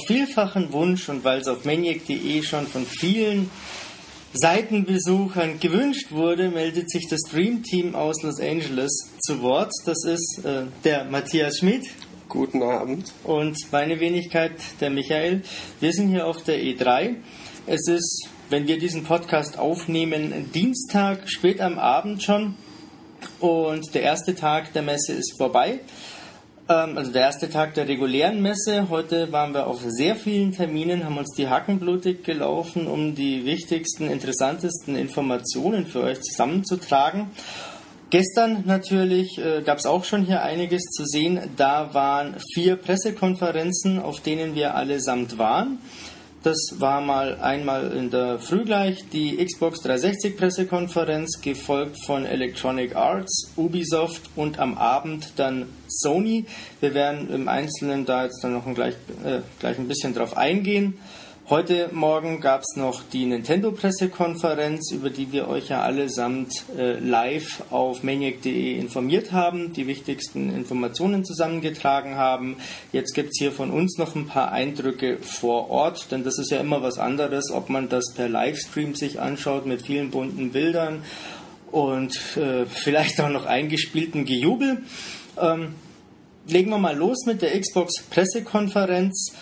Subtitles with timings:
[0.00, 3.50] Auf vielfachen Wunsch und weil es auf maniac.de schon von vielen
[4.32, 9.70] Seitenbesuchern gewünscht wurde, meldet sich das Dream Team aus Los Angeles zu Wort.
[9.84, 11.84] Das ist äh, der Matthias Schmidt.
[12.30, 13.12] Guten Abend.
[13.24, 15.42] Und meine Wenigkeit, der Michael.
[15.80, 17.16] Wir sind hier auf der E3.
[17.66, 22.54] Es ist, wenn wir diesen Podcast aufnehmen, Dienstag, spät am Abend schon.
[23.38, 25.80] Und der erste Tag der Messe ist vorbei.
[26.70, 28.88] Ähm, also der erste Tag der regulären Messe.
[28.88, 33.44] Heute waren wir auf sehr vielen Terminen, haben uns die Hacken blutig gelaufen, um die
[33.44, 37.30] wichtigsten, interessantesten Informationen für euch zusammenzutragen.
[38.10, 41.40] Gestern natürlich äh, gab es auch schon hier einiges zu sehen.
[41.56, 45.78] Da waren vier Pressekonferenzen, auf denen wir allesamt waren.
[46.42, 52.96] Das war mal einmal in der Früh gleich die Xbox 360 Pressekonferenz, gefolgt von Electronic
[52.96, 56.46] Arts, Ubisoft und am Abend dann Sony.
[56.80, 60.34] Wir werden im Einzelnen da jetzt dann noch ein gleich, äh, gleich ein bisschen drauf
[60.34, 60.98] eingehen.
[61.50, 67.64] Heute Morgen gab es noch die Nintendo-Pressekonferenz, über die wir euch ja allesamt äh, live
[67.70, 72.58] auf maniac.de informiert haben, die wichtigsten Informationen zusammengetragen haben.
[72.92, 76.52] Jetzt gibt es hier von uns noch ein paar Eindrücke vor Ort, denn das ist
[76.52, 81.02] ja immer was anderes, ob man das per Livestream sich anschaut mit vielen bunten Bildern
[81.72, 84.84] und äh, vielleicht auch noch eingespieltem Gejubel.
[85.36, 85.74] Ähm,
[86.46, 89.32] legen wir mal los mit der Xbox-Pressekonferenz.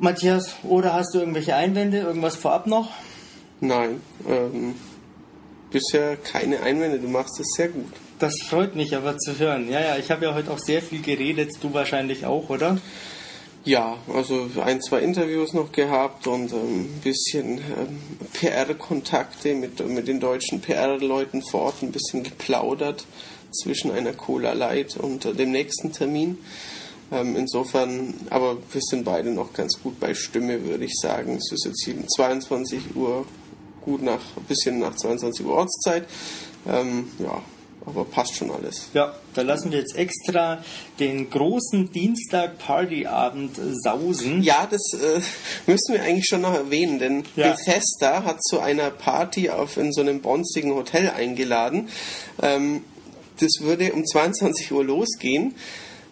[0.00, 2.90] Matthias, oder hast du irgendwelche Einwände, irgendwas vorab noch?
[3.60, 4.74] Nein, ähm,
[5.70, 7.92] bisher keine Einwände, du machst es sehr gut.
[8.18, 9.70] Das freut mich aber zu hören.
[9.70, 12.78] Ja, ja, ich habe ja heute auch sehr viel geredet, du wahrscheinlich auch, oder?
[13.64, 18.00] Ja, also ein, zwei Interviews noch gehabt und ähm, ein bisschen ähm,
[18.32, 23.04] PR-Kontakte mit, mit den deutschen PR-Leuten vor Ort, ein bisschen geplaudert
[23.52, 26.38] zwischen einer Cola Light und äh, dem nächsten Termin.
[27.12, 31.36] Ähm, insofern, aber wir sind beide noch ganz gut bei Stimme, würde ich sagen.
[31.36, 33.26] Es ist jetzt hier 22 Uhr,
[33.80, 36.06] gut nach, ein bisschen nach 22 Uhr Ortszeit.
[36.68, 37.42] Ähm, ja,
[37.84, 38.88] aber passt schon alles.
[38.94, 40.62] Ja, da lassen wir jetzt extra
[41.00, 44.42] den großen Dienstag-Partyabend sausen.
[44.42, 45.20] Ja, das äh,
[45.66, 47.50] müssen wir eigentlich schon noch erwähnen, denn ja.
[47.52, 51.88] Bethesda hat zu einer Party auf in so einem bonzigen Hotel eingeladen.
[52.40, 52.84] Ähm,
[53.40, 55.54] das würde um 22 Uhr losgehen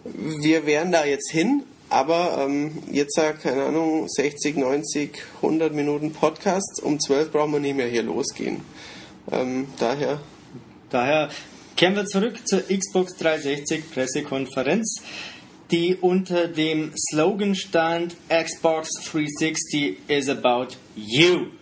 [0.05, 6.13] wir wären da jetzt hin, aber ähm, jetzt sagt, keine Ahnung, 60, 90, 100 Minuten
[6.13, 6.83] Podcast.
[6.83, 8.61] Um 12 brauchen wir nicht mehr hier losgehen.
[9.31, 10.21] Ähm, daher.
[10.91, 11.31] Daher
[11.77, 15.03] kehren wir zurück zur Xbox 360 Pressekonferenz,
[15.71, 21.58] die unter dem Slogan stand: Xbox 360 is about you.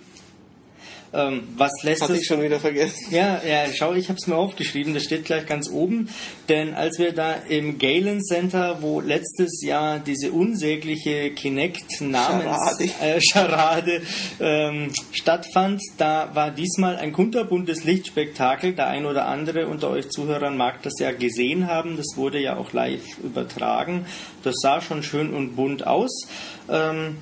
[1.16, 3.06] Ähm, was lässt Hatte es, ich schon wieder vergessen.
[3.10, 6.10] Ja, ja, schau, ich habe es mir aufgeschrieben, das steht gleich ganz oben.
[6.50, 14.02] Denn als wir da im Galen Center, wo letztes Jahr diese unsägliche Kinect-Namens-Scharade
[14.40, 18.74] äh, ähm, stattfand, da war diesmal ein kunterbuntes Lichtspektakel.
[18.74, 21.96] Der ein oder andere unter euch Zuhörern mag das ja gesehen haben.
[21.96, 24.04] Das wurde ja auch live übertragen.
[24.42, 26.26] Das sah schon schön und bunt aus.
[26.68, 27.16] Ähm,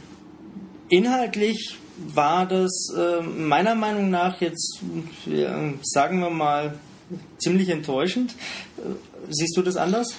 [0.89, 4.81] inhaltlich war das äh, meiner Meinung nach jetzt,
[5.27, 5.47] äh,
[5.83, 6.79] sagen wir mal,
[7.39, 8.35] ziemlich enttäuschend.
[8.79, 8.95] Äh,
[9.31, 10.15] siehst du das anders?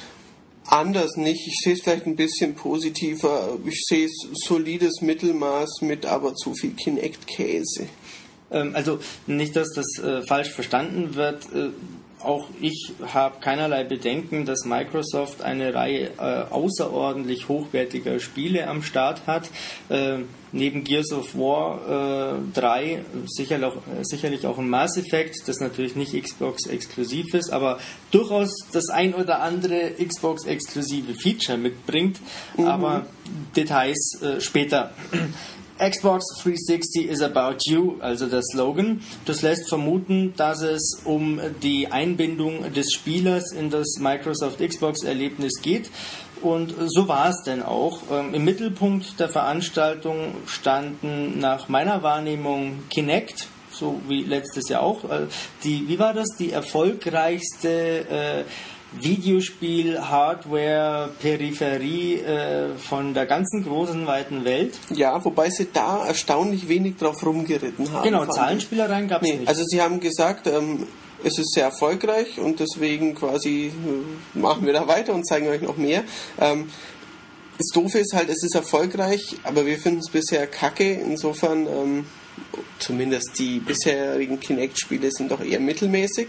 [0.68, 1.48] Anders nicht.
[1.48, 3.58] Ich sehe es vielleicht ein bisschen positiver.
[3.66, 7.88] Ich sehe es solides Mittelmaß mit aber zu viel Kinect-Käse.
[8.52, 11.70] Ähm, also nicht, dass das äh, falsch verstanden wird äh,
[12.22, 19.28] auch ich habe keinerlei Bedenken, dass Microsoft eine Reihe äh, außerordentlich hochwertiger Spiele am Start
[19.28, 19.50] hat.
[19.90, 20.20] Äh,
[20.52, 25.96] neben Gears of War äh, 3 sicherlich auch, sicherlich auch ein Mass Effect, das natürlich
[25.96, 27.80] nicht Xbox exklusiv ist, aber
[28.12, 32.20] durchaus das ein oder andere Xbox exklusive Feature mitbringt.
[32.58, 32.66] Mhm.
[32.66, 33.06] Aber
[33.56, 34.92] Details äh, später.
[35.78, 39.02] Xbox 360 is about you, also der Slogan.
[39.26, 45.90] Das lässt vermuten, dass es um die Einbindung des Spielers in das Microsoft Xbox-Erlebnis geht.
[46.42, 48.00] Und so war es denn auch.
[48.12, 55.04] Ähm, Im Mittelpunkt der Veranstaltung standen nach meiner Wahrnehmung Kinect, so wie letztes Jahr auch.
[55.06, 55.28] Äh,
[55.64, 56.30] die, wie war das?
[56.40, 58.44] Die erfolgreichste äh,
[59.00, 64.78] Videospiel, Hardware, Peripherie äh, von der ganzen großen, weiten Welt.
[64.90, 68.04] Ja, wobei sie da erstaunlich wenig drauf rumgeritten haben.
[68.04, 69.48] Genau, Zahlenspielereien gab es nee, nicht.
[69.48, 70.88] Also sie haben gesagt, ähm,
[71.24, 75.62] es ist sehr erfolgreich und deswegen quasi äh, machen wir da weiter und zeigen euch
[75.62, 76.04] noch mehr.
[76.40, 76.70] Ähm,
[77.58, 80.92] das Doofe ist halt, es ist erfolgreich, aber wir finden es bisher kacke.
[80.94, 82.06] Insofern ähm,
[82.80, 86.28] zumindest die bisherigen Kinect-Spiele sind doch eher mittelmäßig.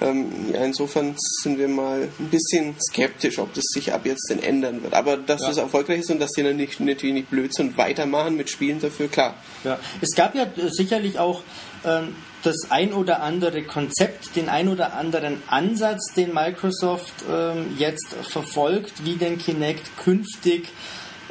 [0.00, 4.42] Ähm, ja, insofern sind wir mal ein bisschen skeptisch, ob das sich ab jetzt denn
[4.42, 4.94] ändern wird.
[4.94, 5.48] Aber dass ja.
[5.48, 8.50] das erfolgreich ist und dass die dann nicht, natürlich nicht blöd sind und weitermachen mit
[8.50, 9.34] Spielen dafür, klar.
[9.64, 11.42] Ja, es gab ja sicherlich auch
[11.84, 18.14] ähm, das ein oder andere Konzept, den ein oder anderen Ansatz, den Microsoft ähm, jetzt
[18.28, 20.68] verfolgt, wie den Kinect künftig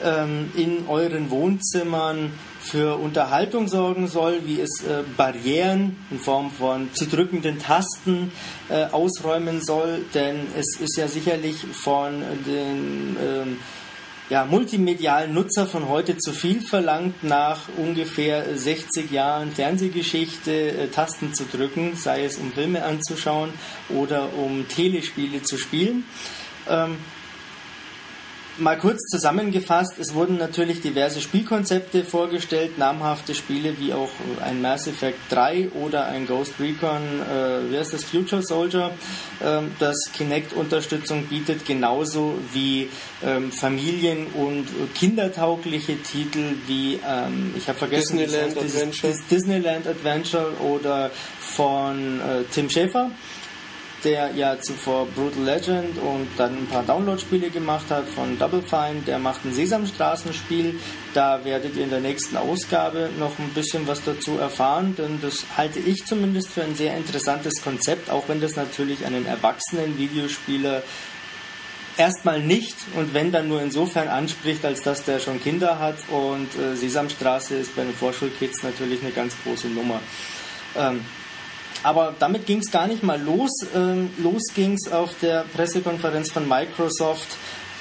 [0.03, 2.31] ähm, in euren Wohnzimmern
[2.61, 8.31] für Unterhaltung sorgen soll, wie es äh, Barrieren in Form von zu drückenden Tasten
[8.69, 13.57] äh, ausräumen soll, denn es ist ja sicherlich von den ähm,
[14.29, 21.33] ja, multimedialen Nutzer von heute zu viel verlangt, nach ungefähr 60 Jahren Fernsehgeschichte äh, Tasten
[21.33, 23.51] zu drücken, sei es um Filme anzuschauen
[23.89, 26.05] oder um Telespiele zu spielen.
[26.69, 26.97] Ähm,
[28.61, 34.85] Mal kurz zusammengefasst, es wurden natürlich diverse Spielkonzepte vorgestellt, namhafte Spiele wie auch ein Mass
[34.85, 38.91] Effect 3 oder ein Ghost Recon, äh, wie heißt das, Future Soldier,
[39.39, 42.87] äh, das Kinect-Unterstützung bietet, genauso wie
[43.25, 49.13] ähm, Familien- und kindertaugliche Titel wie, ähm, ich habe vergessen, Disneyland Adventure.
[49.31, 51.09] Disneyland Adventure oder
[51.39, 53.09] von äh, Tim Schafer
[54.03, 59.01] der ja zuvor Brutal Legend und dann ein paar Download-Spiele gemacht hat von Double Fine.
[59.05, 60.79] Der macht ein Sesamstraßenspiel.
[61.13, 65.45] Da werdet ihr in der nächsten Ausgabe noch ein bisschen was dazu erfahren, denn das
[65.57, 70.83] halte ich zumindest für ein sehr interessantes Konzept, auch wenn das natürlich einen erwachsenen Videospieler
[71.97, 76.47] erstmal nicht und wenn dann nur insofern anspricht, als dass der schon Kinder hat und
[76.57, 79.99] äh, Sesamstraße ist bei den Vorschulkids natürlich eine ganz große Nummer.
[80.77, 81.01] Ähm,
[81.83, 83.51] aber damit ging es gar nicht mal los.
[83.75, 87.27] Ähm, los ging es auf der Pressekonferenz von Microsoft,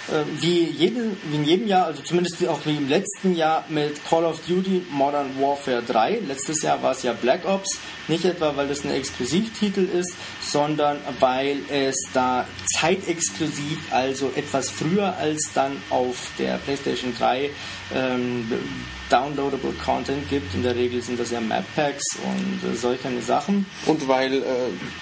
[0.08, 4.04] äh, wie, jeden, wie in jedem Jahr, also zumindest auch wie im letzten Jahr mit
[4.08, 6.20] Call of Duty Modern Warfare 3.
[6.26, 7.78] Letztes Jahr war es ja Black Ops.
[8.08, 15.16] Nicht etwa, weil das ein Exklusivtitel ist, sondern weil es da zeitexklusiv, also etwas früher
[15.16, 17.50] als dann auf der PlayStation 3
[17.94, 18.50] ähm,
[19.10, 20.54] downloadable Content gibt.
[20.54, 23.66] In der Regel sind das ja Map Packs und äh, solche Sachen.
[23.86, 24.44] Und weil äh,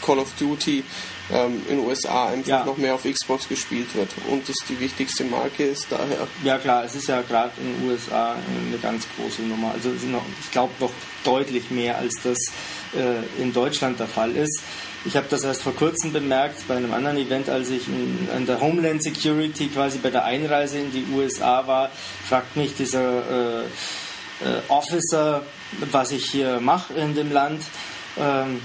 [0.04, 0.82] Call of Duty
[1.30, 2.64] ähm, in den USA einfach ja.
[2.64, 6.26] noch mehr auf Xbox gespielt wird und das die wichtigste Marke ist daher.
[6.42, 9.72] Ja klar, es ist ja gerade in den USA eine ganz große Nummer.
[9.72, 10.92] Also noch, ich glaube noch
[11.24, 12.38] deutlich mehr als das
[12.96, 14.62] äh, in Deutschland der Fall ist.
[15.08, 18.44] Ich habe das erst vor kurzem bemerkt bei einem anderen Event, als ich in, in,
[18.44, 21.88] der Homeland Security quasi bei der Einreise in die USA war,
[22.28, 25.44] fragt mich dieser äh, äh, Officer,
[25.92, 27.62] was ich hier mache in dem Land.
[28.18, 28.60] Ähm,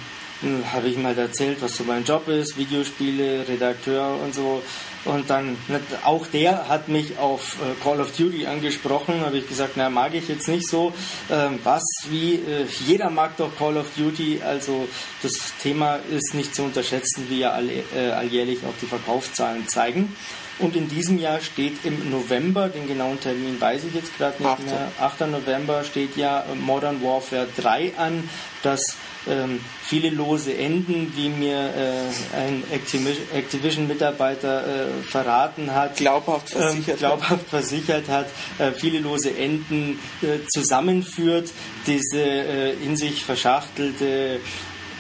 [0.74, 4.62] habe ich ihm halt erzählt, was so mein Job ist, Videospiele, Redakteur und so.
[5.06, 5.58] Und dann,
[6.06, 10.14] auch der hat mich auf äh, Call of Duty angesprochen, habe ich gesagt, na, mag
[10.14, 10.94] ich jetzt nicht so.
[11.30, 14.88] Ähm, was, wie, äh, jeder mag doch Call of Duty, also
[15.22, 20.16] das Thema ist nicht zu unterschätzen, wie ja äh, alljährlich auch die Verkaufszahlen zeigen.
[20.60, 24.52] Und in diesem Jahr steht im November, den genauen Termin weiß ich jetzt gerade nicht
[24.52, 24.66] 8.
[24.66, 25.22] mehr, 8.
[25.22, 28.30] November steht ja Modern Warfare 3 an,
[28.62, 28.96] das
[29.28, 36.90] ähm, viele lose Enden, wie mir äh, ein Activision-Mitarbeiter äh, verraten hat, glaubhaft ähm, versichert,
[36.90, 38.28] ähm, glaubhaft versichert hat,
[38.60, 41.50] äh, viele lose Enden äh, zusammenführt,
[41.88, 44.40] diese äh, in sich verschachtelte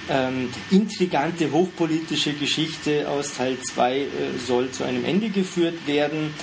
[0.10, 4.07] ähm, intrigante hochpolitische Geschichte aus Teil 2 äh,
[4.45, 6.33] soll zu einem Ende geführt werden.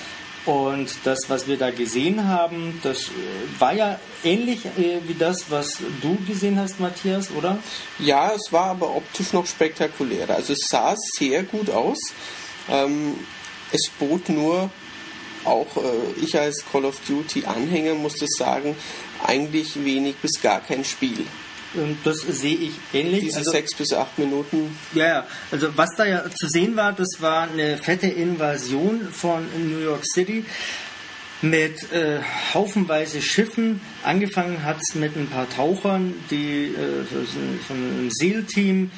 [0.47, 5.51] Und das, was wir da gesehen haben, das äh, war ja ähnlich äh, wie das,
[5.51, 7.59] was du gesehen hast, Matthias, oder?
[7.99, 10.37] Ja, es war aber optisch noch spektakulärer.
[10.37, 11.99] Also es sah sehr gut aus.
[12.71, 13.17] Ähm,
[13.71, 14.71] es bot nur,
[15.45, 18.75] auch äh, ich als Call of Duty Anhänger muss das sagen,
[19.23, 21.27] eigentlich wenig bis gar kein Spiel.
[22.05, 23.25] Das sehe ich ähnlich.
[23.25, 24.77] Diese also, sechs bis acht Minuten.
[24.95, 25.27] Ja, ja.
[25.51, 30.05] Also was da ja zu sehen war, das war eine fette Invasion von New York
[30.05, 30.45] City
[31.43, 32.19] mit äh,
[32.53, 33.81] haufenweise Schiffen.
[34.03, 37.05] Angefangen hat es mit ein paar Tauchern, die äh,
[37.67, 38.91] von einem SEAL-Team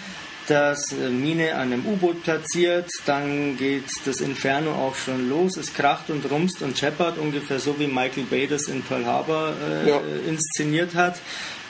[0.49, 5.73] das äh, Mine an einem U-Boot platziert, dann geht das Inferno auch schon los, es
[5.73, 9.89] kracht und rumst und scheppert, ungefähr so wie Michael Bay das in Pearl Harbor äh,
[9.89, 10.01] ja.
[10.27, 11.21] inszeniert hat.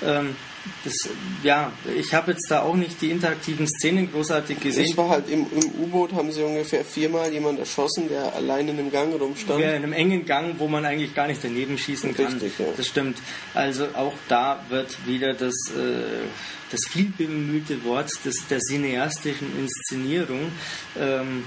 [0.05, 0.37] Ähm,
[0.85, 0.95] das,
[1.43, 4.85] ja, ich habe jetzt da auch nicht die interaktiven Szenen großartig gesehen.
[4.85, 8.79] Ich war halt im, im U-Boot, haben sie ungefähr viermal jemand erschossen, der allein in
[8.79, 9.61] einem Gang rumstand.
[9.61, 12.27] Ja, in einem engen Gang, wo man eigentlich gar nicht daneben schießen kann.
[12.27, 12.67] Richtig, ja.
[12.77, 13.19] Das stimmt.
[13.55, 16.27] Also auch da wird wieder das, äh,
[16.71, 20.53] das vielbemühte Wort des, der cineastischen Inszenierung
[20.99, 21.45] ähm,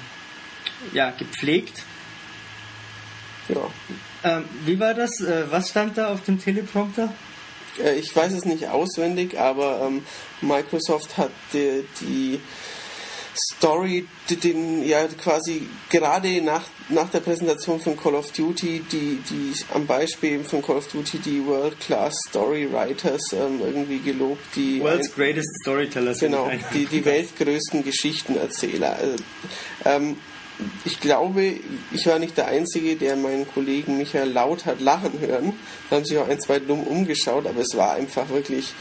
[0.94, 1.84] ja, gepflegt.
[3.48, 3.70] Ja.
[4.24, 5.22] Ähm, wie war das?
[5.22, 7.14] Äh, was stand da auf dem Teleprompter?
[7.84, 10.06] Äh, ich weiß es nicht auswendig, aber ähm,
[10.42, 12.40] Microsoft hat die, die
[13.38, 19.54] Story, den ja quasi gerade nach, nach der Präsentation von Call of Duty, die, die
[19.74, 24.82] am Beispiel von Call of Duty die World Class Story Writers ähm, irgendwie gelobt, die
[24.82, 26.20] World's ein, Greatest Storytellers.
[26.20, 28.96] Genau, die, die weltgrößten Geschichtenerzähler.
[28.96, 29.24] Also,
[29.84, 30.18] ähm,
[30.86, 31.56] ich glaube,
[31.92, 35.54] ich war nicht der Einzige, der meinen Kollegen Michael laut hat lachen hören.
[35.90, 38.74] Da haben sich auch ein, zwei dumm umgeschaut, aber es war einfach wirklich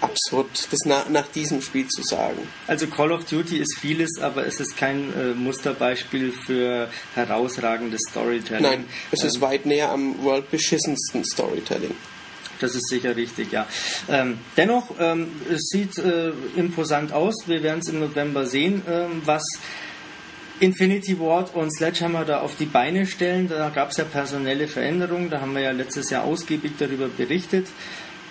[0.00, 2.38] absurd, das nach, nach diesem Spiel zu sagen.
[2.66, 8.62] Also Call of Duty ist vieles, aber es ist kein äh, Musterbeispiel für herausragendes Storytelling.
[8.62, 11.94] Nein, es ähm, ist weit näher am world beschissensten Storytelling.
[12.60, 13.66] Das ist sicher richtig, ja.
[14.08, 17.34] Ähm, dennoch, ähm, es sieht äh, imposant aus.
[17.46, 19.42] Wir werden es im November sehen, ähm, was
[20.60, 23.48] Infinity Ward und Sledgehammer da auf die Beine stellen.
[23.48, 25.30] Da gab es ja personelle Veränderungen.
[25.30, 27.66] Da haben wir ja letztes Jahr ausgiebig darüber berichtet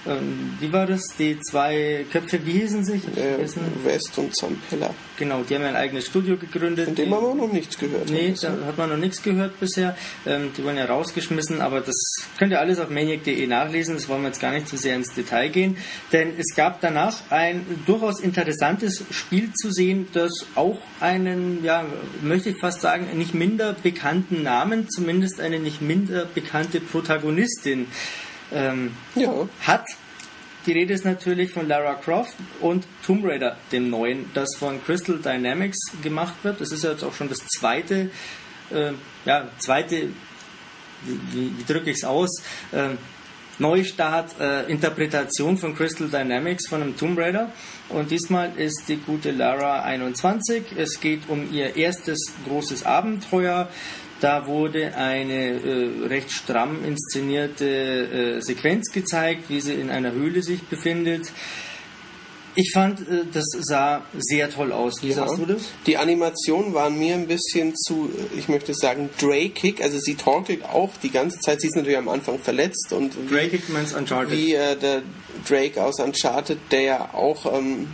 [0.07, 1.01] ähm, wie war das?
[1.17, 3.03] Die zwei Köpfe, wie hießen sich?
[3.17, 3.37] Äh,
[3.83, 4.93] West und Zampella.
[5.17, 6.85] Genau, die haben ein eigenes Studio gegründet.
[6.85, 8.09] Von dem haben wir noch nichts gehört.
[8.09, 9.97] Nee, da hat man noch nichts gehört bisher.
[10.25, 11.95] Ähm, die wurden ja rausgeschmissen, aber das
[12.37, 13.95] könnt ihr alles auf maniac.de nachlesen.
[13.95, 15.77] Das wollen wir jetzt gar nicht zu sehr ins Detail gehen.
[16.13, 21.85] Denn es gab danach ein durchaus interessantes Spiel zu sehen, das auch einen, ja,
[22.21, 27.87] möchte ich fast sagen, nicht minder bekannten Namen, zumindest eine nicht minder bekannte Protagonistin
[28.53, 29.47] ähm, ja.
[29.61, 29.85] hat.
[30.65, 35.17] Die Rede ist natürlich von Lara Croft und Tomb Raider, dem neuen, das von Crystal
[35.17, 36.59] Dynamics gemacht wird.
[36.59, 38.11] Das ist ja jetzt auch schon das zweite,
[38.71, 38.91] äh,
[39.25, 40.09] ja, zweite,
[41.05, 42.89] wie, wie drücke ich es aus, äh,
[43.59, 47.51] Neustart, äh, Interpretation von Crystal Dynamics von einem Tomb Raider.
[47.89, 50.77] Und diesmal ist die gute Lara 21.
[50.77, 53.69] Es geht um ihr erstes großes Abenteuer.
[54.21, 60.43] Da wurde eine äh, recht stramm inszenierte äh, Sequenz gezeigt, wie sie in einer Höhle
[60.43, 61.31] sich befindet.
[62.55, 65.01] Ich fand, äh, das sah sehr toll aus.
[65.01, 65.15] Wie ja.
[65.15, 65.69] sagst du das?
[65.85, 69.81] Die Animationen waren mir ein bisschen zu, ich möchte sagen, Drake-Kick.
[69.81, 71.61] Also sie torkelt auch die ganze Zeit.
[71.61, 72.91] Sie ist natürlich am Anfang verletzt.
[72.91, 74.37] und Drake-Kick meinst Uncharted.
[74.37, 75.03] Wie äh, der
[75.47, 77.87] Drake aus Uncharted, der ja auch ähm,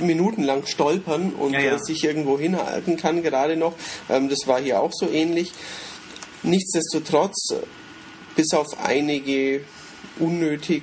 [0.00, 1.78] minutenlang stolpern und ja, ja.
[1.78, 3.74] sich irgendwo hinhalten kann, gerade noch.
[4.08, 5.52] Ähm, das war hier auch so ähnlich.
[6.42, 7.54] Nichtsdestotrotz,
[8.34, 9.64] bis auf einige
[10.18, 10.82] unnötig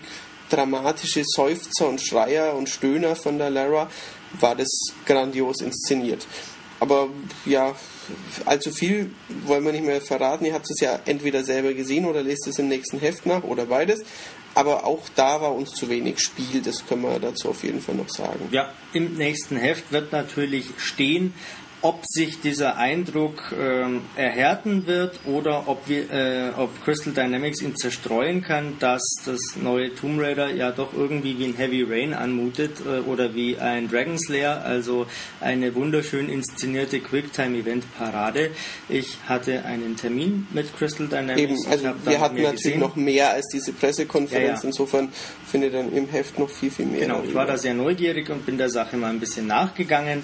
[0.50, 3.90] dramatische Seufzer und Schreier und Stöhner von der Lara,
[4.40, 4.70] war das
[5.06, 6.26] grandios inszeniert.
[6.80, 7.10] Aber
[7.46, 7.76] ja,
[8.46, 9.12] allzu viel
[9.46, 10.46] wollen wir nicht mehr verraten.
[10.46, 13.66] Ihr habt es ja entweder selber gesehen oder lest es im nächsten Heft nach oder
[13.66, 14.02] beides.
[14.56, 17.96] Aber auch da war uns zu wenig Spiel, das können wir dazu auf jeden Fall
[17.96, 18.50] noch sagen.
[18.52, 21.34] Ja, im nächsten Heft wird natürlich stehen,
[21.82, 27.78] ob sich dieser Eindruck ähm, erhärten wird oder ob, wir, äh, ob Crystal Dynamics ihn
[27.78, 32.82] zerstreuen kann, dass das neue Tomb Raider ja doch irgendwie wie ein Heavy Rain anmutet
[32.86, 35.08] äh, oder wie ein Dragon Slayer, also
[35.40, 38.52] eine wunderschön inszenierte Quicktime-Event-Parade.
[38.90, 41.40] Ich hatte einen Termin mit Crystal Dynamics.
[41.40, 42.80] Eben, also wir hatten natürlich gesehen.
[42.82, 44.62] noch mehr als diese Pressekonferenz, ja, ja.
[44.64, 45.10] insofern
[45.48, 47.02] findet dann im Heft noch viel, viel mehr.
[47.02, 50.24] Genau, ich war da sehr neugierig und bin der Sache mal ein bisschen nachgegangen.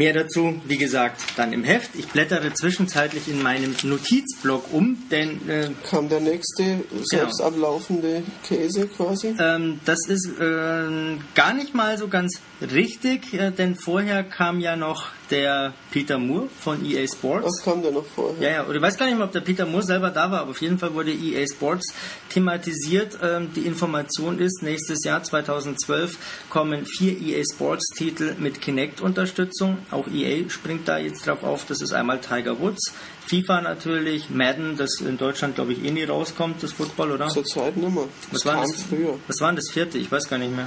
[0.00, 1.90] Mehr dazu, wie gesagt, dann im Heft.
[1.94, 5.46] Ich blättere zwischenzeitlich in meinem Notizblock um, denn...
[5.46, 7.02] Äh, Kam der nächste genau.
[7.02, 9.34] selbst ablaufende Käse quasi?
[9.38, 14.74] Ähm, das ist äh, gar nicht mal so ganz richtig, äh, denn vorher kam ja
[14.74, 17.46] noch der Peter Moore von EA Sports.
[17.46, 18.40] Was kam der noch vorher?
[18.42, 20.40] Ja, ja, oder ich weiß gar nicht mehr, ob der Peter Moore selber da war,
[20.40, 21.92] aber auf jeden Fall wurde EA Sports
[22.28, 23.18] thematisiert.
[23.22, 26.16] Ähm, die Information ist, nächstes Jahr 2012
[26.48, 29.78] kommen vier EA Sports Titel mit Kinect-Unterstützung.
[29.90, 31.66] Auch EA springt da jetzt drauf auf.
[31.66, 32.92] Das ist einmal Tiger Woods,
[33.26, 37.28] FIFA natürlich, Madden, das in Deutschland glaube ich eh nie rauskommt, das Football, oder?
[37.28, 38.08] Zurzeit nicht mehr.
[38.32, 39.18] Das was war das, früher.
[39.28, 39.98] Was war das vierte?
[39.98, 40.66] Ich weiß gar nicht mehr.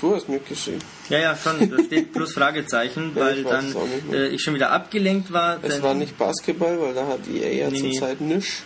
[0.00, 0.80] Du hast mitgeschrieben.
[1.10, 1.70] Ja, ja, schon.
[1.70, 3.74] Da steht plus Fragezeichen, ja, weil dann
[4.10, 5.58] äh, ich schon wieder abgelenkt war.
[5.62, 8.36] Es war nicht Basketball, weil da hat EA ja nee, zurzeit nee.
[8.36, 8.62] nichts.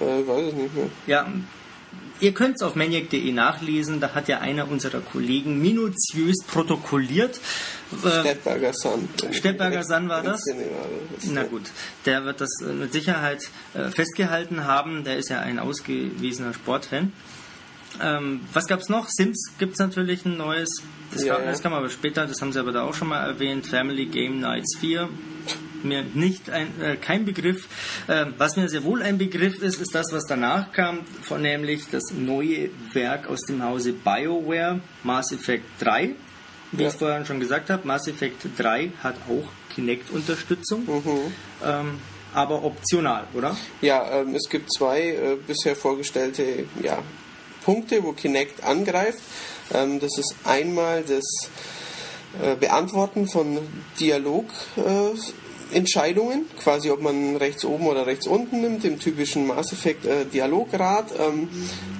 [0.00, 0.86] Äh, ich weiß es nicht mehr.
[1.06, 1.26] Ja,
[2.20, 4.00] ihr könnt es auf maniac.de nachlesen.
[4.00, 7.38] Da hat ja einer unserer Kollegen minutiös protokolliert.
[8.02, 9.08] Äh, Stettberger San.
[9.32, 10.40] Stettberger San war das?
[11.30, 11.64] Na gut,
[12.06, 13.42] der wird das äh, mit Sicherheit
[13.74, 15.04] äh, festgehalten haben.
[15.04, 17.12] Der ist ja ein ausgewiesener Sportfan.
[18.00, 19.08] Ähm, was gab es noch?
[19.08, 20.82] Sims gibt es natürlich ein neues.
[21.12, 23.26] Das, ja, kam, das kam aber später, das haben sie aber da auch schon mal
[23.26, 23.66] erwähnt.
[23.66, 25.08] Family Game Nights 4.
[25.82, 27.68] Mir nicht ein, äh, kein Begriff.
[28.06, 31.90] Äh, was mir sehr wohl ein Begriff ist, ist das, was danach kam, von nämlich
[31.90, 36.14] das neue Werk aus dem Hause BioWare, Mass Effect 3.
[36.70, 36.88] Wie ja.
[36.88, 40.84] ich vorhin schon gesagt habe, Mass Effect 3 hat auch Kinect-Unterstützung.
[40.86, 41.32] Mhm.
[41.64, 41.98] Ähm,
[42.34, 43.56] aber optional, oder?
[43.80, 46.98] Ja, ähm, es gibt zwei äh, bisher vorgestellte ja,
[47.64, 49.20] Punkte, wo Kinect angreift.
[49.72, 51.48] Ähm, das ist einmal das
[52.42, 53.58] äh, Beantworten von
[54.00, 60.04] Dialogentscheidungen, äh, quasi ob man rechts oben oder rechts unten nimmt, im typischen Mass Effect
[60.06, 61.12] äh, Dialograd.
[61.18, 61.48] Ähm,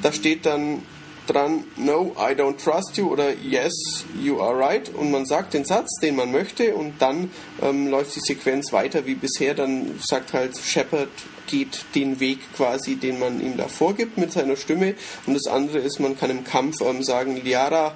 [0.03, 0.83] da steht dann
[1.27, 5.65] dran No, I don't trust you oder Yes, you are right und man sagt den
[5.65, 9.55] Satz, den man möchte und dann ähm, läuft die Sequenz weiter wie bisher.
[9.55, 11.09] Dann sagt halt Shepard
[11.47, 14.95] geht den Weg quasi, den man ihm da vorgibt mit seiner Stimme.
[15.27, 17.95] Und das andere ist, man kann im Kampf ähm, sagen, Liara,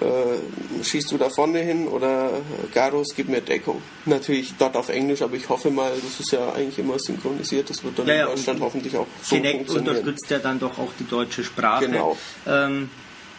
[0.00, 3.82] äh, schießt du da vorne hin oder äh, Garus, gib mir Deckung.
[4.04, 7.82] Natürlich dort auf Englisch, aber ich hoffe mal, das ist ja eigentlich immer synchronisiert, das
[7.84, 9.66] wird dann Ja, in Deutschland hoffentlich auch so funktionieren.
[9.88, 11.86] unterstützt ja dann doch auch die deutsche Sprache.
[11.86, 12.16] Genau.
[12.46, 12.90] Ähm,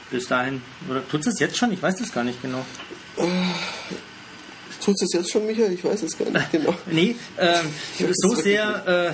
[0.09, 1.71] bis dahin, oder tut es jetzt schon?
[1.73, 2.63] Ich weiß das gar nicht genau.
[4.83, 5.73] Tut es jetzt schon, Michael?
[5.73, 6.73] Ich weiß es gar nicht genau.
[6.89, 7.73] Nee, ähm,
[8.13, 9.13] so sehr.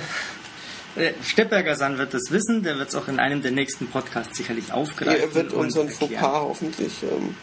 [1.22, 4.72] Steppberger San wird das wissen, der wird es auch in einem der nächsten Podcasts sicherlich
[4.72, 5.20] aufgreifen.
[5.20, 6.20] er wird unseren erklären.
[6.20, 7.34] Fauxpas hoffentlich ähm,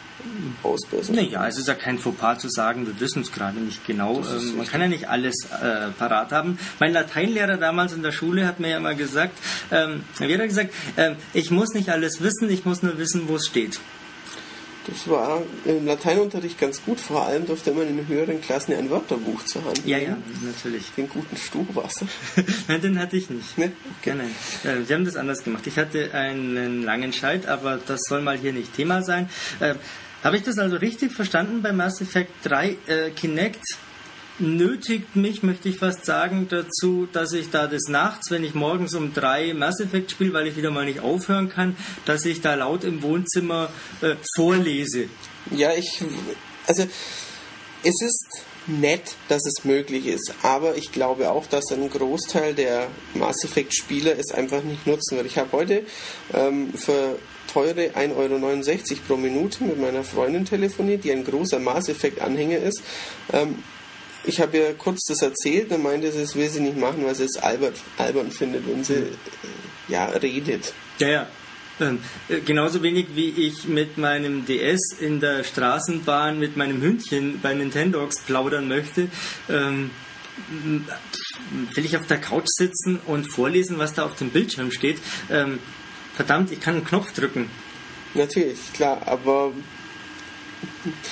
[0.62, 1.16] ausbessern.
[1.16, 4.22] Naja, es ist ja kein Fauxpas zu sagen, wir wissen es gerade nicht genau.
[4.22, 6.58] Ähm, man kann ja nicht alles äh, parat haben.
[6.80, 9.38] Mein Lateinlehrer damals in der Schule hat mir ja immer gesagt,
[9.70, 13.28] ähm, wie hat er gesagt, ähm, ich muss nicht alles wissen, ich muss nur wissen,
[13.28, 13.80] wo es steht.
[14.86, 18.78] Das war im Lateinunterricht ganz gut, vor allem durfte man in den höheren Klassen ja
[18.78, 20.90] ein Wörterbuch zur Hand Ja, ja, natürlich.
[20.96, 22.06] Den guten Stuhlwasser.
[22.68, 23.56] Nein, den hatte ich nicht.
[23.58, 23.72] Ne?
[24.02, 24.24] Gerne.
[24.64, 25.66] Äh, wir haben das anders gemacht.
[25.66, 29.28] Ich hatte einen langen Scheit, aber das soll mal hier nicht Thema sein.
[29.60, 29.74] Äh,
[30.24, 32.76] Habe ich das also richtig verstanden bei Mass Effect 3?
[32.86, 33.62] Äh, Kinect
[34.38, 38.94] nötigt mich, möchte ich fast sagen, dazu, dass ich da des Nachts, wenn ich morgens
[38.94, 42.54] um drei Mass Effect spiele, weil ich wieder mal nicht aufhören kann, dass ich da
[42.54, 43.70] laut im Wohnzimmer
[44.00, 45.08] äh, vorlese.
[45.50, 46.02] Ja, ich.
[46.66, 46.84] Also,
[47.84, 48.26] es ist
[48.66, 54.16] nett, dass es möglich ist, aber ich glaube auch, dass ein Großteil der Mass Effect-Spieler
[54.18, 55.26] es einfach nicht nutzen wird.
[55.26, 55.82] Ich habe heute
[56.32, 57.18] ähm, für
[57.52, 62.82] teure 1,69 Euro pro Minute mit meiner Freundin telefoniert, die ein großer Mass Effect-Anhänger ist.
[63.32, 63.56] Ähm,
[64.24, 67.14] ich habe ihr kurz das erzählt und meinte, sie, das will sie nicht machen, weil
[67.14, 69.08] sie es albert, albern findet, wenn sie äh,
[69.88, 70.72] ja, redet.
[70.98, 71.26] Ja, ja.
[71.80, 77.54] Äh, genauso wenig wie ich mit meinem DS in der Straßenbahn mit meinem Hündchen bei
[77.54, 79.08] Nintendogs plaudern möchte,
[79.48, 79.90] ähm,
[81.74, 84.98] will ich auf der Couch sitzen und vorlesen, was da auf dem Bildschirm steht.
[85.30, 85.58] Ähm,
[86.14, 87.50] verdammt, ich kann einen Knopf drücken.
[88.14, 89.52] Natürlich, klar, aber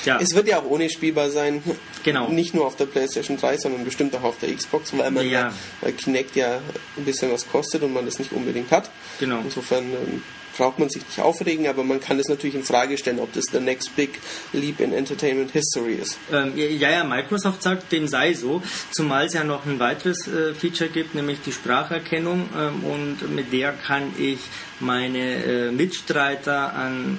[0.05, 1.63] Ja, es wird ja auch ohne spielbar sein.
[2.03, 2.29] Genau.
[2.29, 5.49] Nicht nur auf der PlayStation 3, sondern bestimmt auch auf der Xbox, weil man Ja.
[5.49, 6.61] ja, weil Kinect ja
[6.97, 8.91] ein bisschen was kostet und man das nicht unbedingt hat.
[9.19, 9.41] Genau.
[9.45, 10.23] Insofern ähm,
[10.57, 13.47] braucht man sich nicht aufregen, aber man kann es natürlich in Frage stellen, ob das
[13.47, 14.21] der next big
[14.53, 16.19] leap in Entertainment History ist.
[16.33, 20.55] Ähm, ja, ja, Microsoft sagt, dem sei so, zumal es ja noch ein weiteres äh,
[20.55, 24.39] Feature gibt, nämlich die Spracherkennung ähm, und mit der kann ich
[24.81, 27.19] meine äh, Mitstreiter an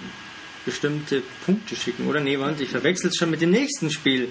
[0.65, 2.19] bestimmte Punkte schicken, oder?
[2.19, 4.29] Nee, Moment, ich verwechsel es schon mit dem nächsten Spiel.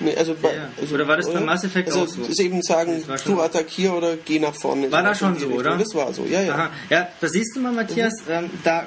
[0.00, 2.24] Nee, also bei, Ja, also, Oder war das bei Mass Effect also auch so?
[2.24, 4.90] Das eben sagen, Das du attackier oder geh nach vorne.
[4.90, 5.58] War das in schon so, Richtung.
[5.58, 5.78] oder?
[5.78, 6.54] Das war so, ja, ja.
[6.54, 8.84] Aha, ja, da siehst du mal, Matthias, ähm, da äh,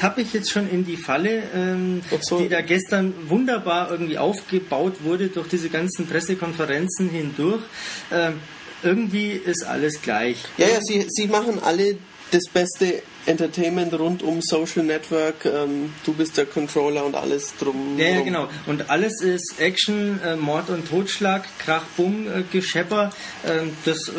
[0.00, 2.38] tappe ich jetzt schon in die Falle, ähm, so.
[2.38, 7.62] die da gestern wunderbar irgendwie aufgebaut wurde durch diese ganzen Pressekonferenzen hindurch.
[8.10, 8.40] Ähm,
[8.82, 10.42] irgendwie ist alles gleich.
[10.56, 11.98] Ja, ja, sie, sie machen alle
[12.30, 15.44] das beste Entertainment rund um Social Network.
[15.44, 17.98] Ähm, du bist der Controller und alles drum.
[17.98, 18.48] Ja, ja, genau.
[18.66, 23.10] Und alles ist Action, äh, Mord und Totschlag, Krach, Bumm, äh, Geschepper.
[23.46, 24.12] Ähm, das äh,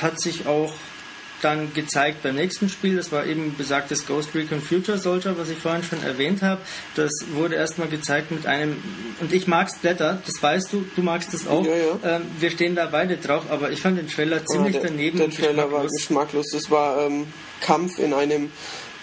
[0.00, 0.72] hat sich auch
[1.42, 2.96] dann gezeigt beim nächsten Spiel.
[2.96, 6.60] Das war eben besagtes Ghost Recon Future Soldier, was ich vorhin schon erwähnt habe.
[6.94, 8.76] Das wurde erstmal gezeigt mit einem,
[9.20, 11.64] und ich mag Splatter, das weißt du, du magst das auch.
[11.64, 12.16] Ja, ja.
[12.16, 15.18] Ähm, wir stehen da beide drauf, aber ich fand den Trailer ziemlich Ah, der, daneben.
[15.18, 15.92] Der Trailer war geschmacklos.
[15.92, 16.46] geschmacklos.
[16.52, 17.26] Das war ähm,
[17.60, 18.50] Kampf in einem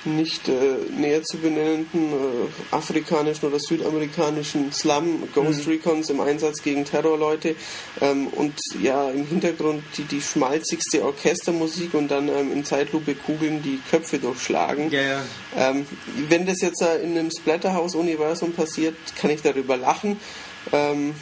[0.06, 5.72] nicht äh, näher zu benennenden äh, afrikanischen oder südamerikanischen Slum, Ghost Mhm.
[5.74, 7.56] Recons im Einsatz gegen Terrorleute
[8.02, 13.62] ähm, und ja im Hintergrund die, die schmalzigste Orchestermusik und dann ähm, in Zeitlupe Kugeln
[13.62, 14.90] die Köpfe durchschlagen.
[14.92, 15.22] Ja, ja.
[15.56, 15.86] Ähm,
[16.30, 20.20] wenn das jetzt äh, in einem Splatterhouse-Universum passiert, kann ich darüber lachen.
[20.72, 21.14] Ähm,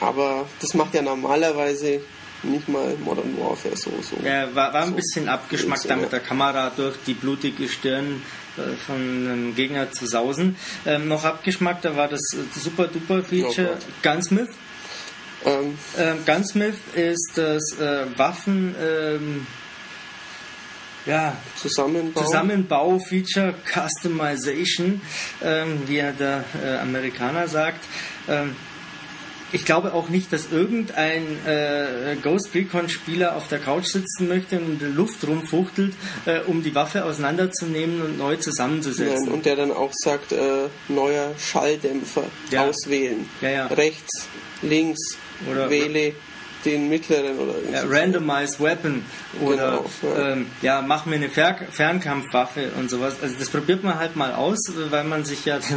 [0.00, 2.00] aber das macht ja normalerweise
[2.44, 3.90] nicht mal Modern Warfare so.
[4.02, 4.16] so.
[4.24, 8.22] Ja, war, war ein so bisschen abgeschmackt, da mit der Kamera durch die blutige Stirn
[8.56, 10.56] äh, von einem Gegner zu sausen.
[10.86, 13.84] Ähm, noch abgeschmackter war das äh, super duper Feature Oh.
[14.02, 14.50] Gunsmith.
[15.44, 19.46] Ähm, Ähm, Gunsmith ist das äh, Waffen ähm,
[21.06, 22.22] ja, Zusammenbau.
[22.22, 25.02] Zusammenbau-Feature Customization,
[25.42, 27.84] ähm, wie ja der äh, Amerikaner sagt.
[28.26, 28.56] Ähm,
[29.54, 34.64] ich glaube auch nicht, dass irgendein äh, Ghost Recon-Spieler auf der Couch sitzen möchte und
[34.72, 35.94] in der Luft rumfuchtelt,
[36.26, 39.24] äh, um die Waffe auseinanderzunehmen und neu zusammenzusetzen.
[39.26, 42.66] Nein, und der dann auch sagt, äh, neuer Schalldämpfer Ja.
[42.66, 43.28] auswählen.
[43.40, 43.66] Ja, ja.
[43.68, 44.28] Rechts,
[44.62, 45.16] links,
[45.50, 46.12] Oder- wähle
[46.64, 47.88] den mittleren oder Ja, so.
[47.88, 49.02] Randomized Weapon
[49.42, 50.28] oder Genau, ja.
[50.32, 53.16] ähm, ja, mach mir eine Fer Fernkampfwaffe und sowas.
[53.22, 54.58] Also das probiert man halt mal aus,
[54.90, 55.74] weil man sich ja das äh,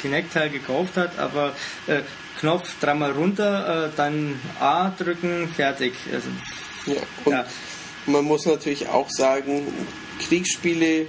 [0.00, 1.54] Kinect-Teil gekauft hat, aber
[1.88, 2.02] äh,
[2.40, 5.92] Knopf dreimal runter, äh, dann A drücken, fertig.
[6.12, 6.28] Also,
[6.86, 7.02] Ja.
[7.24, 7.44] Und ja.
[8.06, 9.66] man muss natürlich auch sagen,
[10.18, 11.06] Kriegsspiele,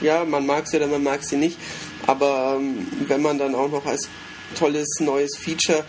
[0.00, 1.58] ja, man mag sie oder man mag sie nicht,
[2.06, 4.08] aber ähm, wenn man dann auch noch als
[4.56, 5.84] tolles neues Feature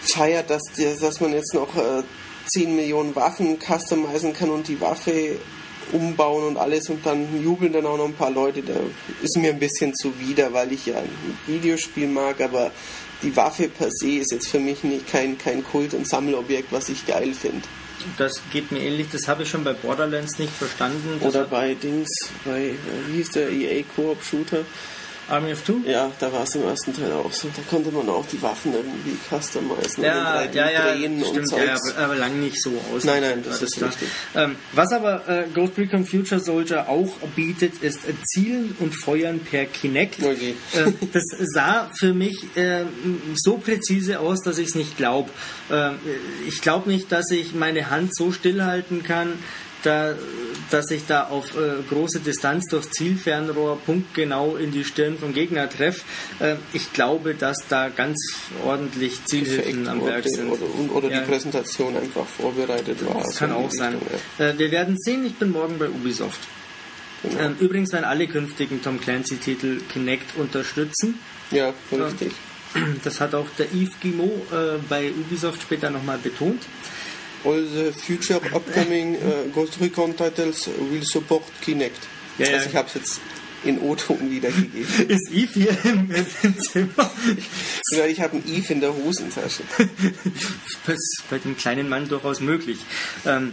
[0.00, 0.62] feiert, dass,
[1.00, 2.02] dass man jetzt noch äh,
[2.46, 5.36] 10 Millionen Waffen customizen kann und die Waffe
[5.92, 8.74] umbauen und alles und dann jubeln dann auch noch ein paar Leute, da
[9.22, 12.70] ist mir ein bisschen zuwider, weil ich ja ein Videospiel mag, aber
[13.22, 16.88] die Waffe per se ist jetzt für mich nicht kein, kein Kult- und Sammelobjekt, was
[16.88, 17.62] ich geil finde.
[18.16, 21.20] Das geht mir ähnlich, das habe ich schon bei Borderlands nicht verstanden.
[21.20, 22.08] Oder bei Dings,
[22.44, 22.74] bei,
[23.08, 24.64] wie hieß der EA Koop Shooter?
[25.28, 25.80] Army of Two?
[25.86, 27.48] Ja, da war es im ersten Teil auch so.
[27.54, 31.22] Da konnte man auch die Waffen irgendwie customizen Ja, und in 3D ja, ja, drehen
[31.22, 31.96] und stimmt, ja, ja, Zeugs.
[31.96, 33.04] aber, aber lang nicht so aus.
[33.04, 34.08] Nein, nein, das War ist richtig.
[34.34, 39.40] Ähm, was aber äh, Ghost Recon Future Soldier auch bietet, ist äh, Zielen und Feuern
[39.40, 40.22] per Kinect.
[40.22, 40.54] Okay.
[40.74, 42.84] Äh, das sah für mich äh,
[43.34, 45.30] so präzise aus, dass ich es nicht glaube.
[45.70, 45.90] Äh,
[46.46, 49.34] ich glaube nicht, dass ich meine Hand so stillhalten kann,
[49.82, 50.14] da,
[50.70, 55.68] dass ich da auf äh, große Distanz durch Zielfernrohr punktgenau in die Stirn vom Gegner
[55.70, 56.02] treffe.
[56.40, 58.18] Äh, ich glaube, dass da ganz
[58.64, 60.50] ordentlich Zielhilfen am Werk oder, sind.
[60.50, 61.20] oder, oder Ja.
[61.20, 63.22] die Präsentation einfach vorbereitet war.
[63.22, 63.94] Das kann die auch sein.
[63.94, 64.46] Richtung, ja.
[64.46, 66.40] Äh, wir werden sehen, ich bin morgen bei Ubisoft.
[67.22, 67.40] Genau.
[67.40, 71.18] Ähm, übrigens werden alle künftigen Tom Clancy-Titel Kinect unterstützen.
[71.50, 72.32] Ja, richtig.
[73.02, 76.62] Das hat auch der Yves Guillemot äh, bei Ubisoft später nochmal betont.
[77.44, 82.00] All the future upcoming uh, Ghost Recon titles will support Kinect.
[82.38, 82.56] Ja, ja.
[82.56, 83.20] also ich habe es jetzt
[83.64, 84.86] in O-Ton wiedergegeben.
[85.08, 87.10] Ist Yves hier im, im Zimmer?
[87.92, 89.62] Ja, ich habe ein Eve in der Hosentasche.
[90.86, 92.78] Das ist bei dem kleinen Mann durchaus möglich.
[93.26, 93.52] Ähm,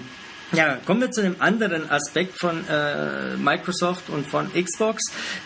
[0.54, 5.04] ja, kommen wir zu einem anderen Aspekt von äh, Microsoft und von Xbox,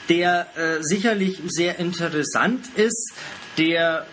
[0.07, 3.13] der äh, sicherlich sehr interessant ist,
[3.57, 4.05] der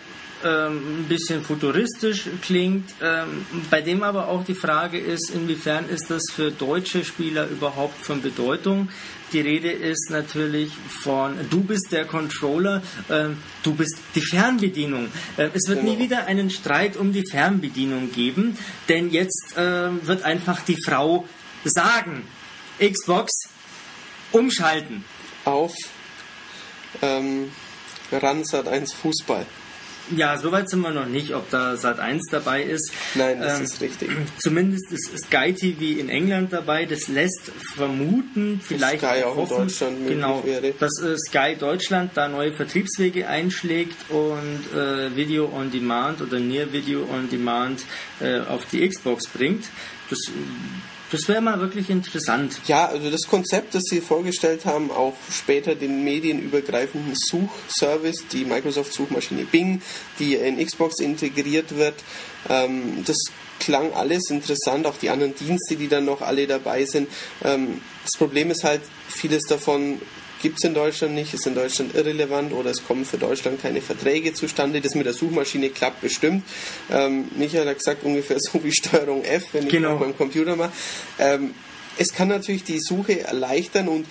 [0.43, 6.09] ähm, ein bisschen futuristisch klingt, ähm, bei dem aber auch die Frage ist, inwiefern ist
[6.09, 8.89] das für deutsche Spieler überhaupt von Bedeutung?
[9.33, 10.71] Die Rede ist natürlich
[11.01, 15.09] von, du bist der Controller, ähm, du bist die Fernbedienung.
[15.37, 16.03] Äh, es wird nie Genau.
[16.03, 18.57] wieder einen Streit um die Fernbedienung geben,
[18.89, 21.25] denn jetzt wird einfach die Frau
[21.63, 22.23] sagen,
[22.79, 23.33] Xbox,
[24.31, 25.03] umschalten.
[25.45, 25.73] Auf
[27.01, 27.51] ähm,
[28.11, 29.45] Ransat 1 Fußball.
[30.15, 32.91] Ja, soweit sind wir noch nicht, ob da Sat 1 dabei ist.
[33.15, 34.09] Nein, das Ähm, ist richtig.
[34.39, 36.85] Zumindest ist Sky TV in England dabei.
[36.85, 40.73] Das lässt vermuten, vielleicht Sky auch in hoffen, Deutschland möglich genau, wäre.
[40.79, 46.71] dass äh, Sky Deutschland da neue Vertriebswege einschlägt und äh, Video on Demand oder Near
[46.71, 47.81] Video on Demand
[48.21, 49.65] äh, auf die Xbox bringt.
[50.09, 50.19] Das,
[51.11, 52.59] das wäre mal wirklich interessant.
[52.67, 59.45] Ja, also das Konzept, das Sie vorgestellt haben, auch später den medienübergreifenden Suchservice, die Microsoft-Suchmaschine
[59.45, 59.81] Bing,
[60.19, 61.95] die in Xbox integriert wird,
[62.49, 63.17] ähm, das
[63.59, 67.09] klang alles interessant, auch die anderen Dienste, die dann noch alle dabei sind.
[67.43, 70.01] Ähm, das Problem ist halt, vieles davon
[70.41, 73.81] gibt es in Deutschland nicht, ist in Deutschland irrelevant oder es kommen für Deutschland keine
[73.81, 74.81] Verträge zustande.
[74.81, 76.43] Das mit der Suchmaschine klappt bestimmt.
[76.91, 79.95] Ähm, Michael hat gesagt, ungefähr so wie Steuerung F, wenn ich Genau.
[79.95, 80.71] auf meinem Computer mache.
[81.19, 81.53] Ähm,
[81.97, 84.05] es kann natürlich die Suche erleichtern und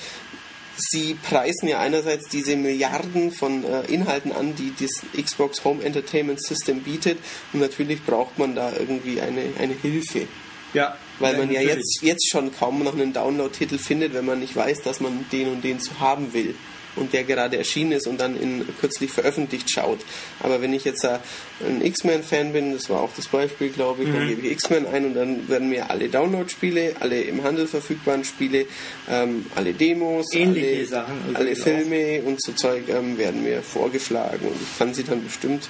[0.79, 6.43] Sie preisen ja einerseits diese Milliarden von äh, Inhalten an, die das Xbox Home Entertainment
[6.45, 7.19] System bietet.
[7.55, 10.27] Und natürlich braucht man da irgendwie eine, eine Hilfe.
[10.75, 14.55] Ja, Weil man ja jetzt, jetzt schon kaum noch einen Download-Titel findet, wenn man nicht
[14.55, 16.55] weiß, dass man den und den zu haben will.
[16.95, 19.99] Und der gerade erschienen ist und dann in kürzlich veröffentlicht schaut.
[20.41, 24.13] Aber wenn ich jetzt ein X-Men-Fan bin, das war auch das Beispiel, glaube ich, Mhm.
[24.15, 28.25] dann gebe ich X-Men ein und dann werden mir alle Download-Spiele, alle im Handel verfügbaren
[28.25, 28.65] Spiele,
[29.11, 33.63] ähm, alle Demos, Ähnliche alle, Sachen alle übrigens Filme und so Zeug ähm, werden mir
[33.63, 35.69] vorgeschlagen und ich kann sie dann bestimmt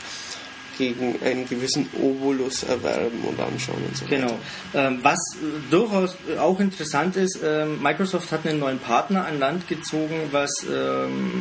[0.78, 4.26] gegen einen gewissen Obolus erwerben und anschauen und so Genau.
[4.26, 4.88] weiter.
[4.88, 9.38] Ähm, was äh, durchaus äh, auch interessant ist, ähm, Microsoft hat einen neuen Partner an
[9.38, 11.32] Land gezogen, was ähm,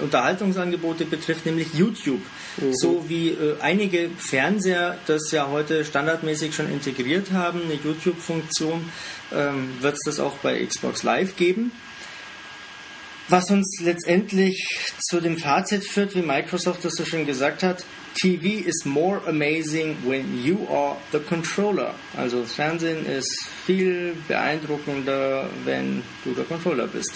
[0.00, 2.22] Unterhaltungsangebote betrifft, nämlich YouTube.
[2.72, 8.84] So wie äh, einige Fernseher das ja heute standardmäßig schon integriert haben, eine YouTube-Funktion,
[9.34, 11.72] ähm, wird es das auch bei Xbox Live geben.
[13.28, 14.68] Was uns letztendlich
[15.00, 17.84] zu dem Fazit führt, wie Microsoft das so schön gesagt hat,
[18.14, 21.94] TV is more amazing when you are the controller.
[22.16, 27.12] Also Fernsehen ist viel beeindruckender, wenn du der Controller bist.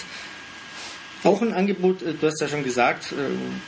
[1.23, 3.15] Auch ein Angebot, äh, du hast ja schon gesagt, äh,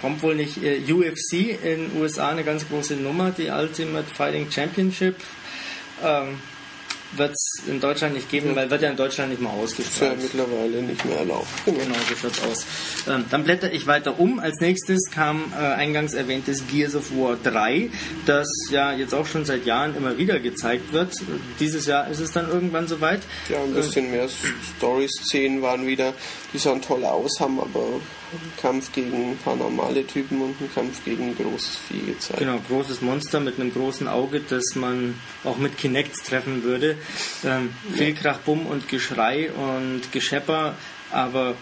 [0.02, 4.50] kommt wohl nicht äh, UFC in den USA eine ganz große Nummer, die Ultimate Fighting
[4.50, 5.18] Championship.
[6.04, 6.40] Ähm,
[7.18, 10.18] wird es in Deutschland nicht geben, weil wird ja in Deutschland nicht mehr ausgestrahlt.
[10.20, 11.48] Ist ja mittlerweile nicht mehr erlaubt.
[11.66, 12.66] Genau, genau so schaut's aus.
[13.08, 14.40] Ähm, dann blätter ich weiter um.
[14.40, 17.90] Als nächstes kam äh, eingangs erwähntes Gears of War 3,
[18.26, 21.14] das ja jetzt auch schon seit Jahren immer wieder gezeigt wird.
[21.60, 23.22] Dieses Jahr ist es dann irgendwann soweit.
[23.50, 24.30] Ja, ein bisschen äh, mehr
[24.78, 26.14] Story-Szenen waren wieder,
[26.54, 27.80] die sahen toll aus, haben aber
[28.32, 32.40] einen Kampf gegen ein paar normale Typen und einen Kampf gegen ein großes Vieh gezeigt.
[32.40, 36.98] Genau, großes Monster mit einem großen Auge, das man auch mit Kinect treffen würde.
[37.44, 40.76] Ähm, viel Krach, Bumm und Geschrei und Geschepper,
[41.12, 41.56] aber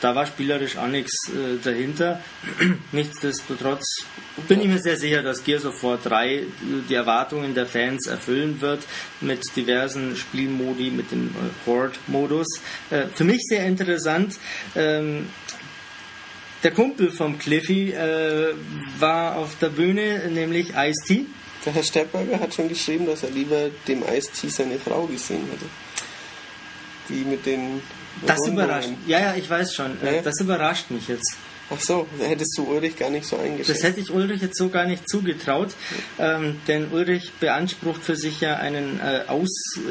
[0.00, 2.20] da war spielerisch auch nichts äh, dahinter.
[2.92, 4.04] Nichtsdestotrotz
[4.48, 6.42] bin ich mir sehr sicher, dass Gears of War 3
[6.88, 8.82] die Erwartungen der Fans erfüllen wird
[9.22, 12.60] mit diversen Spielmodi, mit dem äh, Horde-Modus.
[12.90, 14.38] Äh, für mich sehr interessant.
[14.76, 15.28] Ähm,
[16.62, 18.54] der Kumpel vom Cliffy äh,
[18.98, 21.26] war auf der Bühne, nämlich Ice-T.
[21.64, 25.66] Der Herr Steppberger hat schon geschrieben, dass er lieber dem Ice-T seine Frau gesehen hätte.
[27.08, 27.82] Die mit den.
[28.26, 28.90] Das überrascht.
[29.06, 29.96] Ja, ja, ich weiß schon.
[30.02, 30.20] Ja?
[30.22, 31.36] Das überrascht mich jetzt.
[31.70, 33.70] Ach so, da hättest du Ulrich gar nicht so eingeschätzt.
[33.70, 35.70] Das hätte ich Ulrich jetzt so gar nicht zugetraut,
[36.18, 39.88] ähm, denn Ulrich beansprucht für sich ja einen äh, auserlesen,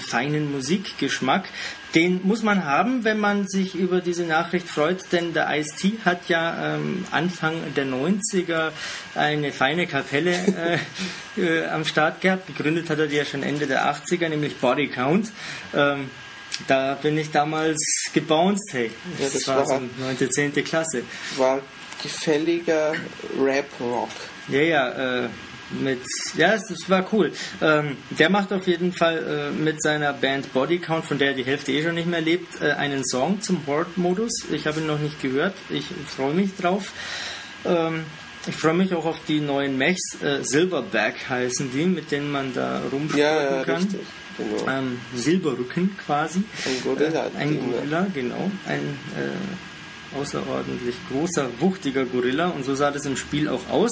[0.00, 1.50] feinen Musikgeschmack.
[1.96, 6.28] Den muss man haben, wenn man sich über diese Nachricht freut, denn der Ice-T hat
[6.28, 8.70] ja ähm, Anfang der 90er
[9.14, 10.78] eine feine Kapelle
[11.38, 12.48] äh, äh, am Start gehabt.
[12.48, 15.32] Gegründet hat er die ja schon Ende der 80er, nämlich Body Count.
[15.74, 16.10] Ähm,
[16.68, 17.78] da bin ich damals
[18.12, 18.90] gebounced, hey.
[19.18, 19.80] Das, ja, das war, war so
[20.20, 20.52] 9., 10.
[20.64, 21.02] Klasse.
[21.38, 21.60] War
[22.02, 22.92] gefälliger
[23.42, 24.10] Rap-Rock.
[24.48, 25.28] Ja, ja, äh,
[25.70, 26.00] mit,
[26.36, 27.32] ja, es, war cool.
[27.60, 31.44] Ähm, der macht auf jeden Fall äh, mit seiner Band Body Count, von der die
[31.44, 34.46] Hälfte eh schon nicht mehr lebt, äh, einen Song zum Horde-Modus.
[34.52, 35.54] Ich habe ihn noch nicht gehört.
[35.70, 36.92] Ich freue mich drauf.
[37.64, 38.04] Ähm,
[38.46, 40.22] ich freue mich auch auf die neuen Mechs.
[40.22, 43.82] Äh, Silverback heißen die, mit denen man da rumspielen ja, ja, kann.
[43.82, 44.00] Richtig.
[44.38, 44.70] Genau.
[44.70, 46.42] Ähm, Silberrücken quasi.
[46.66, 47.26] Ein Gorilla.
[47.26, 48.50] Äh, ein Gorilla, genau.
[48.66, 49.75] Ein äh,
[50.18, 53.90] außerordentlich großer, wuchtiger Gorilla und so sah das im Spiel auch aus.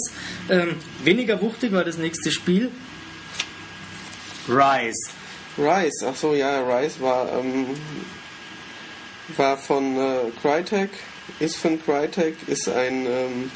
[0.49, 2.71] Ähm, weniger wuchtig war das nächste Spiel.
[4.49, 5.11] Rise.
[5.57, 7.67] Rise, ach so, ja, Rise war, ähm,
[9.37, 10.91] war von äh, Crytek,
[11.39, 13.51] ist von Crytek, ist ein ähm,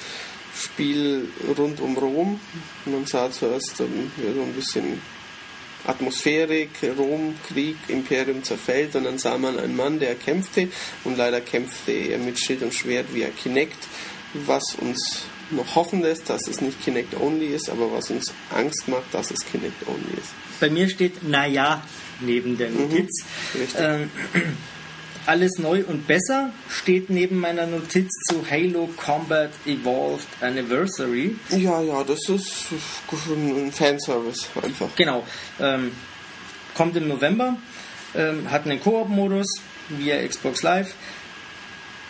[0.57, 2.41] Spiel rund um Rom.
[2.85, 5.03] Man sah zuerst ähm, so ein bisschen
[5.87, 10.69] Atmosphärik, Rom, Krieg, Imperium zerfällt und dann sah man einen Mann, der kämpfte
[11.05, 13.79] und leider kämpfte er mit Schild und Schwert via Kinect,
[14.35, 18.87] was uns noch hoffen lässt, dass es nicht Kinect Only ist, aber was uns Angst
[18.89, 20.35] macht, dass es Kinect Only ist.
[20.61, 21.83] Bei mir steht Naja
[22.21, 23.25] neben der Notiz.
[23.55, 24.11] Mhm, ähm,
[25.29, 31.37] alles neu und besser steht neben meiner Notiz zu Halo Combat Evolved Anniversary.
[31.51, 32.69] Ja, ja, das ist
[33.31, 34.89] ein Fanservice einfach.
[34.97, 35.27] Genau.
[35.61, 35.93] Ähm,
[36.75, 37.59] kommt im November,
[38.15, 39.61] ähm, hat einen Koop-Modus
[39.91, 40.95] via Xbox Live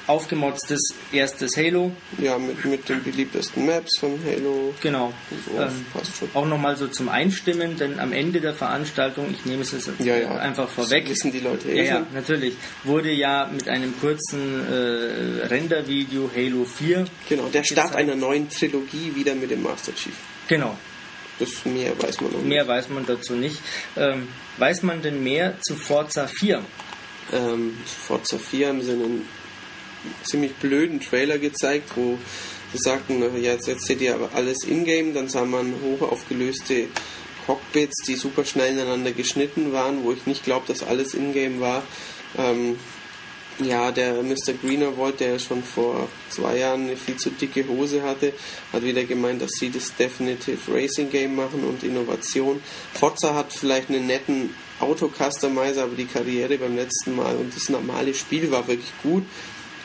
[0.08, 1.92] aufgemotztes erstes Halo.
[2.18, 4.74] Ja, mit, mit den beliebtesten Maps von Halo.
[4.80, 5.12] Genau.
[5.46, 5.86] So, ähm,
[6.34, 10.16] auch nochmal so zum Einstimmen, denn am Ende der Veranstaltung, ich nehme es jetzt ja,
[10.16, 10.36] ja.
[10.36, 11.04] einfach vorweg.
[11.04, 12.54] Das wissen die Leute eh Ja, ja, natürlich.
[12.84, 17.04] Wurde ja mit einem kurzen äh, Rendervideo Halo 4.
[17.28, 20.16] Genau, der Start einer neuen Trilogie wieder mit dem Master Chief.
[20.48, 20.76] Genau.
[21.38, 22.48] Das mehr weiß man noch nicht.
[22.48, 23.58] Mehr weiß man dazu nicht.
[23.96, 26.62] Ähm, weiß man denn mehr zu Forza 4?
[27.32, 29.28] Ähm, Forza 4 haben sie einen
[30.22, 32.18] ziemlich blöden Trailer gezeigt, wo
[32.72, 36.88] sie sagten, ja, jetzt, jetzt seht ihr aber alles in-game, dann sah man hoch aufgelöste
[37.46, 41.82] Cockpits, die super schnell ineinander geschnitten waren, wo ich nicht glaube, dass alles in-game war.
[42.36, 42.76] Ähm,
[43.60, 44.52] ja, der Mr.
[44.62, 48.32] Greenerwald, der schon vor zwei Jahren eine viel zu dicke Hose hatte,
[48.72, 52.60] hat wieder gemeint, dass sie das Definitive Racing Game machen und Innovation.
[52.94, 58.14] Forza hat vielleicht einen netten Auto-Customizer, aber die Karriere beim letzten Mal und das normale
[58.14, 59.24] Spiel war wirklich gut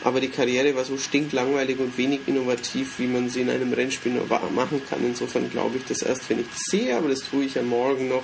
[0.04, 4.12] aber die Karriere war so stinklangweilig und wenig innovativ, wie man sie in einem Rennspiel
[4.12, 5.00] nur machen kann.
[5.04, 8.08] Insofern glaube ich das erst, wenn ich das sehe, aber das tue ich ja morgen
[8.08, 8.22] noch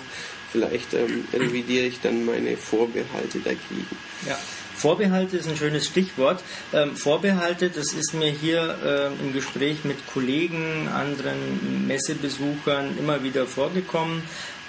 [0.50, 3.86] vielleicht ähm, revidiere ich dann meine Vorbehalte dagegen.
[4.26, 4.38] Ja.
[4.74, 6.42] Vorbehalte ist ein schönes Stichwort.
[6.72, 13.46] Ähm, Vorbehalte, das ist mir hier äh, im Gespräch mit Kollegen, anderen Messebesuchern immer wieder
[13.46, 14.22] vorgekommen.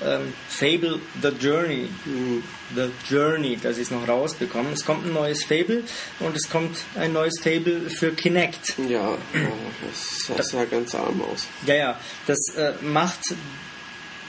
[0.03, 1.89] Ähm, Fable The Journey.
[2.05, 2.43] Mhm.
[2.75, 4.69] The Journey, dass ich es noch rausbekomme.
[4.73, 5.83] Es kommt ein neues Fable
[6.19, 8.75] und es kommt ein neues Fable für Kinect.
[8.89, 9.17] Ja,
[9.87, 11.47] das, das sah ganz arm aus.
[11.65, 13.35] Ja, ja, das äh, macht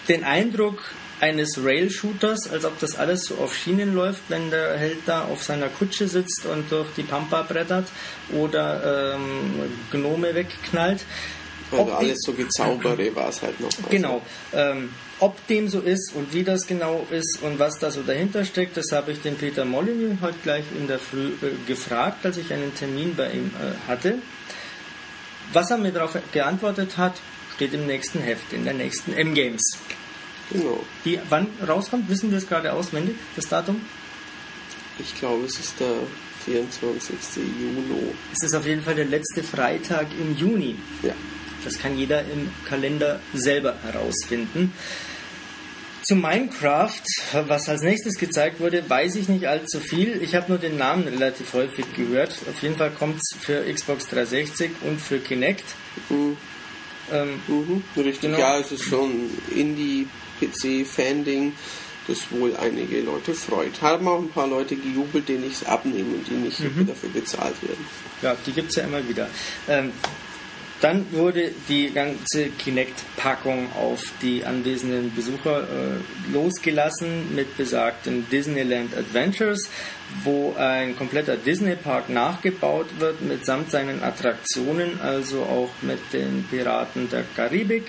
[0.08, 4.98] den Eindruck, eines Rail-Shooters, als ob das alles so auf Schienen läuft, wenn der Held
[5.06, 7.86] da auf seiner Kutsche sitzt und durch die Pampa brettert
[8.32, 11.04] oder ähm, Gnome wegknallt.
[11.70, 13.68] Also alles so gezaubere war es halt noch.
[13.68, 13.88] Also.
[13.88, 14.20] Genau.
[14.52, 14.90] Ähm,
[15.22, 18.76] ob dem so ist und wie das genau ist und was da so dahinter steckt,
[18.76, 22.52] das habe ich den Peter Molyneux heute gleich in der Früh äh, gefragt, als ich
[22.52, 24.18] einen Termin bei ihm äh, hatte.
[25.52, 27.20] Was er mir darauf geantwortet hat,
[27.54, 29.62] steht im nächsten Heft, in der nächsten M-Games.
[30.50, 30.84] Genau.
[31.04, 33.80] Die wann rauskommt, wissen wir es gerade auswendig, das Datum?
[34.98, 35.98] Ich glaube, es ist der
[36.46, 37.16] 24.
[37.36, 38.12] Juni.
[38.32, 40.74] Es ist auf jeden Fall der letzte Freitag im Juni.
[41.04, 41.14] Ja.
[41.64, 44.72] Das kann jeder im Kalender selber herausfinden.
[46.02, 47.02] Zu Minecraft,
[47.46, 50.20] was als nächstes gezeigt wurde, weiß ich nicht allzu viel.
[50.22, 52.36] Ich habe nur den Namen relativ häufig gehört.
[52.50, 55.64] Auf jeden Fall kommt es für Xbox 360 und für Kinect.
[56.08, 56.36] Mhm.
[57.12, 58.38] Ähm, mhm, richtig, genau.
[58.38, 60.08] ja, es ist schon Indie
[60.40, 61.52] PC-Fan-Ding,
[62.08, 63.80] das wohl einige Leute freut.
[63.82, 66.86] Haben auch ein paar Leute gejubelt, denen ich es abnehme und die nicht mhm.
[66.86, 67.84] dafür bezahlt werden.
[68.22, 69.28] Ja, die gibt es ja immer wieder.
[69.68, 69.92] Ähm,
[70.82, 79.70] dann wurde die ganze Kinect-Packung auf die anwesenden Besucher äh, losgelassen mit besagten Disneyland Adventures,
[80.24, 87.24] wo ein kompletter Disney-Park nachgebaut wird mitsamt seinen Attraktionen, also auch mit den Piraten der
[87.36, 87.84] Karibik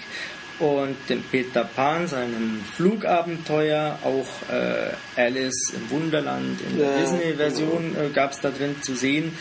[0.60, 7.96] und dem Peter Pan, seinem Flugabenteuer, auch äh, Alice im Wunderland in der ja, Disney-Version
[7.96, 9.36] äh, gab es da drin zu sehen.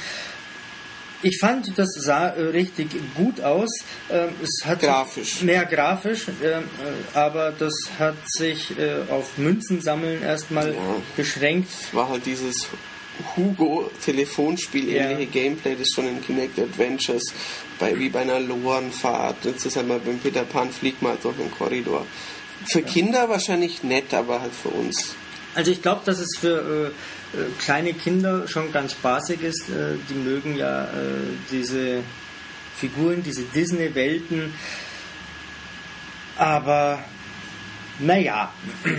[1.23, 3.71] Ich fand, das sah äh, richtig gut aus.
[4.11, 5.43] Ähm, es hat grafisch.
[5.43, 10.81] Mehr grafisch, ähm, äh, aber das hat sich äh, auf Münzensammeln erstmal ja.
[11.17, 11.69] beschränkt.
[11.71, 12.67] Es war halt dieses
[13.37, 15.43] Hugo Telefonspiel ähnliche ja.
[15.43, 17.33] Gameplay, das schon in Kinect Adventures
[17.79, 19.45] bei, wie bei einer Lorenfahrt.
[19.45, 22.07] Jetzt ist einmal beim Peter Pan fliegt mal durch den Korridor.
[22.67, 22.87] Für ja.
[22.87, 25.15] Kinder wahrscheinlich nett, aber halt für uns.
[25.55, 26.93] Also ich glaube, dass es für
[27.35, 29.69] äh, äh, kleine Kinder schon ganz spaßig ist.
[29.69, 30.88] Äh, die mögen ja äh,
[31.51, 32.03] diese
[32.77, 34.55] Figuren, diese Disney-Welten.
[36.37, 37.05] Aber
[37.99, 38.53] naja.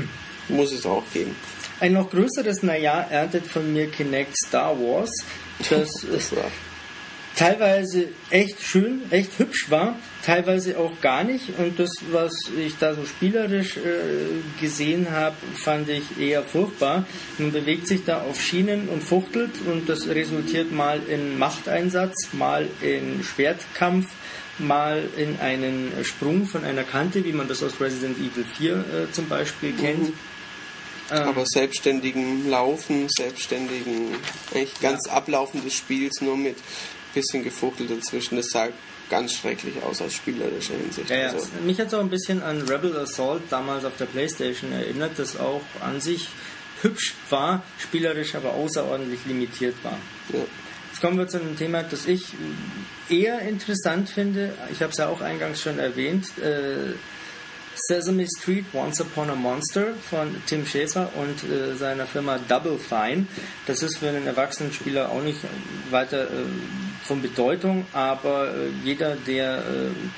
[0.50, 1.36] Muss es auch geben.
[1.80, 5.12] Ein noch größeres Naja erntet von mir Kinect Star Wars,
[5.70, 6.06] das
[7.36, 11.58] teilweise echt schön, echt hübsch war, teilweise auch gar nicht.
[11.58, 17.06] Und das, was ich da so spielerisch äh, gesehen habe, fand ich eher furchtbar.
[17.38, 22.68] Man bewegt sich da auf Schienen und fuchtelt und das resultiert mal in Machteinsatz, mal
[22.82, 24.08] in Schwertkampf
[24.60, 29.12] mal in einen Sprung von einer Kante, wie man das aus Resident Evil 4 äh,
[29.12, 30.10] zum Beispiel kennt.
[30.10, 30.14] Mhm.
[31.10, 34.16] Aber selbstständigen Laufen, selbstständigen,
[34.54, 35.14] eigentlich ganz ja.
[35.14, 36.56] Ablaufen des Spiels, nur mit
[37.14, 38.70] bisschen gefuchtelt dazwischen, das sah
[39.10, 41.10] ganz schrecklich aus aus spielerischer Hinsicht.
[41.10, 41.28] Ja, ja.
[41.30, 41.48] Also.
[41.64, 45.38] Mich hat es auch ein bisschen an Rebel Assault damals auf der Playstation erinnert, das
[45.38, 46.30] auch an sich
[46.82, 49.98] hübsch war, spielerisch aber außerordentlich limitiert war.
[50.34, 50.40] Ja.
[50.92, 52.28] Jetzt kommen wir zu einem Thema, das ich
[53.10, 54.54] eher interessant finde.
[54.72, 56.28] Ich habe es ja auch eingangs schon erwähnt.
[56.38, 56.94] Äh,
[57.76, 63.28] Sesame Street Once Upon a Monster von Tim Schäfer und äh, seiner Firma Double Fine.
[63.66, 65.40] Das ist für einen erwachsenen Spieler auch nicht
[65.90, 66.46] weiter äh,
[67.04, 69.62] von Bedeutung, aber äh, jeder, der äh,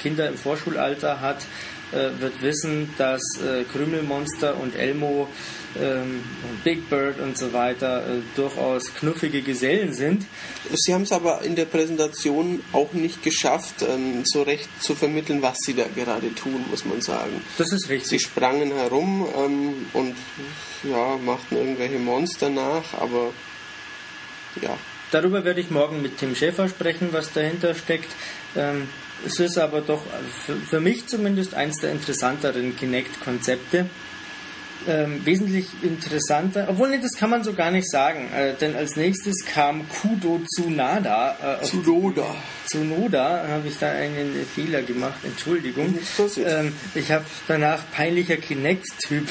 [0.01, 1.45] Kinder im Vorschulalter hat,
[1.91, 5.27] äh, wird wissen, dass äh, Krümelmonster und Elmo
[5.81, 6.23] ähm,
[6.63, 10.25] Big Bird und so weiter äh, durchaus knuffige Gesellen sind.
[10.73, 15.41] Sie haben es aber in der Präsentation auch nicht geschafft, ähm, so recht zu vermitteln,
[15.41, 17.41] was sie da gerade tun, muss man sagen.
[17.57, 18.09] Das ist richtig.
[18.09, 20.15] Sie sprangen herum ähm, und
[20.83, 23.31] ja, machten irgendwelche Monster nach, aber
[24.61, 24.77] ja.
[25.11, 28.11] Darüber werde ich morgen mit Tim Schäfer sprechen, was dahinter steckt.
[28.55, 28.87] Ähm,
[29.25, 30.01] es ist aber doch
[30.69, 33.87] für mich zumindest eins der interessanteren Kinect-Konzepte
[34.87, 38.95] ähm, wesentlich interessanter, obwohl nee, das kann man so gar nicht sagen, äh, denn als
[38.95, 41.59] nächstes kam Kudo Tsunada.
[41.61, 42.35] Äh, Tsunoda.
[42.65, 45.97] Tsunoda, habe ich da einen Fehler gemacht, Entschuldigung.
[46.37, 49.27] Ähm, ich habe danach peinlicher Kinect-Typ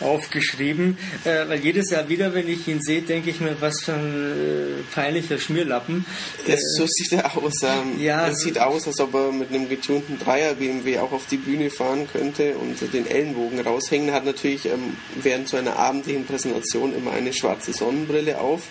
[0.00, 3.94] aufgeschrieben, äh, weil jedes Jahr wieder, wenn ich ihn sehe, denke ich mir, was für
[3.94, 6.04] ein äh, peinlicher Schmierlappen.
[6.46, 7.62] Das, so sieht er aus.
[7.62, 11.26] Ähm, Ja, es sieht aus, als ob er mit einem getunten Dreier BMW auch auf
[11.26, 14.08] die Bühne fahren könnte und den Ellenbogen raushängen.
[14.08, 18.62] Er hat natürlich ähm, während so einer abendlichen Präsentation immer eine schwarze Sonnenbrille auf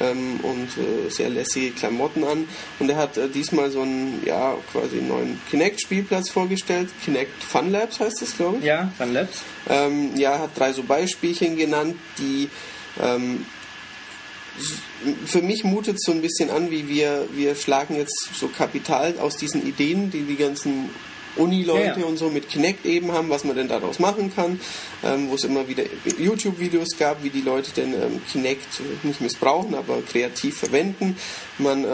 [0.00, 2.48] ähm, und äh, sehr lässige Klamotten an.
[2.78, 6.88] Und er hat äh, diesmal so einen, ja, quasi neuen Kinect-Spielplatz vorgestellt.
[7.04, 8.64] Kinect Fun Labs heißt das, glaube ich.
[8.64, 9.42] Ja, Van Labs.
[9.68, 12.48] Ähm, ja, hat drei so Beispielchen genannt, die
[13.00, 13.44] ähm,
[15.26, 19.18] für mich mutet es so ein bisschen an, wie wir, wir schlagen jetzt so Kapital
[19.18, 20.90] aus diesen Ideen, die die ganzen
[21.36, 24.60] Uni-Leute Ja, und so mit Kinect eben haben, was man denn daraus machen kann,
[25.04, 25.84] ähm, wo es immer wieder
[26.18, 31.16] YouTube-Videos gab, wie die Leute denn ähm, Kinect nicht missbrauchen, aber kreativ verwenden.
[31.58, 31.88] Man äh,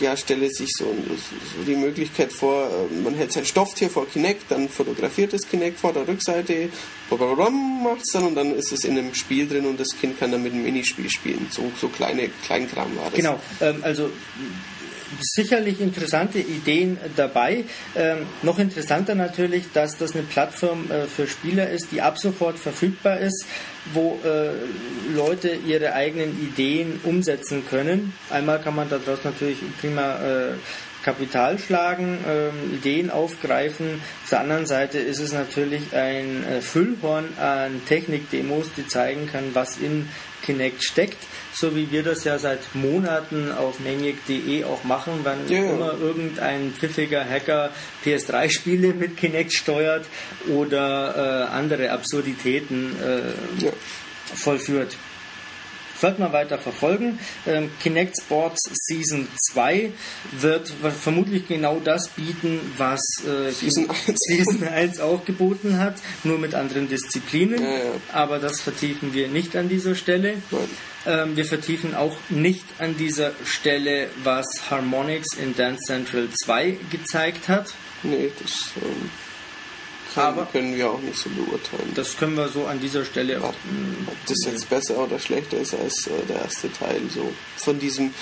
[0.00, 4.50] ja, stelle sich so, so die Möglichkeit vor, äh, man hält sein Stofftier vor Kinect,
[4.50, 6.70] dann fotografiert das Kinect vor der Rückseite,
[7.10, 10.30] macht es dann und dann ist es in einem Spiel drin und das Kind kann
[10.30, 11.48] dann mit einem Minispiel spielen.
[11.50, 13.14] So, so kleine Kleinkram war das.
[13.14, 14.10] Genau, ähm, also
[15.20, 17.64] sicherlich interessante Ideen dabei.
[17.96, 22.58] Ähm, noch interessanter natürlich, dass das eine Plattform äh, für Spieler ist, die ab sofort
[22.58, 23.44] verfügbar ist,
[23.92, 24.50] wo äh,
[25.14, 28.12] Leute ihre eigenen Ideen umsetzen können.
[28.30, 30.52] Einmal kann man daraus natürlich prima äh,
[31.02, 34.00] Kapital schlagen, ähm, Ideen aufgreifen.
[34.22, 39.54] Auf der anderen Seite ist es natürlich ein äh, Füllhorn an Technikdemos, die zeigen kann,
[39.54, 40.08] was in
[40.42, 41.18] Kinect steckt,
[41.52, 45.70] so wie wir das ja seit Monaten auf maniac.de auch machen, wenn Ja, ja.
[45.72, 47.70] immer irgendein pfiffiger Hacker
[48.04, 50.06] PS3-Spiele mit Kinect steuert
[50.48, 53.72] oder äh, andere Absurditäten äh, Ja.
[54.34, 54.96] vollführt.
[56.00, 57.18] Sollte man weiter verfolgen.
[57.46, 59.92] Ähm, Kinect Sports Season 2
[60.32, 64.18] wird vermutlich genau das bieten, was äh, Season 1.
[64.18, 67.62] Season 1 auch geboten hat, nur mit anderen Disziplinen.
[67.62, 67.84] Ja, ja.
[68.12, 70.36] Aber das vertiefen wir nicht an dieser Stelle.
[71.06, 77.48] Ähm, wir vertiefen auch nicht an dieser Stelle, was Harmonix in Dance Central 2 gezeigt
[77.48, 77.74] hat.
[78.02, 79.10] Nee, das ähm,
[80.16, 81.92] Aber- können wir auch nicht so beurteilen.
[81.94, 83.54] Das können wir so an dieser Stelle auch.
[84.06, 87.00] Ob das jetzt besser oder schlechter ist als äh, der erste Teil.
[87.12, 88.12] So von diesem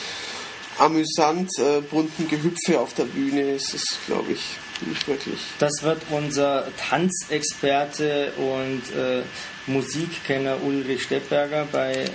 [0.78, 4.41] amüsant äh, bunten Gehüpfe auf der Bühne ist es, glaube ich,
[4.86, 5.41] nicht wirklich.
[5.59, 9.22] Das wird unser Tanzexperte und äh,
[9.66, 12.09] Musikkenner Ulrich Steppberger bei äh,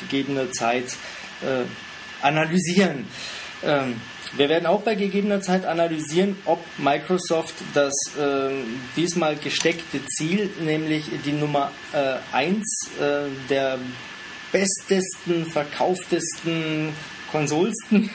[0.00, 0.84] gegebener Zeit
[1.42, 1.64] äh,
[2.22, 3.06] analysieren.
[3.64, 4.00] Ähm,
[4.36, 11.04] wir werden auch bei gegebener Zeit analysieren, ob Microsoft das ähm, diesmal gesteckte Ziel, nämlich
[11.24, 11.70] die Nummer
[12.32, 12.64] 1
[13.00, 13.78] äh, der
[14.52, 16.92] bestesten, verkauftesten,
[17.30, 18.10] konsolsten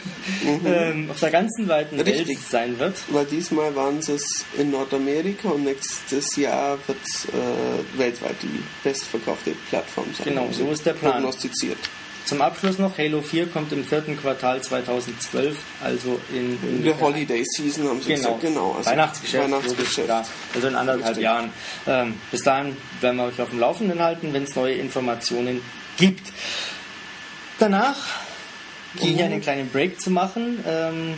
[0.65, 2.28] ähm, auf der ganzen weiten Richtig.
[2.28, 2.95] Welt sein wird.
[3.09, 10.07] Weil diesmal waren es in Nordamerika und nächstes Jahr wird äh, weltweit die bestverkaufte Plattform
[10.17, 10.26] sein.
[10.30, 11.13] Genau, so ist der Plan.
[11.13, 11.78] Prognostiziert.
[12.26, 17.43] Zum Abschluss noch, Halo 4 kommt im vierten Quartal 2012, also in, In der Holiday
[17.43, 18.76] Season haben sie Genau, gesagt, genau.
[18.78, 20.05] Also Weihnachtsgeschäft, Weihnachtsgeschäft.
[20.07, 20.26] klar.
[20.55, 21.24] also in anderthalb Richtig.
[21.24, 21.49] Jahren.
[21.88, 25.61] Ähm, bis dahin werden wir euch auf dem Laufenden halten, wenn es neue Informationen
[25.97, 26.32] gibt.
[27.59, 27.97] Danach,
[28.99, 31.15] um hier einen kleinen Break zu machen, ähm,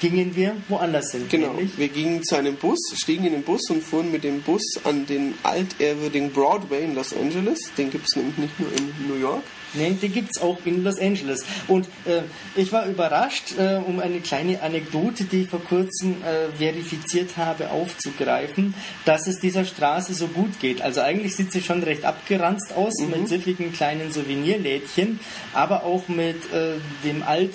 [0.00, 1.26] gingen wir woanders hin.
[1.28, 4.40] Genau, nämlich- wir gingen zu einem Bus, stiegen in den Bus und fuhren mit dem
[4.40, 7.58] Bus an den altehrwürdigen Broadway in Los Angeles.
[7.76, 9.42] Den gibt es nämlich nicht nur in New York.
[9.74, 11.44] Nee, die gibt es auch in Los Angeles.
[11.68, 12.22] Und äh,
[12.56, 17.70] ich war überrascht, äh, um eine kleine Anekdote, die ich vor kurzem äh, verifiziert habe,
[17.70, 20.82] aufzugreifen, dass es dieser Straße so gut geht.
[20.82, 25.20] Also eigentlich sieht sie schon recht abgeranzt aus mit süffigen kleinen Souvenirlädchen,
[25.52, 27.52] aber auch mit äh, dem alt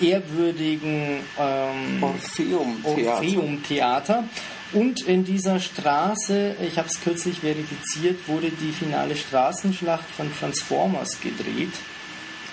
[0.00, 3.14] ehrwürdigen ähm, Orpheum Theater.
[3.14, 4.24] Orpheum-Theater.
[4.72, 11.20] Und in dieser Straße, ich habe es kürzlich verifiziert, wurde die finale Straßenschlacht von Transformers
[11.20, 11.72] gedreht.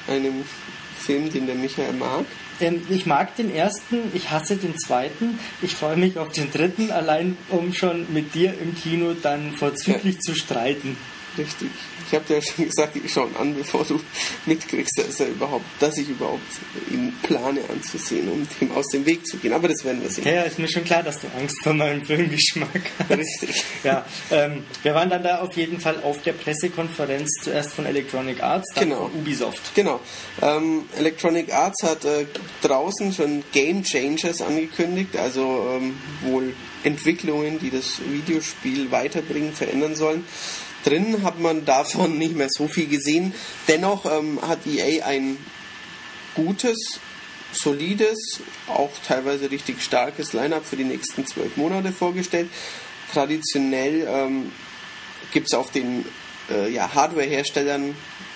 [0.07, 0.43] Einem
[0.99, 2.25] Film, den der Michael mag.
[2.59, 5.39] Ähm, ich mag den ersten, ich hasse den zweiten.
[5.61, 10.19] Ich freue mich auf den dritten, allein um schon mit dir im Kino dann vorzüglich
[10.19, 10.95] zu streiten.
[11.37, 11.69] Richtig.
[12.07, 13.99] Ich habe dir ja schon gesagt, ich schaue ihn an, bevor du
[14.45, 16.41] mitkriegst, dass, er überhaupt, dass ich überhaupt
[16.91, 19.53] ihn plane anzusehen, um dem aus dem Weg zu gehen.
[19.53, 20.25] Aber das werden wir sehen.
[20.27, 23.09] Ja, ist mir schon klar, dass du Angst vor meinem Filmgeschmack hast.
[23.17, 23.63] Richtig.
[23.83, 28.41] Ja, ähm, wir waren dann da auf jeden Fall auf der Pressekonferenz zuerst von Electronic
[28.41, 29.07] Arts, dann Genau.
[29.09, 29.73] von Ubisoft.
[29.75, 29.99] Genau.
[30.41, 32.25] Ähm, Electronic Arts hat äh,
[32.61, 40.25] draußen schon Game Changers angekündigt, also ähm, wohl Entwicklungen, die das Videospiel weiterbringen, verändern sollen.
[40.83, 43.33] Drin hat man davon nicht mehr so viel gesehen.
[43.67, 45.37] Dennoch ähm, hat EA ein
[46.35, 46.99] gutes,
[47.51, 52.49] solides, auch teilweise richtig starkes Line-up für die nächsten zwölf Monate vorgestellt.
[53.13, 54.51] Traditionell ähm,
[55.31, 56.05] gibt es auf den
[56.49, 57.95] äh, ja, Hardware-Herstellern,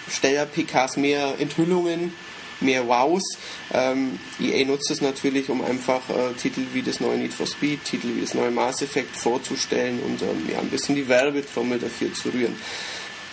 [0.10, 2.14] Steller-PKs mehr Enthüllungen,
[2.60, 3.38] mehr Wows.
[3.74, 7.84] Ähm, EA nutzt es natürlich, um einfach äh, Titel wie das neue Need for Speed,
[7.84, 12.14] Titel wie das neue Mass Effect vorzustellen und ähm, ja, ein bisschen die Werbetrommel dafür
[12.14, 12.56] zu rühren.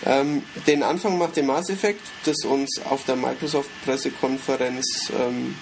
[0.05, 5.55] Ähm, den Anfang macht der Mass Effect, das uns auf der Microsoft-Pressekonferenz ähm,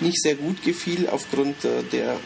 [0.00, 2.18] nicht sehr gut gefiel, aufgrund äh, der,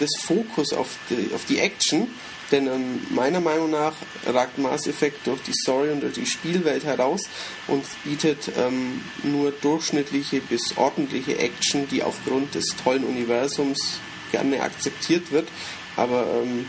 [0.00, 2.08] des Fokus auf die, auf die Action.
[2.50, 3.94] Denn ähm, meiner Meinung nach
[4.26, 7.22] ragt Mass Effect durch die Story und durch die Spielwelt heraus
[7.68, 14.00] und bietet ähm, nur durchschnittliche bis ordentliche Action, die aufgrund des tollen Universums
[14.32, 15.48] gerne akzeptiert wird.
[15.96, 16.68] Aber ähm,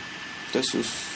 [0.53, 1.10] das ist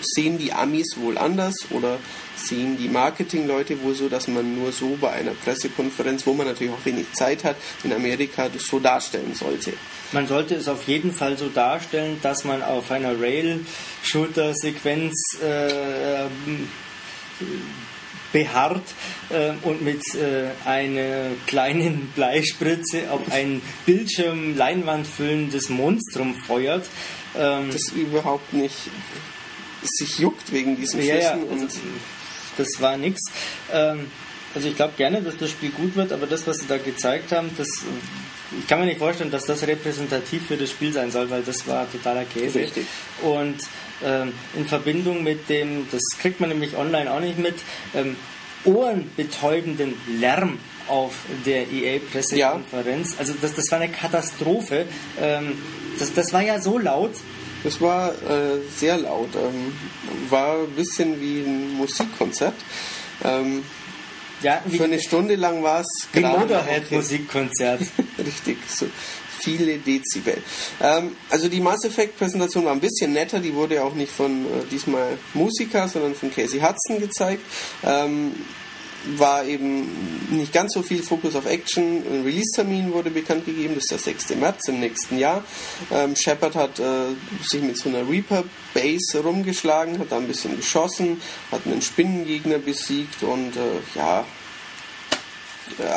[0.00, 1.98] sehen die Amis wohl anders oder
[2.36, 6.72] sehen die Marketingleute wohl so, dass man nur so bei einer Pressekonferenz, wo man natürlich
[6.72, 9.74] auch wenig Zeit hat, in Amerika das so darstellen sollte.
[10.12, 16.26] Man sollte es auf jeden Fall so darstellen, dass man auf einer Rail-Shooter-Sequenz äh,
[18.32, 18.82] beharrt
[19.30, 26.86] äh, und mit äh, einer kleinen Bleispritze auf ein Bildschirm Leinwand füllendes Monstrum feuert.
[27.36, 28.74] Ähm, das überhaupt nicht
[29.90, 31.46] sich juckt wegen diesen ja, Schüssen.
[31.46, 31.78] Ja, also,
[32.56, 33.30] das war nichts.
[33.72, 34.10] Ähm,
[34.54, 37.32] also ich glaube gerne, dass das Spiel gut wird, aber das, was sie da gezeigt
[37.32, 37.68] haben, das
[38.58, 41.66] ich kann mir nicht vorstellen, dass das repräsentativ für das Spiel sein soll, weil das
[41.66, 42.60] war totaler Käse.
[42.60, 42.86] Richtig.
[43.22, 43.56] Und
[44.04, 47.56] ähm, in Verbindung mit dem, das kriegt man nämlich online auch nicht mit,
[47.94, 48.16] ähm,
[48.64, 50.58] ohrenbetäubenden Lärm
[50.88, 51.14] auf
[51.44, 53.12] der EA-Pressekonferenz.
[53.12, 53.18] Ja.
[53.18, 54.86] Also das, das war eine Katastrophe.
[55.20, 55.58] Ähm,
[55.98, 57.12] das, das war ja so laut,
[57.66, 59.34] das war äh, sehr laut.
[59.34, 59.72] Ähm,
[60.30, 62.54] war ein bisschen wie ein Musikkonzert.
[63.24, 63.64] Ähm,
[64.40, 67.80] ja, für eine Stunde lang war es Wie Motorhead-Musikkonzert.
[68.18, 68.86] Richtig, so
[69.40, 70.38] viele Dezibel.
[70.80, 73.40] Ähm, also die Mass Effect-Präsentation war ein bisschen netter.
[73.40, 77.42] Die wurde auch nicht von äh, diesmal Musiker, sondern von Casey Hudson gezeigt.
[79.16, 79.88] War eben
[80.30, 82.02] nicht ganz so viel Fokus auf Action.
[82.10, 84.30] Ein Release-Termin wurde bekannt gegeben, das ist der 6.
[84.36, 85.44] März im nächsten Jahr.
[85.92, 91.20] Ähm, Shepard hat äh, sich mit so einer Reaper-Base rumgeschlagen, hat da ein bisschen geschossen,
[91.52, 94.24] hat einen Spinnengegner besiegt und äh, ja,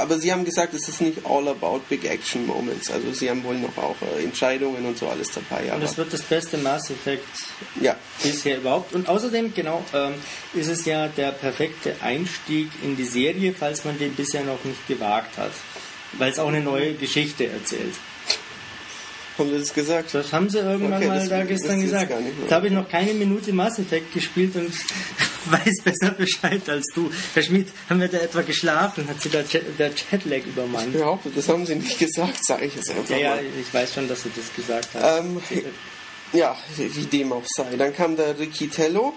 [0.01, 2.91] aber sie haben gesagt, es ist nicht all about big action moments.
[2.91, 5.72] Also sie haben wohl noch auch äh, Entscheidungen und so alles dabei.
[5.74, 7.28] und es wird das beste Mass Effect
[7.80, 7.95] ja.
[8.22, 8.93] bisher überhaupt.
[8.93, 10.15] Und außerdem, genau, ähm,
[10.53, 14.88] ist es ja der perfekte Einstieg in die Serie, falls man den bisher noch nicht
[14.88, 15.51] gewagt hat.
[16.13, 17.93] Weil es auch eine neue Geschichte erzählt.
[19.40, 20.14] Haben Sie das gesagt?
[20.14, 22.12] Das haben Sie irgendwann okay, mal da gestern gesagt.
[22.50, 24.72] Da habe ich noch keine Minute Mass Effect gespielt und
[25.46, 27.10] weiß besser Bescheid als du.
[27.34, 29.08] Herr Schmidt, haben wir da etwa geschlafen?
[29.08, 29.42] Hat Sie da
[29.78, 30.90] der Chatlag übermannt?
[30.94, 33.94] Ich behaupte, das haben Sie nicht gesagt, sage ich jetzt einfach Ja, ja, ich weiß
[33.94, 35.38] schon, dass Sie das gesagt haben.
[35.38, 35.42] Ähm,
[36.34, 37.76] ja, wie dem auch sei.
[37.78, 39.14] Dann kam der Ricky Tello,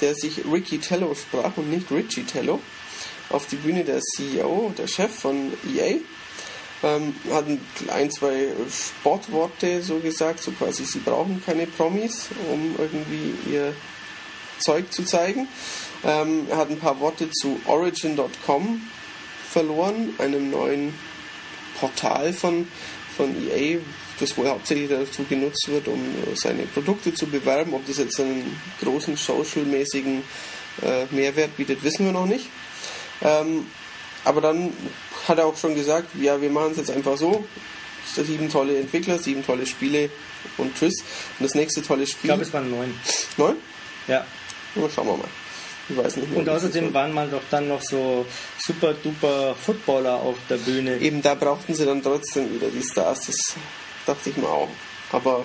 [0.00, 2.60] der sich Ricky Tello sprach und nicht Richie Tello,
[3.28, 5.96] auf die Bühne der CEO, der Chef von EA.
[6.82, 7.44] Ähm, hat
[7.88, 13.72] ein, zwei Sportworte so gesagt, so quasi, sie brauchen keine Promis, um irgendwie ihr
[14.58, 15.46] Zeug zu zeigen.
[16.04, 18.80] Ähm, hat ein paar Worte zu Origin.com
[19.50, 20.94] verloren, einem neuen
[21.78, 22.66] Portal von,
[23.16, 23.78] von EA,
[24.18, 26.00] das wohl hauptsächlich dazu genutzt wird, um
[26.34, 27.74] seine Produkte zu bewerben.
[27.74, 30.22] Ob das jetzt einen großen social-mäßigen
[30.82, 32.46] äh, Mehrwert bietet, wissen wir noch nicht.
[33.20, 33.66] Ähm,
[34.24, 34.72] aber dann
[35.28, 37.44] hat er auch schon gesagt, ja, wir machen es jetzt einfach so.
[38.04, 40.10] Sieben tolle Entwickler, sieben tolle Spiele
[40.58, 41.00] und tschüss.
[41.38, 42.18] Und das nächste tolle Spiel.
[42.22, 42.94] Ich glaube, es waren neun.
[43.36, 43.56] Neun?
[44.08, 44.26] Ja.
[44.74, 45.28] Na, schauen wir mal.
[45.88, 46.38] Ich weiß nicht mehr.
[46.40, 48.26] Und außerdem waren mal doch dann noch so
[48.58, 50.98] super duper Footballer auf der Bühne.
[50.98, 53.26] Eben da brauchten sie dann trotzdem wieder die Stars.
[53.26, 53.36] Das
[54.06, 54.68] dachte ich mir auch.
[55.10, 55.44] Aber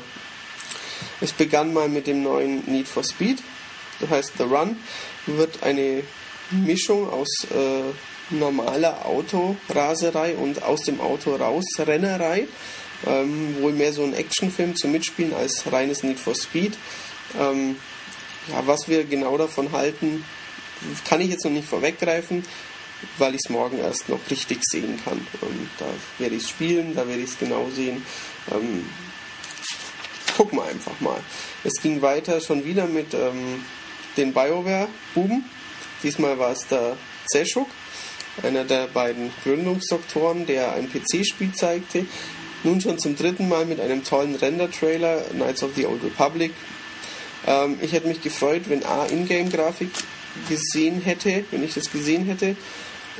[1.22, 3.42] es begann mal mit dem neuen Need for Speed.
[4.00, 4.78] Das heißt, The Run
[5.26, 6.04] wird eine
[6.52, 7.94] Mischung aus äh,
[8.30, 12.48] normaler Autoraserei und aus dem Auto raus Rennerei.
[13.06, 16.78] Ähm, wohl mehr so ein Actionfilm zum Mitspielen als reines Need for Speed.
[17.40, 17.78] Ähm,
[18.50, 20.24] ja, was wir genau davon halten,
[21.06, 22.44] kann ich jetzt noch nicht vorweggreifen,
[23.18, 25.26] weil ich es morgen erst noch richtig sehen kann.
[25.42, 25.86] Und da
[26.18, 28.04] werde ich es spielen, da werde ich es genau sehen.
[28.52, 28.86] Ähm,
[30.36, 31.20] gucken wir einfach mal.
[31.64, 33.64] Es ging weiter schon wieder mit ähm,
[34.16, 35.46] den BioWare-Buben.
[36.04, 37.68] Diesmal war es der Zeschuk,
[38.44, 42.06] einer der beiden Gründungsdoktoren, der ein PC-Spiel zeigte.
[42.64, 46.52] Nun schon zum dritten Mal mit einem tollen Render-Trailer, Knights of the Old Republic,
[47.46, 49.90] ähm, ich hätte mich gefreut, wenn A, Ingame-Grafik
[50.50, 52.56] gesehen hätte, wenn ich das gesehen hätte,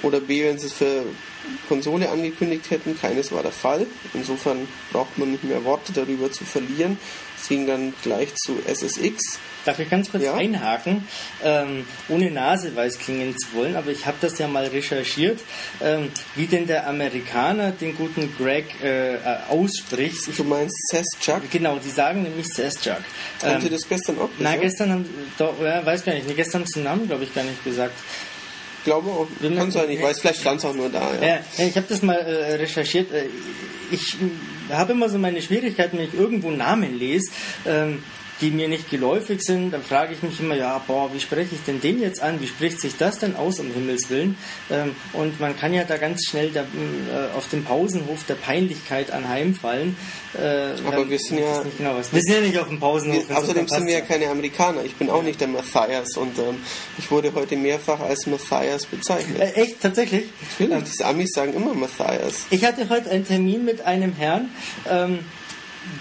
[0.04, 1.04] oder B, wenn sie es für
[1.68, 3.00] Konsole angekündigt hätten.
[3.00, 3.88] Keines war der Fall.
[4.14, 7.00] Insofern braucht man nicht mehr Worte darüber zu verlieren.
[7.42, 9.40] Es ging dann gleich zu SSX.
[9.68, 10.34] Darf ich ganz kurz Ja.
[10.36, 11.06] einhaken,
[11.44, 15.40] ähm, ohne Naseweiß klingen zu wollen, aber ich habe das ja mal recherchiert,
[15.84, 20.26] ähm, wie denn der Amerikaner den guten Greg äh, äh, ausspricht.
[20.30, 21.42] Ich, Du meinst Seschuck?
[21.52, 23.02] genau, die sagen nämlich Sesjak.
[23.42, 24.62] Habt ihr Ähm, das gestern auch gesagt?
[24.62, 25.06] gestern haben,
[25.38, 27.62] doch, ja, weiß gar nicht, nee, gestern haben sie den Namen, glaube ich, gar nicht
[27.66, 27.94] gesagt.
[28.80, 29.28] Ich glaube auch.
[29.42, 31.12] Kann sein, ich weiß, vielleicht stand es auch nur da.
[31.22, 31.40] Ja.
[31.58, 33.12] Ja, ich habe das mal äh, recherchiert.
[33.12, 33.26] Äh,
[33.92, 34.16] ich
[34.72, 37.30] habe immer so meine Schwierigkeiten, wenn ich irgendwo Namen lese,
[37.66, 38.02] ähm,
[38.42, 39.72] die mir nicht geläufig sind.
[39.72, 42.40] Dann frage ich mich immer, ja, boah, wie spreche ich denn den jetzt an?
[42.42, 44.38] Wie spricht sich das denn aus, um Himmels Willen?
[44.70, 49.12] Ähm, und man kann ja da ganz schnell da, äh, auf dem Pausenhof der Peinlichkeit
[49.12, 49.96] anheimfallen.
[50.38, 52.14] Äh, Aber wir sind ja- ich Nicht genau was.
[52.14, 53.28] Wir sind ja nicht auf dem Pausenhof.
[53.28, 54.84] Wir, außerdem sind wir ja keine Amerikaner.
[54.86, 56.58] Ich bin auch nicht der Matthias und ähm,
[56.98, 59.40] ich wurde heute mehrfach als Matthias bezeichnet.
[59.40, 60.26] Äh, echt, tatsächlich?
[60.60, 62.46] Natürlich, die Amis sagen immer Matthias.
[62.50, 64.50] Ich hatte heute einen Termin mit einem Herrn,
[64.90, 65.20] ähm,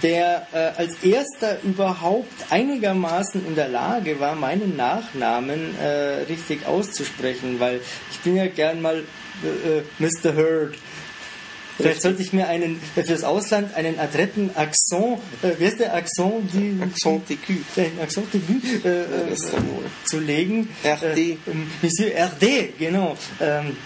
[0.03, 7.61] der äh, als erster überhaupt einigermaßen in der Lage war, meinen Nachnamen äh, richtig auszusprechen,
[7.61, 7.80] weil
[8.11, 9.05] ich bin ja gern mal
[9.45, 10.34] äh, äh, Mr.
[10.34, 10.76] Hurd.
[11.76, 15.95] Vielleicht sollte ich mir einen äh, fürs Ausland einen adretten Akzent, äh, wie heißt der
[15.95, 17.61] Akzent, die, Accent aigu.
[17.76, 19.37] den Akzent aigu, äh, äh,
[20.05, 20.68] zu legen.
[20.84, 21.18] RD.
[21.18, 21.37] Äh,
[21.82, 23.16] Monsieur RD, genau.
[23.41, 23.76] Ähm,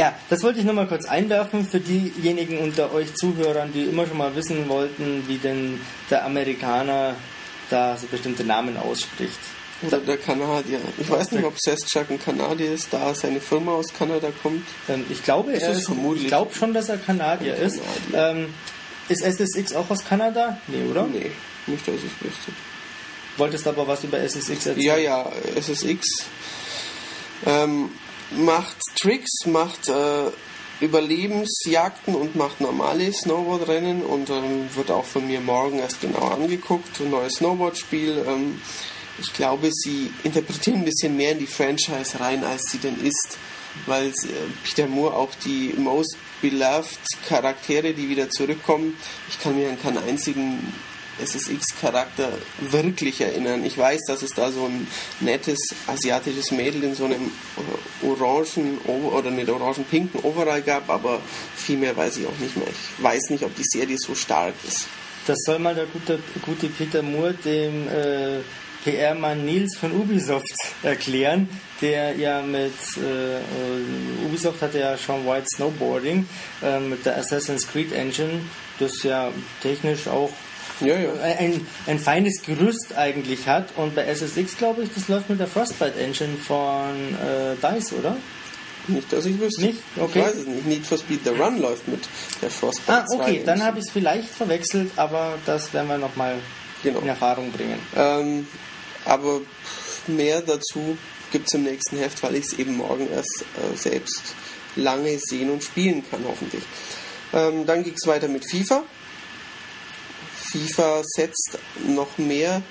[0.00, 4.06] ja, das wollte ich nur mal kurz einwerfen für diejenigen unter euch Zuhörern, die immer
[4.06, 5.78] schon mal wissen wollten, wie denn
[6.08, 7.16] der Amerikaner
[7.68, 9.38] da so bestimmte Namen ausspricht.
[9.82, 10.80] Oder der Kanadier.
[10.96, 14.66] Ich weiß nicht, ob Seschuck ein Kanadier ist, da seine Firma aus Kanada kommt.
[14.88, 17.80] Ähm, ich glaube, er ist ich glaube schon, dass er Kanadier Ein ist.
[18.14, 18.54] Ähm,
[19.10, 20.56] ist SSX auch aus Kanada?
[20.66, 21.06] Nee, oder?
[21.08, 21.30] Nee,
[21.66, 22.52] nicht, dass ich wüsste.
[23.36, 24.80] Wolltest aber was über SSX erzählen?
[24.80, 26.06] Ja, ja, SSX
[27.44, 27.90] ähm,
[28.32, 30.30] macht Tricks, macht äh,
[30.80, 37.00] Überlebensjagden und macht normale Snowboardrennen und ähm, wird auch von mir morgen erst genau angeguckt.
[37.00, 38.24] Ein neues Snowboardspiel.
[38.26, 38.60] Ähm,
[39.20, 43.36] ich glaube, sie interpretieren ein bisschen mehr in die Franchise rein, als sie denn ist,
[43.84, 44.12] weil äh,
[44.64, 48.96] Peter Moore auch die most beloved Charaktere, die wieder zurückkommen,
[49.28, 50.72] ich kann mir an keinen einzigen
[51.20, 53.64] SSX-Charakter wirklich erinnern.
[53.64, 54.86] Ich weiß, dass es da so ein
[55.20, 57.30] nettes asiatisches Mädel in so einem
[58.02, 61.20] äh, orangen oder nicht orangen-pinken Overall gab, aber
[61.56, 62.68] viel mehr weiß ich auch nicht mehr.
[62.68, 64.86] Ich weiß nicht, ob die Serie so stark ist.
[65.26, 68.40] Das soll mal der gute, gute Peter Moore dem äh,
[68.84, 71.48] PR-Mann Nils von Ubisoft erklären,
[71.80, 76.26] der ja mit äh, Ubisoft hatte ja schon White Snowboarding
[76.62, 78.40] äh, mit der Assassin's Creed Engine,
[78.78, 79.30] das ja
[79.62, 80.32] technisch auch
[80.80, 81.12] Ja, ja.
[81.22, 85.46] ein, ein feines Gerüst eigentlich hat und bei SSX glaube ich, das läuft mit der
[85.46, 88.16] Frostbite Engine von äh, DICE, oder?
[88.88, 89.60] Nicht, dass ich wüsste.
[89.62, 89.78] Nicht?
[89.96, 90.20] Okay.
[90.20, 90.66] Ich weiß es nicht.
[90.66, 92.00] Need for Speed The Run läuft mit
[92.40, 95.98] der Frostbite Ah, 2 okay, dann habe ich es vielleicht verwechselt, aber das werden wir
[95.98, 96.36] nochmal
[96.82, 97.00] Genau.
[97.00, 97.78] in Erfahrung bringen.
[97.94, 98.46] Ähm,
[99.04, 99.42] aber
[100.06, 100.96] mehr dazu
[101.30, 104.34] gibt es im nächsten Heft, weil ich es eben morgen erst äh, selbst
[104.76, 106.62] lange sehen und spielen kann, hoffentlich.
[107.34, 108.82] Ähm, dann ging es weiter mit FIFA.
[110.52, 112.62] FIFA setzt noch mehr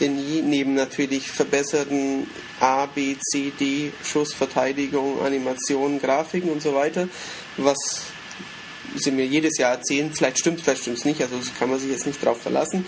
[0.00, 2.26] denn je, neben natürlich verbesserten
[2.60, 7.08] A, B, C, D, Schussverteidigung, Animation, Grafiken und so weiter,
[7.56, 7.78] was
[8.96, 11.78] sie mir jedes Jahr erzählen, vielleicht stimmt, vielleicht stimmt es nicht, also das kann man
[11.78, 12.86] sich jetzt nicht drauf verlassen,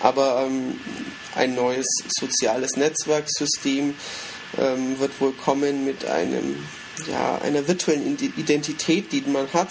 [0.00, 0.78] aber ähm,
[1.34, 3.94] ein neues soziales Netzwerksystem
[4.58, 6.56] ähm, wird wohl kommen mit einem
[7.06, 9.68] ja, einer virtuellen Identität, die man hat,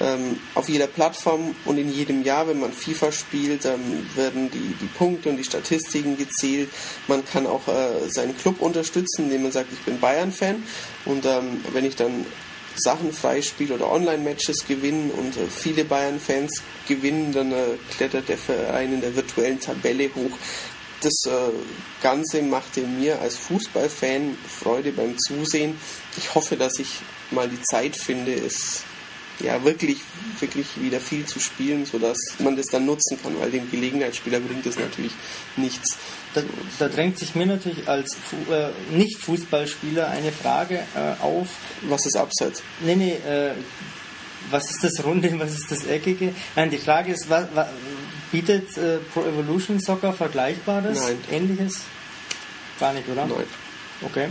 [0.00, 4.74] ähm, auf jeder Plattform und in jedem Jahr, wenn man FIFA spielt, ähm, werden die,
[4.80, 6.70] die Punkte und die Statistiken gezählt.
[7.06, 10.62] Man kann auch äh, seinen Club unterstützen, indem man sagt, ich bin Bayern-Fan
[11.04, 12.26] und ähm, wenn ich dann
[12.76, 18.94] Sachen freispiele oder Online-Matches gewinnen und äh, viele Bayern-Fans gewinnen, dann äh, klettert der Verein
[18.94, 20.36] in der virtuellen Tabelle hoch.
[21.00, 21.30] Das äh,
[22.02, 25.78] Ganze machte mir als Fußballfan Freude beim Zusehen.
[26.16, 28.82] Ich hoffe, dass ich mal die Zeit finde, es
[29.40, 29.98] ja wirklich,
[30.40, 34.66] wirklich wieder viel zu spielen, sodass man das dann nutzen kann, weil dem Gelegenheitsspieler bringt
[34.66, 35.12] es natürlich
[35.56, 35.96] nichts.
[36.34, 36.42] Da,
[36.78, 41.48] da drängt sich mir natürlich als Fu äh, Nicht-Fußballspieler eine Frage äh, auf.
[41.82, 42.62] Was ist Abseits?
[42.80, 43.52] Nee, nee, äh,
[44.50, 46.34] was ist das Runde, was ist das Eckige?
[46.56, 47.68] Nein, die Frage ist, wa, wa,
[48.30, 51.00] bietet äh, Pro Evolution Soccer Vergleichbares?
[51.00, 51.18] Nein.
[51.30, 51.80] Ähnliches?
[52.78, 53.26] Gar nicht, oder?
[53.26, 53.46] Nein.
[54.02, 54.28] Okay.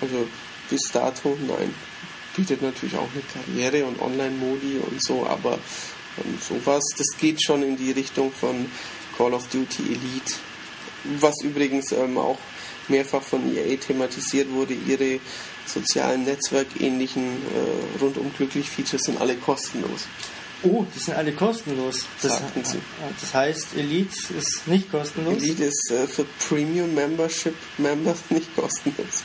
[0.00, 0.26] Also
[0.70, 1.74] bis dato nein.
[2.36, 5.58] Bietet natürlich auch eine Karriere und Online-Modi und so, aber
[6.18, 8.66] ähm, sowas, das geht schon in die Richtung von
[9.16, 10.34] Call of Duty Elite.
[11.20, 12.38] Was übrigens ähm, auch
[12.88, 15.20] mehrfach von EA thematisiert wurde, ihre
[15.66, 20.06] sozialen Netzwerk ähnlichen äh, rundum glücklich Features sind alle kostenlos.
[20.62, 22.06] Oh, die sind alle kostenlos.
[22.22, 22.78] Das, Sagten sie.
[23.20, 25.34] das heißt, Elite ist nicht kostenlos.
[25.34, 29.22] Elite ist äh, für Premium Membership Members nicht kostenlos.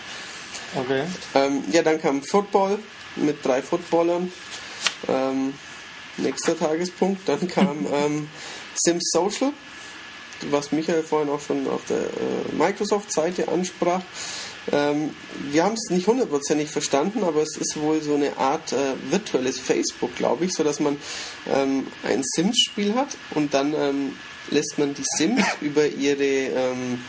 [0.75, 1.03] Okay.
[1.35, 2.79] Ähm, ja, dann kam Football
[3.25, 4.31] mit drei Footballern.
[5.07, 5.53] Ähm,
[6.17, 7.27] nächster Tagespunkt.
[7.27, 8.29] Dann kam ähm,
[8.75, 9.51] Sims Social,
[10.49, 14.01] was Michael vorhin auch schon auf der äh, Microsoft-Seite ansprach.
[14.71, 15.11] Ähm,
[15.51, 19.59] wir haben es nicht hundertprozentig verstanden, aber es ist wohl so eine Art äh, virtuelles
[19.59, 20.97] Facebook, glaube ich, so dass man
[21.47, 24.15] ähm, ein Sims-Spiel hat und dann ähm,
[24.51, 26.99] lässt man die Sims über ihre ähm,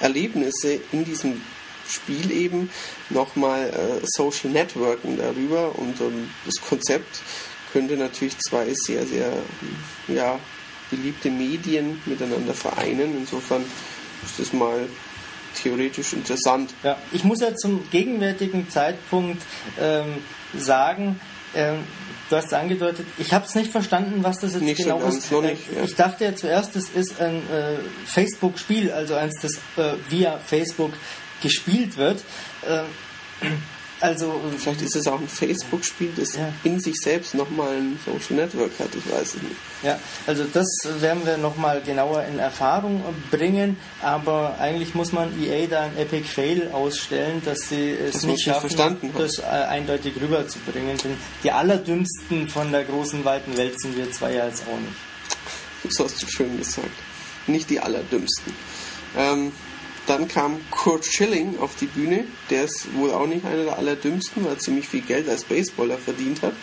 [0.00, 1.40] Erlebnisse in diesem
[1.88, 2.70] Spiel eben
[3.10, 7.22] nochmal äh, Social Networken darüber und ähm, das Konzept
[7.72, 9.32] könnte natürlich zwei sehr, sehr
[10.08, 10.38] ja,
[10.90, 13.16] beliebte Medien miteinander vereinen.
[13.16, 13.64] Insofern
[14.24, 14.86] ist das mal
[15.62, 16.72] theoretisch interessant.
[16.82, 19.42] Ja, ich muss ja zum gegenwärtigen Zeitpunkt
[19.80, 20.18] ähm,
[20.56, 21.20] sagen,
[21.54, 21.80] ähm,
[22.30, 24.98] du hast es angedeutet, ich habe es nicht verstanden, was das jetzt Nicht so genau
[25.00, 25.32] ganz, ist.
[25.32, 25.84] noch Äh, nicht, ja.
[25.84, 27.76] Ich dachte ja zuerst, es ist ein äh,
[28.06, 30.92] Facebook-Spiel, also eins, das äh, via Facebook
[31.42, 32.20] gespielt wird.
[32.62, 32.82] Äh,
[34.00, 36.52] also Vielleicht ist es auch ein Facebook-Spiel, das Ja.
[36.64, 39.54] in sich selbst nochmal ein Social Network hat, ich weiß es nicht.
[39.84, 40.66] Ja, also das
[40.98, 46.24] werden wir nochmal genauer in Erfahrung bringen, aber eigentlich muss man EA da ein Epic
[46.24, 50.98] Fail ausstellen, dass sie es man nicht schaffen, das äh, eindeutig rüberzubringen.
[50.98, 54.96] Denn die allerdümmsten von der großen, weiten Welt sind wir zwei ja jetzt auch nicht.
[55.84, 56.88] Das hast du schön gesagt.
[57.46, 58.52] Nicht die allerdümmsten.
[59.16, 59.52] Ähm,
[60.06, 62.24] dann kam Kurt Schilling auf die Bühne.
[62.50, 65.98] Der ist wohl auch nicht einer der allerdümmsten, weil er ziemlich viel Geld als Baseballer
[65.98, 66.54] verdient hat.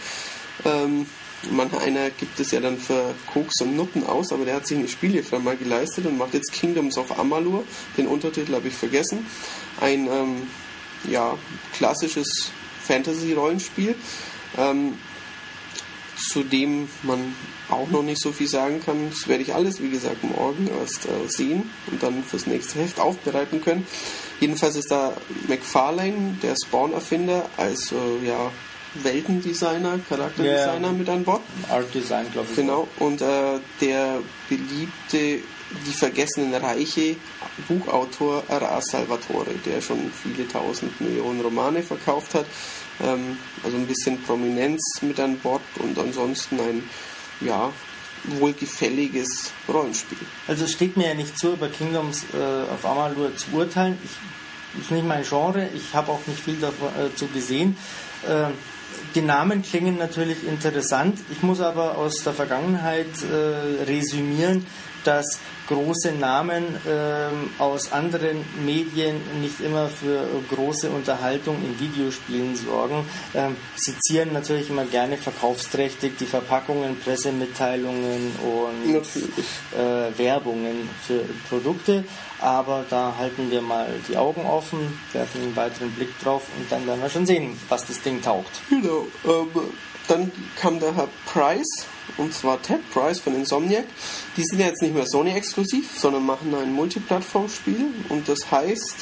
[0.66, 1.06] Ähm,
[1.52, 4.78] manch einer gibt es ja dann für Koks und Nutten aus, aber der hat sich
[4.78, 7.64] eine Spielefirma geleistet und macht jetzt Kingdoms of Amalur.
[7.98, 9.26] Den Untertitel habe ich vergessen.
[9.80, 10.48] Ein ähm,
[11.10, 11.38] ja,
[11.74, 12.52] klassisches
[12.86, 13.96] Fantasy-Rollenspiel.
[14.58, 14.98] Ähm,
[16.20, 17.34] zu dem man
[17.70, 19.10] auch noch nicht so viel sagen kann.
[19.10, 23.00] Das werde ich alles, wie gesagt, morgen erst äh, sehen und dann fürs nächste Heft
[23.00, 23.86] aufbereiten können.
[24.40, 25.14] Jedenfalls ist da
[25.48, 28.52] McFarlane, der Spawn-Erfinder, als äh, ja,
[29.04, 30.94] Weltendesigner, Charakterdesigner Ja.
[30.94, 31.42] mit an Bord.
[31.70, 32.56] Art Design, glaube ich.
[32.56, 35.44] Genau, und äh, der beliebte
[35.86, 37.16] Die vergessenen Reiche
[37.68, 42.46] Buchautor Ra Salvatore, der schon viele tausend Millionen Romane verkauft hat.
[43.04, 46.90] Ähm, also ein bisschen Prominenz mit an Bord und ansonsten ein
[47.42, 47.72] ja,
[48.26, 50.18] wohlgefälliges Rollenspiel.
[50.48, 53.98] Also es steht mir ja nicht zu, über Kingdoms äh, of Amalur zu urteilen.
[54.04, 57.78] Ich, ist nicht mein Genre, ich habe auch nicht viel dazu gesehen.
[58.28, 58.50] Äh,
[59.16, 61.20] die Namen klingen natürlich interessant.
[61.32, 64.66] Ich muss aber aus der Vergangenheit äh, resümieren,
[65.04, 73.06] dass große Namen ähm, aus anderen Medien nicht immer für große Unterhaltung in Videospielen sorgen.
[73.36, 78.96] Ähm, sie zieren natürlich immer gerne verkaufsträchtig die Verpackungen, Pressemitteilungen und
[79.80, 82.04] äh, Werbungen für Produkte,
[82.40, 86.88] aber da halten wir mal die Augen offen, werfen einen weiteren Blick drauf und dann
[86.88, 88.62] werden wir schon sehen, was das Ding taugt.
[88.70, 89.06] Genau.
[89.26, 89.48] Ähm,
[90.08, 91.86] dann kam der Herr Price,
[92.20, 93.86] und zwar Ted Price von Insomniac.
[94.38, 98.96] Die sind ja jetzt nicht mehr Sony exklusiv, sondern machen ein Multiplattform-Spiel und das heißt,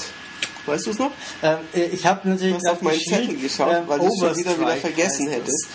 [0.65, 1.11] weißt du es noch?
[1.43, 4.20] Ähm, äh, ich habe natürlich Du hast auf meinen Zettel geschaut, ähm, weil du es
[4.20, 5.68] schon wieder, wieder vergessen hättest.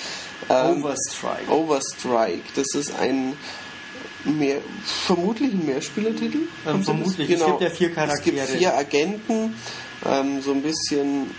[0.48, 1.50] Ähm, Overstrike.
[1.50, 3.36] Overstrike, das ist ein
[4.24, 6.40] mehr, vermutlich ein Mehrspielertitel.
[6.64, 6.84] Das?
[6.84, 7.30] vermutlich.
[7.30, 8.34] Es gibt ja vier Es Charaktere.
[8.36, 9.54] gibt vier Agenten,
[10.06, 11.30] ähm, so ein bisschen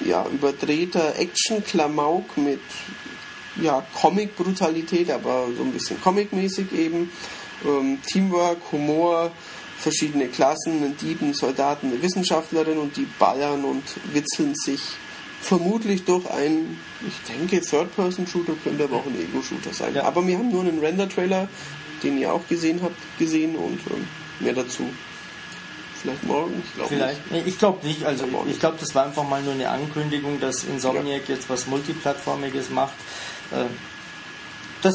[0.00, 2.60] ja, überdrehter Action-Klamauk mit
[3.62, 7.10] ja, Comic-Brutalität, aber so ein bisschen Comic-mäßig eben.
[7.64, 9.30] Ähm, Teamwork, Humor,
[9.78, 13.82] verschiedene Klassen, einen Dieb, einen Soldaten, eine Wissenschaftlerin und die ballern und
[14.12, 14.80] witzeln sich
[15.40, 19.94] vermutlich durch ein, ich denke, Third-Person-Shooter könnte aber auch ein Ego-Shooter sein.
[19.94, 20.04] Ja.
[20.04, 21.48] Aber wir haben nur einen Render-Trailer,
[22.02, 24.06] den ihr auch gesehen habt, gesehen und ähm,
[24.40, 24.84] mehr dazu.
[26.00, 27.30] Vielleicht morgen, ich glaube Vielleicht.
[27.32, 28.04] Nee, ich glaube nicht.
[28.04, 28.60] Also ich nicht.
[28.60, 32.94] glaube, das war einfach mal nur eine Ankündigung, dass Insomniac jetzt was Multiplattformiges macht.
[33.52, 33.66] Äh,
[34.80, 34.94] Das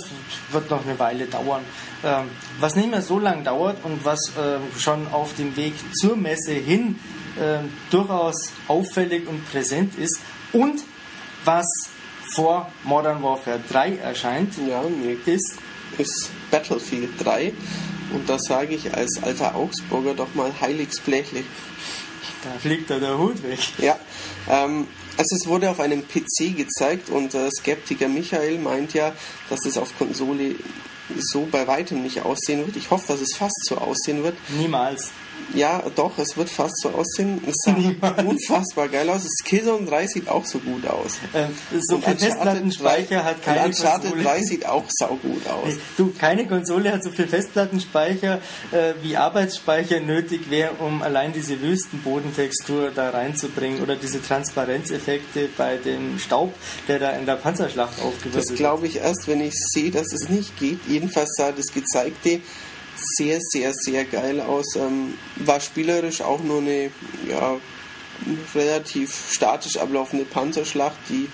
[0.52, 1.64] wird noch eine Weile dauern.
[2.04, 2.30] Ähm,
[2.60, 6.54] Was nicht mehr so lang dauert und was ähm, schon auf dem Weg zur Messe
[6.54, 6.98] hin
[7.40, 10.20] ähm, durchaus auffällig und präsent ist
[10.54, 10.82] und
[11.44, 11.66] was
[12.34, 14.54] vor Modern Warfare 3 erscheint.
[14.68, 14.84] Ja,
[15.26, 15.58] ist
[15.98, 17.54] ist Battlefield 3
[18.14, 21.44] und da sage ich als alter Augsburger doch mal heiligsblechle.
[22.44, 23.60] da fliegt da der Hut weg.
[23.78, 23.98] Ja,
[24.50, 24.88] ähm,
[25.18, 29.14] also es wurde auf einem PC gezeigt und äh, Skeptiker Michael meint ja,
[29.50, 30.56] dass es auf Konsole
[31.18, 32.76] so bei weitem nicht aussehen wird.
[32.76, 34.36] Ich hoffe, dass es fast so aussehen wird.
[34.58, 35.12] Niemals.
[35.54, 37.42] Ja, doch, es wird fast so aussehen.
[37.48, 37.76] Es sah
[38.22, 39.24] unfassbar geil aus.
[39.24, 41.20] Das Killzone 3 sieht auch so gut aus.
[41.34, 44.24] Ähm, so viel Festplattenspeicher hat keine Uncharted Konsole.
[44.24, 45.74] 3 sieht auch saugut aus.
[45.98, 48.40] Du, keine Konsole hat so viel Festplattenspeicher
[48.72, 55.78] äh, wie Arbeitsspeicher nötig wäre, um allein diese Wüstenbodentextur da reinzubringen oder diese Transparenzeffekte bei
[55.78, 56.54] dem Staub,
[56.88, 58.50] der da in der Panzerschlacht aufgewirbelt wird.
[58.50, 60.80] Das glaube ich erst, wenn ich sehe, dass es nicht geht.
[60.88, 62.42] Jedenfalls sah das gezeigte
[63.04, 64.76] sehr, sehr, sehr geil aus.
[64.76, 66.92] Ähm, war spielerisch auch nur eine
[67.28, 67.58] ja,
[68.56, 70.98] relativ statisch ablaufende Panzerschlacht.
[71.10, 71.28] Die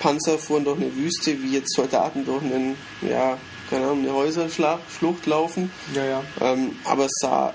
[0.00, 3.38] Panzer fuhren durch eine Wüste, wie jetzt Soldaten durch einen, ja,
[3.68, 5.70] keine Ahnung, eine Häuserschlucht laufen.
[5.94, 6.24] Ja, ja.
[6.40, 7.54] Ähm, aber es sah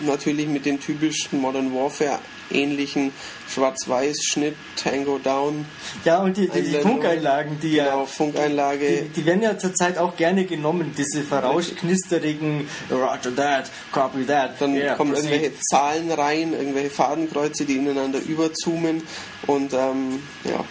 [0.00, 2.18] natürlich mit den typischen Modern Warfare
[2.50, 3.12] ähnlichen
[3.48, 5.64] Schwarz-Weiß-Schnitt, Tango Down.
[6.04, 8.06] Ja, und die, die, die Funkeinlagen, die genau, ja.
[8.06, 9.02] Funkeinlage.
[9.02, 14.60] Die, die, werden ja zurzeit auch gerne genommen, diese verrauscht knisterigen Roger that, copy that.
[14.60, 15.30] Dann yeah, kommen proceed.
[15.30, 19.02] irgendwelche Zahlen rein, irgendwelche Fadenkreuze, die ineinander überzoomen
[19.46, 20.64] und ähm, ja.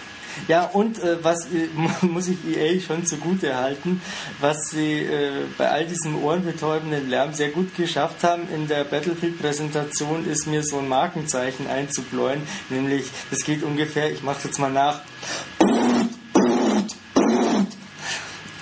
[0.47, 1.67] Ja, und äh, was äh,
[2.05, 4.01] muss ich EA schon zugute halten,
[4.39, 10.27] was sie äh, bei all diesem ohrenbetäubenden Lärm sehr gut geschafft haben, in der Battlefield-Präsentation
[10.27, 15.01] ist mir so ein Markenzeichen einzubläuen, nämlich, das geht ungefähr, ich mache jetzt mal nach.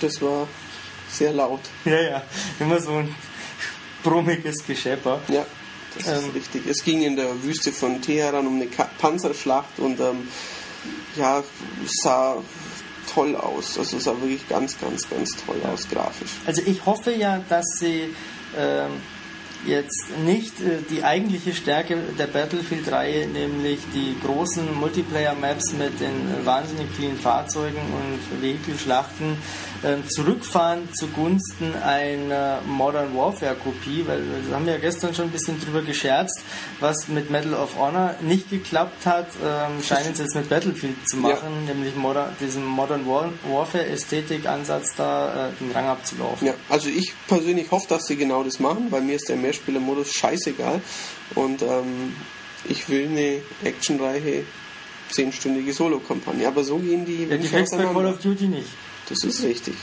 [0.00, 0.46] Das war
[1.10, 1.60] sehr laut.
[1.84, 2.22] Ja, ja,
[2.60, 3.14] immer so ein
[4.02, 5.20] brummiges Geschepper.
[5.28, 5.44] Ja.
[5.96, 6.66] Das ist ähm, richtig.
[6.66, 8.68] Es ging in der Wüste von Teheran um eine
[8.98, 10.28] Panzerschlacht und ähm,
[11.16, 11.42] ja,
[12.02, 12.36] sah
[13.12, 13.78] toll aus.
[13.78, 15.72] Also sah wirklich ganz, ganz, ganz toll ja.
[15.72, 16.32] aus grafisch.
[16.46, 18.14] Also ich hoffe ja, dass sie
[18.56, 18.88] äh,
[19.66, 26.88] jetzt nicht äh, die eigentliche Stärke der Battlefield-Reihe, nämlich die großen Multiplayer-Maps mit den wahnsinnig
[26.96, 29.36] vielen Fahrzeugen und Vehikelschlachten,
[30.08, 36.40] zurückfahren zugunsten einer Modern Warfare-Kopie, weil wir haben ja gestern schon ein bisschen drüber gescherzt,
[36.80, 41.18] was mit Medal of Honor nicht geklappt hat, ähm, scheinen sie jetzt mit Battlefield zu
[41.18, 41.74] machen, ja.
[41.74, 46.48] nämlich Modern, diesem Modern War Warfare-Ästhetik-Ansatz da äh, den Rang abzulaufen.
[46.48, 50.12] Ja, also ich persönlich hoffe, dass sie genau das machen, weil mir ist der Mehrspieler-Modus
[50.12, 50.80] scheißegal
[51.34, 52.14] und ähm,
[52.68, 54.44] ich will eine actionreiche
[55.10, 56.46] zehnstündige Solo-Kampagne.
[56.46, 57.24] Aber so gehen die.
[57.24, 58.68] Ja, die wächst bei Call of Duty nicht.
[59.08, 59.74] Das ist richtig.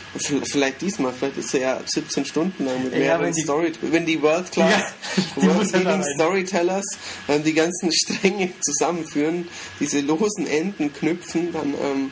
[0.43, 4.21] Vielleicht diesmal, vielleicht ist er ja 17 Stunden lang mit ja, mehreren Story, wenn die
[4.21, 4.93] World Class,
[5.37, 6.85] ja, World Leading Storytellers
[7.27, 9.47] äh, die ganzen Stränge zusammenführen,
[9.79, 12.11] diese losen Enden knüpfen, dann ähm,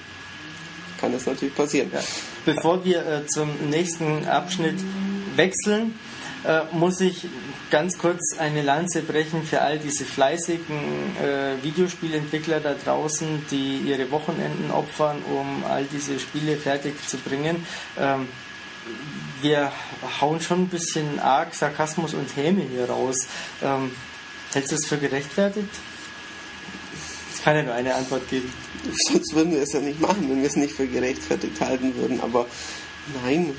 [0.99, 1.91] kann das natürlich passieren.
[1.93, 2.01] Ja.
[2.45, 4.79] Bevor wir äh, zum nächsten Abschnitt
[5.35, 5.99] wechseln,
[6.45, 7.27] äh, muss ich
[7.69, 14.09] ganz kurz eine Lanze brechen für all diese fleißigen äh, Videospielentwickler da draußen, die ihre
[14.11, 17.65] Wochenenden opfern, um all diese Spiele fertig zu bringen.
[17.99, 18.27] Ähm,
[19.41, 19.71] wir
[20.19, 23.27] hauen schon ein bisschen arg Sarkasmus und Häme hier raus.
[23.61, 23.91] Ähm,
[24.53, 25.69] hältst du es für gerechtfertigt?
[27.33, 28.51] Es kann ja nur eine Antwort geben.
[29.07, 32.21] Sonst würden wir es ja nicht machen, wenn wir es nicht für gerechtfertigt halten würden.
[32.21, 32.45] Aber
[33.23, 33.55] nein,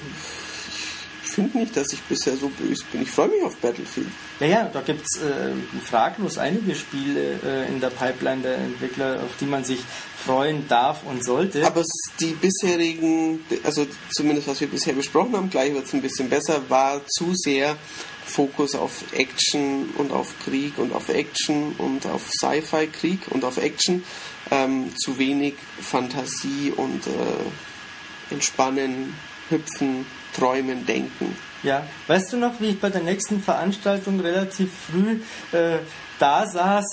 [1.33, 3.03] finde nicht, dass ich bisher so böse bin.
[3.03, 4.09] Ich freue mich auf Battlefield.
[4.41, 5.53] Ja, ja, da gibt es äh,
[5.83, 9.81] fraglos einige Spiele äh, in der Pipeline der Entwickler, auf die man sich
[10.25, 11.67] freuen darf und sollte.
[11.67, 11.83] Aber
[12.21, 16.63] die bisherigen, also zumindest was wir bisher besprochen haben, gleich wird es ein bisschen besser,
[16.69, 17.77] war zu sehr
[18.25, 23.59] Fokus auf Action und auf Krieg und auf Action und auf Sci-Fi, Krieg und auf
[23.59, 24.05] Action.
[24.51, 29.15] Ähm, zu wenig Fantasie und äh, Entspannen,
[29.49, 30.05] Hüpfen,
[30.37, 31.37] Träumen, Denken.
[31.63, 35.21] Ja, weißt du noch, wie ich bei der nächsten Veranstaltung relativ früh
[35.57, 35.79] äh,
[36.19, 36.85] da saß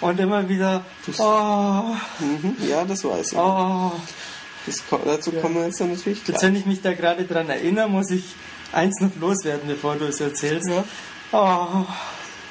[0.00, 0.84] und immer wieder.
[1.18, 3.38] Oh, mhm, ja, das weiß ich.
[3.38, 3.92] Oh,
[4.66, 5.40] das, dazu ja.
[5.40, 6.34] kommen wir jetzt dann natürlich gleich.
[6.34, 8.24] Jetzt, wenn ich mich da gerade dran erinnere, muss ich
[8.72, 10.68] eins noch loswerden, bevor du es erzählst.
[10.68, 10.84] Ja.
[11.32, 11.86] Oh.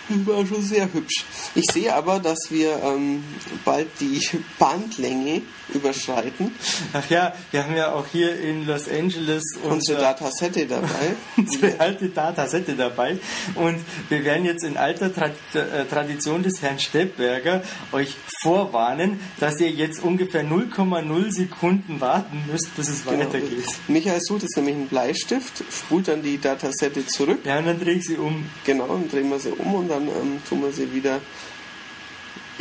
[0.08, 1.26] Das war schon sehr hübsch.
[1.56, 3.24] Ich sehe aber, dass wir ähm,
[3.64, 4.22] bald die
[4.60, 5.42] Bandlänge
[5.74, 6.54] überschreiten.
[6.94, 11.16] Ach ja, wir haben ja auch hier in Los Angeles unsere Datasette dabei.
[11.38, 13.18] unsere alte Datasette dabei.
[13.56, 19.60] Und wir werden jetzt in alter Tra äh, Tradition des Herrn Steppberger euch vorwarnen, dass
[19.60, 23.20] ihr jetzt ungefähr 0,0 Sekunden warten müsst, bis es genau.
[23.20, 23.66] weitergeht.
[23.88, 27.40] Michael sucht jetzt nämlich einen Bleistift, spult dann die Datasette zurück.
[27.44, 28.46] Ja, und dann drehe ich sie um.
[28.66, 31.20] Genau, dann drehen wir sie um und dann ähm, tun wir sie wieder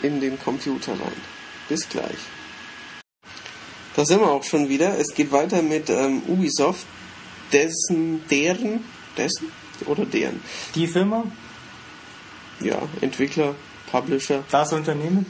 [0.02, 1.34] in den Computer rein.
[1.68, 2.18] Bis gleich.
[3.96, 4.98] Da sind wir auch schon wieder.
[4.98, 6.86] Es geht weiter mit ähm, Ubisoft,
[7.52, 8.84] dessen, deren,
[9.16, 9.52] dessen
[9.86, 10.40] oder deren?
[10.74, 11.24] Die Firma?
[12.60, 13.54] Ja, Entwickler,
[13.90, 14.44] Publisher.
[14.50, 15.26] Das Unternehmen?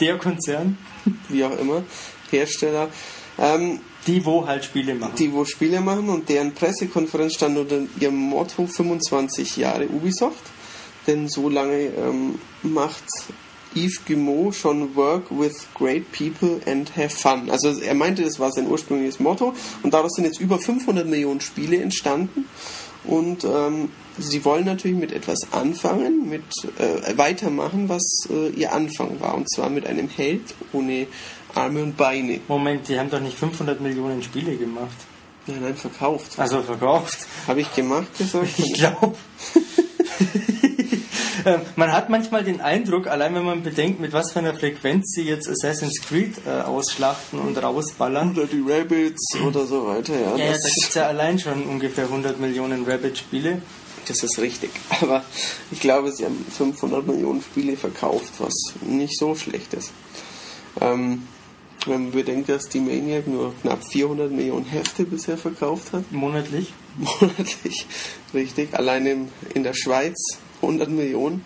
[0.00, 0.78] Der Konzern?
[1.28, 1.82] Wie auch immer.
[2.30, 2.88] Hersteller.
[3.38, 5.14] Ähm, die, wo halt Spiele machen.
[5.16, 10.42] Die, wo Spiele machen und deren Pressekonferenz stand unter ihrem Motto 25 Jahre Ubisoft.
[11.06, 13.04] denn so lange ähm, macht
[13.74, 17.50] Yves Guillemot schon Work with great people and have fun.
[17.50, 21.40] Also er meinte, das war sein ursprüngliches Motto und daraus sind jetzt über 500 Millionen
[21.40, 22.46] Spiele entstanden
[23.04, 26.44] und ähm, sie wollen natürlich mit etwas anfangen, mit
[26.78, 31.06] äh, weitermachen, was äh, ihr Anfang war und zwar mit einem Held ohne
[31.54, 32.40] Arme und Beine.
[32.48, 34.96] Moment, die haben doch nicht 500 Millionen Spiele gemacht.
[35.46, 36.38] Nein, nein, verkauft.
[36.38, 37.26] Also verkauft.
[37.48, 38.58] Habe ich gemacht gesagt?
[38.58, 39.16] Ich glaube.
[41.76, 45.22] man hat manchmal den Eindruck, allein wenn man bedenkt, mit was für einer Frequenz sie
[45.22, 48.32] jetzt Assassin's Creed äh, ausschlachten und rausballern.
[48.32, 50.36] Oder die Rabbits oder so weiter, ja.
[50.36, 53.62] Ja, ja da gibt es ja allein schon ungefähr 100 Millionen Rabbit-Spiele.
[54.08, 54.70] Das ist richtig.
[55.00, 55.24] Aber
[55.70, 59.92] ich glaube, sie haben 500 Millionen Spiele verkauft, was nicht so schlecht ist.
[60.80, 61.26] Ähm,
[61.86, 66.10] wenn man bedenkt, dass die Maniac nur knapp 400 Millionen Hefte bisher verkauft hat.
[66.12, 66.72] Monatlich?
[66.96, 67.86] Monatlich,
[68.34, 68.74] richtig.
[68.74, 71.44] Allein in, in der Schweiz 100 Millionen.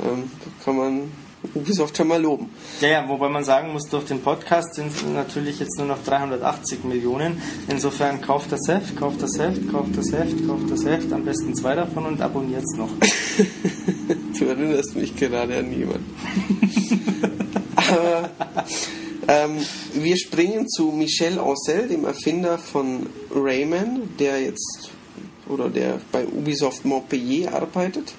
[0.00, 0.30] Ähm,
[0.64, 1.12] kann man
[1.54, 2.50] Ubisoft schon mal loben.
[2.80, 6.02] Ja, ja, wobei man sagen muss, durch den Podcast sind es natürlich jetzt nur noch
[6.02, 7.40] 380 Millionen.
[7.68, 11.54] Insofern kauft das Heft, kauft das Heft, kauft das Heft, kauft das Heft, am besten
[11.54, 12.90] zwei davon und abonniert es noch.
[14.38, 16.14] du erinnerst mich gerade an jemanden.
[17.76, 18.30] Aber
[19.28, 19.58] ähm,
[19.94, 24.90] wir springen zu Michel Ancel, dem Erfinder von Rayman, der jetzt
[25.48, 28.12] oder der bei Ubisoft Montpellier arbeitet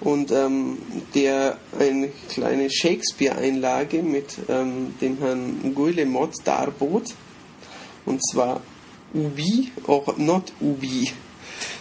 [0.00, 0.78] und ähm,
[1.14, 7.14] der eine kleine Shakespeare-Einlage mit ähm, dem Herrn Guillemot darbot.
[8.04, 8.60] Und zwar
[9.14, 11.10] Ubi, auch not Ubi.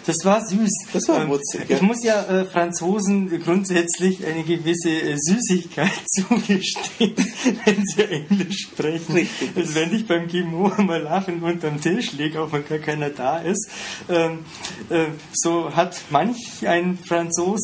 [0.05, 0.71] Das war süß.
[0.91, 1.61] Das war witzig.
[1.61, 1.83] Ähm, ich ja.
[1.83, 7.15] muss ja äh, Franzosen grundsätzlich eine gewisse äh, Süßigkeit zugestehen,
[7.65, 9.13] wenn sie Englisch sprechen.
[9.13, 9.49] Richtig.
[9.55, 13.39] Also wenn ich beim Gimo mal lachen unterm Tisch liege, auch wenn gar keiner da
[13.39, 13.69] ist,
[14.09, 14.39] ähm,
[14.89, 17.61] äh, so hat manch ein Franzos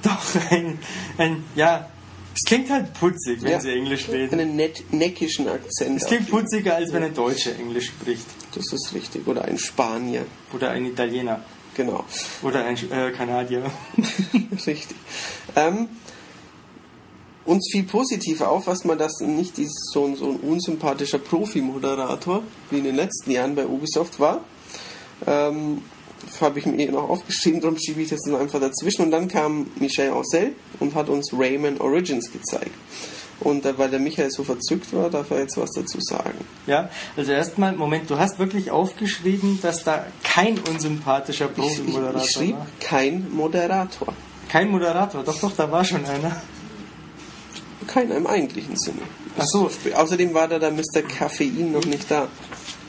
[0.02, 0.78] doch ein,
[1.18, 1.88] ein ja,
[2.34, 4.38] es klingt halt putzig, wenn ja, sie Englisch reden.
[4.38, 6.00] Einen net, neckischen Akzent.
[6.00, 8.26] Es klingt putziger, als wenn ein Deutscher Englisch spricht.
[8.54, 9.26] Das ist richtig.
[9.26, 10.24] Oder ein Spanier.
[10.54, 11.42] Oder ein Italiener.
[11.74, 12.04] Genau.
[12.42, 13.70] Oder ein äh, Kanadier.
[14.66, 14.96] richtig.
[15.56, 15.88] Ähm,
[17.44, 22.78] uns fiel positiv auf, was man das nicht dieses, so, so ein unsympathischer Profi-Moderator wie
[22.78, 24.44] in den letzten Jahren bei Ubisoft war.
[25.26, 25.82] Ähm,
[26.40, 29.02] habe ich mir noch aufgeschrieben, darum schiebe ich das dann einfach dazwischen.
[29.04, 32.74] Und dann kam Michel Ancel und hat uns Rayman Origins gezeigt.
[33.40, 36.44] Und weil der Michael so verzückt war, darf er jetzt was dazu sagen.
[36.66, 42.30] Ja, also erstmal, Moment, du hast wirklich aufgeschrieben, dass da kein unsympathischer Profi-Moderator ich, ich
[42.32, 42.66] schrieb war.
[42.80, 44.14] kein Moderator.
[44.50, 46.42] Kein Moderator, doch, doch, da war schon einer.
[47.86, 49.00] Keiner im eigentlichen Sinne.
[49.38, 49.70] Ach so.
[49.94, 51.02] Außerdem war da der Mr.
[51.02, 52.28] Kaffein noch nicht da.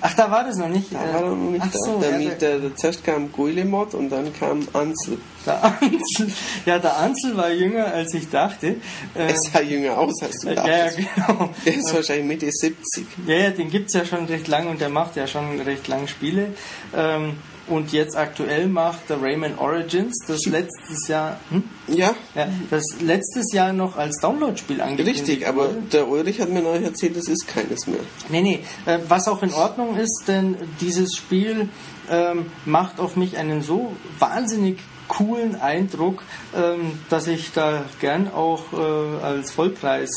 [0.02, 0.94] Ach, da war das noch nicht?
[0.94, 1.80] Da war er noch nicht Ach da.
[1.80, 5.20] So, der, ja, der, der, zuerst kam Guillemot und dann kam Ansel.
[5.46, 6.32] Der Ansel,
[6.66, 8.76] ja, der Ansel war jünger, als ich dachte.
[9.14, 11.50] Er sah jünger aus, als du äh, Ja, genau.
[11.66, 13.06] Er ist wahrscheinlich Mitte 70.
[13.28, 15.88] Ja, ja, den gibt es ja schon recht lang und der macht ja schon recht
[15.88, 16.48] lang Spiele.
[16.96, 17.38] Ähm,
[17.72, 21.64] und jetzt aktuell macht der Rayman Origins, das letztes Jahr, hm?
[21.88, 22.14] ja.
[22.36, 26.86] ja, das letztes Jahr noch als Download-Spiel angekündigt Richtig, aber der Ulrich hat mir neulich
[26.86, 28.02] erzählt, das ist keines mehr.
[28.30, 31.70] Nee, nee, äh, was auch in Ordnung ist, denn dieses Spiel
[32.10, 36.24] ähm, macht auf mich einen so wahnsinnig coolen Eindruck,
[36.56, 40.12] ähm, dass ich da gern auch äh, als Vollpreis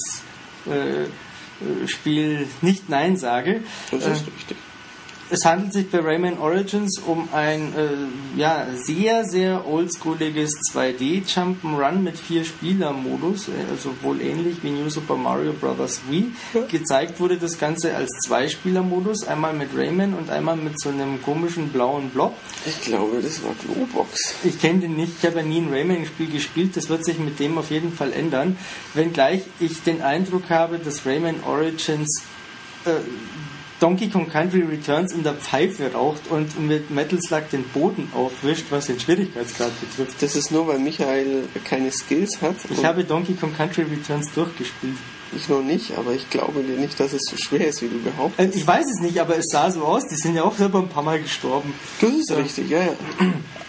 [0.66, 1.08] äh, äh
[1.86, 3.62] Spiel nicht Nein sage.
[3.90, 4.56] Das ist äh, richtig.
[5.30, 12.00] Es handelt sich bei Rayman Origins um ein äh, ja, sehr, sehr oldschooliges 2D Jump'n'Run
[12.00, 16.02] mit vier Spieler-Modus, äh, also wohl ähnlich wie New Super Mario Bros.
[16.10, 16.26] Wii.
[16.52, 16.60] Ja.
[16.66, 21.70] Gezeigt wurde das Ganze als Zwei-Spieler-Modus, einmal mit Rayman und einmal mit so einem komischen
[21.70, 22.34] blauen Blob.
[22.66, 24.34] Ich glaube, das war Glowbox.
[24.44, 27.40] Ich kenne den nicht, ich habe ja nie ein Rayman-Spiel gespielt, das wird sich mit
[27.40, 28.58] dem auf jeden Fall ändern.
[28.92, 32.22] Wenngleich ich den Eindruck habe, dass Rayman Origins
[32.84, 33.00] äh,
[33.80, 38.66] Donkey Kong Country Returns in der Pfeife raucht und mit Metal Slug den Boden aufwischt,
[38.70, 40.22] was den Schwierigkeitsgrad betrifft.
[40.22, 42.56] Das ist nur, weil Michael keine Skills hat.
[42.70, 44.96] Ich habe Donkey Kong Country Returns durchgespielt.
[45.36, 48.00] Ich noch nicht, aber ich glaube dir nicht, dass es so schwer ist, wie du
[48.00, 48.54] behauptest.
[48.54, 50.06] Äh, ich weiß es nicht, aber es sah so aus.
[50.06, 51.74] Die sind ja auch selber ein paar Mal gestorben.
[52.00, 52.36] Das ist ja.
[52.36, 52.92] richtig, ja, ja.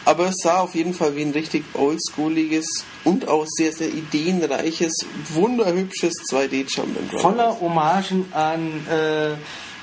[0.06, 4.94] Aber es sah auf jeden Fall wie ein richtig oldschooliges und auch sehr, sehr ideenreiches,
[5.34, 7.20] wunderhübsches 2D-Jump'n'Run.
[7.20, 9.34] Voller Hommagen an äh,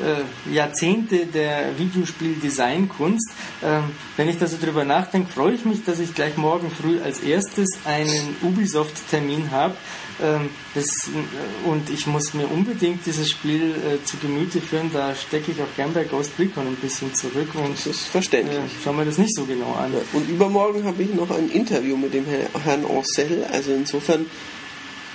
[0.01, 3.31] äh, Jahrzehnte der Videospiel-Designkunst.
[3.63, 3.85] Ähm,
[4.17, 7.21] wenn ich da so drüber nachdenke, freue ich mich, dass ich gleich morgen früh als
[7.21, 9.75] erstes einen Ubisoft-Termin habe.
[10.23, 14.91] Ähm, das, äh, und ich muss mir unbedingt dieses Spiel äh, zu Gemüte führen.
[14.93, 17.55] Da stecke ich auch gern bei Ghost Recon ein bisschen zurück.
[17.55, 18.59] Und, das ist verständlich.
[18.59, 19.93] Äh, schauen wir das nicht so genau an.
[20.13, 23.45] Und übermorgen habe ich noch ein Interview mit dem Herrn Ancel.
[23.51, 24.27] Also insofern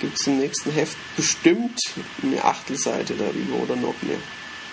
[0.00, 1.80] gibt es im nächsten Heft bestimmt
[2.22, 4.18] eine Achtelseite darüber oder noch mehr.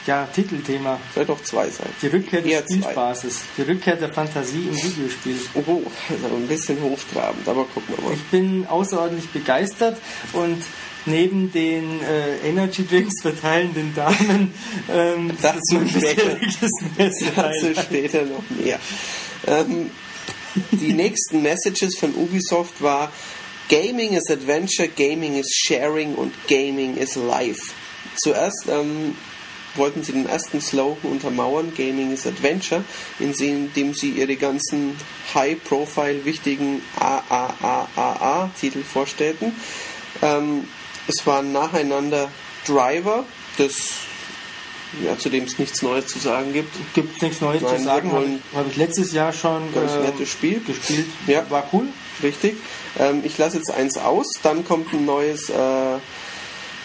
[0.06, 1.00] Ja, Titelthema.
[1.14, 1.94] Vielleicht auch zwei Seiten.
[2.02, 3.34] Die Rückkehr des Eher Spielspaßes.
[3.34, 3.46] Zwei.
[3.64, 5.38] Die Rückkehr der Fantasie im Videospiel.
[5.56, 8.14] Oh, das ist aber ein bisschen hochtrabend, aber gucken wir mal.
[8.14, 9.98] Ich bin außerordentlich begeistert
[10.34, 10.62] und
[11.08, 14.54] neben den äh, Energy Drinks verteilenden Damen
[14.92, 16.38] ähm, das ist mein später,
[17.36, 18.80] dazu später noch mehr.
[19.48, 19.90] Ähm,
[20.72, 23.12] die nächsten Messages von Ubisoft war
[23.70, 27.74] Gaming is Adventure, Gaming is Sharing und Gaming is Life.
[28.16, 29.16] Zuerst ähm,
[29.76, 32.84] wollten sie den ersten Slogan untermauern, Gaming is Adventure,
[33.20, 34.96] indem sie ihre ganzen
[35.34, 39.54] High-Profile wichtigen AAAAA-Titel vorstellten.
[40.22, 40.68] Ähm,
[41.08, 42.30] es waren nacheinander
[42.66, 43.26] Driver,
[43.58, 43.76] das
[45.04, 46.74] ja, zu dem es nichts Neues zu sagen gibt.
[46.94, 48.12] Gibt nichts Neues Nein, zu sagen.
[48.12, 51.08] Habe ich, hab ich letztes Jahr schon ganz äh, nettes Spiel gespielt.
[51.28, 51.46] Ja.
[51.50, 51.88] War cool.
[52.24, 52.56] Richtig.
[52.98, 55.54] Ähm, ich lasse jetzt eins aus, dann kommt ein neues äh,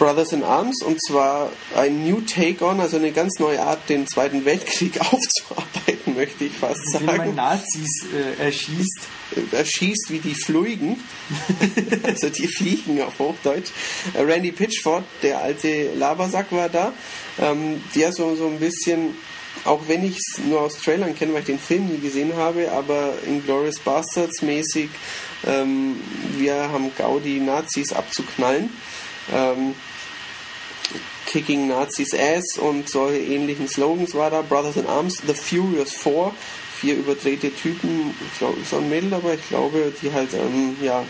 [0.00, 4.06] Brothers in Arms und zwar ein New Take On, also eine ganz neue Art, den
[4.06, 7.04] Zweiten Weltkrieg aufzuarbeiten, möchte ich fast sagen.
[7.04, 9.00] Wie man Nazis äh, erschießt.
[9.36, 10.98] Äh, erschießt wie die Fluigen,
[12.02, 13.72] also die Fliegen auf Hochdeutsch.
[14.14, 16.94] Äh, Randy Pitchford, der alte Labersack war da,
[17.38, 19.14] ähm, der so, so ein bisschen
[19.64, 22.70] auch wenn ich es nur aus Trailern kenne, weil ich den Film nie gesehen habe,
[22.72, 24.88] aber in Glorious Bastards mäßig,
[25.46, 26.00] ähm,
[26.38, 28.70] wir haben Gaudi Nazis abzuknallen.
[29.34, 29.74] Ähm,
[31.30, 34.42] Kicking Nazis Ass und solche ähnlichen Slogans war da.
[34.42, 36.34] Brothers in Arms, The Furious Four,
[36.80, 40.76] vier überdrehte Typen, ich glaube, ist auch ein Mädel dabei, ich glaube, die halt, ähm,
[40.82, 41.04] ja,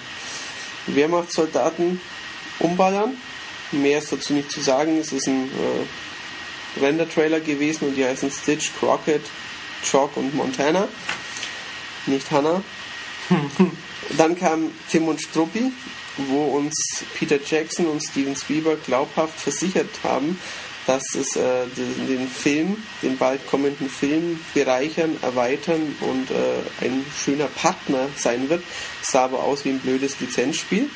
[0.88, 2.02] Wehrmachtssoldaten
[2.58, 3.16] umballern.
[3.72, 8.30] Mehr ist dazu nicht zu sagen, es ist ein äh, Render-Trailer gewesen und die heißen
[8.30, 9.22] Stitch, Crockett,
[9.82, 10.86] Chalk und Montana.
[12.04, 12.62] Nicht Hannah.
[14.18, 15.72] Dann kam Tim und Struppi,
[16.16, 20.38] wo uns Peter Jackson und Steven Spielberg glaubhaft versichert haben,
[20.86, 27.46] dass es äh, den, Film, den bald kommenden Film bereichern, erweitern und äh, ein schöner
[27.46, 28.62] Partner sein wird.
[29.02, 30.90] Sah aber aus wie ein blödes Lizenzspiel.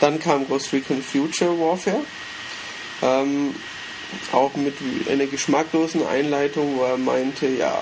[0.00, 2.04] Dann kam Ghost Recon Future Warfare.
[3.02, 3.54] Ähm,
[4.32, 4.74] auch mit
[5.10, 7.74] einer geschmacklosen Einleitung, wo er meinte, ja,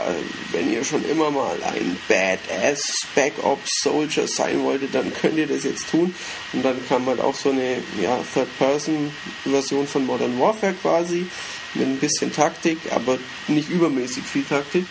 [0.53, 5.47] wenn ihr schon immer mal ein Badass Spec Ops Soldier sein wolltet, dann könnt ihr
[5.47, 6.15] das jetzt tun.
[6.53, 11.27] Und dann kam halt auch so eine ja, Third-Person-Version von Modern Warfare quasi,
[11.75, 13.19] mit ein bisschen Taktik, aber
[13.49, 14.87] nicht übermäßig viel Taktik.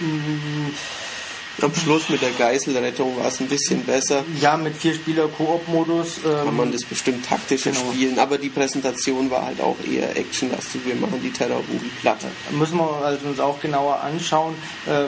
[0.00, 0.74] Mhm
[1.62, 4.24] am Schluss mit der Geiselrettung war es ein bisschen besser.
[4.40, 6.18] Ja, mit vier Spieler Koop-Modus.
[6.24, 7.92] Ähm, Kann man das bestimmt taktischer genau.
[7.92, 10.82] spielen, aber die Präsentation war halt auch eher actionlastig.
[10.84, 12.28] Wir machen die Terrorbugi platter.
[12.50, 14.54] Müssen wir also uns auch genauer anschauen.
[14.86, 15.06] Äh,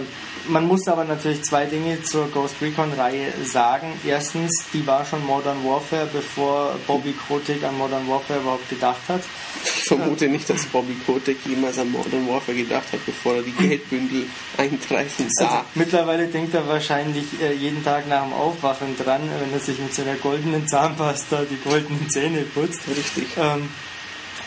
[0.48, 3.92] man muss aber natürlich zwei Dinge zur Ghost Recon-Reihe sagen.
[4.06, 9.22] Erstens, die war schon Modern Warfare, bevor Bobby Kotick an Modern Warfare überhaupt gedacht hat.
[9.64, 13.52] Ich vermute nicht, dass Bobby Kotick jemals an Modern Warfare gedacht hat, bevor er die
[13.52, 14.26] Geldbündel
[14.56, 15.46] eingreifen sah.
[15.46, 19.78] Also, mittlerweile denkt er wahrscheinlich äh, jeden Tag nach dem Aufwachen dran, wenn er sich
[19.78, 22.82] mit seiner goldenen Zahnpasta die goldenen Zähne putzt.
[22.88, 23.28] Richtig.
[23.38, 23.68] Ähm,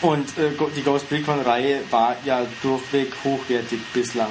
[0.02, 4.30] und äh, die Ghost Recon-Reihe war ja durchweg hochwertig bislang.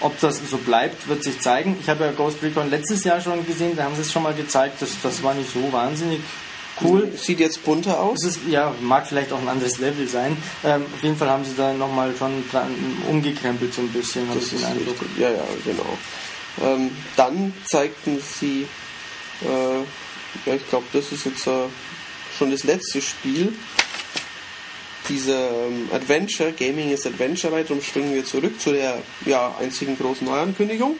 [0.00, 1.76] Ob das so bleibt, wird sich zeigen.
[1.80, 4.34] Ich habe ja Ghost Recon letztes Jahr schon gesehen, da haben sie es schon mal
[4.34, 4.80] gezeigt.
[4.80, 6.20] Das, das war nicht so wahnsinnig
[6.82, 7.12] cool.
[7.16, 8.24] Sieht jetzt bunter aus?
[8.24, 10.36] Ist, ja, mag vielleicht auch ein anderes Level sein.
[10.64, 12.68] Ähm, auf jeden Fall haben sie da nochmal schon dran,
[13.08, 14.96] umgekrempelt so ein bisschen, habe ich den Eindruck.
[15.18, 15.98] Ja, ja, genau.
[16.62, 18.66] Ähm, dann zeigten sie,
[19.42, 21.66] äh, ja, ich glaube, das ist jetzt äh,
[22.36, 23.52] schon das letzte Spiel
[25.08, 30.26] diese ähm, Adventure, Gaming ist Adventure Reihe, springen wir zurück zu der ja, einzigen großen
[30.26, 30.96] Neuankündigung.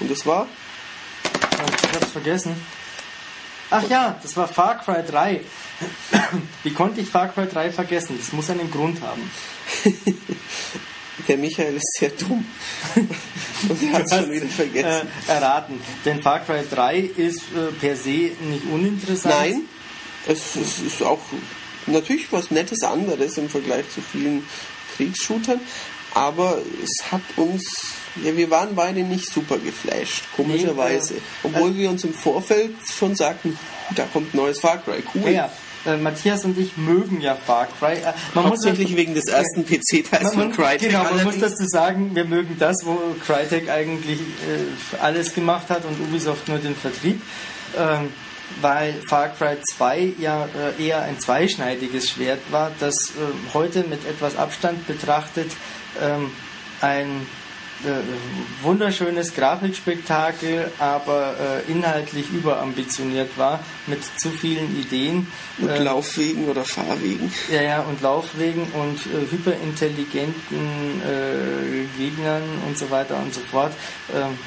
[0.00, 0.48] Und das war?
[1.54, 2.56] Ich hab's vergessen.
[3.70, 5.40] Ach ja, das war Far Cry 3.
[6.62, 8.16] Wie konnte ich Far Cry 3 vergessen?
[8.18, 9.30] Das muss einen Grund haben.
[11.28, 12.44] Der Michael ist sehr dumm.
[13.68, 15.08] Und er hat es schon wieder vergessen.
[15.28, 15.80] Äh, erraten.
[16.04, 19.34] Denn Far Cry 3 ist äh, per se nicht uninteressant.
[19.34, 19.62] Nein,
[20.26, 21.20] es, es ist auch
[21.86, 24.46] natürlich was Nettes anderes im Vergleich zu vielen
[24.96, 25.60] Kriegsshootern,
[26.14, 27.64] aber es hat uns,
[28.22, 31.14] ja, wir waren beide nicht super geflasht, komischerweise.
[31.14, 33.58] Nee, äh, Obwohl äh, wir uns im Vorfeld schon sagten,
[33.96, 35.30] da kommt ein neues Far Cry, cool.
[35.30, 35.50] Ja,
[35.86, 37.94] äh, Matthias und ich mögen ja Far Cry.
[37.94, 40.90] Äh, man Hauptsächlich muss, wegen des ersten PC-Teils von Crytek.
[40.90, 45.84] Genau, man muss dazu sagen, wir mögen das, wo Crytek eigentlich äh, alles gemacht hat
[45.84, 47.20] und Ubisoft nur den Vertrieb.
[47.76, 48.10] Ähm,
[48.60, 50.48] weil Far Cry 2 ja
[50.78, 55.50] äh, eher ein zweischneidiges Schwert war, das äh, heute mit etwas Abstand betrachtet
[56.00, 56.30] ähm,
[56.80, 57.26] ein
[57.84, 61.34] äh, wunderschönes Grafikspektakel, aber
[61.66, 63.58] äh, inhaltlich überambitioniert war,
[63.88, 65.26] mit zu vielen Ideen.
[65.58, 67.32] Und äh, Laufwegen oder Fahrwegen.
[67.50, 71.02] Ja, ja, und Laufwegen und äh, hyperintelligenten
[71.98, 73.72] Gegnern und so weiter und so fort.
[74.14, 74.38] Ähm,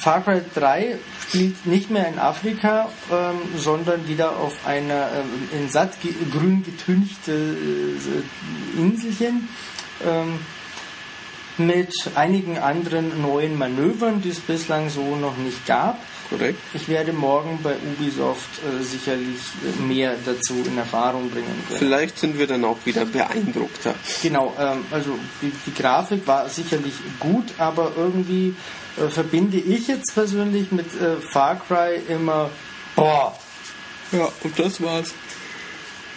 [0.00, 0.98] Far Cry 3
[1.34, 5.94] spielt nicht mehr in Afrika, ähm, sondern wieder auf einer ähm, in satt
[6.30, 9.48] grün getünchte äh, Inselchen.
[10.06, 10.38] Ähm,
[11.56, 16.00] mit einigen anderen neuen Manövern, die es bislang so noch nicht gab.
[16.28, 16.58] Korrekt.
[16.72, 21.78] Ich werde morgen bei Ubisoft äh, sicherlich äh, mehr dazu in Erfahrung bringen können.
[21.78, 23.94] Vielleicht sind wir dann auch wieder beeindruckter.
[24.22, 28.56] Genau, ähm, also die, die, Grafik war sicherlich gut, aber irgendwie
[28.96, 32.50] äh, verbinde ich jetzt persönlich mit äh, Far Cry immer
[32.96, 33.38] boah.
[34.12, 35.12] Ja, und das war's.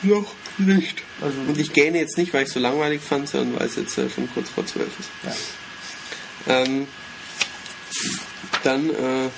[0.04, 1.02] Noch nicht.
[1.22, 3.76] Also und ich gähne jetzt nicht, weil ich es so langweilig fand, sondern weil es
[3.76, 5.10] jetzt äh, schon kurz vor zwölf ist.
[5.24, 6.62] Ja.
[6.62, 6.88] Ähm,
[8.64, 9.30] dann äh,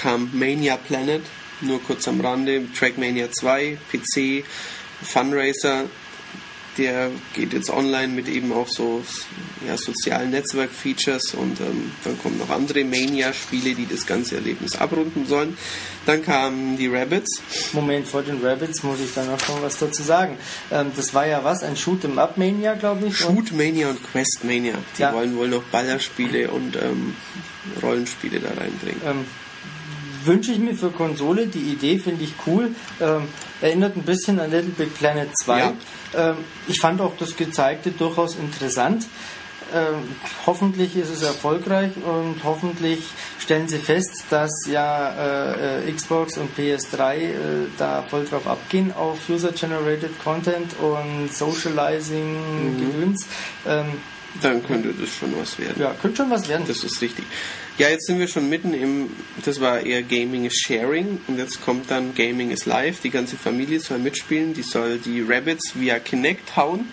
[0.00, 1.22] kam Mania Planet,
[1.60, 4.44] nur kurz am Rande, Trackmania 2, PC,
[5.02, 5.84] Funracer,
[6.78, 9.02] der geht jetzt online mit eben auch so
[9.66, 15.26] ja, sozialen Netzwerk-Features und ähm, dann kommen noch andere Mania-Spiele, die das ganze Erlebnis abrunden
[15.26, 15.56] sollen.
[16.04, 17.42] Dann kamen die Rabbits.
[17.72, 20.36] Moment, vor den Rabbits muss ich dann noch schon was dazu sagen.
[20.70, 23.16] Ähm, das war ja was, ein Shoot'em Up Mania, glaube ich.
[23.16, 24.74] Shoot Mania und Quest Mania.
[24.96, 25.12] Die ja.
[25.12, 27.14] wollen wohl noch Ballerspiele und ähm,
[27.82, 29.00] Rollenspiele da reinbringen.
[30.26, 31.46] Wünsche ich mir für Konsole.
[31.46, 32.74] Die Idee finde ich cool.
[33.00, 33.28] Ähm,
[33.60, 35.58] erinnert ein bisschen an Little Big Planet 2.
[35.58, 35.72] Ja.
[36.14, 36.36] Ähm,
[36.68, 39.06] ich fand auch das Gezeigte durchaus interessant.
[39.74, 40.14] Ähm,
[40.46, 43.00] hoffentlich ist es erfolgreich und hoffentlich
[43.40, 47.32] stellen sie fest, dass ja äh, äh Xbox und PS3 äh,
[47.76, 52.34] da voll drauf abgehen auf User-Generated Content und Socializing
[52.78, 53.16] mhm.
[53.66, 53.86] Ähm,
[54.40, 55.82] Dann könnte das schon was werden.
[55.82, 56.64] Ja, könnte schon was werden.
[56.68, 57.24] Das ist richtig.
[57.78, 59.10] Ja, jetzt sind wir schon mitten im,
[59.44, 63.00] das war eher Gaming is Sharing und jetzt kommt dann Gaming is Live.
[63.02, 66.88] Die ganze Familie soll mitspielen, die soll die Rabbits via Kinect hauen.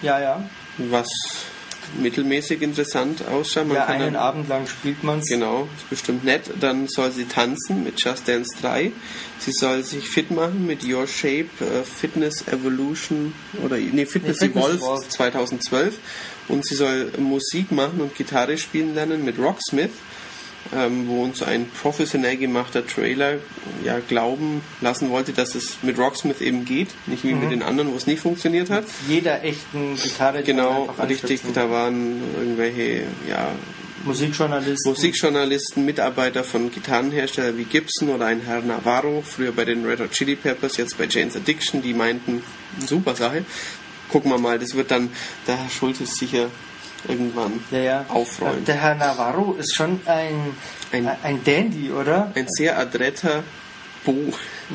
[0.00, 0.48] Ja, ja.
[0.78, 1.08] Was
[1.96, 3.66] mittelmäßig interessant ausschaut.
[3.66, 5.28] Man ja, einen dann, Abend lang spielt man es.
[5.28, 6.42] Genau, ist bestimmt nett.
[6.60, 8.92] Dann soll sie tanzen mit Just Dance 3.
[9.38, 13.32] Sie soll sich fit machen mit Your Shape uh, Fitness Evolution
[13.64, 15.98] oder nee, Fitness, nee, Fitness Evolved, Evolved 2012.
[16.48, 19.90] Und sie soll Musik machen und Gitarre spielen lernen mit Rocksmith
[20.74, 23.34] ähm, wo uns ein professionell gemachter Trailer
[23.84, 27.40] ja glauben lassen wollte, dass es mit Rocksmith eben geht, nicht wie mhm.
[27.40, 28.84] mit den anderen, wo es nicht funktioniert hat.
[29.08, 30.42] jeder echten Gitarre.
[30.42, 31.40] Genau, richtig.
[31.54, 33.48] Da waren irgendwelche ja,
[34.04, 34.90] Musikjournalisten.
[34.90, 40.12] Musikjournalisten, Mitarbeiter von Gitarrenherstellern wie Gibson oder ein Herr Navarro, früher bei den Red Hot
[40.12, 42.42] Chili Peppers, jetzt bei Jane's Addiction, die meinten,
[42.86, 43.44] super Sache.
[44.08, 45.10] Gucken wir mal, das wird dann,
[45.46, 46.48] der Herr Schulze sicher
[47.06, 48.04] irgendwann ja, ja.
[48.08, 48.64] aufräumen.
[48.64, 50.56] Der Herr Navarro ist schon ein,
[50.92, 52.32] ein, ein Dandy, oder?
[52.34, 53.44] Ein sehr adretter
[54.04, 54.32] Bo.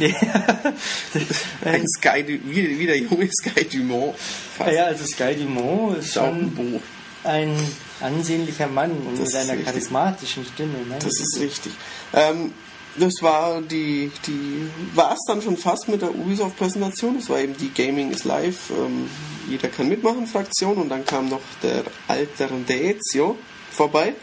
[1.66, 4.16] ein Sky, wie, wie der junge Sky Dumont.
[4.18, 4.72] Fast.
[4.72, 6.82] Ja, also Sky Dumont ist schon Bo.
[7.24, 7.56] ein
[8.02, 10.80] ansehnlicher Mann das mit einer charismatischen Stimme.
[10.88, 10.98] Ne?
[11.00, 11.74] Das ist richtig.
[12.14, 12.54] Ähm,
[12.96, 17.18] das war die, die war es dann schon fast mit der Ubisoft-Präsentation.
[17.18, 19.10] Das war eben die Gaming is Live, ähm,
[19.50, 23.38] jeder kann mitmachen Fraktion und dann kam noch der Alternatio
[23.72, 24.14] vorbei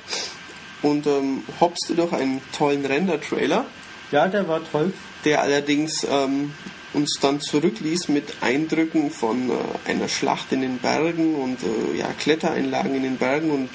[0.83, 3.67] und ähm, hopste durch einen tollen Render-Trailer.
[4.13, 4.93] Ja, der war toll.
[5.25, 6.53] Der allerdings ähm,
[6.93, 9.55] uns dann zurückließ mit Eindrücken von äh,
[9.89, 13.71] einer Schlacht in den Bergen und äh, ja, Klettereinlagen in den Bergen und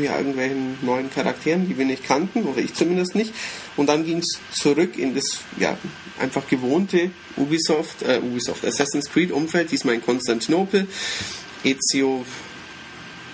[0.00, 3.34] ja, irgendwelchen neuen Charakteren, die wir nicht kannten, oder ich zumindest nicht.
[3.76, 5.76] Und dann ging es zurück in das ja,
[6.20, 10.86] einfach gewohnte Ubisoft, äh, Ubisoft Assassin's Creed Umfeld, diesmal in Konstantinopel.
[11.64, 12.24] Ezio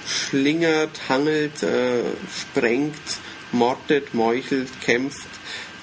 [0.07, 2.03] schlingert, hangelt, äh,
[2.41, 2.95] sprengt,
[3.53, 5.29] mordet, meuchelt, kämpft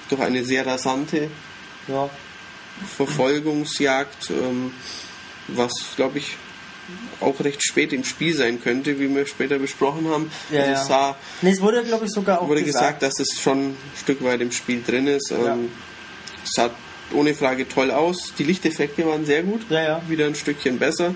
[0.08, 1.30] durch eine sehr rasante
[1.86, 2.10] ja,
[2.86, 4.72] Verfolgungsjagd, ähm,
[5.48, 6.36] was glaube ich
[7.20, 10.30] auch recht spät im Spiel sein könnte, wie wir später besprochen haben.
[10.50, 10.84] Ja, also ja.
[10.84, 13.02] Sah, nee, es wurde glaube ich sogar auch wurde gesagt.
[13.02, 15.30] dass es schon ein Stück weit im Spiel drin ist.
[15.30, 15.54] Ja.
[15.54, 15.70] Ähm,
[16.44, 16.70] sah
[17.12, 18.34] ohne Frage toll aus.
[18.38, 19.62] Die Lichteffekte waren sehr gut.
[19.68, 20.02] Ja, ja.
[20.08, 21.14] Wieder ein Stückchen besser.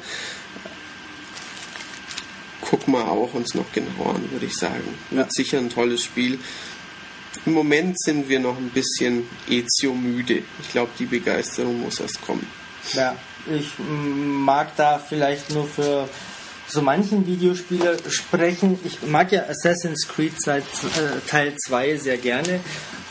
[2.61, 4.83] Gucken wir auch uns noch genauer an, würde ich sagen.
[5.11, 6.39] Wird sicher ein tolles Spiel.
[7.47, 10.43] Im Moment sind wir noch ein bisschen Ezio-müde.
[10.61, 12.47] Ich glaube, die Begeisterung muss erst kommen.
[12.93, 13.17] Ja,
[13.55, 16.09] ich mag da vielleicht nur für
[16.67, 18.79] so manchen Videospieler sprechen.
[18.85, 20.63] Ich mag ja Assassin's Creed äh,
[21.27, 22.61] Teil 2 sehr gerne,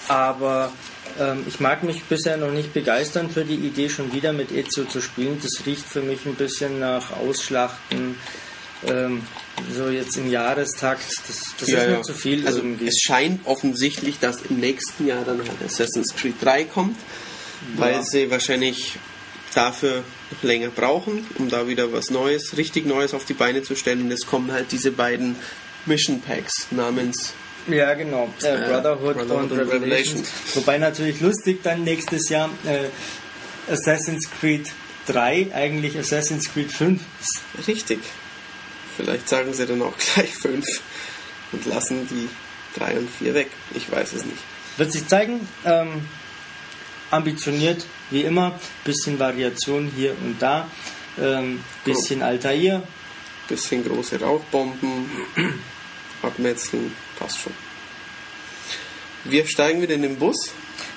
[0.07, 0.71] aber
[1.19, 4.85] ähm, ich mag mich bisher noch nicht begeistern für die Idee, schon wieder mit Ezio
[4.85, 5.39] zu spielen.
[5.41, 8.15] Das riecht für mich ein bisschen nach Ausschlachten.
[8.87, 9.21] Ähm,
[9.75, 12.01] so jetzt im Jahrestakt, das, das Ja, ist mir ja.
[12.01, 12.87] zu viel Also irgendwie.
[12.87, 16.97] es scheint offensichtlich, dass im nächsten Jahr dann halt Assassin's Creed 3 kommt,
[17.77, 18.97] weil sie wahrscheinlich
[19.55, 20.03] dafür
[20.41, 24.01] länger brauchen, um da wieder was Neues, richtig Neues auf die Beine zu stellen.
[24.01, 25.35] Und es kommen halt diese beiden
[25.85, 27.33] Mission Packs namens
[27.67, 28.27] Ja, genau.
[28.41, 29.69] Äh, Äh, Brotherhood, Brotherhood und und.
[29.69, 30.27] Revelations.
[30.55, 34.69] Wobei natürlich lustig dann nächstes Jahr äh, Assassin's Creed
[35.07, 37.67] 3 eigentlich Assassin's Creed 5 ist.
[37.67, 37.99] Richtig.
[38.95, 40.65] Vielleicht sagen sie dann auch gleich 5
[41.51, 42.29] und lassen die
[42.79, 43.49] 3 und 4 weg.
[43.73, 44.39] Ich weiß es nicht.
[44.77, 45.47] Wird sich zeigen.
[45.65, 46.07] Ähm,
[47.11, 48.59] ambitioniert, wie immer.
[48.83, 50.69] Bisschen Variation hier und da.
[51.19, 52.83] Ähm, bisschen Altair.
[53.47, 55.11] Bisschen große Rauchbomben,
[56.21, 57.53] abmetzeln, passt schon.
[59.25, 60.53] Wir steigen wieder in den Bus.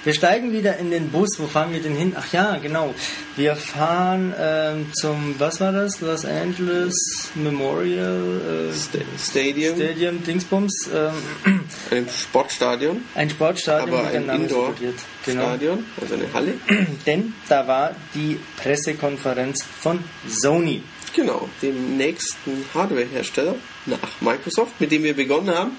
[0.07, 1.31] Wir steigen wieder in den Bus.
[1.39, 2.15] Wo fahren wir denn hin?
[2.17, 2.95] Ach ja, genau.
[3.35, 6.01] Wir fahren ähm, zum, was war das?
[6.01, 6.95] Los Angeles
[7.35, 10.89] Memorial äh, Sta- Stadium, Stadium Dingsbums.
[10.95, 11.61] Ähm,
[11.91, 14.95] einem Sportstadion, ein Sportstadion, aber ein suggeriert.
[15.25, 15.43] Genau.
[15.55, 16.55] Indoor-Stadion, also eine Halle.
[17.07, 20.85] Denn da war die Pressekonferenz von Sony.
[21.17, 23.57] Genau, dem nächsten Hardware-Hersteller
[23.87, 25.73] nach Microsoft, mit dem wir begonnen haben.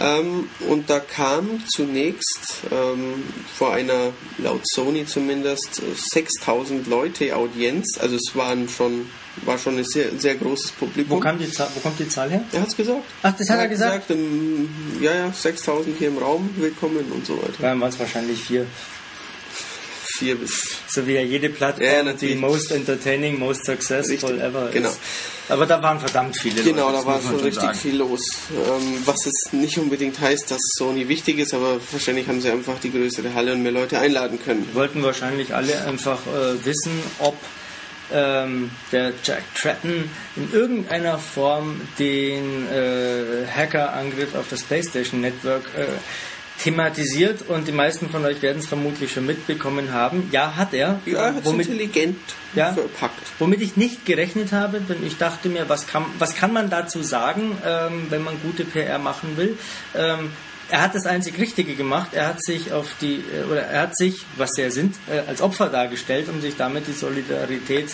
[0.00, 3.22] Ähm, und da kam zunächst ähm,
[3.56, 7.98] vor einer, laut Sony zumindest, äh, 6000 Leute Audienz.
[7.98, 9.06] Also es waren schon,
[9.44, 11.18] war schon ein sehr, sehr großes Publikum.
[11.18, 12.44] Wo, kam die Zahl, wo kommt die Zahl her?
[12.52, 13.02] er hat es gesagt.
[13.22, 14.10] Ach, das hat er gesagt?
[14.10, 14.68] ähm,
[15.00, 17.54] ja, ja, 6000 hier im Raum, willkommen und so weiter.
[17.60, 18.66] Dann waren es wahrscheinlich vier.
[20.18, 24.70] Vier bis So wie ja jede Plattform Ja, die most entertaining, most successful Richtig, ever
[24.72, 24.88] genau.
[24.90, 24.98] ist.
[25.48, 26.98] Aber da waren verdammt viele Genau, Leute.
[27.02, 27.78] da war schon richtig sagen.
[27.78, 28.20] viel los.
[28.50, 32.78] Ähm, was jetzt nicht unbedingt heißt, dass Sony wichtig ist, aber wahrscheinlich haben sie einfach
[32.80, 34.68] die größere Halle und mehr Leute einladen können.
[34.72, 37.36] wollten wahrscheinlich alle einfach äh, wissen, ob
[38.12, 45.86] ähm, der Jack Tratton in irgendeiner Form den äh, Hackerangriff auf das PlayStation Network äh,
[46.64, 50.28] thematisiert und die meisten von euch werden es vermutlich schon mitbekommen haben.
[50.32, 50.98] Ja, hat er.
[51.04, 52.16] Ja, hat womit, intelligent
[52.54, 52.72] Ja.
[52.72, 53.20] verpackt.
[53.38, 57.02] womit ich nicht gerechnet habe, denn ich dachte mir, was kann, was kann man dazu
[57.02, 59.58] sagen, ähm, wenn man gute PR machen will?
[59.94, 60.30] Ähm,
[60.70, 62.08] er hat das einzig Richtige gemacht.
[62.12, 65.28] Er hat sich auf die, äh, oder er hat sich, was sie ja sind, äh,
[65.28, 67.90] als Opfer dargestellt, um sich damit die Solidarität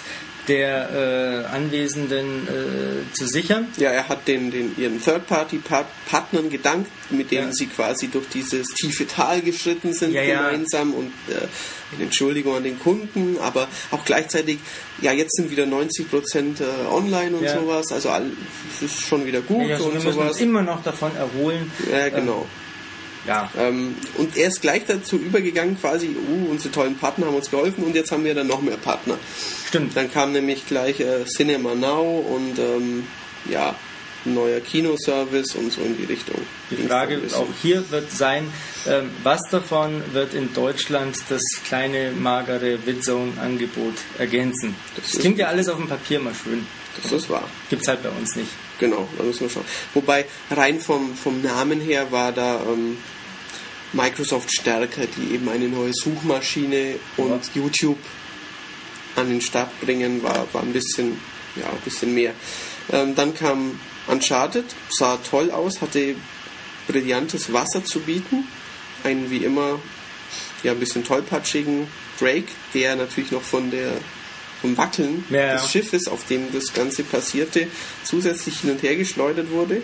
[0.49, 3.69] der äh, Anwesenden äh, zu sichern.
[3.77, 7.53] Ja, er hat den, den ihren Third-Party-Partnern gedankt, mit denen Ja.
[7.53, 10.49] sie quasi durch dieses tiefe Tal geschritten sind Ja, ja.
[10.51, 14.59] gemeinsam und äh, Entschuldigung an den Kunden, aber auch gleichzeitig,
[15.01, 17.59] ja, jetzt sind wieder 90 Prozent äh, online und Ja.
[17.61, 18.27] sowas, also all,
[18.77, 20.33] es ist schon wieder gut Ja, so, wir und müssen sowas.
[20.33, 21.71] uns immer noch davon erholen.
[21.91, 22.47] Ja, genau.
[23.27, 27.51] Ja, Ähm, und er ist gleich dazu übergegangen, quasi, uh, unsere tollen Partner haben uns
[27.51, 29.19] geholfen und jetzt haben wir dann noch mehr Partner.
[29.69, 29.97] stimmt.
[29.97, 33.07] Dann kam nämlich gleich äh, Cinema Now und ähm,
[33.49, 33.75] ja,
[34.25, 36.37] neuer Kinoservice und so in die Richtung.
[36.71, 38.51] Die Frage auch hier wird sein,
[38.87, 44.75] ähm, was davon wird in Deutschland das kleine, magere Bitzone-Angebot ergänzen?
[44.97, 46.67] Das Das, klingt ja alles auf dem Papier mal schön.
[47.03, 47.49] Das ist wahr.
[47.71, 48.51] Gibt's halt bei uns nicht.
[48.81, 49.65] Genau, da müssen wir schauen.
[49.93, 52.97] Wobei rein vom, vom Namen her war da ähm,
[53.93, 57.99] Microsoft stärker, die eben eine neue Suchmaschine und YouTube
[59.17, 61.21] an den Start bringen, war, war ein bisschen,
[61.57, 62.33] ja, ein bisschen mehr.
[62.91, 66.17] Ähm, dann kam Uncharted, sah toll aus, hatte
[66.89, 68.49] brillantes Wasser zu bieten,
[69.05, 69.79] einen wie immer
[70.63, 71.87] ja, ein bisschen tollpatschigen
[72.19, 73.93] Drake, der natürlich noch von der
[74.61, 77.67] vom Wackeln Ja, des Schiffes, auf dem das Ganze passierte,
[78.05, 79.83] zusätzlich hin und her geschleudert wurde.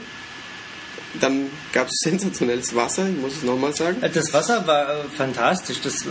[1.21, 4.03] Dann gab es sensationelles Wasser, ich muss es nochmal sagen.
[4.03, 5.79] Äh, Das Wasser war äh, fantastisch.
[5.83, 6.09] Das, äh,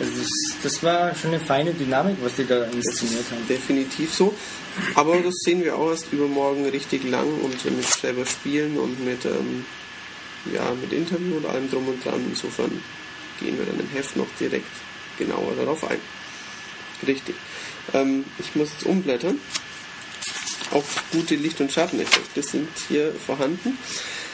[0.00, 0.30] also das,
[0.62, 3.46] das war schon eine feine Dynamik, was die da inszeniert haben.
[3.48, 4.34] definitiv so.
[4.94, 9.26] Aber das sehen wir auch erst übermorgen richtig lang und mit selber spielen und mit,
[9.26, 9.66] ähm,
[10.54, 12.24] ja, mit Interview und allem drum und dran.
[12.26, 12.70] Insofern
[13.40, 14.64] gehen wir dann im Heft noch direkt
[15.18, 15.98] genauer darauf ein.
[17.06, 17.34] Richtig.
[17.94, 19.38] Ähm, ich muss jetzt umblättern.
[20.72, 23.78] Auch gute Licht- und Schatteneffekte sind hier vorhanden.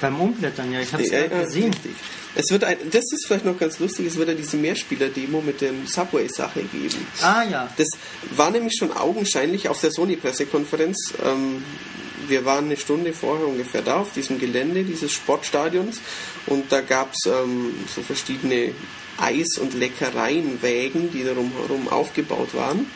[0.00, 1.72] Beim Umblättern, ja, ich habe es Ja, gesehen.
[1.72, 1.92] richtig.
[2.34, 5.60] Es wird ein, das ist vielleicht noch ganz lustig, es wird ja diese Mehrspieler-Demo mit
[5.60, 7.06] dem Subway-Sache geben.
[7.20, 7.88] Ah ja, Das
[8.34, 11.12] war nämlich schon augenscheinlich auf der Sony-Pressekonferenz.
[11.22, 11.62] Ähm,
[12.28, 16.00] wir waren eine Stunde vorher ungefähr da auf diesem Gelände dieses Sportstadions
[16.46, 18.72] und da gab es ähm, so verschiedene
[19.18, 22.86] Eis- und Leckereienwägen, die da drumherum aufgebaut waren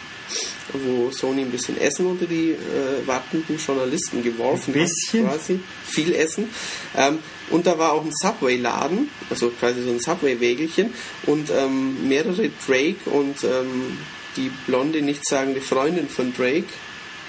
[0.72, 5.26] wo Sony ein bisschen Essen unter die äh, wartenden Journalisten geworfen ein bisschen.
[5.26, 5.60] hat, quasi.
[5.86, 6.48] Viel Essen.
[6.96, 7.18] Ähm,
[7.50, 10.92] und da war auch ein Subway-Laden, also quasi so ein Subway-Wägelchen
[11.26, 13.98] und ähm, mehrere Drake und ähm,
[14.36, 16.66] die blonde, nichtssagende Freundin von Drake.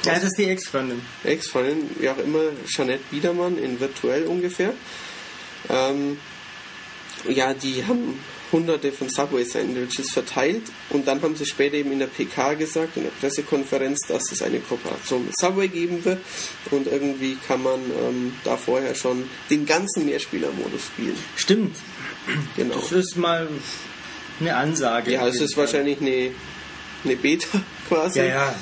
[0.04, 1.02] Ja, das ist die Ex-Freundin.
[1.24, 4.74] Ex-Freundin, wie auch immer, Jeanette Biedermann in virtuell ungefähr.
[5.70, 6.18] Ähm,
[7.28, 8.20] ja, die haben
[8.52, 13.04] hunderte von Subway-Sandwiches verteilt und dann haben sie später eben in der PK gesagt, in
[13.04, 16.20] der Pressekonferenz, dass es eine Kooperation mit Subway geben wird
[16.72, 21.18] und irgendwie kann man ähm, da vorher schon den ganzen Mehrspielermodus spielen.
[21.36, 21.76] Stimmt.
[22.56, 22.76] Genau.
[22.76, 23.48] Das ist mal
[24.40, 25.12] eine Ansage.
[25.12, 26.32] Ja, es ist wahrscheinlich eine,
[27.04, 28.20] eine Beta quasi.
[28.20, 28.56] Ja, ja.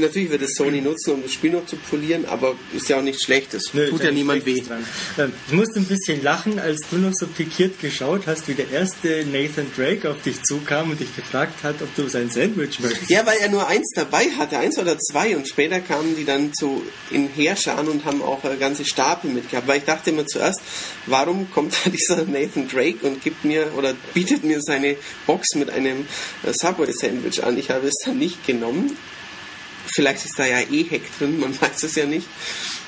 [0.00, 3.02] Natürlich wird es Sony nutzen, um das Spiel noch zu polieren, aber ist ja auch
[3.02, 3.72] nichts Schlechtes.
[3.72, 4.60] Nö, Tut ja niemand weh.
[4.60, 4.84] Dran.
[5.18, 8.70] Ähm, Ich musste ein bisschen lachen, als du noch so pikiert geschaut hast, wie der
[8.70, 13.10] erste Nathan Drake auf dich zukam und dich gefragt hat, ob du sein Sandwich möchtest.
[13.10, 16.52] Ja, weil er nur eins dabei hatte, eins oder zwei und später kamen die dann
[16.54, 19.68] zu in Heerscharen und haben auch äh, ganze Stapel mitgehabt.
[19.68, 20.60] Weil ich dachte immer zuerst,
[21.06, 24.96] warum kommt da dieser Nathan Drake und gibt mir oder bietet mir seine
[25.26, 26.06] Box mit einem
[26.44, 27.58] äh, Subway Sandwich an?
[27.58, 28.96] Ich habe es dann nicht genommen.
[29.94, 32.26] Vielleicht ist da ja eh Heck drin, man weiß es ja nicht.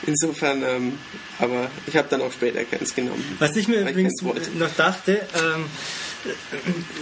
[0.07, 0.99] Insofern, ähm,
[1.39, 3.25] aber ich habe dann auch später keins genommen.
[3.39, 5.65] Was ich mir übrigens noch dachte, ähm,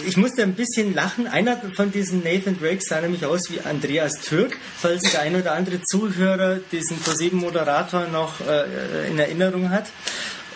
[0.07, 1.27] ich musste ein bisschen lachen.
[1.27, 5.53] Einer von diesen Nathan Drakes sah nämlich aus wie Andreas Türk, falls der ein oder
[5.53, 9.87] andere Zuhörer diesen ProSieben-Moderator noch äh, in Erinnerung hat.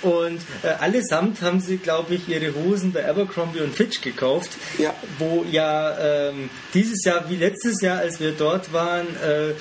[0.03, 4.95] Und äh, allesamt haben sie, glaube ich, ihre Hosen bei Abercrombie und Fitch gekauft, Ja.
[5.19, 9.53] wo ja ähm, dieses Jahr wie letztes Jahr, als wir dort waren, äh,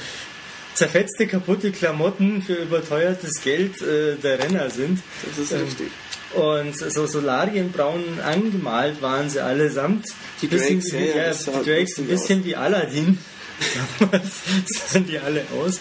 [0.75, 5.01] zerfetzte, kaputte Klamotten für überteuertes Geld äh, der Renner sind.
[5.27, 5.87] Das ist Ähm, richtig.
[6.35, 10.05] Und so solarienbraun angemalt waren sie allesamt.
[10.41, 13.17] Die Drakes, ja, ja, die Drakes ein bisschen wie Aladdin.
[13.99, 14.25] Damals
[14.67, 15.79] sahen die alle aus.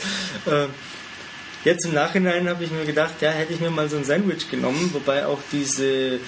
[0.50, 0.70] Ähm,
[1.68, 4.50] Jetzt im Nachhinein habe ich mir gedacht, ja, hätte ich mir mal so ein Sandwich
[4.50, 6.18] genommen, wobei auch diese äh,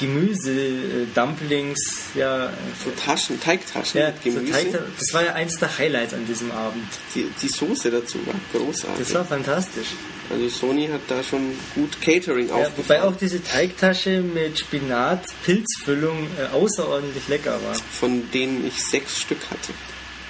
[0.00, 1.78] Gemüse-Dumplings,
[2.16, 2.52] ja,
[2.82, 4.52] So Taschen, Teigtaschen ja mit so Gemüse.
[4.52, 6.84] Teig, das war ja eins der Highlights an diesem Abend.
[7.14, 8.98] die, die Soße dazu war großartig.
[9.06, 9.88] Das war fantastisch.
[10.28, 13.02] Also Sony hat da schon gut Catering Ja, wobei aufgebaut.
[13.02, 17.74] auch diese Teigtasche mit Spinat, Pilzfüllung äh, außerordentlich lecker war.
[17.92, 19.72] von denen ich sechs Stück hatte.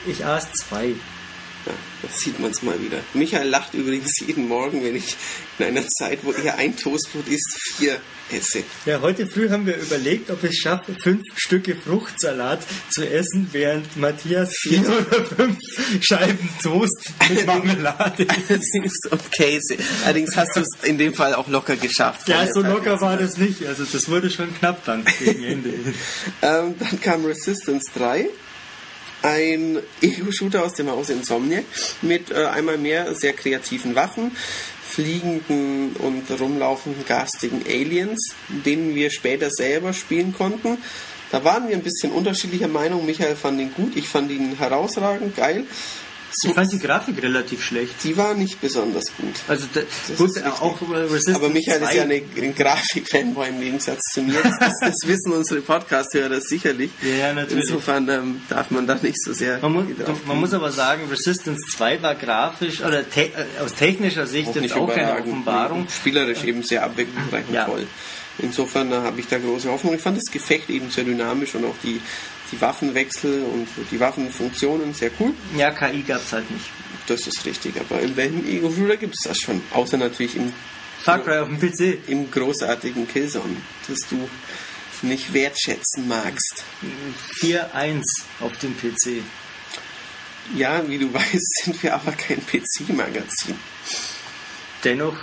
[0.06, 0.92] Ich aß zwei.
[1.66, 1.72] Ja,
[2.02, 2.98] das sieht man es mal wieder.
[3.14, 5.16] Michael lacht übrigens jeden Morgen, wenn ich
[5.58, 7.98] in einer Zeit, wo er ein Toastbrot isst, vier
[8.30, 8.64] esse.
[8.86, 12.60] Ja, heute früh haben wir überlegt, ob ich schaffe, fünf Stücke Fruchtsalat
[12.90, 15.58] zu essen, während Matthias vier oder fünf
[16.00, 19.06] Scheiben Toast mit Marmelade isst.
[19.10, 19.76] und Käse.
[20.04, 22.28] Allerdings hast du es in dem Fall auch locker geschafft.
[22.28, 23.66] Ja, so locker war das nicht.
[23.66, 25.70] Also das wurde schon knapp dann gegen Ende.
[26.42, 28.28] Ähm, dann kam Resistance 3,
[29.24, 31.64] ein Ego-Shooter aus dem Haus Insomniac
[32.02, 34.36] mit äh, einmal mehr sehr kreativen Waffen,
[34.86, 40.78] fliegenden und rumlaufenden garstigen Aliens, denen wir später selber spielen konnten.
[41.32, 43.06] Da waren wir ein bisschen unterschiedlicher Meinung.
[43.06, 45.64] Michael fand ihn gut, ich fand ihn herausragend, geil.
[46.42, 47.94] Ich fand die Grafik relativ schlecht.
[48.02, 49.34] Die war nicht besonders gut.
[49.48, 51.96] Also da, Das gut, ist auch äh, Resistance Aber Michael ist 2.
[51.96, 54.34] ja eine, ein Grafik-Fanboy im Gegensatz zu mir.
[54.60, 56.90] Das, das wissen unsere Podcast-Hörer sicherlich.
[57.02, 57.64] Ja, natürlich.
[57.64, 59.84] Insofern ähm, darf man da nicht so sehr Man muss,
[60.26, 64.56] man muss aber sagen, Resistance 2 war grafisch, oder te äh, aus technischer Sicht auch
[64.56, 65.20] jetzt auch keine.
[65.20, 65.86] Offenbarung.
[65.88, 67.64] Spielerisch eben sehr abwechslungsreich und Ja.
[67.64, 67.86] toll.
[68.38, 69.94] Insofern äh, habe ich da große Hoffnung.
[69.94, 72.00] Ich fand das Gefecht eben sehr dynamisch und auch die,
[72.52, 75.32] die Waffenwechsel und die Waffenfunktionen sehr cool.
[75.56, 76.66] Ja, KI gab es halt nicht.
[77.06, 77.74] Das ist richtig.
[77.80, 79.60] Aber in welchem Ego-Shooter gibt es das schon?
[79.72, 80.52] Außer natürlich im,
[81.02, 82.08] Far Cry auf dem PC.
[82.08, 83.56] im großartigen Killzone,
[83.88, 84.28] das du
[85.02, 86.64] nicht wertschätzen magst.
[87.40, 88.02] 4.1
[88.40, 89.22] auf dem PC.
[90.54, 93.56] Ja, wie du weißt, sind wir aber kein PC-Magazin.
[94.84, 95.16] Dennoch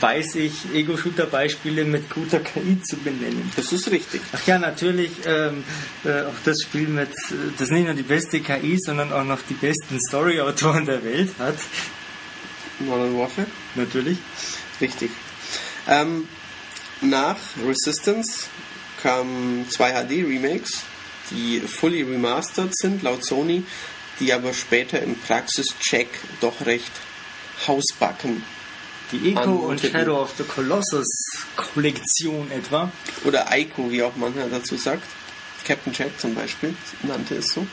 [0.00, 3.52] weiß ich Ego-Shooter-Beispiele mit guter KI zu benennen.
[3.54, 4.22] Das ist richtig.
[4.32, 5.64] Ach ja, natürlich ähm,
[6.04, 7.10] äh, auch das Spiel mit,
[7.58, 11.56] das nicht nur die beste KI, sondern auch noch die besten Story-Autoren der Welt hat.
[12.78, 13.46] Modern Warfare?
[13.74, 14.18] Natürlich.
[14.80, 15.10] Richtig.
[15.88, 16.26] Ähm,
[17.02, 17.36] nach
[17.66, 18.46] Resistance
[19.02, 20.82] kamen zwei HD-Remakes,
[21.30, 23.64] die fully remastered sind, laut Sony,
[24.20, 26.08] die aber später im Praxischeck
[26.40, 26.92] doch recht
[27.66, 28.42] hausbacken.
[29.12, 29.80] Die Eco und.
[29.80, 31.06] Shadow of the Colossus
[31.56, 32.90] Kollektion etwa.
[33.24, 35.02] Oder Ico, wie auch mancher dazu sagt.
[35.64, 37.66] Captain Jack zum Beispiel nannte es so.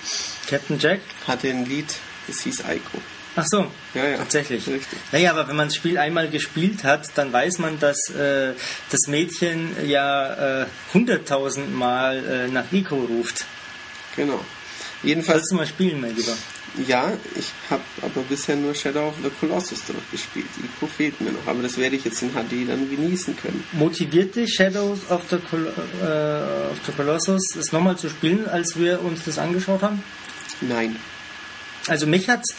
[0.49, 0.99] Captain Jack.
[1.27, 1.93] Hatte ein Lied,
[2.27, 2.99] das hieß Ico.
[3.35, 3.65] Ach so,
[3.95, 4.17] Ja, ja.
[4.17, 4.67] tatsächlich.
[4.67, 4.99] Richtig.
[5.11, 8.53] Naja, aber wenn man das Spiel einmal gespielt hat, dann weiß man, dass äh,
[8.91, 13.45] das Mädchen ja äh, hunderttausendmal äh, nach Ico ruft.
[14.15, 14.39] Genau.
[15.01, 16.33] Jedenfalls, Sollst du mal spielen, mein Lieber?
[16.87, 20.47] Ja, ich habe aber bisher nur Shadow of the Colossus drauf gespielt.
[20.57, 23.63] Ico fehlt mir noch, aber das werde ich jetzt in HD dann genießen können.
[23.73, 28.77] Motiviert dich Shadows of the, Col äh, of the Colossus, es nochmal zu spielen, als
[28.77, 30.03] wir uns das angeschaut haben?
[30.61, 30.95] Nein.
[31.87, 32.55] Also mich hat's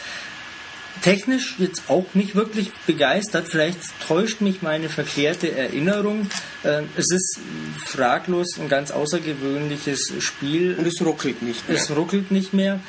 [1.01, 3.47] technisch jetzt auch nicht wirklich begeistert.
[3.49, 6.29] Vielleicht täuscht mich meine verkehrte Erinnerung.
[6.63, 7.39] Äh, Es ist
[7.85, 10.75] fraglos ein ganz außergewöhnliches Spiel.
[10.77, 11.77] Und es ruckelt nicht mehr.
[11.77, 12.79] Es ruckelt nicht mehr.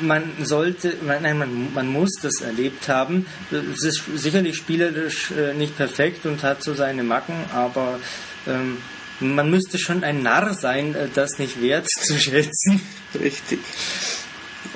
[0.00, 3.26] Man sollte, man- nein, man, man muss das erlebt haben.
[3.50, 7.98] Es ist sicherlich spielerisch äh, nicht perfekt und hat so seine Macken, aber
[8.46, 8.78] ähm,
[9.20, 12.80] man müsste schon ein Narr sein, äh, das nicht wert zu schätzen.
[13.20, 13.58] Richtig.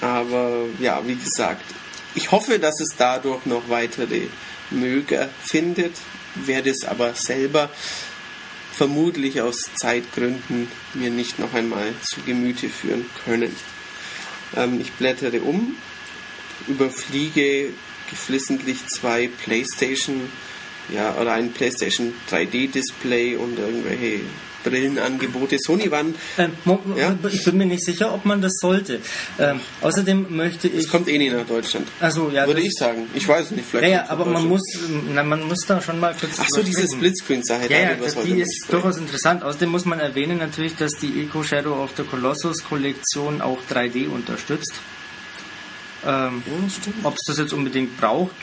[0.01, 1.65] Aber ja, wie gesagt,
[2.15, 4.23] ich hoffe, dass es dadurch noch weitere
[4.71, 5.95] Möger findet,
[6.35, 7.71] werde es aber selber
[8.73, 13.55] vermutlich aus Zeitgründen mir nicht noch einmal zu Gemüte führen können.
[14.57, 15.77] Ähm, ich blättere um,
[16.69, 17.71] überfliege
[18.11, 20.31] geflissentlich zwei PlayStation,
[20.93, 24.21] ja, oder ein PlayStation 3D-Display und irgendwelche
[24.65, 25.59] Brillenangebote.
[25.59, 26.53] Sony waren, Ähm,
[26.97, 27.15] Ja?
[27.31, 29.01] Ich bin mir nicht sicher, ob man das sollte.
[29.39, 30.85] Ähm, außerdem möchte ich.
[30.85, 31.89] es kommt eh nicht nach Deutschland.
[32.01, 33.09] Also ja, Würde ich sagen.
[33.15, 33.91] Ich weiß nicht, vielleicht.
[33.91, 34.63] Ja, ja, aber man muss,
[35.13, 36.33] na, man muss da schon mal kurz.
[36.39, 36.89] Ach so, drüber diese.
[36.97, 39.43] Splitscreen-Sache, Ja, ja, das, die ist durchaus interessant.
[39.43, 44.09] Außerdem muss man erwähnen natürlich, dass die Eco Shadow of the Colossus Kollektion auch 3D
[44.09, 44.73] unterstützt.
[46.05, 46.43] Ähm,
[47.05, 48.35] ob es das jetzt unbedingt braucht,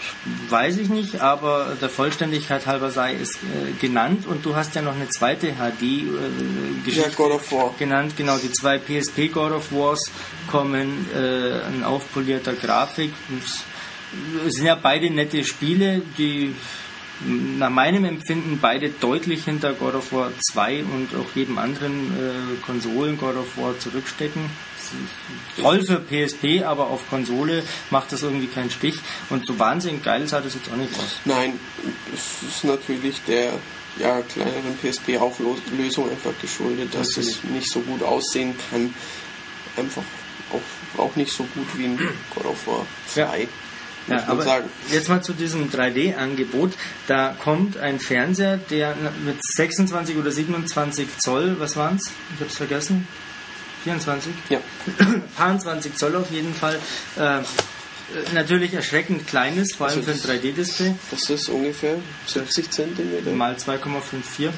[0.49, 4.81] weiß ich nicht, aber der Vollständigkeit halber sei es äh, genannt und du hast ja
[4.81, 7.19] noch eine zweite HD-Geschichte
[7.51, 7.73] War.
[7.77, 8.13] genannt.
[8.15, 10.09] Genau, die zwei PSP God of Wars
[10.49, 13.11] kommen äh, in aufpolierter Grafik.
[14.47, 16.55] Es sind ja beide nette Spiele, die
[17.25, 22.65] nach meinem Empfinden beide deutlich hinter God of War 2 und auch jedem anderen äh,
[22.65, 24.49] Konsolen God of War zurückstecken.
[25.59, 28.95] Toll für PSP, aber auf Konsole macht das irgendwie keinen Stich.
[29.29, 31.19] Und so wahnsinnig geil sah das jetzt auch nicht aus.
[31.25, 31.59] Nein,
[32.13, 33.53] es ist natürlich der
[33.97, 37.43] ja, kleineren PSP-Auflösung einfach geschuldet, dass Natürlich.
[37.43, 38.93] es nicht so gut aussehen kann.
[39.77, 40.03] Einfach
[40.51, 41.99] auch, auch nicht so gut wie ein
[42.33, 43.41] God of War 2.
[43.41, 43.47] Ja.
[44.07, 44.69] Ja, aber sagen.
[44.91, 46.71] jetzt mal zu diesem 3D-Angebot.
[47.07, 52.11] Da kommt ein Fernseher, der mit 26 oder 27 Zoll, was waren's?
[52.35, 53.07] Ich hab's vergessen.
[53.83, 54.33] 24?
[54.49, 54.59] Ja,
[55.59, 56.79] 20 Zoll auf jeden Fall.
[57.17, 57.43] Äh, äh,
[58.33, 60.95] natürlich erschreckend kleines, vor allem Also für ein 3D-Display.
[61.11, 63.31] das ist ungefähr 70 Zentimeter.
[63.31, 64.49] Mal 2,54.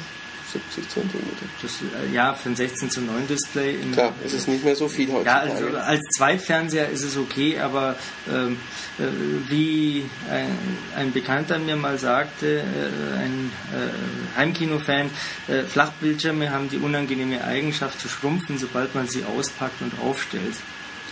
[0.51, 1.45] 70 Zentimeter.
[1.61, 3.75] Das, äh, ja, für ein 16 zu 9 Display.
[3.75, 5.51] In, Klar, es ist nicht mehr so viel Ja, heutzutage.
[5.51, 7.95] also als Zweitfernseher ist es okay, aber
[8.31, 8.57] ähm,
[8.99, 9.03] äh,
[9.49, 10.57] wie ein,
[10.95, 15.09] ein Bekannter mir mal sagte, äh, ein äh, Heimkinofan,
[15.47, 20.55] äh, Flachbildschirme haben die unangenehme Eigenschaft zu schrumpfen, sobald man sie auspackt und aufstellt.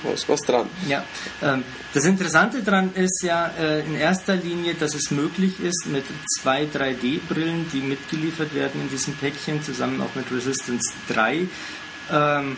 [0.04, 0.68] Da ist was dran.
[0.88, 1.04] Ja,
[1.42, 1.64] ähm,
[1.94, 6.06] das Interessante daran ist ja äh, in erster Linie, dass es möglich ist, mit
[6.40, 11.48] zwei 3D-Brillen, die mitgeliefert werden in diesem Päckchen, zusammen auch mit Resistance 3,
[12.12, 12.58] ähm,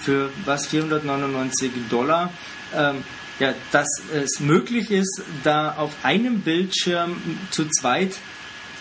[0.00, 2.32] für was 499 Dollar,
[2.74, 3.04] ähm,
[3.38, 8.14] ja, dass es möglich ist, da auf einem Bildschirm zu zweit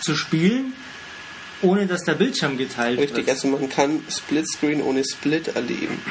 [0.02, 0.74] zu spielen,
[1.62, 3.30] ohne dass der Bildschirm geteilt Richtig, wird.
[3.30, 6.02] also man kann Splitscreen ohne Split erleben.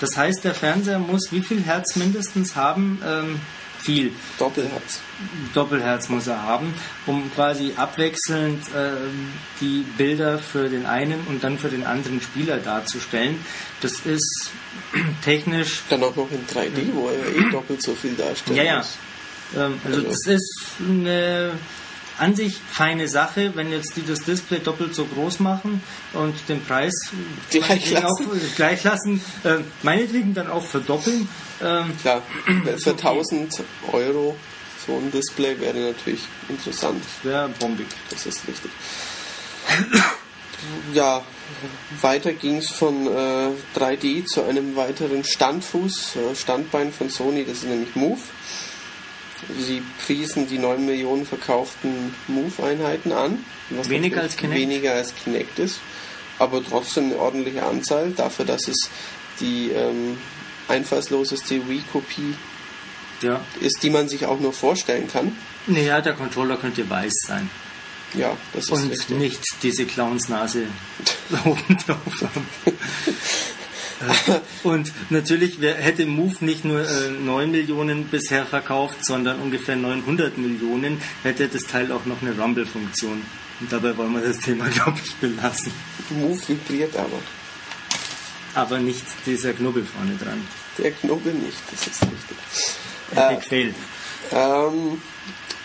[0.00, 3.00] Das heißt, der Fernseher muss wie viel Herz mindestens haben?
[3.06, 3.40] Ähm,
[3.80, 4.12] viel.
[4.38, 5.00] Doppelherz.
[5.54, 6.74] Doppelherz muss er haben,
[7.06, 12.58] um quasi abwechselnd ähm, die Bilder für den einen und dann für den anderen Spieler
[12.58, 13.38] darzustellen.
[13.80, 14.50] Das ist
[15.24, 18.58] technisch, Dann auch noch in 3D, wo er eh doppelt so viel darstellt.
[18.58, 18.84] ja, ja.
[19.56, 21.52] Ähm, also das ist eine
[22.18, 25.82] an sich feine Sache, wenn jetzt die das Display doppelt so groß machen
[26.12, 26.92] und den Preis
[27.50, 28.26] Gleich meinetwegen lassen.
[28.26, 31.28] Auch, gleich lassen, äh, meinetwegen dann auch verdoppeln.
[31.62, 32.22] Ähm, Klar,
[32.78, 33.62] für 1000
[33.92, 34.36] Euro
[34.86, 37.04] so ein Display wäre natürlich interessant.
[37.22, 37.86] wäre bombig.
[38.10, 38.70] Das ist richtig.
[40.92, 41.22] Ja,
[42.00, 47.58] weiter ging es von äh, 3D zu einem weiteren Standfuß, äh, Standbein von Sony, das
[47.58, 48.20] ist nämlich Move.
[49.58, 53.44] Sie priesen die 9 Millionen verkauften Move-Einheiten an.
[53.70, 54.60] was Weniger als Kinect?
[54.60, 55.78] Weniger als Kinect ist,
[56.38, 58.90] aber trotzdem eine ordentliche Anzahl dafür, dass es
[59.40, 60.18] die ähm,
[60.68, 62.34] einfallsloseste Wii-Kopie
[63.22, 63.40] Ja.
[63.60, 65.36] ist, die man sich auch nur vorstellen kann.
[65.66, 67.48] Naja, der Controller könnte weiß sein.
[68.14, 69.16] Ja, das ist Und richtig.
[69.18, 70.64] nicht diese Clownsnase
[71.44, 72.46] oben drauf haben.
[74.62, 81.00] Und natürlich hätte Move nicht nur äh, 9 Millionen bisher verkauft, sondern ungefähr 900 Millionen,
[81.22, 83.22] hätte das Teil auch noch eine Rumble-Funktion.
[83.60, 85.72] Und dabei wollen wir das Thema, glaube ich, belassen.
[86.10, 87.18] Move vibriert aber.
[88.54, 90.46] Aber nicht dieser Knubbel vorne dran.
[90.78, 92.36] Der Knubbel nicht, das ist richtig.
[93.14, 93.74] Er äh, gefällt.
[94.32, 95.00] Ähm,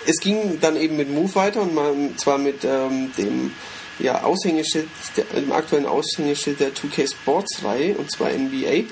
[0.06, 3.52] es ging dann eben mit Move weiter und man, zwar mit ähm, dem
[4.00, 4.88] ja, Aushängeschild,
[5.18, 8.86] der, dem aktuellen Aushängeschild der 2K Sports Reihe und zwar NBA.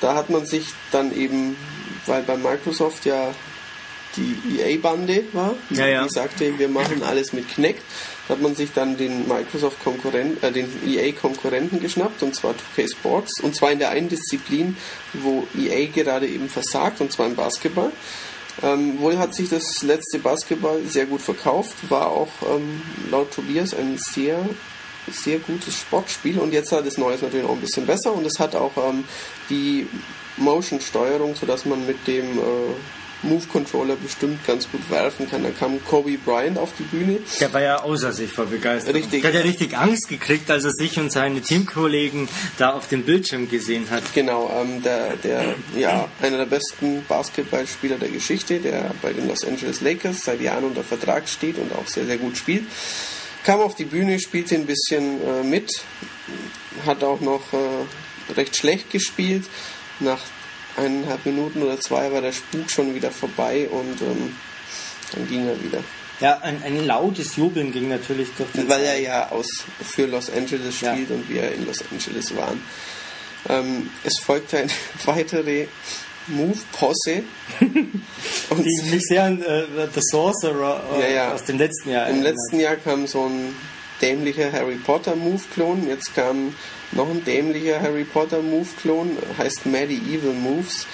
[0.00, 1.56] Da hat man sich dann eben,
[2.06, 3.34] weil bei Microsoft ja
[4.16, 6.04] die EA-Bande war, ja, ja.
[6.04, 7.82] die sagte, wir machen alles mit Kinect,
[8.28, 13.40] hat man sich dann den Microsoft Konkurrent, äh, den EA-Konkurrenten geschnappt, und zwar 2K Sports,
[13.40, 14.76] und zwar in der einen Disziplin,
[15.14, 17.90] wo EA gerade eben versagt, und zwar im Basketball.
[18.62, 23.74] Ähm, wohl hat sich das letzte Basketball sehr gut verkauft, war auch ähm, laut Tobias
[23.74, 24.38] ein sehr,
[25.10, 28.38] sehr gutes Sportspiel und jetzt hat das Neues natürlich auch ein bisschen besser und es
[28.38, 29.04] hat auch ähm,
[29.50, 29.88] die
[30.36, 32.42] Motion-Steuerung, sodass man mit dem äh,
[33.24, 35.42] Move-Controller bestimmt ganz gut werfen kann.
[35.42, 37.18] Da kam Kobe Bryant auf die Bühne.
[37.40, 39.00] Der war ja außer sich vor Begeisterung.
[39.00, 39.22] Richtig.
[39.22, 42.28] Der hat ja richtig Angst gekriegt, als er sich und seine Teamkollegen
[42.58, 44.02] da auf dem Bildschirm gesehen hat.
[44.14, 49.44] Genau, ähm, der, der, ja, einer der besten Basketballspieler der Geschichte, der bei den Los
[49.44, 52.64] Angeles Lakers seit Jahren unter Vertrag steht und auch sehr, sehr gut spielt.
[53.44, 55.70] Kam auf die Bühne, spielte ein bisschen äh, mit,
[56.86, 59.44] hat auch noch äh, recht schlecht gespielt.
[60.00, 60.20] Nach
[60.76, 64.36] eineinhalb Minuten oder zwei war der Spuk schon wieder vorbei und ähm,
[65.12, 65.82] dann ging er wieder.
[66.20, 70.30] Ja, ein, ein lautes Jubeln ging natürlich durch den Weil er ja aus, für Los
[70.30, 71.16] Angeles spielt ja.
[71.16, 72.62] und wir in Los Angeles waren.
[73.48, 74.70] Ähm, es folgte eine
[75.04, 75.66] weitere
[76.28, 77.24] Move-Posse.
[77.60, 81.32] Die mich sehr an äh, The Sorcerer äh, ja, ja.
[81.34, 83.54] aus dem letzten Jahr Im letzten Jahr kam so ein
[84.00, 85.88] dämlicher Harry Potter Move-Klon.
[85.88, 86.54] Jetzt kam
[86.92, 90.86] noch ein dämlicher Harry Potter Move-Klon, heißt Medieval Moves.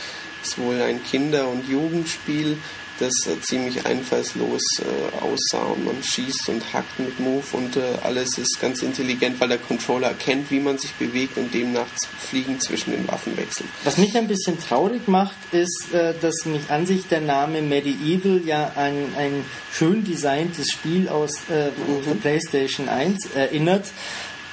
[0.43, 2.57] Ist wohl ein Kinder- und Jugendspiel,
[3.01, 7.81] das äh, ziemlich einfallslos äh, aussah und man schießt und hackt mit Move und äh,
[8.03, 11.87] alles ist ganz intelligent, weil der Controller erkennt, wie man sich bewegt und demnach
[12.19, 13.69] fliegen zwischen den Waffen wechselt.
[13.85, 18.73] Was mich ein bisschen traurig macht, ist, dass mich an sich der Name Medieval ja
[18.77, 22.05] an ein schön designtes Spiel aus äh, mhm.
[22.07, 23.87] der PlayStation 1 erinnert.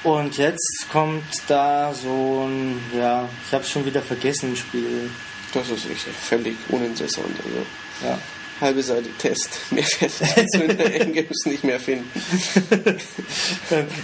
[0.04, 5.10] Und jetzt kommt da so ein, ja, ich habe es schon wieder vergessen, Spiel.
[5.52, 7.34] Das ist richtig, völlig uninteressant.
[7.44, 8.06] Also.
[8.06, 8.18] Ja
[8.60, 9.50] halbe Seite Test.
[9.70, 12.10] Mehr werde ich dazu in der Engels nicht mehr finden.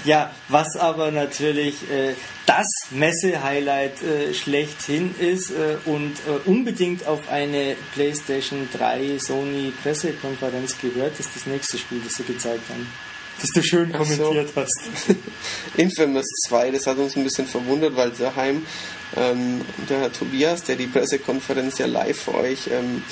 [0.05, 2.15] ja, was aber natürlich äh,
[2.47, 10.79] das Messe-Highlight äh, schlechthin ist äh, und äh, unbedingt auf eine PlayStation 3 Sony Pressekonferenz
[10.79, 12.87] gehört, ist das nächste Spiel, das sie gezeigt haben.
[13.41, 14.61] Das du schön kommentiert so.
[14.61, 14.81] hast.
[15.77, 18.65] Infamous 2, das hat uns ein bisschen verwundert, weil daheim
[19.17, 23.03] ähm, der Herr Tobias, der die Pressekonferenz ja live für euch ähm,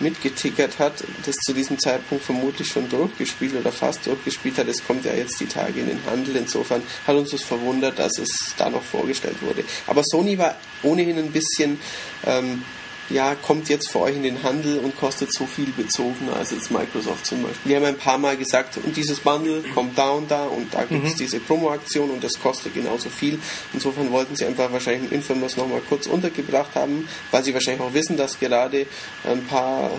[0.00, 4.68] mitgetickert hat, das zu diesem Zeitpunkt vermutlich schon durchgespielt oder fast durchgespielt hat.
[4.68, 6.36] Es kommt ja jetzt die Tage in den Handel.
[6.36, 9.64] Insofern hat uns das verwundert, dass es da noch vorgestellt wurde.
[9.86, 11.78] Aber Sony war ohnehin ein bisschen
[12.26, 12.62] ähm,
[13.08, 16.70] ja, kommt jetzt für euch in den Handel und kostet so viel bezogener als jetzt
[16.70, 17.70] Microsoft zum Beispiel.
[17.70, 20.84] Die haben ein paar Mal gesagt, und dieses Bundle kommt da und da und da
[20.84, 21.18] gibt es mhm.
[21.18, 23.38] diese Promo-Aktion und das kostet genauso viel.
[23.72, 28.16] Insofern wollten sie einfach wahrscheinlich Infamous nochmal kurz untergebracht haben, weil sie wahrscheinlich auch wissen,
[28.16, 28.86] dass gerade
[29.24, 29.90] ein paar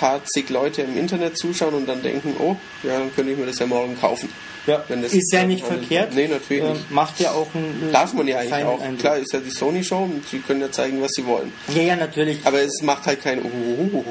[0.00, 3.46] paar zig Leute im Internet zuschauen und dann denken, oh, ja, dann könnte ich mir
[3.46, 4.30] das ja morgen kaufen.
[4.66, 6.14] Ja, ist ja nicht verkehrt.
[6.14, 6.90] Nee, natürlich äh, nicht.
[6.90, 7.90] Macht ja auch einen.
[7.92, 8.80] Darf man ja eigentlich auch.
[8.80, 8.98] Eindruck.
[8.98, 11.52] Klar, ist ja die Sony-Show und sie können ja zeigen, was sie wollen.
[11.74, 12.40] Ja, ja, natürlich.
[12.44, 14.04] Aber es macht halt kein Oh.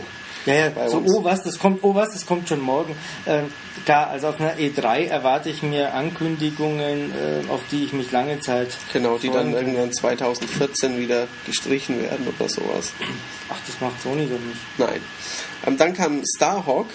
[0.46, 2.96] Ja, ja, so, oh was, das kommt, oh was, das kommt schon morgen.
[3.28, 3.52] Ähm,
[3.86, 8.40] klar, also auf einer E3 erwarte ich mir Ankündigungen, äh, auf die ich mich lange
[8.40, 8.70] Zeit.
[8.94, 12.94] Genau, die dann irgendwann 2014 wieder gestrichen werden oder sowas.
[13.50, 14.62] Ach, das macht Sony doch nicht.
[14.78, 15.02] Nein.
[15.66, 16.88] Ähm, dann kam Starhawk,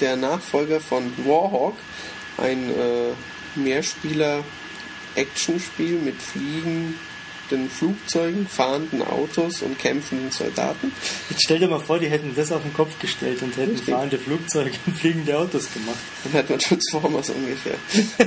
[0.00, 1.76] der Nachfolger von Warhawk
[2.36, 3.12] ein äh,
[3.56, 10.92] Mehrspieler-Actionspiel mit fliegenden Flugzeugen, fahrenden Autos und kämpfenden Soldaten.
[11.30, 13.94] Jetzt stell dir mal vor, die hätten das auf den Kopf gestellt und hätten Richtig.
[13.94, 15.98] fahrende Flugzeuge und fliegende Autos gemacht.
[16.24, 17.76] Dann hätte man Transformers ungefähr.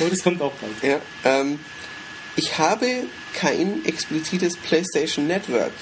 [0.00, 0.72] oh, das kommt auch bald.
[0.82, 1.60] Ja, ähm,
[2.34, 3.04] ich habe
[3.34, 5.72] kein explizites PlayStation Network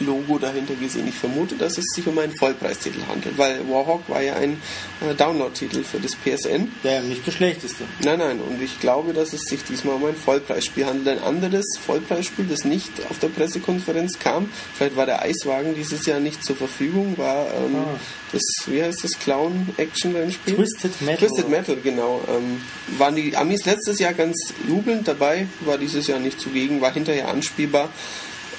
[0.00, 1.08] Logo dahinter gesehen.
[1.08, 4.60] Ich vermute, dass es sich um einen Vollpreistitel handelt, weil Warhawk war ja ein
[5.00, 6.72] äh, Download-Titel für das PSN.
[6.84, 7.84] Der nicht der schlechteste.
[8.04, 11.18] Nein, nein, und ich glaube, dass es sich diesmal um ein Vollpreisspiel handelt.
[11.18, 16.20] Ein anderes Vollpreisspiel, das nicht auf der Pressekonferenz kam, vielleicht war der Eiswagen dieses Jahr
[16.20, 17.98] nicht zur Verfügung, war ähm, ah.
[18.32, 20.54] das, wie heißt das, Clown-Action-Rennspiel?
[20.54, 21.28] Twisted Metal.
[21.28, 22.20] Twisted Metal, genau.
[22.28, 22.60] Ähm,
[22.98, 27.28] waren die Amis letztes Jahr ganz jubelnd dabei, war dieses Jahr nicht zugegen, war hinterher
[27.28, 27.88] anspielbar.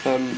[0.06, 0.38] Ähm,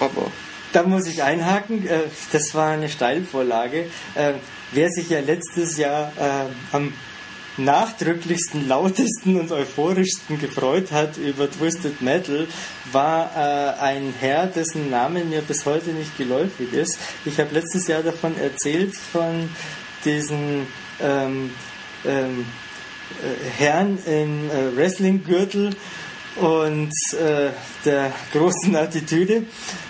[0.00, 0.30] aber
[0.76, 2.00] da muss ich einhaken, äh,
[2.32, 3.86] das war eine Steilvorlage.
[4.14, 4.34] Äh,
[4.72, 6.92] wer sich ja letztes Jahr äh, am
[7.56, 12.46] nachdrücklichsten, lautesten und euphorischsten gefreut hat über Twisted Metal,
[12.92, 13.30] war
[13.80, 16.98] ein Herr, dessen Name mir bis heute nicht geläufig ist.
[17.24, 19.48] Ich habe letztes Jahr davon erzählt, von
[20.04, 20.66] diesen
[21.00, 21.50] ähm,
[22.04, 22.44] ähm,
[23.22, 25.70] äh, Herrn im Wrestling-Gürtel,
[26.36, 27.50] und äh,
[27.84, 29.44] der großen Attitüde,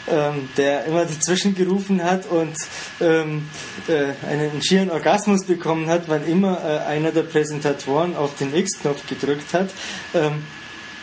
[0.08, 2.54] ähm, der immer dazwischen gerufen hat und
[3.00, 3.48] ähm,
[3.88, 9.06] äh, einen schieren Orgasmus bekommen hat, wann immer äh, einer der Präsentatoren auf den X-Knopf
[9.08, 9.70] gedrückt hat.
[10.14, 10.44] Ähm,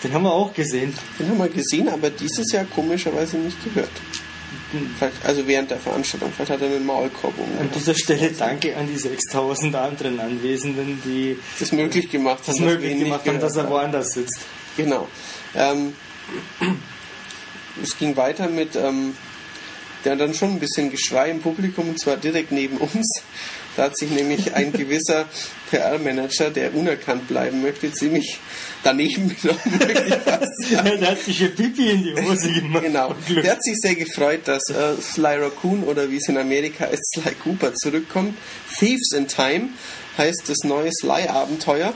[0.03, 0.93] den haben wir auch gesehen.
[1.17, 3.91] Den haben wir gesehen, aber dieses Jahr komischerweise nicht gehört.
[4.97, 6.31] Vielleicht, also während der Veranstaltung.
[6.35, 7.67] Vielleicht hat er einen Maulkorb umgehauen.
[7.67, 12.59] An dieser Stelle danke an die 6000 anderen Anwesenden, die das möglich gemacht haben, das
[12.59, 14.39] möglich gemacht haben dass er woanders sitzt.
[14.75, 15.07] Genau.
[15.55, 15.93] Ähm,
[17.81, 19.15] es ging weiter mit ähm,
[20.05, 23.21] ja, dann schon ein bisschen Geschrei im Publikum, und zwar direkt neben uns.
[23.75, 25.25] Da hat sich nämlich ein gewisser
[25.71, 28.37] PR-Manager, der unerkannt bleiben möchte, ziemlich
[28.83, 29.79] daneben genommen.
[30.69, 32.83] der hat sich ein Pipi in die Hose gemacht.
[32.83, 33.15] Genau.
[33.29, 37.13] Der hat sich sehr gefreut, dass äh, Sly Raccoon oder wie es in Amerika ist,
[37.13, 38.37] Sly Cooper zurückkommt.
[38.77, 39.69] Thieves in Time
[40.17, 41.93] heißt das neue Sly-Abenteuer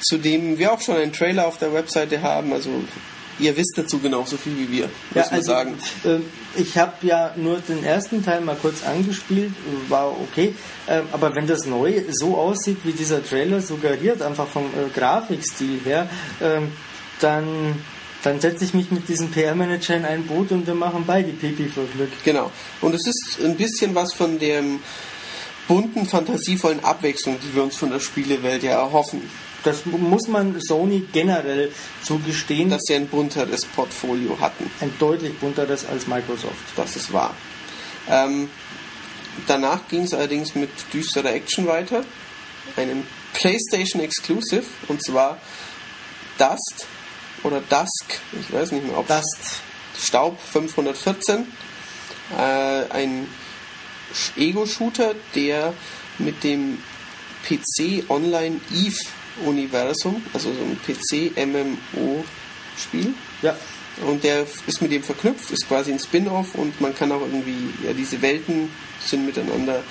[0.00, 2.52] zu dem wir auch schon einen Trailer auf der Webseite haben.
[2.52, 2.70] Also
[3.38, 5.78] ihr wisst dazu genauso viel wie wir, muss ja, man also, sagen.
[6.04, 9.52] Äh, ich habe ja nur den ersten Teil mal kurz angespielt,
[9.88, 10.54] war okay.
[10.86, 15.80] Äh, aber wenn das neu so aussieht, wie dieser Trailer suggeriert, einfach vom äh, Grafikstil
[15.84, 16.08] her,
[16.40, 16.72] ähm,
[17.20, 17.76] dann
[18.22, 21.68] dann setze ich mich mit diesem PR-Manager in ein Boot und wir machen beide Pipi
[21.68, 22.10] für Glück.
[22.24, 22.50] Genau.
[22.80, 24.80] Und es ist ein bisschen was von dem
[25.68, 29.22] bunten, fantasievollen Abwechslung, die wir uns von der Spielewelt ja erhoffen.
[29.66, 31.72] Das muss man Sony generell
[32.04, 32.70] zugestehen.
[32.70, 34.70] Dass sie ein bunteres Portfolio hatten.
[34.80, 36.54] Ein deutlich bunteres als Microsoft.
[36.76, 37.34] Das ist wahr.
[38.08, 38.48] Ähm,
[39.48, 42.04] danach ging es allerdings mit düsterer Action weiter.
[42.76, 43.02] Einem
[43.32, 44.66] PlayStation Exclusive.
[44.86, 45.38] Und zwar
[46.38, 46.86] Dust
[47.42, 48.20] oder Dusk.
[48.40, 49.62] Ich weiß nicht mehr, ob Dust.
[50.00, 51.44] Staub 514.
[52.38, 52.42] Äh,
[52.92, 53.26] ein
[54.36, 55.74] Ego-Shooter, der
[56.18, 56.78] mit dem
[57.42, 59.00] PC Online Eve
[59.44, 61.74] Universum, also so ein PC-MMO-Spiel.
[63.42, 63.56] Ja.
[64.06, 67.72] Und der ist mit dem verknüpft, ist quasi ein Spin-off und man kann auch irgendwie,
[67.84, 69.82] ja, diese Welten sind miteinander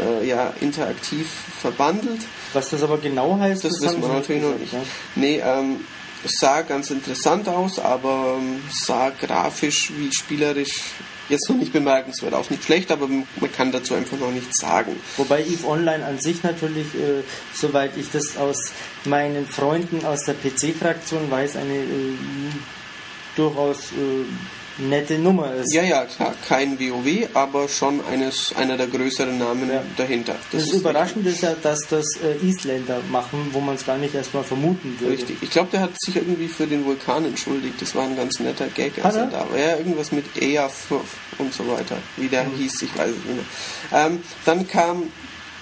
[0.00, 1.28] äh, ja, interaktiv
[1.60, 2.22] verbandelt.
[2.52, 4.72] Was das aber genau heißt, das, das wissen wir natürlich noch nicht.
[4.72, 4.82] Ja?
[5.14, 5.84] Nee, ähm,
[6.24, 10.80] es sah ganz interessant aus, aber ähm, sah grafisch wie spielerisch
[11.28, 12.50] jetzt noch nicht bemerkenswert aus.
[12.50, 14.96] Nicht schlecht, aber man kann dazu einfach noch nichts sagen.
[15.16, 17.22] Wobei EVE Online an sich natürlich, äh,
[17.52, 18.72] soweit ich das aus
[19.04, 22.14] meinen Freunden aus der PC-Fraktion weiß, eine äh,
[23.36, 24.24] durchaus äh,
[24.78, 25.72] nette Nummer ist.
[25.72, 26.34] Ja, ja, klar.
[26.46, 29.82] Kein WoW, aber schon eines, einer der größeren Namen ja.
[29.96, 30.34] dahinter.
[30.52, 33.98] Das, das ist überraschend ist ja, dass das äh, Isländer machen, wo man es gar
[33.98, 35.14] nicht erstmal vermuten würde.
[35.14, 35.38] Richtig.
[35.40, 37.80] Ich glaube, der hat sich irgendwie für den Vulkan entschuldigt.
[37.80, 39.26] Das war ein ganz netter Gag, als er?
[39.26, 39.58] da war.
[39.58, 40.70] Ja, irgendwas mit EA
[41.38, 41.96] und so weiter.
[42.16, 42.56] Wie der mhm.
[42.56, 44.06] hieß, ich weiß es nicht mehr.
[44.06, 45.04] Ähm, dann kam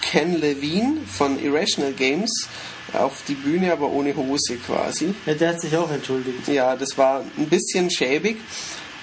[0.00, 2.48] Ken Levine von Irrational Games
[2.92, 5.14] auf die Bühne, aber ohne Hose quasi.
[5.26, 6.46] Ja, der hat sich auch entschuldigt.
[6.48, 8.36] Ja, das war ein bisschen schäbig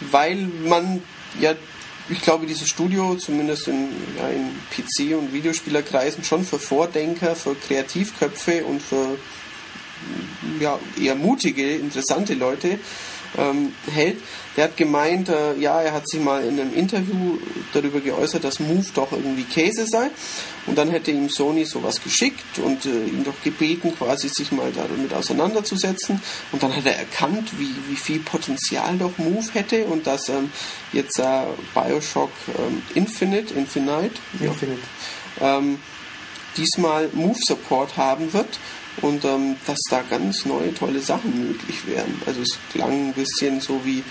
[0.10, 1.02] weil man
[1.40, 1.54] ja,
[2.10, 7.56] ich glaube, dieses Studio, zumindest in, ja, in PC- und Videospielerkreisen, schon für Vordenker, für
[7.56, 9.18] Kreativköpfe und für
[10.60, 12.80] ja, eher mutige, interessante Leute
[13.38, 14.18] ähm, hält.
[14.58, 17.38] Der hat gemeint, äh, ja, er hat sich mal in einem Interview
[17.74, 20.10] darüber geäußert, dass Move doch irgendwie Käse sei.
[20.68, 24.72] Und dann hätte ihm Sony sowas geschickt und äh, ihn doch gebeten, quasi sich mal
[24.72, 26.22] damit auseinanderzusetzen.
[26.52, 30.52] Und dann hat er erkannt, wie, wie viel Potenzial doch Move hätte und dass ähm,
[30.92, 31.44] jetzt äh,
[31.74, 34.82] Bioshock ähm, Infinite, Infinite, Infinite.
[35.40, 35.80] Ja, ähm,
[36.58, 38.60] diesmal Move Support haben wird
[39.02, 42.22] und ähm, dass da ganz neue, tolle Sachen möglich wären.
[42.26, 44.04] Also es klang ein bisschen so wie,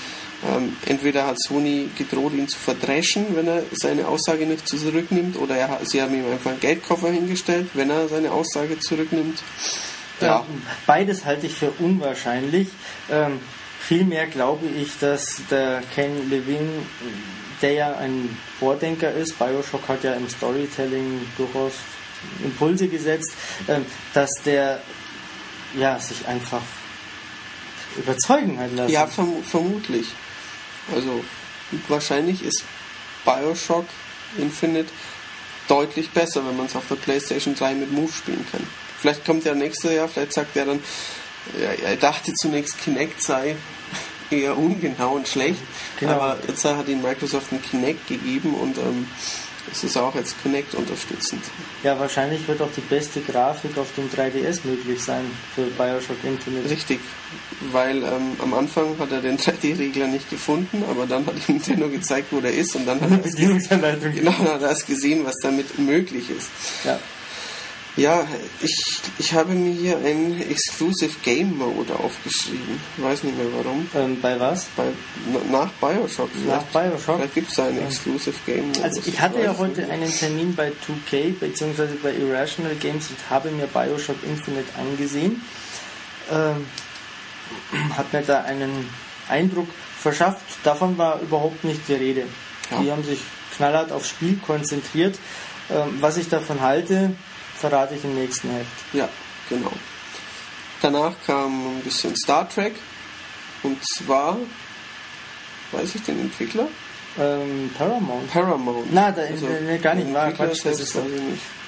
[0.49, 5.57] ähm, entweder hat Sony gedroht, ihn zu verdreschen, wenn er seine Aussage nicht zurücknimmt, oder
[5.57, 9.43] er, sie haben ihm einfach einen Geldkoffer hingestellt, wenn er seine Aussage zurücknimmt.
[10.21, 10.45] Ja.
[10.87, 12.69] beides halte ich für unwahrscheinlich.
[13.11, 13.41] Ähm,
[13.81, 16.69] Vielmehr glaube ich, dass der Ken Levine,
[17.61, 21.73] der ja ein Vordenker ist, Bioshock hat ja im Storytelling durchaus
[22.45, 23.33] Impulse gesetzt,
[23.69, 23.85] ähm,
[24.15, 24.81] dass der
[25.79, 26.63] ja, sich einfach
[27.97, 28.93] überzeugen hat lassen.
[28.93, 30.09] Ja, verm vermutlich.
[30.95, 31.25] Also
[31.89, 32.65] wahrscheinlich ist
[33.25, 33.87] Bioshock
[34.39, 34.91] Infinite
[35.69, 38.67] deutlich besser, wenn man es auf der PlayStation 3 mit Move spielen kann.
[39.01, 40.83] Vielleicht kommt ja nächstes Jahr, vielleicht sagt er dann,
[41.61, 43.57] ja, er dachte zunächst Kinect sei
[44.31, 45.61] eher ungenau und schlecht,
[45.99, 46.13] genau.
[46.13, 49.09] aber jetzt hat ihn Microsoft ein Kinect gegeben und ähm,
[49.73, 51.43] es ist auch als Kinect unterstützend.
[51.83, 55.25] Ja, wahrscheinlich wird auch die beste Grafik auf dem 3DS möglich sein
[55.55, 56.69] für Bioshock Infinite.
[56.69, 57.01] Richtig,
[57.73, 61.89] weil ähm, am Anfang hat er den 3D-Regler nicht gefunden, aber dann hat ihm Nintendo
[61.89, 64.13] gezeigt, wo der ist und dann hat er, Bedienungsanleitung.
[64.13, 66.51] Genau, hat er gesehen, was damit möglich ist.
[66.85, 66.99] Ja.
[67.97, 68.27] Ja,
[68.63, 72.81] ich, ich habe mir hier einen Exclusive Game Mode aufgeschrieben.
[72.97, 73.89] Ich weiß nicht mehr warum.
[73.95, 74.67] Ähm, bei was?
[74.77, 74.85] Bei,
[75.51, 76.31] nach Bioshock.
[76.33, 76.75] Vielleicht.
[76.75, 77.17] Nach Bioshock?
[77.17, 78.83] Vielleicht gibt es da einen Exclusive Game Mode.
[78.85, 81.89] Also ich hatte ja heute einen Termin bei 2K bzw.
[82.03, 85.43] bei Irrational Games und habe mir Bioshock Infinite angesehen.
[86.31, 86.67] Ähm,
[87.97, 88.89] hat mir da einen
[89.29, 89.69] Eindruck
[89.99, 90.43] verschafft.
[90.63, 92.25] Davon war überhaupt nicht die Rede.
[92.71, 92.81] Ja.
[92.83, 93.21] Die haben sich
[93.57, 95.19] knallhart aufs Spiel konzentriert.
[95.71, 97.15] Ähm, was ich davon halte,
[97.61, 98.95] verrate ich im nächsten Heft.
[98.95, 99.09] Ja,
[99.49, 99.73] genau.
[100.81, 102.75] Danach kam ein bisschen Star Trek.
[103.63, 104.39] Und zwar,
[105.73, 106.69] weiß ich den Entwickler?
[107.19, 108.31] Ähm, Paramount.
[108.31, 108.93] Paramount.
[108.93, 110.97] Na, der, also, ne, gar nicht wahr, Quatsch, das ist.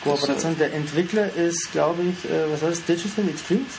[0.02, 0.56] Kooperation.
[0.58, 3.72] Der Entwickler ist, glaube ich, äh, was heißt Digital Extremes?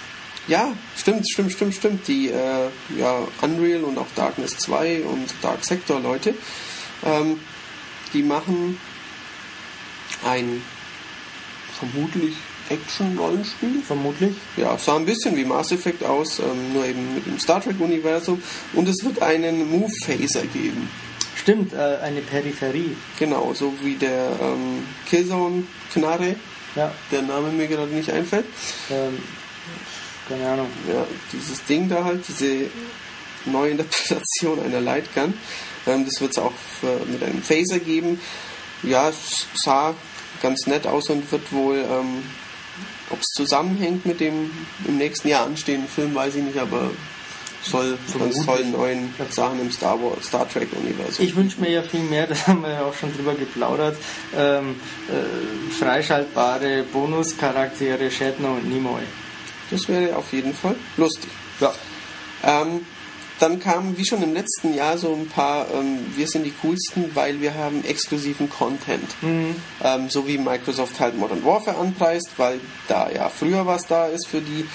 [0.48, 2.08] Ja, stimmt, stimmt, stimmt, stimmt.
[2.08, 6.36] Die äh, ja, Unreal und auch Darkness 2 und Dark Sector Leute,
[7.06, 7.40] ähm,
[8.14, 8.78] die machen
[10.26, 10.62] ein
[11.92, 12.36] vermutlich
[12.70, 13.82] Action-Rollenspiel.
[13.86, 14.36] Vermutlich.
[14.58, 18.42] Ja, sah ein bisschen wie Mass Effect aus, ähm, nur eben mit dem Star Trek-Universum.
[18.74, 20.90] Und es wird einen Move-Phaser geben.
[21.36, 22.96] Stimmt, äh, eine Peripherie.
[23.20, 26.36] Genau, so wie der ähm, Killzone-Knarre.
[26.76, 26.92] Ja.
[27.12, 28.46] Der Name mir gerade nicht einfällt.
[28.90, 29.18] Ähm,
[30.28, 30.68] keine Ahnung.
[30.88, 32.70] Ja, dieses Ding da halt, diese
[33.46, 35.34] neue Interpretation einer Lightgun.
[35.86, 38.20] Ähm, das wird es auch für, mit einem Phaser geben.
[38.84, 39.94] Ja, es sah
[40.44, 42.24] ganz nett aus und wird wohl, ähm,
[43.10, 44.52] ob es zusammenhängt mit dem
[44.88, 46.92] im nächsten Jahr anstehenden Film, weiß ich nicht, aber
[47.64, 51.26] soll ganz tollen neuen Sachen im Star Wars, Star Trek Universum.
[51.26, 53.98] Ich wünsche mir ja viel mehr, da haben wir ja auch schon drüber geplaudert.
[54.36, 54.76] Ähm,
[55.10, 59.02] äh, freischaltbare Bonuscharaktere Shatner und Nimoy.
[59.72, 61.32] Das wäre auf jeden Fall lustig.
[61.60, 61.74] Ja.
[62.44, 62.86] Ähm,
[63.40, 67.16] dann kamen, wie schon im letzten Jahr, so ein paar, ähm, wir sind die coolsten,
[67.16, 69.10] weil wir haben exklusiven Content.
[69.22, 69.56] Mhm.
[69.84, 74.28] Ähm, so wie Microsoft halt Modern Warfare anpreist, weil da ja früher was da ist
[74.28, 74.66] für die,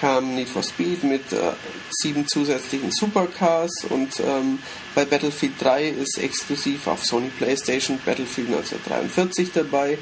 [0.00, 1.52] kam Need for Speed mit äh,
[1.90, 4.60] sieben zusätzlichen Supercars und ähm,
[4.94, 9.98] bei Battlefield 3 ist exklusiv auf Sony PlayStation Battlefield 1943 dabei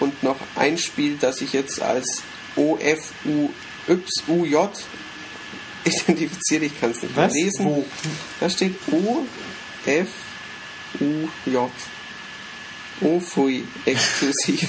[0.00, 2.22] und noch ein Spiel, das ich jetzt als
[2.56, 3.50] OFUYJ
[5.86, 7.32] identifiziert, ich kann es nicht Was?
[7.32, 7.66] lesen.
[7.66, 7.84] Wo?
[8.40, 9.24] Da steht O,
[9.86, 10.08] F,
[11.00, 11.70] U, J.
[13.00, 14.68] Ofui exklusiv.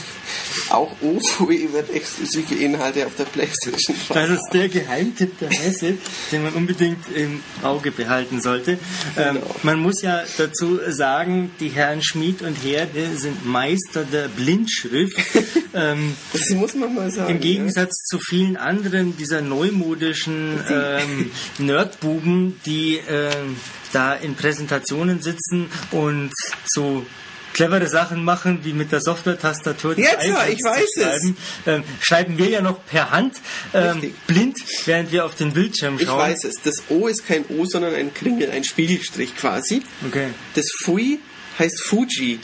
[0.70, 5.98] Auch Ofui wird exklusive Inhalte auf der Playstation Das ist der Geheimtipp der Messe,
[6.32, 8.72] den man unbedingt im Auge behalten sollte.
[9.16, 9.56] Ähm, genau.
[9.64, 15.18] man muss ja dazu sagen, die Herren Schmid und Herde sind Meister der Blindschrift.
[15.74, 17.32] ähm, das muss man mal sagen.
[17.36, 18.18] Im Gegensatz ja.
[18.18, 23.56] zu vielen anderen dieser neumodischen ähm, Nerdbuben, die ähm,
[23.94, 26.32] da in Präsentationen sitzen und
[26.66, 27.06] so
[27.54, 29.98] clevere Sachen machen, wie mit der Software-Tastatur.
[29.98, 31.34] Jetzt ja, ich weiß es.
[31.66, 33.36] Ähm, schreiben wir ja noch per Hand,
[33.74, 36.08] ähm, blind, während wir auf den Bildschirm schauen.
[36.08, 36.56] Ich weiß es.
[36.64, 39.82] Das O ist kein O, sondern ein Kringel, ein Spiegelstrich quasi.
[40.08, 40.30] Okay.
[40.56, 41.20] Das Fui
[41.58, 42.40] heißt Fuji.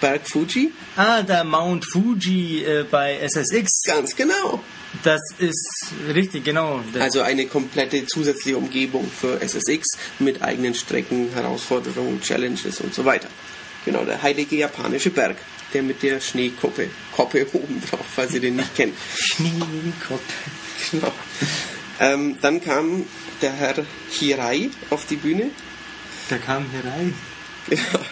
[0.00, 0.72] Berg Fuji.
[0.96, 3.82] Ah, der Mount Fuji äh, bei SSX.
[3.84, 4.60] Ganz genau.
[5.04, 6.82] Das ist richtig, genau.
[6.98, 13.28] Also eine komplette zusätzliche Umgebung für SSX mit eigenen Strecken, Herausforderungen, Challenges und so weiter.
[13.84, 15.36] Genau, der heilige japanische Berg,
[15.74, 18.94] der mit der Schneekoppe Koppe oben drauf, falls ihr den nicht kennt.
[19.14, 20.22] Schneekoppe.
[20.90, 21.12] Genau.
[22.00, 23.06] Ähm, dann kam
[23.40, 23.74] der Herr
[24.10, 25.50] Hirai auf die Bühne.
[26.30, 27.12] Der kam Hirai.
[27.68, 28.04] Genau.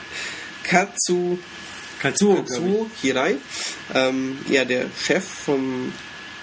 [0.62, 1.38] Katsu,
[2.00, 3.36] Katsuo, Katsuo Hirai.
[3.94, 5.92] Ähm, ja, der Chef vom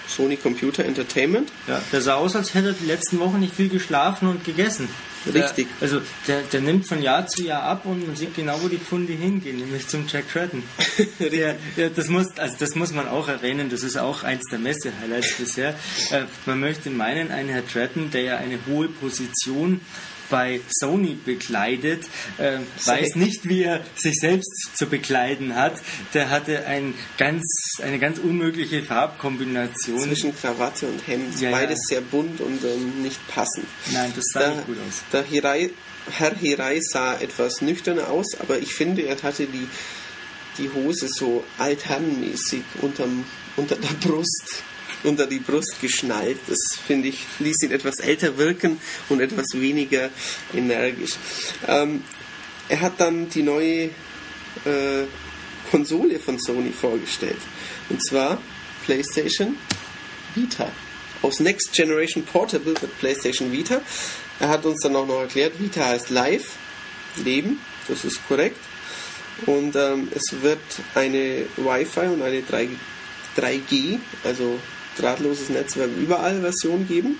[0.08, 1.50] Sony Computer Entertainment.
[1.66, 4.88] Ja, der sah aus, als hätte er die letzten Wochen nicht viel geschlafen und gegessen.
[5.34, 5.68] Richtig.
[5.80, 8.68] Der, also der, der nimmt von Jahr zu Jahr ab und man sieht genau, wo
[8.68, 10.62] die Pfunde hingehen, nämlich zum Jack Tratton.
[11.18, 14.58] der, der, das, muss, also das muss man auch erwähnen, das ist auch eins der
[14.58, 15.74] Messe-Highlights bisher.
[16.10, 19.80] Äh, man möchte meinen, ein Herr Tratton, der ja eine hohe Position
[20.30, 22.04] bei Sony bekleidet,
[22.38, 25.74] äh, weiß nicht, wie er sich selbst zu bekleiden hat.
[26.14, 27.44] Der hatte ein ganz,
[27.82, 30.00] eine ganz unmögliche Farbkombination.
[30.00, 31.40] Zwischen Krawatte und Hemd.
[31.40, 31.96] Ja, Beides ja.
[31.96, 33.66] sehr bunt und ähm, nicht passend.
[33.92, 35.02] Nein, das sah da, nicht gut aus.
[35.12, 35.70] Der Hirai,
[36.10, 39.68] Herr Hirai sah etwas nüchterner aus, aber ich finde, er hatte die,
[40.58, 43.24] die Hose so altherrenmäßig unterm,
[43.56, 44.62] unter der Brust
[45.04, 46.38] unter die Brust geschnallt.
[46.46, 50.10] Das finde ich, ließ ihn etwas älter wirken und etwas weniger
[50.54, 51.12] energisch.
[51.66, 52.02] Ähm,
[52.68, 53.84] er hat dann die neue
[54.64, 55.04] äh,
[55.70, 57.38] Konsole von Sony vorgestellt.
[57.88, 58.40] Und zwar
[58.84, 59.56] PlayStation
[60.34, 60.70] Vita.
[61.22, 63.80] Aus Next Generation Portable mit PlayStation Vita.
[64.40, 66.52] Er hat uns dann auch noch erklärt, Vita heißt Live,
[67.24, 68.60] Leben, das ist korrekt.
[69.46, 70.58] Und ähm, es wird
[70.94, 72.68] eine Wi-Fi und eine 3,
[73.36, 74.58] 3G, also
[74.98, 77.18] drahtloses Netzwerk überall Version geben.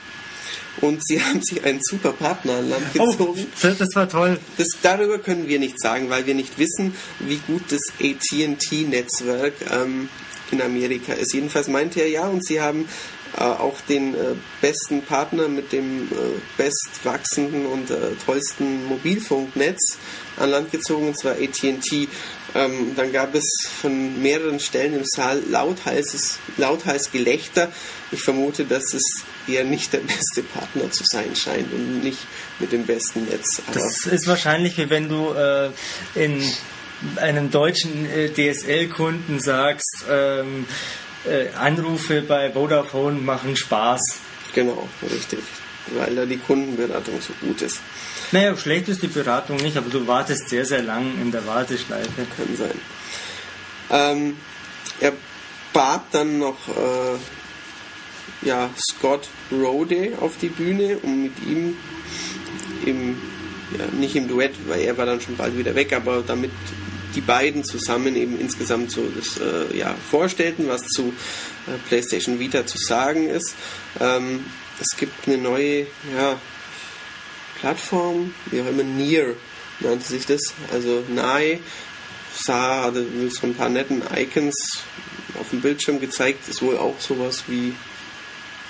[0.80, 3.46] Und sie haben sich einen super Partner an Land oh, gezogen.
[3.46, 4.38] Oh, das war toll.
[4.56, 10.08] Das, darüber können wir nichts sagen, weil wir nicht wissen, wie gut das AT&T-Netzwerk ähm,
[10.50, 11.34] in Amerika ist.
[11.34, 12.88] Jedenfalls meinte er ja, und sie haben
[13.36, 19.98] äh, auch den äh, besten Partner mit dem äh, bestwachsenden und äh, tollsten Mobilfunknetz
[20.38, 22.08] an Land gezogen, und zwar AT&T.
[22.58, 27.70] Ähm, dann gab es von mehreren Stellen im Saal lautheißes, lautheiß Gelächter.
[28.10, 29.04] Ich vermute, dass es
[29.46, 32.18] eher nicht der beste Partner zu sein scheint und nicht
[32.58, 33.62] mit dem besten Netz.
[33.66, 35.70] Aber das ist wahrscheinlich wie wenn du äh,
[36.16, 36.42] in
[37.16, 40.66] einem deutschen äh, DSL-Kunden sagst, ähm,
[41.24, 44.18] äh, Anrufe bei Vodafone machen Spaß.
[44.52, 45.40] Genau, richtig.
[45.96, 47.78] Weil da die Kundenberatung so gut ist.
[48.30, 52.26] Naja, schlecht ist die Beratung nicht, aber du wartest sehr, sehr lang in der Warteschleife.
[52.36, 52.80] Kann sein.
[53.90, 54.36] Ähm,
[55.00, 55.12] er
[55.72, 61.76] bat dann noch äh, ja, Scott Rode auf die Bühne, um mit ihm
[62.84, 63.18] im,
[63.78, 66.50] ja, nicht im Duett, weil er war dann schon bald wieder weg, aber damit
[67.14, 71.14] die beiden zusammen eben insgesamt so das äh, ja, vorstellten, was zu
[71.66, 73.54] äh, PlayStation Vita zu sagen ist.
[74.00, 74.44] Ähm,
[74.80, 76.38] es gibt eine neue ja,
[77.60, 79.34] Plattform, wie auch immer, Near
[79.80, 80.40] nannte sich das,
[80.72, 81.60] also nahe,
[82.34, 84.82] sah, hatte so ein paar netten Icons
[85.38, 87.74] auf dem Bildschirm gezeigt, ist wohl auch sowas wie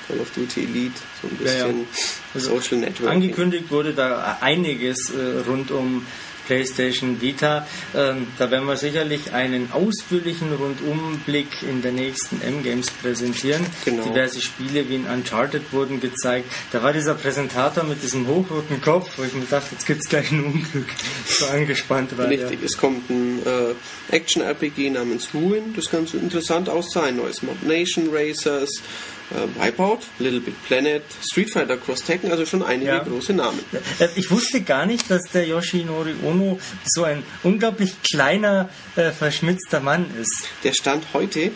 [0.06, 1.86] Call of Duty Elite, so ein bisschen ja, ja.
[2.34, 3.10] Also Social Network.
[3.10, 6.06] Angekündigt wurde da einiges äh, rund um
[6.48, 7.66] PlayStation Vita.
[7.94, 13.64] Ähm, da werden wir sicherlich einen ausführlichen Rundumblick in der nächsten M-Games präsentieren.
[13.84, 14.02] Genau.
[14.04, 16.50] Diverse Spiele wie in Uncharted wurden gezeigt.
[16.72, 20.08] Da war dieser Präsentator mit diesem hochroten Kopf, wo ich mir dachte, jetzt gibt es
[20.08, 20.88] gleich ein Unglück.
[21.26, 22.64] So angespannt war Richtig, der.
[22.64, 27.16] es kommt ein äh, Action-RPG namens Ruin, das kann so interessant aussehen.
[27.16, 28.82] Neues Mob Nation Racers
[29.30, 32.98] Wipeout, Little Big Planet, Street Fighter Cross Tekken, also schon einige ja.
[33.04, 33.60] große Namen.
[33.98, 39.80] Äh, ich wusste gar nicht, dass der Yoshinori Ono so ein unglaublich kleiner, äh, verschmitzter
[39.80, 40.48] Mann ist.
[40.64, 41.50] Der stand heute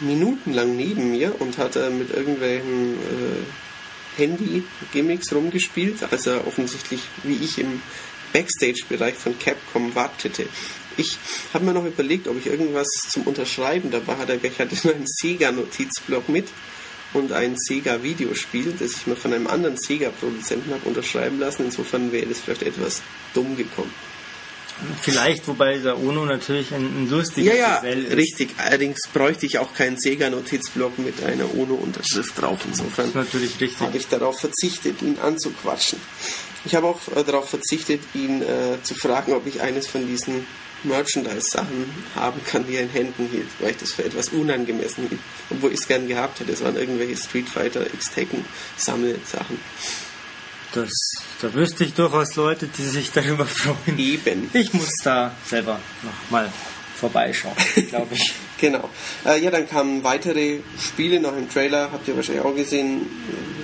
[0.00, 7.36] minutenlang neben mir und hat äh, mit irgendwelchen äh, Handy-Gimmicks rumgespielt, als er offensichtlich, wie
[7.36, 7.82] ich, im
[8.32, 10.46] Backstage-Bereich von Capcom wartete.
[10.96, 11.16] Ich
[11.54, 14.38] habe mir noch überlegt, ob ich irgendwas zum Unterschreiben dabei hatte.
[14.42, 16.48] Ich hatte nur einen Sega-Notizblock mit
[17.14, 21.64] und ein Sega-Videospiel, das ich mir von einem anderen Sega-Produzenten habe unterschreiben lassen.
[21.64, 23.02] Insofern wäre das vielleicht etwas
[23.34, 23.92] dumm gekommen.
[25.02, 28.16] Vielleicht, wobei der UNO natürlich ein, ein lustiges Ja, ja, ist.
[28.16, 28.50] richtig.
[28.58, 32.60] Allerdings bräuchte ich auch keinen Sega-Notizblock mit einer UNO-Unterschrift drauf.
[32.64, 35.98] Insofern habe ich darauf verzichtet, ihn anzuquatschen.
[36.64, 40.46] Ich habe auch äh, darauf verzichtet, ihn äh, zu fragen, ob ich eines von diesen
[40.84, 45.20] Merchandise-Sachen haben kann, die er in Händen hielt, weil ich das für etwas unangemessen hielt.
[45.50, 46.52] Obwohl ich es gern gehabt hätte.
[46.52, 49.58] Es waren irgendwelche Street Fighter X-Tekken-Sammelsachen.
[50.74, 50.90] Das,
[51.40, 53.98] da wüsste ich durchaus Leute, die sich darüber freuen.
[53.98, 54.50] Eben.
[54.52, 56.52] Ich muss da selber noch mal
[56.98, 57.54] vorbeischauen,
[57.88, 58.34] glaube ich.
[58.58, 58.90] genau.
[59.24, 63.06] Äh, ja, dann kamen weitere Spiele noch im Trailer, habt ihr wahrscheinlich auch gesehen.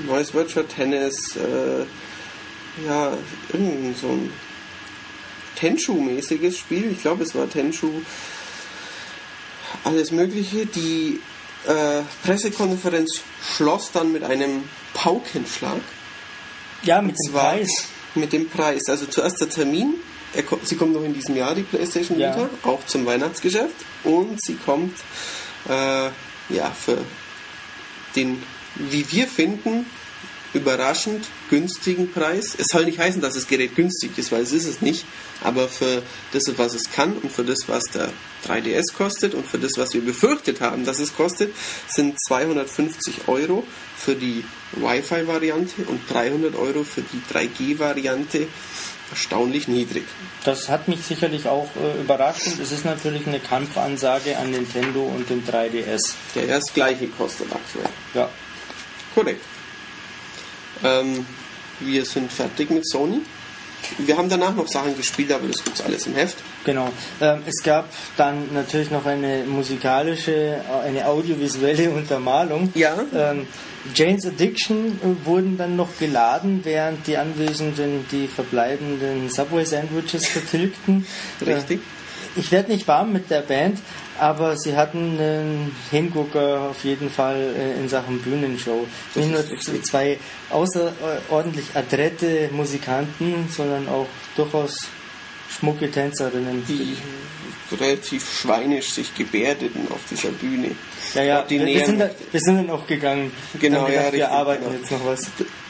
[0.06, 1.84] Neues Virtual Tennis, äh,
[2.86, 3.12] ja,
[3.52, 4.30] irgend so ein
[5.64, 6.92] Tenshu-mäßiges Spiel.
[6.92, 7.90] Ich glaube, es war Tenshu.
[9.84, 10.66] Alles Mögliche.
[10.66, 11.20] Die
[11.66, 13.22] äh, Pressekonferenz
[13.56, 15.80] schloss dann mit einem Paukenschlag.
[16.82, 17.86] Ja, mit dem Preis.
[18.14, 18.90] Mit dem Preis.
[18.90, 19.94] Also zuerst der Termin.
[20.64, 22.50] sie kommt noch in diesem Jahr, die PlayStation Vita, ja.
[22.64, 23.74] auch zum Weihnachtsgeschäft.
[24.04, 24.98] Und sie kommt
[25.66, 26.08] äh,
[26.50, 26.98] ja, für
[28.16, 28.42] den,
[28.74, 29.86] wie wir finden,
[30.54, 32.54] überraschend günstigen Preis.
[32.56, 35.04] Es soll nicht heißen, dass das Gerät günstig ist, weil es ist es nicht.
[35.42, 36.02] Aber für
[36.32, 38.10] das, was es kann und für das, was der
[38.46, 41.52] 3DS kostet und für das, was wir befürchtet haben, dass es kostet,
[41.88, 43.64] sind 250 Euro
[43.96, 48.46] für die Wi-Fi-Variante und 300 Euro für die 3G-Variante
[49.10, 50.04] erstaunlich niedrig.
[50.44, 55.02] Das hat mich sicherlich auch äh, überrascht und es ist natürlich eine Kampfansage an Nintendo
[55.02, 56.14] und den 3DS.
[56.34, 57.88] Der erst gleiche kostet aktuell.
[58.14, 58.28] Ja.
[59.14, 59.42] Korrekt.
[60.84, 61.26] Ähm,
[61.80, 63.20] wir sind fertig mit Sony.
[63.98, 66.38] Wir haben danach noch Sachen gespielt, aber das gibt es alles im Heft.
[66.64, 66.88] Genau.
[67.20, 72.72] Ähm, es gab dann natürlich noch eine musikalische, eine audiovisuelle Untermalung.
[72.74, 72.96] Ja.
[73.14, 73.46] Ähm,
[73.94, 81.06] Jane's Addiction äh, wurden dann noch geladen, während die Anwesenden die verbleibenden Subway-Sandwiches vertilgten.
[81.44, 81.80] Richtig.
[81.80, 83.78] Äh, ich werde nicht warm mit der Band,
[84.18, 88.86] aber sie hatten einen Hingucker auf jeden Fall äh, in Sachen Bühnenshow.
[89.14, 90.18] Nicht nur zwei
[90.50, 94.88] außerordentlich adrette Musikanten, sondern auch durchaus
[95.48, 96.64] schmucke Tänzerinnen.
[96.68, 96.96] Die
[97.80, 100.72] relativ schweinisch sich gebärdeten auf dieser Bühne.
[101.14, 103.32] Ja, ja, wir, sind, da, wir sind dann auch gegangen.
[103.58, 104.76] Genau, gedacht, ja, wir arbeiten genau.
[104.76, 105.26] jetzt noch was.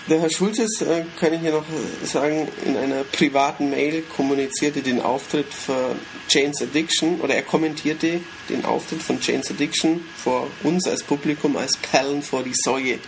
[0.07, 1.65] Der Herr Schulzes, äh, kann ich hier noch
[2.05, 5.97] sagen, in einer privaten Mail kommunizierte den Auftritt für
[6.29, 8.21] Jane's Addiction oder er kommentierte
[8.51, 12.99] den Auftritt von Jane's Addiction vor uns als Publikum als Perlen vor die Säue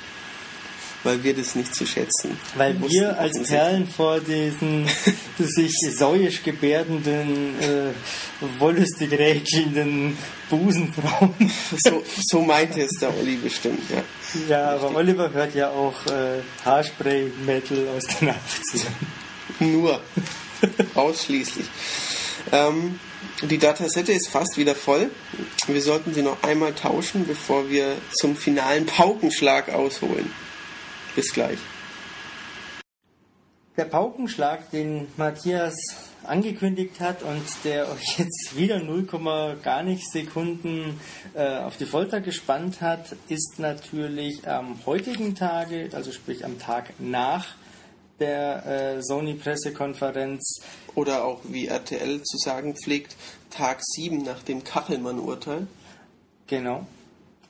[1.06, 2.36] weil wir das nicht zu schätzen.
[2.56, 4.86] Weil wir als Perlen vor diesen
[5.38, 10.18] sich säuisch gebärdenden, äh, wollüstig rätschenden
[10.50, 11.52] Busenfrauen.
[11.78, 14.02] so, so meinte es der Olli bestimmt, ja.
[14.48, 18.90] Ja, aber Oliver hört ja auch äh, Haarspray-Metal aus den 80ern.
[19.60, 20.00] Nur.
[20.94, 21.66] Ausschließlich.
[22.50, 22.98] Ähm,
[23.42, 25.10] die Datasette ist fast wieder voll.
[25.66, 30.30] Wir sollten sie noch einmal tauschen, bevor wir zum finalen Paukenschlag ausholen.
[31.16, 31.58] Bis gleich.
[33.76, 35.74] Der Paukenschlag, den Matthias
[36.22, 39.06] angekündigt hat und der euch jetzt wieder 0,
[39.62, 41.00] gar nicht Sekunden
[41.34, 46.92] äh, auf die Folter gespannt hat, ist natürlich am heutigen Tage, also sprich am Tag
[46.98, 47.46] nach
[48.20, 50.60] der äh, Sony-Pressekonferenz.
[50.94, 53.16] Oder auch wie RTL zu sagen pflegt,
[53.50, 55.66] Tag 7 nach dem Kachelmann-Urteil.
[56.46, 56.86] Genau.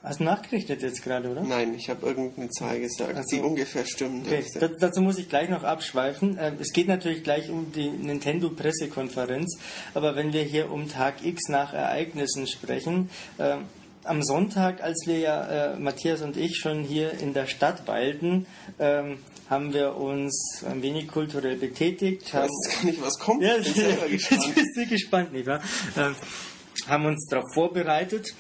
[0.07, 1.43] Hast du nachgerichtet jetzt gerade, oder?
[1.43, 4.29] Nein, ich habe irgendeine Zahl gesagt, also, die ungefähr stimmt.
[4.29, 4.45] Okay.
[4.79, 6.39] dazu muss ich gleich noch abschweifen.
[6.41, 9.59] Ähm, es geht natürlich gleich um die Nintendo-Pressekonferenz,
[9.95, 13.11] aber wenn wir hier um Tag X nach Ereignissen sprechen,
[13.41, 13.65] ähm,
[14.05, 18.47] am Sonntag, als wir ja, äh, Matthias und ich, schon hier in der Stadt weilten,
[18.79, 19.19] ähm,
[19.51, 22.23] haben wir uns ein wenig kulturell betätigt.
[22.27, 23.43] Ich weiß gar nicht, was kommt.
[23.43, 23.85] Ja, ich bin.
[24.13, 25.61] Jetzt bist du gespannt, nicht wahr?
[25.97, 26.15] Ähm,
[26.87, 28.33] haben uns darauf vorbereitet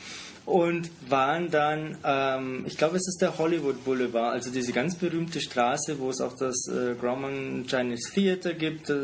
[0.46, 5.40] und waren dann, ähm, ich glaube, es ist der Hollywood Boulevard, also diese ganz berühmte
[5.40, 8.88] Straße, wo es auch das äh, Grauman Chinese Theater gibt.
[8.88, 8.94] Äh,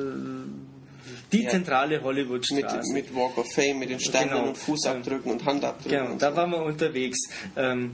[1.32, 1.50] die ja.
[1.50, 2.92] zentrale Hollywood-Straße.
[2.92, 4.48] Mit, mit, Walk of Fame, mit den Sternen genau.
[4.48, 5.98] und Fußabdrücken und Handabdrücken.
[5.98, 6.36] Genau, und da so.
[6.36, 7.18] waren wir unterwegs.
[7.56, 7.92] Ähm,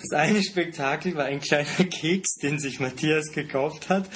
[0.00, 4.08] das eine Spektakel war ein kleiner Keks, den sich Matthias gekauft hat,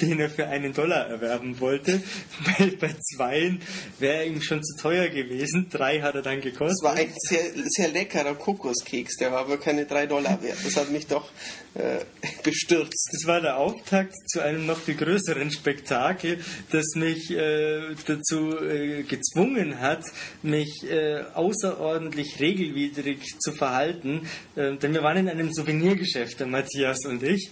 [0.00, 2.02] den er für einen Dollar erwerben wollte.
[2.44, 3.60] Bei, bei zweien
[3.98, 5.68] wäre ihm schon zu teuer gewesen.
[5.70, 6.78] Drei hat er dann gekostet.
[6.82, 10.58] Das war ein sehr, sehr leckerer Kokoskeks, der war aber keine drei Dollar wert.
[10.64, 11.30] Das hat mich doch
[12.44, 13.10] bestürzt.
[13.12, 16.38] Das war der Auftakt zu einem noch viel größeren Spektakel,
[16.70, 20.04] das mich äh, dazu äh, gezwungen hat,
[20.42, 24.28] mich äh, außerordentlich regelwidrig zu verhalten.
[24.56, 27.50] Äh, denn wir waren in einem Souvenirgeschäft, der Matthias und ich.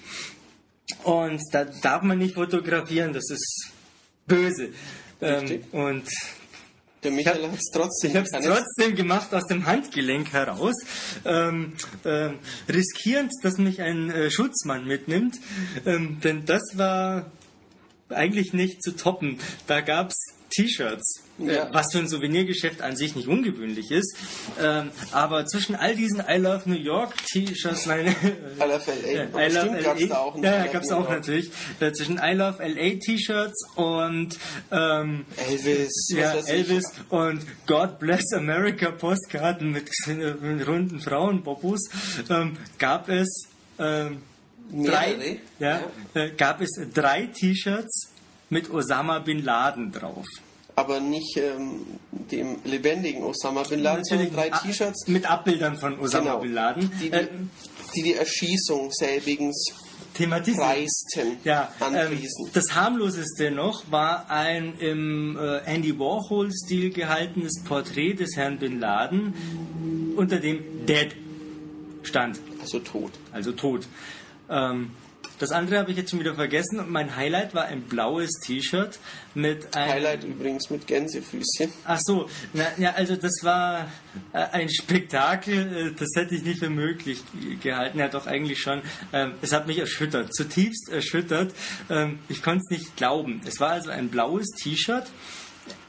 [1.05, 3.73] Und da darf man nicht fotografieren, das ist
[4.27, 4.71] böse.
[5.21, 6.05] Ähm, und
[7.03, 8.11] der Michael hat es trotzdem.
[8.11, 10.75] Ich habe es trotzdem gemacht aus dem Handgelenk heraus,
[11.25, 11.75] ähm,
[12.05, 12.31] äh,
[12.69, 15.37] riskierend, dass mich ein äh, Schutzmann mitnimmt,
[15.85, 17.31] ähm, denn das war
[18.09, 19.39] eigentlich nicht zu toppen.
[19.67, 20.17] Da gab es
[20.51, 21.69] T-Shirts, ja.
[21.73, 24.17] was für ein Souvenirgeschäft an sich nicht ungewöhnlich ist.
[24.61, 28.15] Ähm, aber zwischen all diesen I Love New York T-Shirts, nein,
[28.59, 31.51] I Love LA, I Love LA, gab's da auch ja, gab es auch natürlich.
[31.81, 34.39] Äh, zwischen I Love LA T-Shirts und
[34.71, 41.89] ähm, Elvis, ja, Elvis und God Bless America Postkarten mit, mit runden Frauenbobos
[42.29, 43.49] ähm, gab es
[43.79, 44.23] ähm,
[44.73, 45.81] drei, ja,
[46.15, 46.23] ja.
[46.23, 48.13] Äh, gab es drei T-Shirts
[48.51, 50.27] mit Osama bin Laden drauf.
[50.75, 55.07] Aber nicht ähm, dem lebendigen Osama bin Laden, Natürlich sondern drei T-Shirts.
[55.07, 56.91] Mit Abbildern von Osama genau, bin Laden.
[57.01, 57.29] Die die, äh,
[57.95, 59.73] die, die Erschießung selbigens
[60.15, 61.39] thematisieren.
[61.45, 62.19] Ja, ähm,
[62.53, 69.35] das harmloseste noch war ein im äh, Andy Warhol-Stil gehaltenes Porträt des Herrn Bin Laden
[70.17, 71.15] unter dem Dead
[72.03, 72.41] stand.
[72.61, 73.13] Also tot.
[73.33, 73.87] Also tot.
[74.49, 74.91] Ähm,
[75.43, 76.79] das andere habe ich jetzt schon wieder vergessen.
[76.79, 79.01] Und mein Highlight war ein blaues T-Shirt
[79.35, 79.93] mit einem.
[79.93, 81.73] Highlight übrigens mit Gänsefüßchen.
[81.85, 83.89] Ach so, na, ja, also das war
[84.33, 87.25] äh, ein Spektakel, äh, das hätte ich nicht für möglich
[87.61, 87.99] gehalten.
[87.99, 88.83] Ja, doch eigentlich schon.
[89.13, 91.53] Ähm, es hat mich erschüttert, zutiefst erschüttert.
[91.91, 93.41] Ähm, ich konnte es nicht glauben.
[93.45, 95.09] Es war also ein blaues T-Shirt.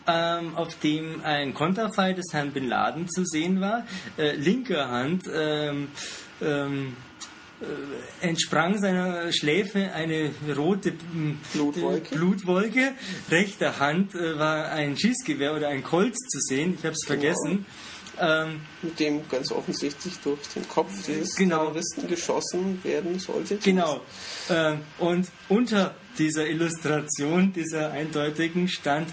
[0.08, 3.86] Ähm, auf dem ein Konterfei des Herrn Bin Laden zu sehen war.
[4.18, 5.90] Äh, linke Hand ähm,
[6.42, 7.13] ähm, äh,
[8.22, 10.94] entsprang seiner Schläfe eine rote
[11.54, 12.14] Blutwolke.
[12.14, 12.94] Äh, Blutwolke.
[13.30, 16.76] Rechter Hand äh, war ein Schießgewehr oder ein Colt zu sehen.
[16.78, 17.66] Ich habe es vergessen.
[18.20, 21.66] Ähm, Mit dem ganz offensichtlich durch den Kopf des genau.
[21.66, 23.58] Terroristen geschossen werden sollte.
[23.58, 24.02] Genau.
[24.50, 29.10] Ähm, und unter dieser Illustration, dieser eindeutigen, stand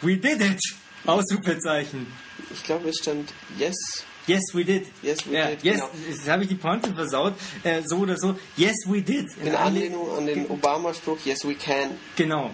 [0.00, 0.60] We did it!
[1.06, 2.06] Ausrufezeichen.
[2.52, 4.86] Ich glaube, es stand Yes, Yes, we did.
[5.02, 5.62] Yes, we ja, did.
[5.62, 5.90] Yes, genau.
[6.08, 7.34] jetzt habe ich die Pointe versaut.
[7.62, 8.36] Äh, so oder so.
[8.56, 9.26] Yes, we did.
[9.42, 11.90] In Anlehnung an den Obama-Spruch Yes, we can.
[12.16, 12.50] Genau.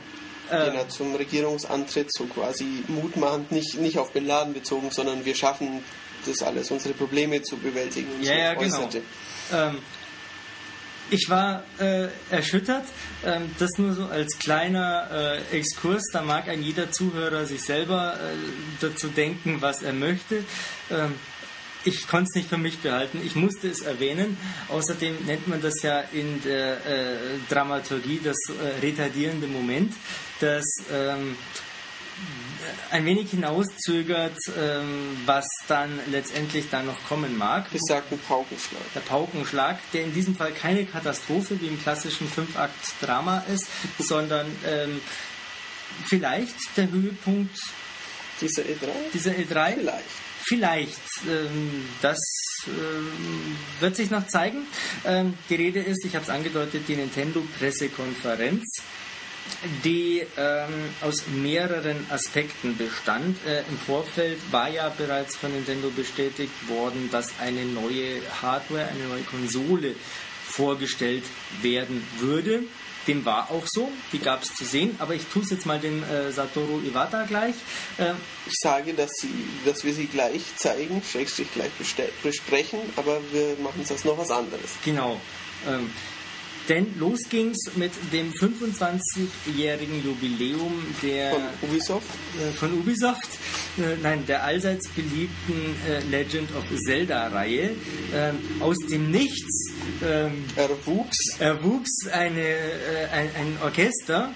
[0.51, 5.35] Den er zum Regierungsantritt so quasi mutmachend, nicht, nicht auf Bin Laden bezogen, sondern wir
[5.35, 5.82] schaffen
[6.27, 8.12] das alles, unsere Probleme zu bewältigen.
[8.12, 8.89] Und Ja, ja, genau.
[9.51, 9.78] Ähm,
[11.11, 12.85] ich war äh, erschüttert.
[13.24, 16.03] Ähm, das nur so als kleiner äh, Exkurs.
[16.12, 18.36] Da mag ein jeder Zuhörer sich selber äh,
[18.81, 20.44] dazu denken, was er möchte.
[20.90, 21.15] Ähm,
[21.85, 23.21] ich konnte es nicht für mich behalten.
[23.25, 24.37] Ich musste es erwähnen.
[24.69, 27.17] Außerdem nennt man das ja in der äh,
[27.49, 29.95] Dramaturgie das äh, retardierende Moment,
[30.41, 31.37] das ähm,
[32.91, 37.71] ein wenig hinauszögert, ähm, was dann letztendlich dann noch kommen mag.
[37.71, 38.83] Besagten Paukenschlag.
[38.95, 43.67] Der Paukenschlag, der in diesem Fall keine Katastrophe wie im klassischen Fünfakt-Drama ist,
[43.99, 45.01] sondern ähm,
[46.07, 47.59] vielleicht der Höhepunkt
[48.41, 48.89] Dieser E3?
[49.13, 49.75] dieser E3.
[49.75, 50.22] Vielleicht.
[50.53, 51.01] Vielleicht.
[51.27, 52.19] Ähm, das
[52.66, 54.66] ähm, wird sich noch zeigen.
[55.03, 58.83] Ähm, die Rede ist, ich habe es angedeutet, die Nintendo-Pressekonferenz,
[59.83, 63.39] die ähm, aus mehreren Aspekten bestand.
[63.47, 69.05] Äh, Im Vorfeld war ja bereits von Nintendo bestätigt worden, dass eine neue Hardware, eine
[69.05, 69.95] neue Konsole
[70.45, 71.24] vorgestellt
[71.62, 72.65] werden würde.
[73.07, 75.79] Dem war auch so, die gab es zu sehen, aber ich tue es jetzt mal
[75.81, 77.55] dem äh, Satoru Iwata gleich.
[77.99, 78.16] Ähm,
[78.47, 79.33] Ich sage, dass, sie,
[79.65, 81.70] dass wir sie gleich zeigen, schrägstrich gleich
[82.23, 84.73] besprechen, aber wir machen es als noch was anderes.
[84.85, 85.20] Genau.
[85.66, 85.91] Ähm,
[86.69, 90.73] denn los ging's mit dem 25-jährigen Jubiläum
[91.03, 92.07] der Von Ubisoft.
[92.41, 93.29] äh, von Ubisoft,
[93.79, 97.71] äh, nein, der allseits beliebten äh, Legend of Zelda-Reihe.
[98.15, 99.73] Ähm, aus dem Nichts
[100.05, 101.37] ähm, Erwuchs.
[101.39, 104.33] erwuchs eine, äh, ein, ein Orchester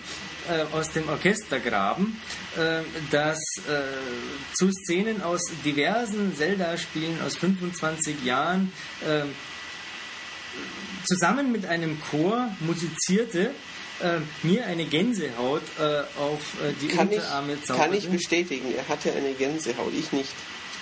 [0.49, 2.17] äh, aus dem Orchestergraben,
[2.57, 2.81] äh,
[3.11, 3.39] das
[4.55, 8.73] zu Szenen aus diversen Zelda-Spielen aus 25 Jahren
[9.07, 9.23] äh,
[11.05, 13.53] zusammen mit einem Chor musizierte,
[14.01, 18.09] äh, mir eine Gänsehaut äh, auf äh, die Kann ich, Unterarme kann ich zauberte.
[18.09, 20.31] bestätigen, er hatte eine Gänsehaut, ich nicht.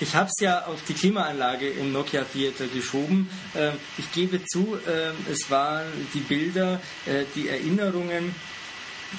[0.00, 3.30] Ich habe es ja auf die Klimaanlage im Nokia Theater geschoben.
[3.54, 8.34] Ähm, ich gebe zu, ähm, es waren die Bilder, äh, die Erinnerungen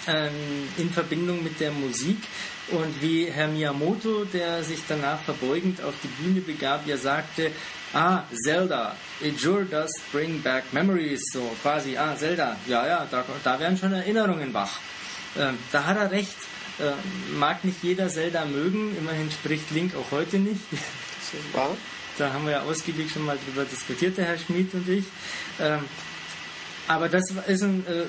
[0.07, 0.33] ähm,
[0.77, 2.17] in Verbindung mit der Musik.
[2.71, 7.51] Und wie Herr Miyamoto, der sich danach verbeugend auf die Bühne begab, ja sagte,
[7.95, 11.21] ah, Zelda, it sure does bring back memories.
[11.31, 14.79] So quasi, ah, Zelda, ja, ja, da, da werden schon Erinnerungen wach.
[15.37, 16.35] Ähm, da hat er recht.
[16.77, 20.61] Ähm, mag nicht jeder Zelda mögen, immerhin spricht Link auch heute nicht.
[21.53, 21.77] Das.
[22.17, 25.05] Da haben wir ja ausgiebig schon mal drüber diskutiert, der Herr Schmid und ich.
[25.59, 25.79] Ähm,
[26.87, 28.05] aber das ist ein äh,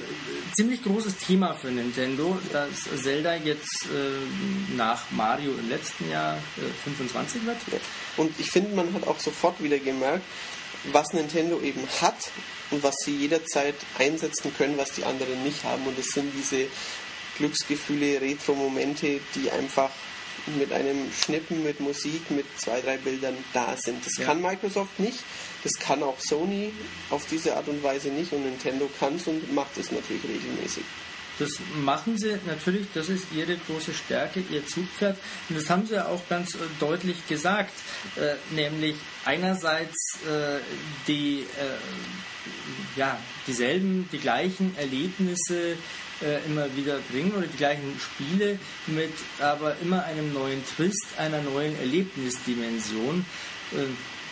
[0.55, 6.85] ziemlich großes Thema für Nintendo, dass Zelda jetzt äh, nach Mario im letzten Jahr äh,
[6.85, 7.57] 25 wird.
[8.17, 10.25] Und ich finde, man hat auch sofort wieder gemerkt,
[10.93, 12.17] was Nintendo eben hat
[12.71, 15.87] und was sie jederzeit einsetzen können, was die anderen nicht haben.
[15.87, 16.67] Und das sind diese
[17.39, 19.91] Glücksgefühle, Retro-Momente, die einfach
[20.59, 24.05] mit einem Schnippen, mit Musik, mit zwei, drei Bildern da sind.
[24.05, 24.27] Das Ja.
[24.27, 25.19] kann Microsoft nicht,
[25.67, 26.73] das kann auch Sony
[27.11, 30.85] auf diese Art und Weise nicht und Nintendo kann es und macht es natürlich regelmäßig.
[31.41, 35.19] Das machen sie natürlich, das ist ihre große Stärke, ihr Zugpferd.
[35.49, 37.73] Und das haben sie ja auch ganz äh, deutlich gesagt.
[38.15, 38.95] Äh, nämlich
[39.25, 40.61] einerseits äh,
[41.09, 45.73] die, äh, ja, dieselben, die gleichen Erlebnisse
[46.23, 51.43] äh, immer wieder bringen oder die gleichen Spiele mit aber immer einem neuen Twist, einer
[51.43, 53.27] neuen Erlebnisdimension.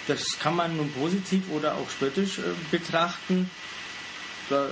[0.04, 3.50] Äh, das kann man nun positiv oder auch spöttisch äh, betrachten.
[4.50, 4.68] Da,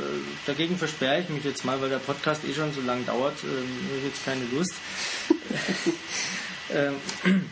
[0.47, 3.43] dagegen versperre ich mich jetzt mal, weil der Podcast eh schon so lang dauert.
[3.45, 4.75] Ähm, ich habe jetzt keine Lust.
[6.71, 7.47] ähm,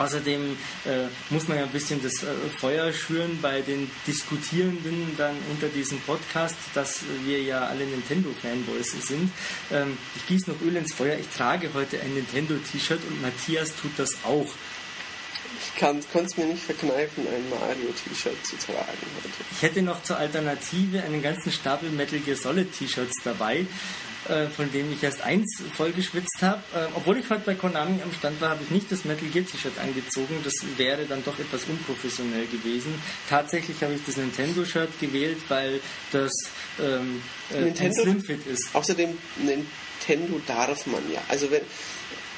[0.00, 0.56] Außerdem
[0.86, 2.28] äh, muss man ja ein bisschen das äh,
[2.58, 9.30] Feuer schüren bei den Diskutierenden dann unter diesem Podcast, dass wir ja alle Nintendo-Fanboys sind.
[9.70, 11.18] Ähm, ich gieße noch Öl ins Feuer.
[11.18, 14.48] Ich trage heute ein Nintendo-T-Shirt und Matthias tut das auch.
[15.62, 19.28] Ich konnte es mir nicht verkneifen, ein Mario-T-Shirt zu tragen heute.
[19.52, 23.66] Ich hätte noch zur Alternative einen ganzen Stapel Metal Gear Solid T-Shirts dabei.
[24.28, 26.62] Äh, von dem ich erst eins vollgeschwitzt habe.
[26.74, 29.46] Äh, obwohl ich heute bei Konami am Stand war, habe ich nicht das Metal Gear
[29.46, 30.40] T-Shirt angezogen.
[30.44, 32.94] Das wäre dann doch etwas unprofessionell gewesen.
[33.30, 35.80] Tatsächlich habe ich das Nintendo-Shirt gewählt, weil
[36.12, 36.32] das
[36.78, 38.68] ähm, äh, Nintendo, ein Slimfit ist.
[38.74, 41.22] Außerdem Nintendo darf man ja.
[41.28, 41.62] Also wenn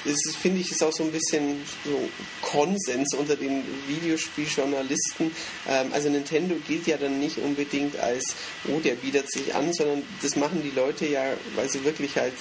[0.05, 2.09] das finde ich ist auch so ein bisschen so
[2.41, 5.31] Konsens unter den Videospieljournalisten.
[5.69, 8.35] Ähm, also Nintendo gilt ja dann nicht unbedingt als,
[8.69, 11.25] oh, der bietet sich an, sondern das machen die Leute ja,
[11.57, 12.35] weil sie wirklich halt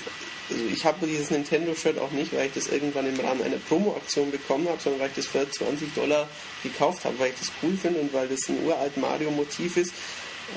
[0.50, 4.32] also ich habe dieses Nintendo-Shirt auch nicht, weil ich das irgendwann im Rahmen einer Promo-Aktion
[4.32, 6.28] bekommen habe, sondern weil ich das für 20 Dollar
[6.62, 9.94] gekauft habe, weil ich das cool finde und weil das ein uralt Mario-Motiv ist.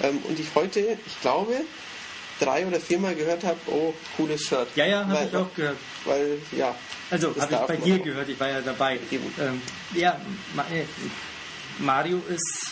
[0.03, 1.61] Ähm, und ich heute, ich glaube,
[2.41, 4.69] drei oder viermal gehört habe, oh, cooles Shirt.
[4.75, 5.77] Ja, ja, habe ich auch gehört.
[6.05, 6.75] Weil, ja.
[7.11, 8.05] Also, habe ich bei dir auch.
[8.05, 8.99] gehört, ich war ja dabei.
[9.13, 9.61] Ähm,
[9.95, 10.21] ja,
[10.71, 10.85] äh,
[11.79, 12.71] Mario ist,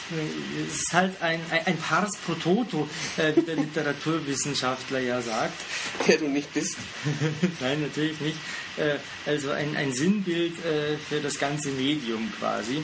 [0.70, 5.60] ist halt ein, ein, Pars pro Toto, äh, wie der Literaturwissenschaftler ja sagt.
[6.06, 6.76] Der du nicht bist.
[7.60, 8.36] Nein, natürlich nicht.
[8.76, 8.96] Äh,
[9.26, 12.82] also ein, ein Sinnbild äh, für das ganze Medium quasi.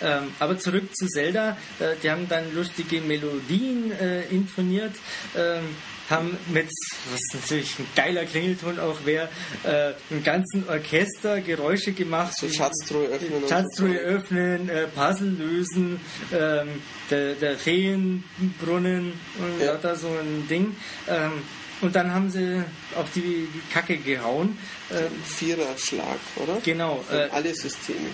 [0.00, 1.56] Ähm, aber zurück zu Zelda.
[1.78, 4.94] Äh, die haben dann lustige Melodien äh, intoniert.
[5.36, 5.76] Ähm,
[6.12, 6.68] haben mit,
[7.10, 9.28] was natürlich ein geiler Klingelton auch wäre,
[9.64, 12.34] äh, im ganzen Orchester Geräusche gemacht.
[12.38, 13.48] So Schatztruhe öffnen.
[13.48, 16.00] Schatztruhe öffnen, äh, Puzzle lösen,
[16.32, 16.68] ähm,
[17.10, 19.72] der, der Feenbrunnen und ja.
[19.72, 20.76] lauter so ein Ding.
[21.08, 21.42] Ähm,
[21.80, 22.62] und dann haben sie
[22.94, 24.56] auf die Kacke gehauen.
[24.88, 26.58] Äh, Viererschlag, oder?
[26.62, 27.04] Genau.
[27.10, 28.10] Äh, alle Systeme.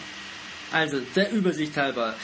[0.73, 2.15] Also, der Übersicht halber.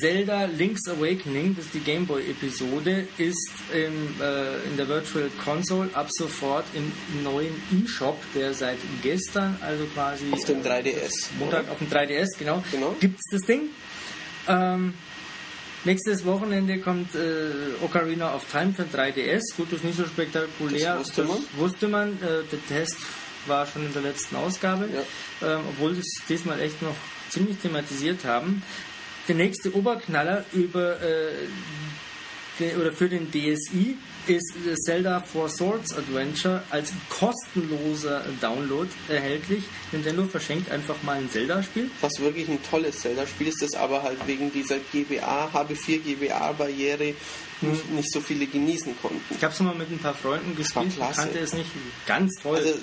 [0.00, 6.08] Zelda Link's Awakening, das ist die Gameboy-Episode, ist im, äh, in der Virtual Console ab
[6.10, 6.92] sofort im
[7.22, 10.26] neuen eShop, der seit gestern, also quasi.
[10.30, 11.30] Auf dem 3DS.
[11.38, 11.72] Montag oder?
[11.72, 12.62] auf dem 3DS, genau.
[12.70, 12.94] genau.
[13.00, 13.70] Gibt's das Ding.
[14.46, 14.92] Ähm,
[15.84, 17.50] nächstes Wochenende kommt äh,
[17.82, 19.56] Ocarina of Time für 3DS.
[19.56, 20.96] Gut, das ist nicht so spektakulär.
[20.96, 21.36] Das wusste man.
[21.36, 22.08] Das wusste man.
[22.22, 22.96] Äh, der Test
[23.46, 25.56] war schon in der letzten Ausgabe, ja.
[25.56, 26.94] ähm, obwohl sie es diesmal echt noch
[27.30, 28.62] ziemlich thematisiert haben.
[29.28, 31.46] Der nächste Oberknaller über äh,
[32.78, 33.96] oder für den DSI
[34.26, 34.54] ist
[34.84, 39.64] Zelda Four Swords Adventure als kostenloser Download erhältlich.
[39.90, 41.90] Nintendo verschenkt einfach mal ein Zelda-Spiel.
[42.00, 47.14] Was wirklich ein tolles Zelda-Spiel ist, das aber halt wegen dieser GBA, HB4 GBA-Barriere
[47.62, 47.96] nicht, hm.
[47.96, 49.22] nicht, so viele genießen konnten.
[49.34, 51.70] Ich habe es mal mit ein paar Freunden gespielt, ich kannte es nicht
[52.06, 52.56] ganz toll.
[52.56, 52.74] Also, äh,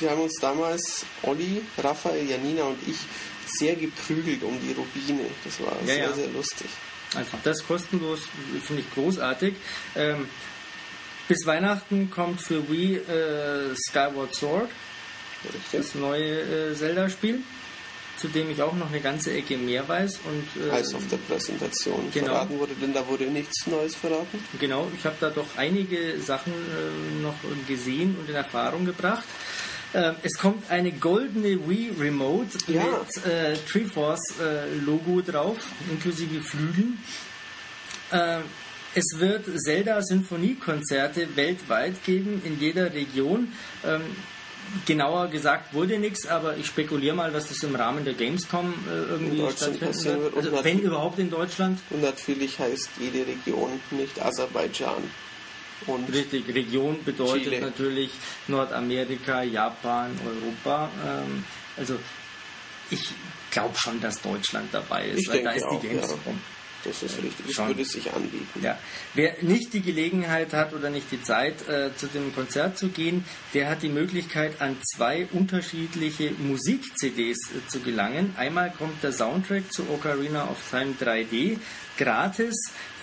[0.00, 2.96] wir haben uns damals, Olli, Raphael, Janina und ich,
[3.46, 5.26] sehr geprügelt um die Rubine.
[5.44, 6.12] Das war ja, sehr, ja.
[6.12, 6.68] sehr lustig.
[7.14, 8.20] Einfach das kostenlos,
[8.64, 9.54] finde ich großartig.
[9.94, 10.26] Ähm,
[11.28, 14.70] bis Weihnachten kommt für Wii äh, Skyward Sword,
[15.44, 15.62] Richtig.
[15.72, 17.40] das neue äh, Zelda-Spiel,
[18.16, 20.20] zu dem ich auch noch eine ganze Ecke mehr weiß.
[20.24, 22.26] Und, äh, Als auf der Präsentation genau.
[22.26, 24.38] verraten wurde, denn da wurde nichts Neues verraten.
[24.60, 27.36] Genau, ich habe da doch einige Sachen äh, noch
[27.66, 29.24] gesehen und in Erfahrung gebracht.
[29.96, 32.82] Äh, es kommt eine goldene Wii Remote ja.
[32.84, 35.56] mit äh, Treeforce äh, Logo drauf,
[35.90, 36.98] inklusive Flügeln.
[38.10, 38.40] Äh,
[38.94, 43.52] es wird Zelda Sinfoniekonzerte weltweit geben, in jeder Region.
[43.86, 44.02] Ähm,
[44.84, 49.12] genauer gesagt wurde nichts, aber ich spekuliere mal, dass das im Rahmen der Gamescom äh,
[49.12, 50.36] irgendwie stattfinden wird.
[50.36, 51.80] Also, wenn überhaupt in Deutschland.
[51.88, 55.04] Und natürlich heißt jede Region nicht Aserbaidschan.
[55.86, 57.60] Und Richtig, Region bedeutet Chile.
[57.60, 58.10] natürlich
[58.48, 60.90] Nordamerika, Japan, Europa.
[61.06, 61.44] Ähm,
[61.76, 61.98] also
[62.90, 63.10] ich
[63.50, 66.18] glaube schon, dass Deutschland dabei ist, ich weil da ist die Gamescom.
[66.24, 66.32] Ja.
[66.84, 68.60] Das ist richtig, das würde sich anbieten.
[68.62, 68.78] Ja.
[69.14, 73.24] Wer nicht die Gelegenheit hat oder nicht die Zeit, äh, zu dem Konzert zu gehen,
[73.54, 78.34] der hat die Möglichkeit, an zwei unterschiedliche Musik-CDs äh, zu gelangen.
[78.36, 81.58] Einmal kommt der Soundtrack zu Ocarina of Time 3D
[81.96, 82.54] gratis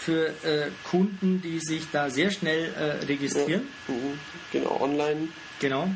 [0.03, 3.67] für äh, Kunden, die sich da sehr schnell äh, registrieren.
[3.87, 4.19] Ja, mhm.
[4.51, 5.29] genau, online.
[5.59, 5.89] Genau.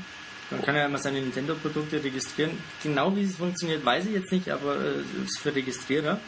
[0.50, 2.52] Man kann ja immer seine Nintendo-Produkte registrieren.
[2.82, 6.20] Genau wie es funktioniert, weiß ich jetzt nicht, aber es äh, ist für Registrierer.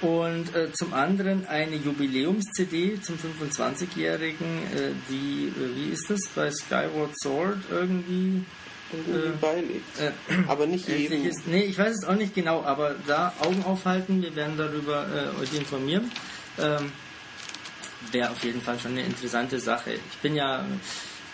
[0.00, 6.50] Und äh, zum anderen eine Jubiläums-CD zum 25-Jährigen, äh, die, äh, wie ist das, bei
[6.50, 8.44] Skyward Sword irgendwie
[8.92, 10.00] irgendwie äh, beiliegt.
[10.00, 10.12] Äh,
[10.48, 11.26] aber nicht jedem.
[11.26, 15.06] Ist, nee, ich weiß es auch nicht genau, aber da Augen aufhalten, wir werden darüber
[15.06, 16.10] äh, euch informieren.
[16.58, 16.92] Ähm,
[18.12, 19.92] Wäre auf jeden Fall schon eine interessante Sache.
[19.92, 20.64] Ich bin ja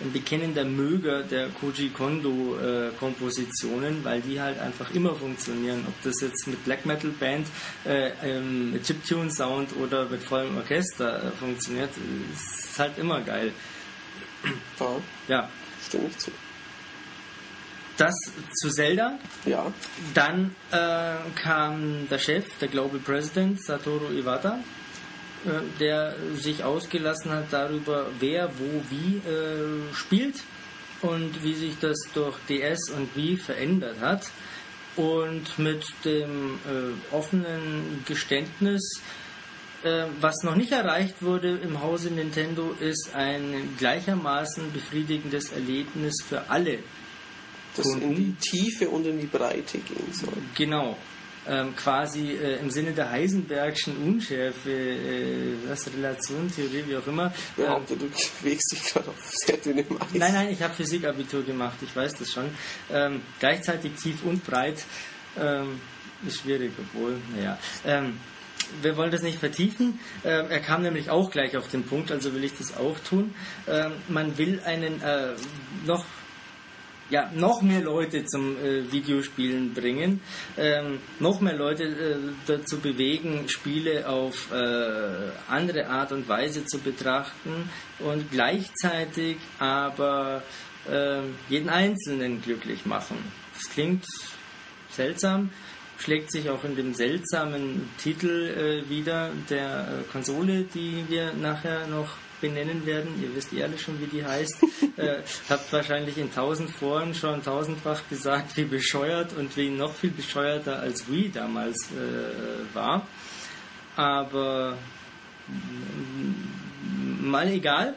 [0.00, 5.84] ein bekennender Möger der Koji Kondo äh, Kompositionen, weil die halt einfach immer funktionieren.
[5.86, 7.46] Ob das jetzt mit Black Metal Band,
[7.84, 11.90] äh, ähm, mit Chiptune Sound oder mit vollem Orchester äh, funktioniert,
[12.34, 13.52] ist halt immer geil.
[14.78, 14.96] Ja,
[15.28, 15.48] Ja,
[15.86, 16.30] stimme ich zu.
[17.96, 18.14] das
[18.60, 19.18] zu Zelda.
[19.46, 19.72] Ja,
[20.14, 24.58] Dann äh, kam der Chef, der Global President, Satoru Iwata,
[25.78, 30.42] der sich ausgelassen hat darüber, wer wo wie äh, spielt
[31.02, 34.26] und wie sich das durch DS und Wii verändert hat.
[34.96, 39.02] Und mit dem äh, offenen Geständnis,
[39.84, 46.48] äh, was noch nicht erreicht wurde im Hause Nintendo, ist ein gleichermaßen befriedigendes Erlebnis für
[46.48, 46.78] alle
[47.76, 48.32] das in die.
[48.40, 50.32] Tiefe und in die Breite gehen soll.
[50.54, 50.96] Genau.
[51.48, 57.32] Ähm, quasi äh, im Sinne der Heisenbergschen Unschärfe, äh, was Relation, Theorie, wie auch immer.
[57.56, 58.08] Ich behaupte, du
[58.40, 60.08] bewegst dich gerade auf sehr dünnem Eis.
[60.14, 62.50] Nein, nein, ich habe Physikabitur gemacht, ich weiß das schon.
[62.92, 64.84] Ähm, gleichzeitig tief und breit
[65.38, 65.80] ähm,
[66.26, 67.58] ist schwierig, obwohl, naja.
[67.84, 68.18] Ähm,
[68.82, 70.00] wir wollen das nicht vertiefen.
[70.24, 73.34] Ähm, er kam nämlich auch gleich auf den Punkt, also will ich das auch tun.
[73.68, 75.34] Ähm, man will einen äh,
[75.84, 76.04] noch
[77.10, 80.20] ja, noch mehr Leute zum äh, Videospielen bringen,
[80.56, 82.16] ähm, noch mehr Leute äh,
[82.46, 87.70] dazu bewegen, Spiele auf äh, andere Art und Weise zu betrachten
[88.00, 90.42] und gleichzeitig aber
[90.90, 93.18] äh, jeden Einzelnen glücklich machen.
[93.54, 94.04] Das klingt
[94.90, 95.50] seltsam,
[95.98, 101.86] schlägt sich auch in dem seltsamen Titel äh, wieder der äh, Konsole, die wir nachher
[101.86, 102.08] noch
[102.40, 103.22] benennen werden.
[103.22, 104.62] Ihr wisst eh alle schon, wie die heißt.
[104.96, 110.10] äh, habt wahrscheinlich in tausend Foren schon tausendfach gesagt, wie bescheuert und wie noch viel
[110.10, 113.06] bescheuerter als Wii damals äh, war.
[113.96, 114.76] Aber
[115.48, 117.94] mm, mal egal.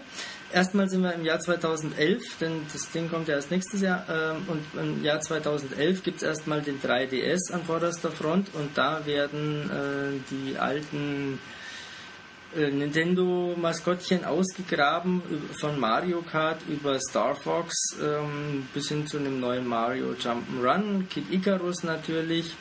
[0.52, 4.03] Erstmal sind wir im Jahr 2011, denn das Ding kommt ja erst nächstes Jahr.
[4.10, 9.06] Ähm, und im Jahr 2011 gibt es erstmal den 3DS an vorderster Front und da
[9.06, 11.40] werden äh, die alten
[12.56, 15.22] Nintendo-Maskottchen ausgegraben,
[15.60, 21.32] von Mario Kart über Star Fox ähm, bis hin zu einem neuen Mario Jump'n'Run, Kid
[21.32, 22.56] Icarus natürlich,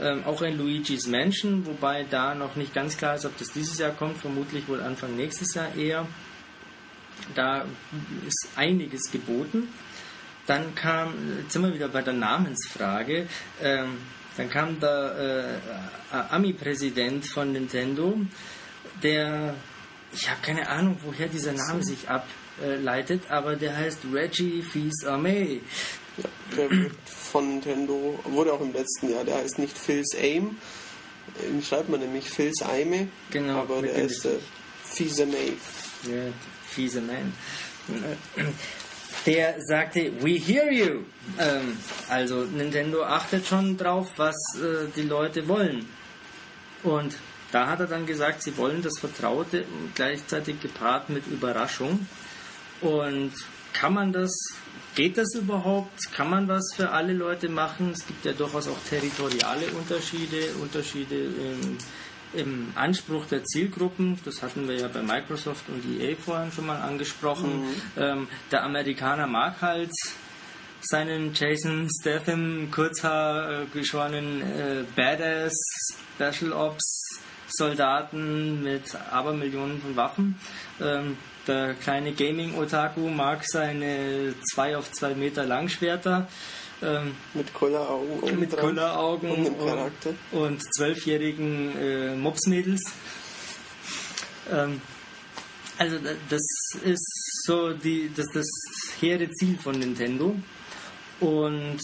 [0.00, 3.78] ähm, auch ein Luigi's Mansion, wobei da noch nicht ganz klar ist, ob das dieses
[3.78, 6.06] Jahr kommt, vermutlich wohl Anfang nächstes Jahr eher.
[7.34, 7.64] Da
[8.26, 9.68] ist einiges geboten.
[10.46, 13.26] Dann kam, jetzt sind wir wieder bei der Namensfrage,
[13.62, 13.98] ähm,
[14.36, 15.60] dann kam der
[16.12, 18.18] äh, Ami-Präsident von Nintendo,
[19.02, 19.54] der,
[20.12, 25.60] ich habe keine Ahnung, woher dieser Name sich ableitet, aber der heißt Reggie Fils-Aimé.
[26.16, 30.56] Ja, der wird von Nintendo, wurde auch im letzten Jahr, der heißt nicht Phil's Aim,
[31.42, 34.36] ihn schreibt man nämlich Phil's Aime, Genau, aber der ist der
[34.84, 35.56] fiese May.
[36.04, 36.32] Ja,
[36.68, 37.32] fiese Man.
[39.26, 41.02] Der sagte, we hear you.
[41.38, 41.76] Ähm,
[42.08, 45.88] also Nintendo achtet schon drauf, was äh, die Leute wollen.
[46.84, 47.16] Und
[47.52, 49.64] da hat er dann gesagt, sie wollen das Vertraute
[49.94, 52.06] gleichzeitig gepaart mit Überraschung.
[52.80, 53.32] Und
[53.72, 54.32] kann man das,
[54.94, 56.12] geht das überhaupt?
[56.12, 57.90] Kann man was für alle Leute machen?
[57.92, 61.78] Es gibt ja durchaus auch territoriale Unterschiede, Unterschiede im,
[62.34, 64.18] im Anspruch der Zielgruppen.
[64.24, 67.64] Das hatten wir ja bei Microsoft und EA vorhin schon mal angesprochen.
[67.96, 69.92] Ähm, der Amerikaner mag halt
[70.80, 75.54] seinen Jason Statham kurzhaar äh, geschorenen äh, Badass
[76.16, 77.20] Special Ops
[77.56, 80.38] Soldaten mit Abermillionen von Waffen.
[80.80, 81.16] Ähm,
[81.46, 86.26] der kleine Gaming Otaku mag seine 2 auf 2 Meter Langschwerter.
[86.82, 90.10] Ähm, Mit Kulleraugen und mit Kulleraugen und und, Charakter.
[90.32, 92.82] und zwölfjährigen äh, Mopsmädels.
[94.52, 94.80] Ähm,
[95.78, 96.42] also da- das
[96.84, 98.46] ist so die, das, das
[99.00, 100.34] hehre Ziel von Nintendo.
[101.20, 101.80] Und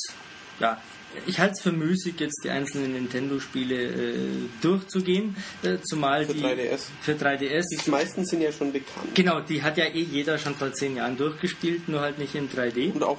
[0.61, 0.79] ja,
[1.27, 4.19] ich halte es für müßig, jetzt die einzelnen Nintendo-Spiele äh,
[4.61, 6.81] durchzugehen, äh, zumal Für die 3DS.
[7.01, 9.15] für 3DS Die meisten sind ja schon bekannt.
[9.15, 12.49] Genau, die hat ja eh jeder schon vor zehn Jahren durchgespielt, nur halt nicht in
[12.51, 12.93] 3D.
[12.93, 13.19] Und auch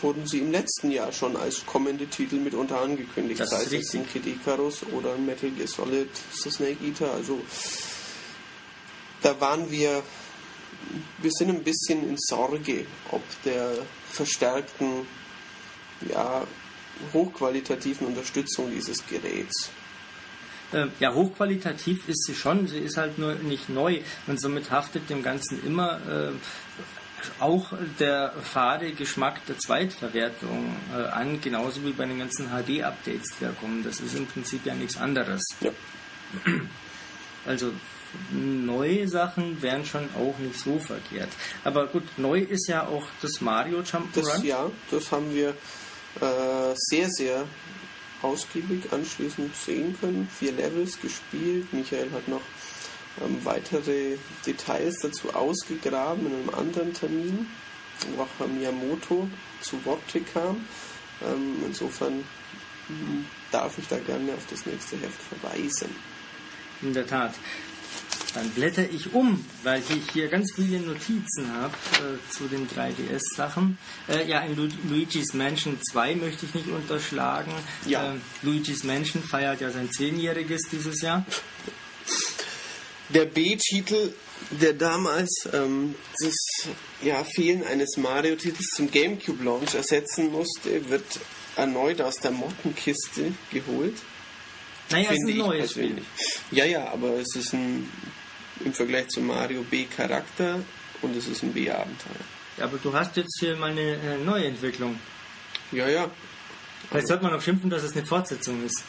[0.00, 3.40] wurden sie im letzten Jahr schon als kommende Titel mitunter angekündigt.
[3.40, 4.00] Das sei ist es richtig.
[4.00, 6.08] in Kid Icarus oder Metal Gear Solid
[6.42, 7.12] The Snake Eater.
[7.12, 7.40] Also
[9.22, 10.02] da waren wir,
[11.18, 13.72] wir sind ein bisschen in Sorge, ob der
[14.10, 15.06] verstärkten,
[16.08, 16.46] ja,
[17.12, 19.70] hochqualitativen Unterstützung dieses Geräts.
[20.72, 25.08] Ähm, ja, hochqualitativ ist sie schon, sie ist halt nur nicht neu und somit haftet
[25.08, 26.32] dem Ganzen immer äh,
[27.40, 33.44] auch der fade Geschmack der Zweitverwertung äh, an, genauso wie bei den ganzen HD-Updates, die
[33.44, 33.84] da kommen.
[33.84, 35.42] Das ist im Prinzip ja nichts anderes.
[35.60, 35.70] Ja.
[37.46, 37.72] Also
[38.32, 41.28] neue Sachen wären schon auch nicht so verkehrt.
[41.64, 44.14] Aber gut, neu ist ja auch das Mario Jump'n'Run.
[44.14, 45.54] Das, ja, das haben wir
[46.20, 47.44] äh, sehr, sehr
[48.22, 50.28] ausgiebig anschließend sehen können.
[50.38, 51.72] Vier Levels gespielt.
[51.72, 52.42] Michael hat noch
[53.20, 57.46] ähm, weitere Details dazu ausgegraben in einem anderen Termin,
[58.14, 59.28] wo auch Miyamoto
[59.60, 60.00] zu Wort
[60.32, 60.66] kam.
[61.24, 62.24] Ähm, insofern
[62.88, 65.94] hm, darf ich da gerne auf das nächste Heft verweisen.
[66.82, 67.34] In der Tat.
[68.34, 73.78] Dann blätter ich um, weil ich hier ganz viele Notizen habe äh, zu den 3DS-Sachen.
[74.08, 77.52] Äh, ja, in Lu Luigi's Mansion 2 möchte ich nicht unterschlagen.
[77.86, 78.12] Ja.
[78.12, 81.24] Äh, Luigi's Mansion feiert ja sein Zehnjähriges dieses Jahr.
[83.08, 84.12] Der B-Titel,
[84.50, 86.68] der damals ähm, das
[87.02, 91.20] ja, Fehlen eines Mario-Titels zum GameCube-Launch ersetzen musste, wird
[91.56, 93.94] erneut aus der Mottenkiste geholt.
[94.90, 95.70] Naja, es ist ein neues.
[95.70, 96.02] Spiel.
[96.50, 97.90] Ja, ja, aber es ist ein
[98.64, 100.60] im Vergleich zu Mario B-Charakter
[101.02, 102.14] und es ist ein B-Abenteuer.
[102.56, 104.98] Ja, aber du hast jetzt hier mal eine äh, Neuentwicklung.
[105.72, 106.10] Ja, ja,
[106.88, 108.84] Vielleicht sollte man auch schimpfen, dass es eine Fortsetzung ist.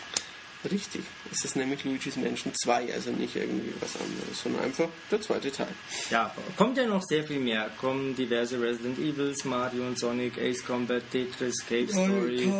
[0.69, 1.01] richtig.
[1.31, 5.51] Es ist nämlich Luigi's Mansion 2, also nicht irgendwie was anderes, sondern einfach der zweite
[5.51, 5.67] Teil.
[6.09, 7.69] Ja, kommt ja noch sehr viel mehr.
[7.79, 12.51] Kommen diverse Resident Evils, Mario und Sonic, Ace Combat, Tetris, Cave Story,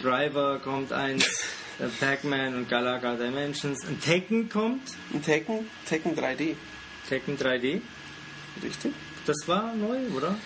[0.00, 1.26] Driver kommt eins,
[1.88, 3.84] Pac-Man und Galaga Dimensions.
[3.86, 4.82] Ein Tekken kommt,
[5.12, 6.54] Ein Tekken, Tekken 3D,
[7.08, 7.80] Tekken 3D.
[8.62, 8.92] richtig?
[9.26, 10.36] Das war neu, oder?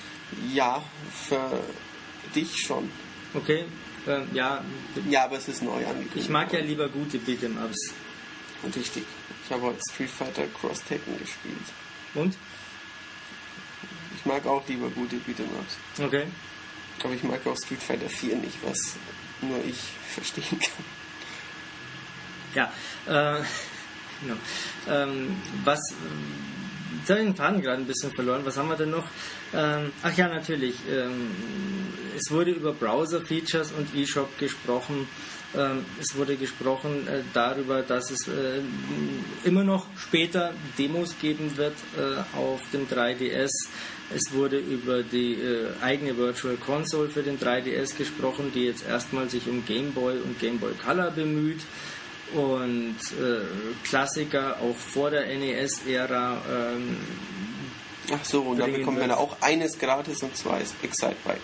[0.53, 0.83] Ja,
[1.13, 1.61] für
[2.35, 2.91] dich schon.
[3.35, 3.65] Okay,
[4.07, 4.63] ähm, ja,
[5.09, 6.17] Ja, aber es ist neu angekündigt.
[6.17, 7.93] ich mag ja lieber gute Beat'em-Ups.
[8.77, 9.05] Richtig.
[9.45, 11.55] Ich habe heute Street Fighter Cross Tekken gespielt.
[12.15, 12.37] Und?
[14.17, 15.77] Ich mag auch lieber gute Beat'em-Ups.
[16.03, 16.25] Okay.
[17.03, 18.97] Aber ich mag auch Street Fighter 4 nicht, was
[19.43, 19.77] nur ich
[20.15, 20.85] verstehen kann.
[22.55, 22.73] Ja,
[23.07, 23.43] äh,
[24.23, 24.37] genau.
[24.89, 25.81] Ähm, was,
[27.01, 28.43] jetzt habe ich den Faden gerade ein bisschen verloren.
[28.45, 29.05] Was haben wir denn noch?
[29.53, 30.77] Ähm, ach ja, natürlich.
[30.91, 31.31] Ähm,
[32.17, 35.09] es wurde über Browser-Features und eShop gesprochen.
[35.57, 38.61] Ähm, es wurde gesprochen äh, darüber, dass es äh,
[39.45, 43.51] immer noch später Demos geben wird äh, auf dem 3DS.
[44.15, 49.31] Es wurde über die äh, eigene Virtual Console für den 3DS gesprochen, die jetzt erstmal
[49.31, 51.61] sich um Game Boy und Game Boy Color bemüht.
[52.33, 53.43] Und äh,
[53.85, 56.41] Klassiker auch vor der NES-Ära.
[56.51, 56.97] Ähm,
[58.13, 61.39] Ach so, und da man wir- ja auch eines gratis und zwar ist Excite Bike.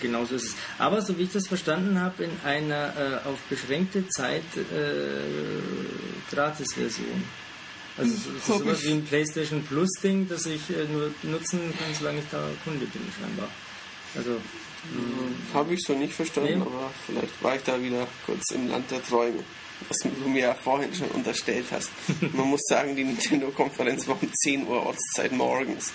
[0.00, 0.54] genauso ist es.
[0.78, 2.92] Aber so wie ich das verstanden habe, in einer
[3.24, 7.24] äh, auf beschränkte Zeit äh, Gratis-Version.
[7.96, 8.12] Also
[8.48, 12.42] Hab sowas wie ein PlayStation Plus-Ding, das ich äh, nur nutzen kann, solange ich da
[12.64, 13.48] Kunde bin, scheinbar.
[14.16, 14.40] Also,
[15.52, 16.60] Habe ich so nicht verstanden, Nee.
[16.62, 19.42] aber vielleicht war ich da wieder kurz im Land der Träume.
[19.88, 21.90] Was du mir ja vorhin schon unterstellt hast.
[22.32, 25.92] Man muss sagen, die Nintendo-Konferenz war um 10 Uhr Ortszeit morgens.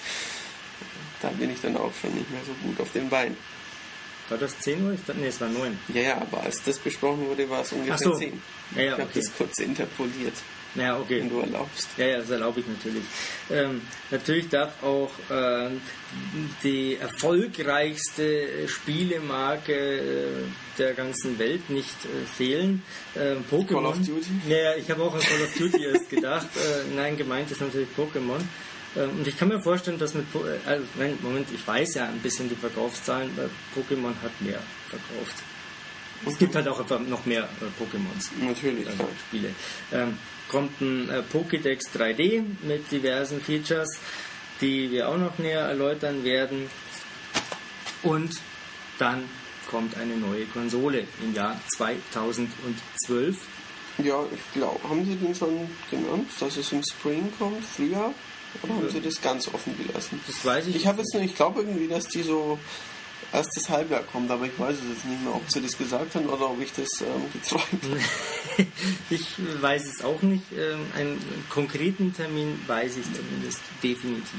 [1.21, 3.37] Da bin ich dann auch schon nicht mehr so gut auf den Beinen.
[4.29, 4.93] war das 10 Uhr?
[4.93, 5.79] Ich dachte, nee, es war 9.
[5.93, 8.15] Ja, ja, aber als das besprochen wurde, war es ungefähr Ach so.
[8.15, 8.41] 10.
[8.75, 9.19] Ja, ja, ich habe okay.
[9.19, 10.35] das kurz interpoliert,
[10.75, 11.21] Ja, okay.
[11.21, 11.89] wenn du erlaubst.
[11.97, 13.03] Ja, ja, das erlaube ich natürlich.
[13.49, 13.81] Ähm,
[14.11, 15.81] natürlich darf auch ähm,
[16.63, 20.25] die erfolgreichste Spielemarke äh,
[20.77, 22.83] der ganzen Welt nicht äh, fehlen.
[23.15, 23.67] Ähm, Pokémon.
[23.67, 24.29] Call of Duty?
[24.47, 26.47] Ja, ja, ich habe auch an Call of Duty erst gedacht.
[26.55, 28.41] Äh, nein, gemeint ist natürlich Pokémon.
[28.95, 30.85] Ähm, und ich kann mir vorstellen, dass mit äh, also,
[31.21, 35.35] Moment, ich weiß ja ein bisschen die Verkaufszahlen, weil Pokémon hat mehr verkauft.
[36.25, 39.07] Es gibt halt auch einfach noch mehr äh, Pokémons Natürlich, also.
[39.27, 39.49] Spiele.
[39.91, 40.17] Ähm,
[40.49, 43.99] kommt ein äh, Pokédex 3D mit diversen Features,
[44.59, 46.69] die wir auch noch näher erläutern werden.
[48.03, 48.31] Und
[48.97, 49.23] dann
[49.69, 53.37] kommt eine neue Konsole im Jahr 2012.
[53.99, 58.13] Ja, ich glaube, haben Sie den schon genannt, dass es im Spring kommt, Frühjahr?
[58.63, 60.19] Oder haben Sie das ganz offen gelassen?
[60.25, 60.75] Das weiß ich.
[60.75, 62.57] Ich habe jetzt nur, ich glaube irgendwie, dass die so
[63.33, 66.27] erstes Halbjahr kommt, aber ich weiß es jetzt nicht mehr, ob Sie das gesagt haben
[66.27, 68.67] oder ob ich das ähm, geträumt habe.
[69.09, 70.43] ich weiß es auch nicht.
[70.55, 74.33] Ähm, einen konkreten Termin weiß ich zumindest definitiv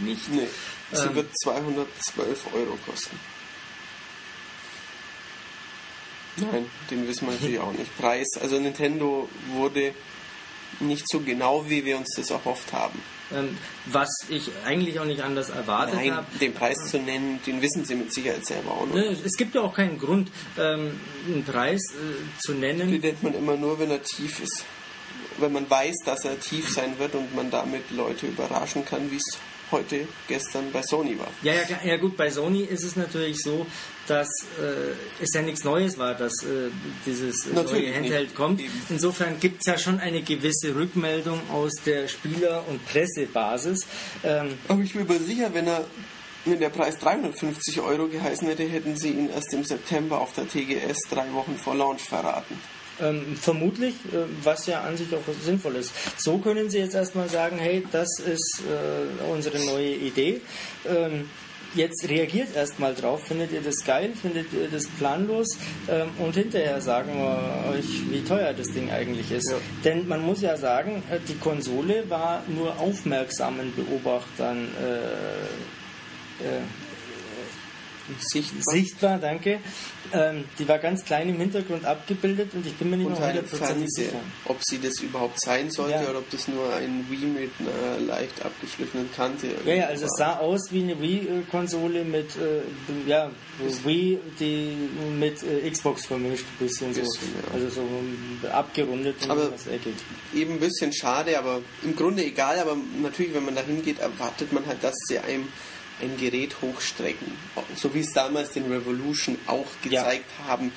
[0.00, 0.28] nicht.
[0.30, 0.48] Nee,
[0.92, 1.14] sie Ähm.
[1.14, 3.18] wird 212 Euro kosten.
[6.36, 7.96] Nein, den wissen wir natürlich auch nicht.
[7.96, 9.94] Preis, also Nintendo wurde
[10.80, 13.00] nicht so genau, wie wir uns das erhofft haben.
[13.32, 13.56] Ähm,
[13.86, 16.26] was ich eigentlich auch nicht anders erwartet Nein, habe.
[16.40, 18.94] den Preis zu nennen, den wissen sie mit Sicherheit selber auch noch.
[18.94, 23.00] Ne, Es gibt ja auch keinen Grund, ähm, einen Preis äh, zu Den nennen.
[23.00, 24.64] nennt man immer nur, wenn er tief ist.
[25.38, 29.16] wenn man weiß, dass er tief sein wird und man damit Leute überraschen kann, wie
[29.16, 29.38] es
[29.74, 31.28] heute, gestern bei Sony war.
[31.42, 33.66] Ja, ja, ja gut, bei Sony ist es natürlich so,
[34.06, 34.28] dass
[34.60, 36.70] äh, es ja nichts Neues war, dass äh,
[37.06, 38.34] dieses Natürlich neue Handheld nicht.
[38.36, 38.60] kommt.
[38.60, 38.72] Eben.
[38.88, 43.86] Insofern gibt es ja schon eine gewisse Rückmeldung aus der Spieler- und Pressebasis.
[44.22, 45.84] Ähm, Aber ich bin mir sicher, wenn er
[46.46, 50.46] wenn der Preis 350 Euro geheißen hätte, hätten sie ihn erst im September auf der
[50.46, 52.60] TGS drei Wochen vor Launch verraten.
[53.00, 55.92] Ähm, vermutlich, äh, was ja an sich auch sinnvoll ist.
[56.16, 60.40] So können Sie jetzt erstmal sagen, hey, das ist äh, unsere neue Idee.
[60.86, 61.28] Ähm,
[61.74, 65.58] jetzt reagiert erstmal drauf, findet ihr das geil, findet ihr das planlos
[65.88, 69.50] ähm, und hinterher sagen wir euch, wie teuer das Ding eigentlich ist.
[69.50, 69.56] Ja.
[69.84, 76.60] Denn man muss ja sagen, äh, die Konsole war nur aufmerksamen Beobachtern äh, äh,
[78.20, 78.62] Sichtbar.
[78.74, 79.58] sichtbar, danke.
[80.12, 83.86] Ähm, die war ganz klein im Hintergrund abgebildet und ich bin mir nicht hundertprozentig Fernseher.
[84.06, 84.20] sicher.
[84.44, 86.10] Ob sie das überhaupt sein sollte Ja.
[86.10, 90.10] oder ob das nur ein Wii mit einer leicht abgeschliffenen Kante Ja, ja, also es
[90.20, 90.34] war.
[90.34, 92.60] sah aus wie eine Wii-Konsole mit, äh,
[93.08, 93.30] ja,
[93.84, 94.76] Wii, die
[95.18, 97.00] mit äh, Xbox vermischt, ein bisschen so.
[97.00, 97.54] Bisschen, ja.
[97.54, 99.94] Also so abgerundet und Aber- was eckig.
[100.34, 102.58] eben ein bisschen schade, aber im Grunde egal.
[102.58, 105.48] Aber natürlich, wenn man da hingeht, erwartet man halt, dass sie einem
[106.00, 107.32] ein Gerät hochstrecken.
[107.76, 110.02] So wie es damals den Revolution auch Ja.
[110.02, 110.72] gezeigt haben.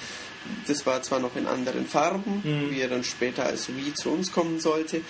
[0.68, 2.72] Das war zwar noch in anderen Farben, Mhm.
[2.72, 5.02] wie er dann später als Wii zu uns kommen sollte.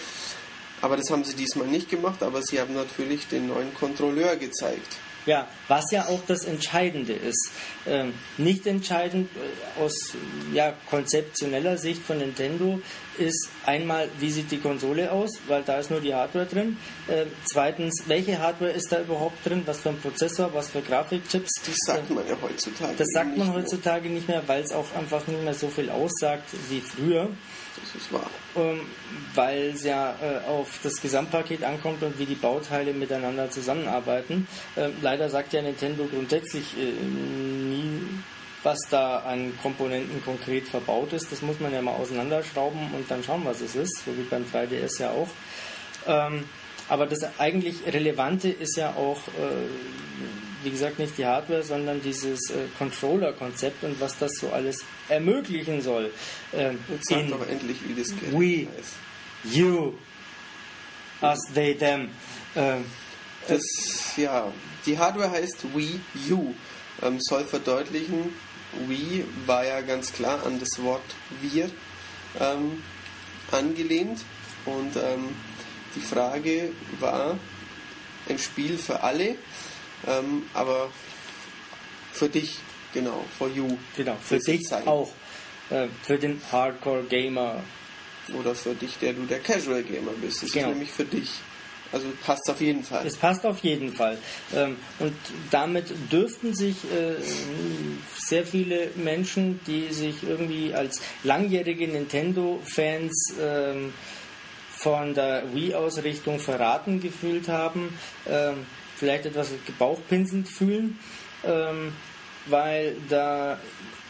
[0.82, 4.98] Aber das haben sie diesmal nicht gemacht, aber sie haben natürlich den neuen Kontrolleur gezeigt.
[5.28, 7.52] Ja, was ja auch das Entscheidende ist.
[7.86, 10.14] Ähm, nicht entscheidend äh, aus
[10.54, 12.82] ja, konzeptioneller Sicht von Nintendo
[13.18, 16.78] ist einmal, wie sieht die Konsole aus, weil da ist nur die Hardware drin.
[17.10, 21.52] Ähm, zweitens, welche Hardware ist da überhaupt drin, was für ein Prozessor, was für Grafikchips.
[21.66, 22.94] Das sagt man ja heutzutage.
[22.98, 23.56] Das sagt man nicht mehr.
[23.64, 27.30] heutzutage nicht mehr, weil es auch einfach nicht mehr so viel aussagt wie früher,
[27.76, 28.30] Das ist wahr.
[29.36, 34.48] Weil es ja äh, auf das Gesamtpaket ankommt und wie die Bauteile miteinander zusammenarbeiten.
[34.76, 38.02] Ähm, leider sagt ja Nintendo grundsätzlich äh, nie,
[38.64, 41.32] was da an Komponenten konkret verbaut ist.
[41.32, 44.44] Das muss man ja mal auseinanderschrauben und dann schauen, was es ist, so wie beim
[44.44, 45.30] 3DS ja auch.
[46.08, 46.46] Ähm,
[46.90, 49.68] aber das eigentlich Relevante ist ja auch, äh,
[50.68, 55.82] wie gesagt, nicht die Hardware, sondern dieses äh, Controller-Konzept und was das so alles ermöglichen
[55.82, 56.12] soll.
[56.54, 58.68] Ähm, Jetzt in aber endlich, wie das Wii.
[58.78, 59.56] heißt.
[59.56, 59.94] You,
[61.22, 62.10] us, they, them.
[62.58, 62.84] Ähm,
[63.48, 63.64] Das,
[64.18, 64.52] ja,
[64.86, 66.54] die Hardware heißt Wii U.
[67.02, 68.34] Ähm, soll verdeutlichen,
[68.90, 71.70] Wii war ja ganz klar an das Wort wir
[72.42, 72.84] ähm,
[73.52, 74.20] angelehnt.
[74.66, 75.34] Und ähm,
[75.96, 77.38] die Frage war,
[78.28, 79.36] ein Spiel für alle,
[80.06, 80.90] ähm, aber
[82.12, 82.58] für dich,
[82.94, 83.78] genau, for you.
[83.96, 84.88] genau, für dich sein.
[84.88, 85.12] auch.
[85.70, 87.62] Äh, für den Hardcore-Gamer.
[88.38, 90.44] Oder für dich, der du der Casual Gamer bist.
[90.44, 90.68] Das Genau.
[90.68, 91.30] ist nämlich für dich.
[91.94, 93.06] Also passt auf jeden Fall.
[93.08, 94.18] Es passt auf jeden Fall.
[94.54, 95.16] Ähm, und
[95.52, 97.16] damit dürften sich äh,
[98.18, 103.94] sehr viele Menschen, die sich irgendwie als langjährige Nintendo-Fans ähm,
[104.76, 107.98] von der Wii-Ausrichtung verraten gefühlt haben,
[108.28, 108.66] ähm,
[108.98, 111.00] vielleicht etwas gebauchpinselnd fühlen,
[111.46, 111.94] ähm,
[112.48, 113.60] weil da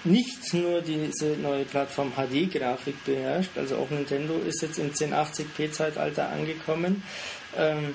[0.04, 7.04] nicht nur diese neue Plattform HD-Grafik beherrscht, also auch Nintendo ist jetzt im 1080p-Zeitalter angekommen.
[7.58, 7.94] Ähm,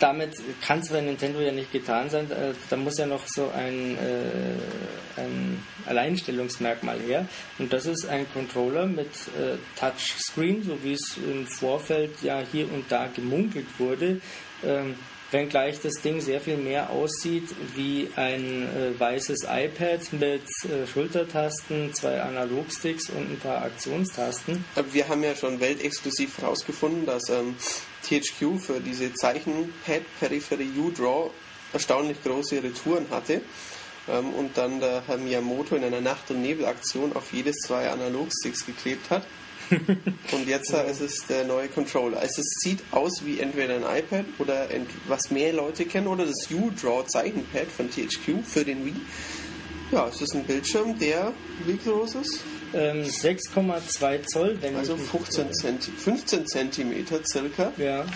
[0.00, 0.32] damit
[0.62, 2.30] kann es bei Nintendo ja nicht getan sein.
[2.30, 7.28] Äh, da muss ja noch so ein, äh, ein Alleinstellungsmerkmal her.
[7.58, 12.72] Und das ist ein Controller mit äh, Touchscreen, so wie es im Vorfeld ja hier
[12.72, 14.22] und da gemunkelt wurde.
[14.64, 14.94] Ähm,
[15.30, 21.94] wenngleich das Ding sehr viel mehr aussieht wie ein äh, weißes iPad mit äh, Schultertasten,
[21.94, 24.64] zwei Analogsticks und ein paar Aktionstasten.
[24.74, 27.56] Aber wir haben ja schon weltexklusiv herausgefunden, dass ähm,
[28.02, 31.30] THQ für diese Zeichenpad-Peripherie U-Draw
[31.72, 33.40] erstaunlich große Retouren hatte
[34.08, 38.66] ähm, und dann der Herr Miyamoto in einer Nacht- und Nebelaktion auf jedes zwei Analogsticks
[38.66, 39.24] geklebt hat.
[40.32, 42.18] und jetzt äh, ist es der neue Controller.
[42.18, 46.26] Also es sieht aus wie entweder ein iPad oder ent was mehr Leute kennen oder
[46.26, 48.96] das U-Draw Zeichenpad von THQ für den Wii.
[49.92, 51.32] Ja, es ist ein Bildschirm, der
[51.66, 52.40] wie groß ist?
[52.72, 57.72] Ähm, 6,2 Zoll, wenn Also ich mich- 15 Zenti 15 Zentimeter circa.
[57.76, 58.06] Ja,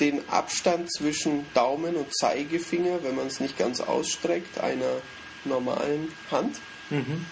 [0.00, 5.00] Den Abstand zwischen Daumen und Zeigefinger, wenn man es nicht ganz ausstreckt, einer
[5.46, 6.58] normalen Hand.
[6.90, 7.24] mhm.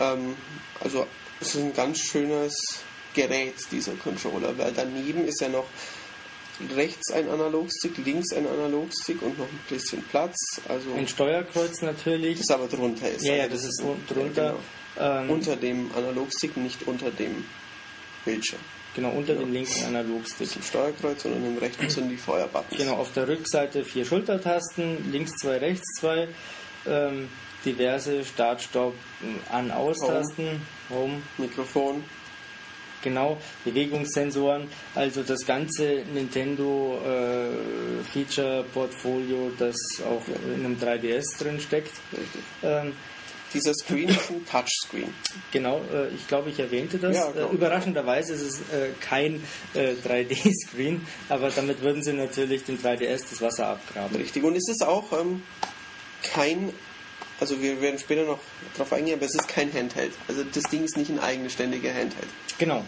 [0.00, 0.34] Ähm,
[0.80, 1.06] also
[1.46, 2.54] ist ein ganz schönes
[3.14, 5.66] Gerät, dieser Controller, weil daneben ist ja noch
[6.76, 10.36] rechts ein Analogstick, links ein Analogstick und noch ein bisschen Platz.
[10.68, 12.38] Also ein Steuerkreuz natürlich.
[12.38, 13.24] das aber drunter ist.
[13.24, 14.54] Ja, ja, Also das ist ein- un- drunter.
[14.96, 15.10] Genau.
[15.20, 17.44] Ähm, Unter dem Analogstick, nicht unter dem
[18.24, 18.60] Bildschirm.
[18.94, 20.48] Genau, unter dem linken Analogstick.
[20.54, 22.78] Das Steuerkreuz und an dem rechten sind die Feuerbuttons.
[22.78, 26.28] Genau, auf der Rückseite vier Schultertasten, links zwei, rechts zwei,
[26.86, 27.28] ähm,
[27.64, 28.94] diverse Start, Stopp,
[29.50, 30.60] An-Aus-Tasten,
[30.90, 31.22] Home.
[31.38, 32.04] Mikrofon.
[33.02, 33.36] Genau,
[33.66, 39.76] Bewegungssensoren, also das ganze Nintendo äh, Feature-Portfolio, das
[40.06, 40.22] auch
[40.56, 41.92] in einem 3DS drin steckt.
[42.62, 42.94] Ähm,
[43.52, 45.12] Dieser Screen ist ein Touchscreen.
[45.52, 47.14] Genau, äh, ich glaube, ich erwähnte das.
[47.14, 47.58] Ja, äh, glaub ich.
[47.58, 49.42] überraschenderweise ist es äh, kein
[49.74, 54.16] äh, 3D-Screen, aber damit würden sie natürlich dem 3DS das Wasser abgraben.
[54.16, 54.42] Richtig.
[54.42, 55.42] Und es ist auch ähm,
[56.22, 56.72] kein,
[57.40, 58.38] also wir werden später noch
[58.74, 60.12] darauf eingehen, aber es ist kein Handheld.
[60.28, 62.28] Also das Ding ist nicht ein eigenständiger Handheld.
[62.58, 62.84] Genau,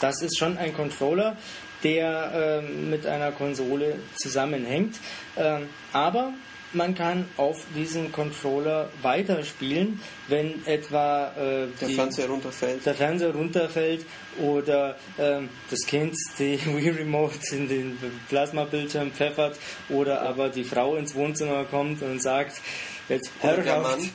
[0.00, 1.36] das ist schon ein Controller,
[1.82, 4.96] der ähm, mit einer Konsole zusammenhängt.
[5.36, 6.32] Ähm, aber
[6.74, 12.86] man kann auf diesem Controller weiterspielen, wenn etwa äh, Der die, Fernseher runterfällt.
[12.86, 14.06] der Fernseher runterfällt
[14.40, 19.58] oder ähm, das Kind die Wii Remote in den Plasmabildschirm pfeffert
[19.90, 22.60] oder aber die Frau ins Wohnzimmer kommt und sagt,
[23.08, 24.10] jetzt Oder der Herrschaft, Mann.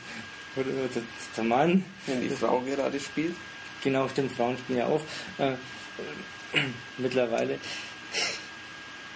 [0.55, 1.01] oder der,
[1.35, 3.35] der Mann, Wenn die Frau gerade spielt.
[3.83, 5.01] genau, stimmt, Frauen spielen ja auch
[5.37, 5.53] äh,
[6.97, 7.59] mittlerweile.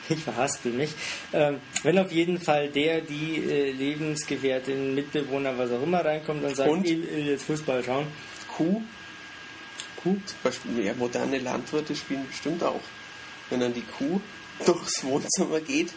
[0.09, 0.89] Ich verhaspel mich.
[1.31, 6.55] Ähm, wenn auf jeden Fall der, die äh, Lebensgefährtin, Mitbewohner, was auch immer reinkommt und
[6.55, 6.85] sagt, Und?
[6.85, 8.07] ich will jetzt Fußball schauen,
[8.57, 8.81] Kuh.
[10.03, 12.81] Kuh, Zum Beispiel ja, moderne Landwirte spielen bestimmt auch.
[13.49, 14.19] Wenn dann die Kuh
[14.65, 15.93] durchs Wohnzimmer geht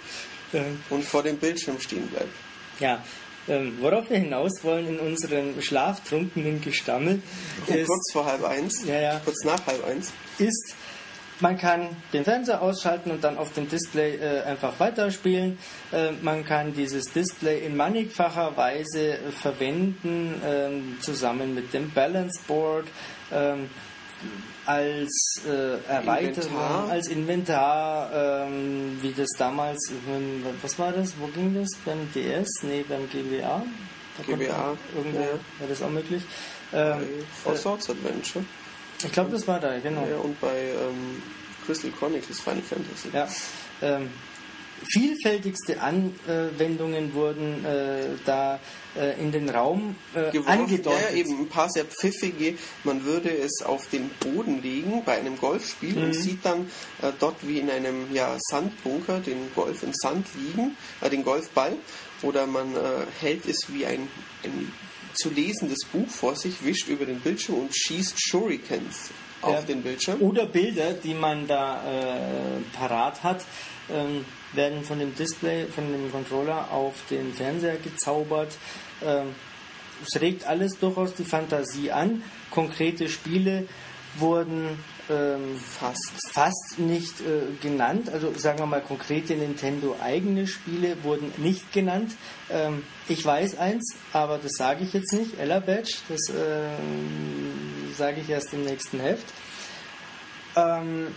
[0.53, 2.33] ähm, und vor dem Bildschirm stehen bleibt.
[2.79, 3.03] Ja,
[3.49, 7.23] ähm, worauf wir hinaus wollen in unserem schlaftrunkenen Gestammel
[7.67, 9.21] ist, kurz vor halb eins, Ja, ja.
[9.25, 10.13] kurz nach halb eins.
[10.39, 10.75] ist,
[11.41, 15.59] man kann den Fernseher ausschalten und dann auf dem Display äh, einfach weiterspielen.
[15.93, 22.41] Äh, man kann dieses Display in mannigfacher Weise äh, verwenden, ähm, zusammen mit dem Balance
[22.47, 22.87] Board.
[24.67, 26.89] Als äh, Erweiterung, Inventar.
[26.91, 29.93] als Inventar, ähm, wie das damals,
[30.63, 31.69] was war das, wo ging das?
[31.85, 32.49] Beim DS?
[32.63, 33.63] Nee, beim GBA?
[34.17, 35.27] Da GBA, Irgendwo ja.
[35.59, 36.23] war das auch möglich.
[36.73, 37.07] Bei Ähm,
[37.43, 38.45] Four Swords Adventure.
[39.05, 40.07] ich glaube, das war da, genau.
[40.07, 41.23] Ja, und bei ähm,
[41.67, 43.09] Crystal Chronicles Final Fantasy.
[43.13, 43.29] Ja,
[43.83, 44.11] ähm,
[44.83, 48.59] vielfältigste Anwendungen wurden äh, da
[48.97, 50.49] äh, in den Raum äh, geworfen.
[50.61, 51.11] angedeutet.
[51.11, 52.57] Ja, eben ein paar sehr pfiffige.
[52.85, 56.03] Man würde es auf den Boden legen bei einem Golfspiel Mhm.
[56.05, 56.67] und sieht dann
[57.03, 61.73] äh, dort wie in einem ja, Sandbunker den Golf im Sand liegen, äh, den Golfball.
[62.23, 62.79] Oder man äh,
[63.21, 64.09] hält es wie ein,
[64.45, 64.73] ein
[65.15, 69.11] zu lesendes Buch vor sich, wischt über den Bildschirm und schießt Shurikens
[69.47, 70.21] auf den Bildschirm.
[70.21, 73.45] Oder Bilder, die man da äh, parat hat,
[73.93, 78.57] ähm, werden von dem Display, von dem Controller auf den Fernseher gezaubert.
[79.05, 79.35] Ähm,
[80.07, 82.23] es regt alles durchaus die Fantasie an.
[82.51, 83.67] Konkrete Spiele
[84.17, 84.79] wurden
[85.11, 86.13] ähm, Fast.
[86.33, 88.11] fast nicht äh, genannt.
[88.11, 92.13] Also sagen wir mal konkrete Nintendo eigene Spiele wurden nicht genannt.
[92.51, 95.39] Ähm, ich weiß eins, aber das sage ich jetzt nicht.
[95.39, 99.27] Ella Badge, das ähm, sage ich erst im nächsten Heft.
[100.57, 101.09] Ähm,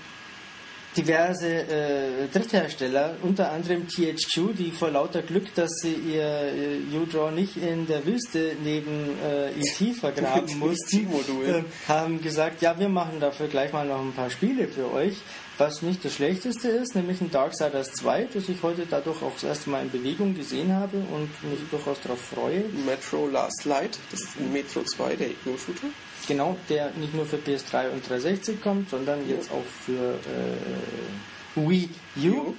[0.98, 7.32] diverse äh, Dritthersteller, unter anderem THQ, die vor lauter Glück, dass sie ihr äh, U-Draw
[7.32, 9.94] nicht in der Wüste neben äh, E.T.
[10.00, 11.08] vergraben mussten,
[11.46, 15.18] äh, haben gesagt, ja, wir machen dafür gleich mal noch ein paar Spiele für euch,
[15.58, 19.44] was nicht das Schlechteste ist, nämlich ein Darksiders 2, das ich heute dadurch auch das
[19.44, 22.64] erste Mal in Bewegung gesehen habe und mich durchaus darauf freue.
[22.86, 25.88] Metro Last Light, das ist ein Metro 2, der Ego-Shooter.
[26.28, 31.90] Genau, der nicht nur für PS3 und 360 kommt, sondern jetzt auch für äh, Wii
[32.30, 32.54] U.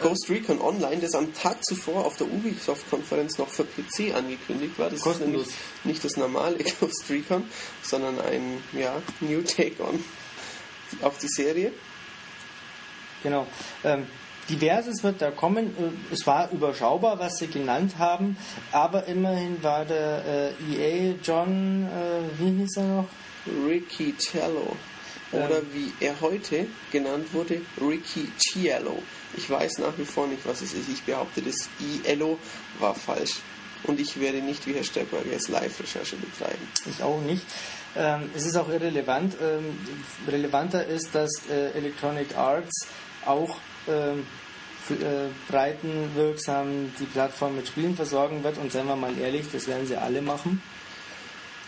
[0.00, 4.88] Ghost Recon Online, das am Tag zuvor auf der Ubisoft-Konferenz noch für PC angekündigt war.
[4.88, 5.48] Das Kostenlos.
[5.48, 7.44] ist nämlich nicht das normale Ghost Recon,
[7.82, 10.02] sondern ein ja, New Take on
[11.02, 11.72] auf die Serie.
[13.22, 13.46] Genau.
[13.84, 14.06] Ähm,
[14.48, 15.66] diverses wird da kommen.
[15.76, 18.36] Äh, Es war überschaubar, was sie genannt haben,
[18.70, 23.08] aber immerhin war der äh, EA John, äh, wie hieß er noch?
[23.66, 24.76] Ricky Cello.
[25.32, 29.02] Oder wie er heute genannt wurde, Ricky Cielo.
[29.34, 30.90] Ich weiß nach wie vor nicht, was es ist.
[30.90, 31.70] Ich behaupte, das
[32.04, 32.38] ILO
[32.78, 33.36] war falsch.
[33.84, 36.68] Und ich werde nicht wie Herr Stepper jetzt Live-Recherche betreiben.
[36.86, 37.44] Ich auch nicht.
[37.96, 39.34] Ähm, es ist auch irrelevant.
[39.42, 39.78] Ähm,
[40.28, 42.86] relevanter ist, dass äh, Electronic Arts
[43.24, 43.71] auch ähm,
[45.48, 48.58] breitenwirksam die Plattform mit Spielen versorgen wird.
[48.58, 50.62] Und seien wir mal ehrlich, das werden sie alle machen.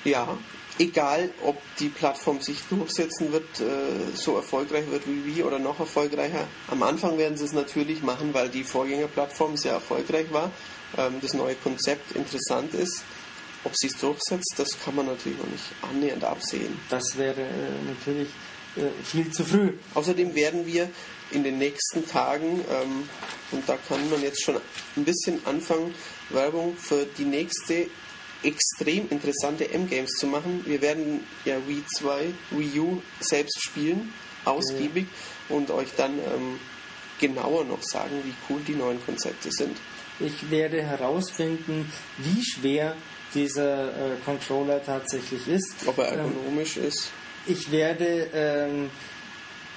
[0.04, 0.36] Ja,
[0.78, 5.80] egal ob die Plattform sich durchsetzen wird, äh, so erfolgreich wird wie Wii oder noch
[5.80, 6.46] erfolgreicher.
[6.68, 10.50] Am Anfang werden sie es natürlich machen, weil die Vorgängerplattform sehr erfolgreich war,
[10.98, 13.02] ähm, das neue Konzept interessant ist.
[13.64, 16.78] Ob sie es durchsetzt, das kann man natürlich noch nicht annähernd absehen.
[16.90, 18.28] Das wäre äh, natürlich
[18.76, 19.72] äh, viel zu früh.
[19.94, 20.90] Außerdem werden wir
[21.30, 23.08] in den nächsten Tagen, ähm,
[23.50, 24.56] und da kann man jetzt schon
[24.96, 25.94] ein bisschen anfangen,
[26.30, 27.86] Werbung für die nächste
[28.42, 30.62] extrem interessante M-Games zu machen.
[30.66, 34.12] Wir werden ja Wii 2, Wii U selbst spielen,
[34.44, 35.06] ausgiebig,
[35.48, 35.56] ja.
[35.56, 36.60] und euch dann ähm,
[37.18, 39.76] genauer noch sagen, wie cool die neuen Konzepte sind.
[40.20, 42.96] Ich werde herausfinden, wie schwer
[43.34, 45.74] dieser äh, Controller tatsächlich ist.
[45.86, 47.10] Ob er ergonomisch ähm, ist.
[47.46, 48.90] Ich werde ähm,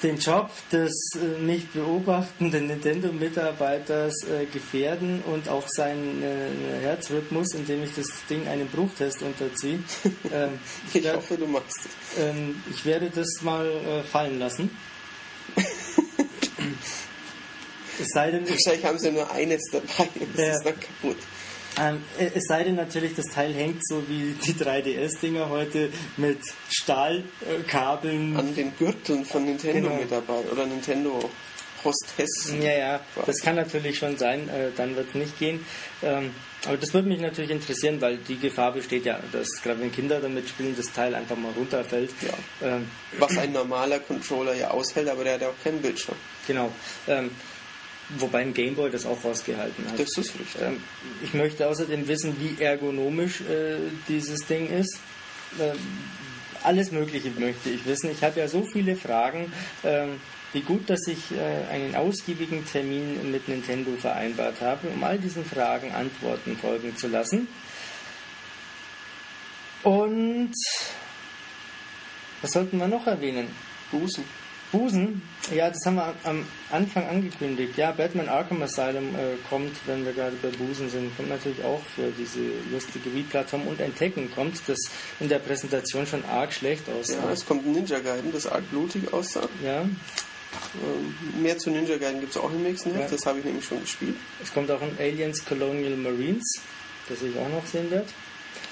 [0.04, 7.84] den Job des äh, nicht beobachtenden Nintendo-Mitarbeiters äh, gefährden und auch seinen äh, Herzrhythmus, indem
[7.84, 9.80] ich das Ding einem Bruchtest unterziehe.
[10.34, 10.60] Ähm,
[10.94, 12.20] ich werd, hoffe, du machst es.
[12.20, 14.70] Ähm, ich werde das mal äh, fallen lassen.
[18.00, 21.18] es sei denn, Wahrscheinlich haben sie nur eines dabei und das ist dann kaputt.
[21.80, 26.40] Ähm, es sei denn natürlich, das Teil hängt so wie die 3DS-Dinger heute mit
[26.70, 28.36] Stahlkabeln.
[28.36, 30.02] An den Gürteln von Nintendo genau.
[30.02, 31.30] mit dabei oder Nintendo
[31.84, 32.54] Hostess.
[32.60, 35.66] Ja, ja, das kann natürlich schon sein, äh, dann wird es nicht gehen.
[36.04, 36.32] Ähm,
[36.66, 40.20] aber das würde mich natürlich interessieren, weil die Gefahr besteht ja, dass gerade wenn Kinder
[40.20, 42.12] damit spielen, das Teil einfach mal runterfällt.
[42.22, 42.68] Ja.
[42.68, 42.90] Ähm,
[43.20, 46.18] Was ein normaler Controller ja aushält, aber der hat ja auch keinen Bildschirm.
[46.48, 46.72] Genau.
[47.08, 47.32] Ähm,
[48.18, 50.00] Wobei ein Gameboy das auch rausgehalten hat.
[50.00, 50.62] Das ist richtig.
[50.62, 50.82] Ähm,
[51.22, 53.78] ich möchte außerdem wissen, wie ergonomisch äh,
[54.08, 55.00] dieses Ding ist.
[55.60, 55.78] Ähm,
[56.64, 58.10] alles Mögliche möchte ich wissen.
[58.12, 59.52] Ich habe ja so viele Fragen.
[59.84, 60.22] Ähm,
[60.54, 65.44] wie gut, dass ich äh, einen ausgiebigen Termin mit Nintendo vereinbart habe, um all diesen
[65.44, 67.50] Fragen Antworten folgen zu lassen.
[69.84, 70.54] Und
[72.42, 73.50] was sollten wir noch erwähnen?
[73.92, 74.24] Busen.
[74.72, 75.22] Busen,
[75.54, 77.78] ja, das haben wir am Anfang angekündigt.
[77.78, 81.82] Ja, Batman Arkham Asylum äh, kommt, wenn wir gerade bei Busen sind, kommt natürlich auch
[81.96, 82.40] für diese
[82.72, 84.78] lustige Wii-Plattform und Entdecken kommt, das
[85.20, 87.24] in der Präsentation schon arg schlecht aussah.
[87.24, 89.48] Ja, es kommt ein Ninja Gaiden, das arg blutig aussah.
[89.64, 89.82] Ja.
[89.82, 93.08] Ähm, mehr zu Ninja Gaiden gibt es auch im nächsten Jahr, ja.
[93.10, 94.16] das habe ich nämlich schon gespielt.
[94.44, 96.60] Es kommt auch ein Aliens Colonial Marines,
[97.08, 98.08] das ich auch noch sehen werde.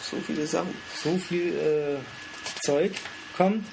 [0.01, 0.73] So viele Sachen.
[1.01, 2.91] So viel äh, Zeug
[3.37, 3.65] kommt.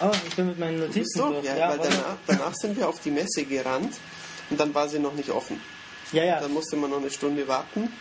[0.00, 1.44] Oh, ich bin mit meinen Notizen durch.
[1.44, 3.94] Ja, ja, weil danach, danach sind wir auf die Messe gerannt
[4.50, 5.60] und dann war sie noch nicht offen.
[6.12, 6.40] Ja, ja.
[6.40, 7.92] Dann musste man noch eine Stunde warten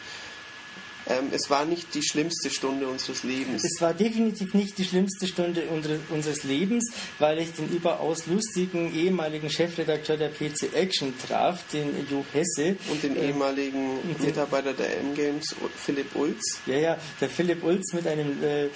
[1.07, 3.63] ähm, es war nicht die schlimmste Stunde unseres Lebens.
[3.63, 5.63] Es war definitiv nicht die schlimmste Stunde
[6.09, 12.25] unseres Lebens, weil ich den überaus lustigen ehemaligen Chefredakteur der PC Action traf, den Jo
[12.33, 12.75] Hesse.
[12.89, 16.59] Und den äh, ehemaligen Mitarbeiter der M-Games, Philipp Ulz.
[16.65, 18.69] Ja, ja, der Philipp Ulz mit einem äh,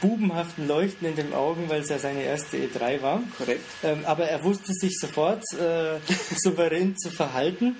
[0.00, 3.22] bubenhaften Leuchten in den Augen, weil es ja seine erste E3 war.
[3.36, 3.62] Korrekt.
[3.84, 5.98] Ähm, aber er wusste sich sofort äh,
[6.36, 7.76] souverän zu verhalten,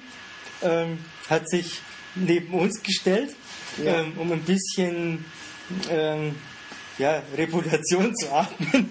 [0.63, 1.81] ähm, hat sich
[2.15, 3.35] neben uns gestellt
[3.83, 4.01] ja.
[4.01, 5.25] ähm, um ein bisschen
[5.91, 6.35] ähm,
[6.99, 8.91] ja, Reputation zu atmen.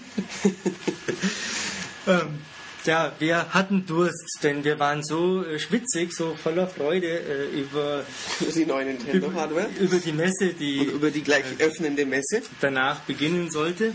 [2.06, 2.38] ähm,
[2.84, 8.04] ja, wir hatten Durst, denn wir waren so äh, schwitzig, so voller Freude äh, über
[8.54, 12.42] die neue Nintendo Hardware, über die Messe, die und über die gleich äh, öffnende Messe
[12.60, 13.92] danach beginnen sollte.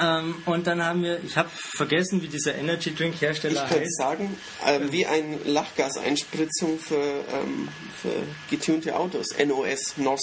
[0.00, 3.82] Ähm, und dann haben wir, ich habe vergessen, wie dieser Energy Drink Hersteller ich heißt.
[3.82, 4.36] Ich sagen,
[4.66, 7.68] ähm, wie eine Lachgaseinspritzung für, ähm,
[8.00, 10.22] für getunte Autos, NOS, NOS.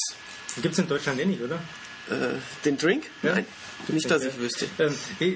[0.61, 1.55] Gibt es in Deutschland eh nicht, oder?
[2.09, 3.05] Äh, den Drink?
[3.21, 3.35] Ja?
[3.35, 3.45] Nein.
[3.87, 4.67] Nicht, dass ich wüsste.
[4.79, 4.93] Ähm,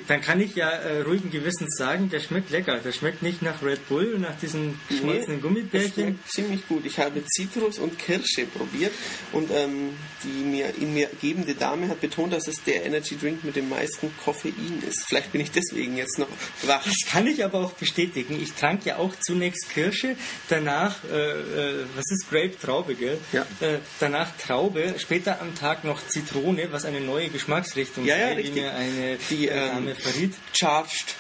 [0.07, 2.77] dann kann ich ja äh, ruhigen Gewissens sagen, der schmeckt lecker.
[2.77, 6.19] Der schmeckt nicht nach Red Bull, nach diesen geschmolzenen nee, Gummibärchen.
[6.27, 6.85] Ziemlich gut.
[6.85, 8.93] Ich habe Zitrus und Kirsche probiert
[9.31, 13.43] und ähm, die mir ihn mir gebende Dame hat betont, dass es der Energy Drink
[13.43, 15.05] mit dem meisten Koffein ist.
[15.07, 16.27] Vielleicht bin ich deswegen jetzt noch
[16.63, 16.83] wach.
[16.83, 18.39] Das kann ich aber auch bestätigen.
[18.41, 20.15] Ich trank ja auch zunächst Kirsche,
[20.49, 23.17] danach, äh, äh, was ist Grape Traube, gell?
[23.31, 23.41] Ja.
[23.59, 28.41] Äh, danach Traube, später am Tag noch Zitrone, was eine neue Geschmacksrichtung ja, ja, sei,
[28.41, 28.55] richtig.
[28.55, 30.33] mir eine die äh, Dame verriet.
[30.53, 31.15] Charged.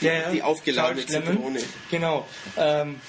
[0.00, 1.60] Die, ja, die aufgeladene Zitrone.
[1.90, 2.26] Genau.
[2.56, 3.00] Ähm,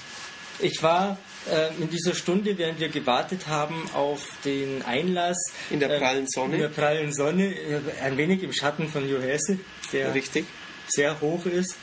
[0.58, 1.18] ich war
[1.50, 5.36] äh, in dieser Stunde, während wir gewartet haben auf den Einlass.
[5.70, 6.54] In der prallen Sonne.
[6.54, 7.54] In der prallen Sonne,
[8.02, 9.58] ein wenig im Schatten von Jo Hesse,
[9.92, 10.46] der Richtig.
[10.88, 11.76] sehr hoch ist.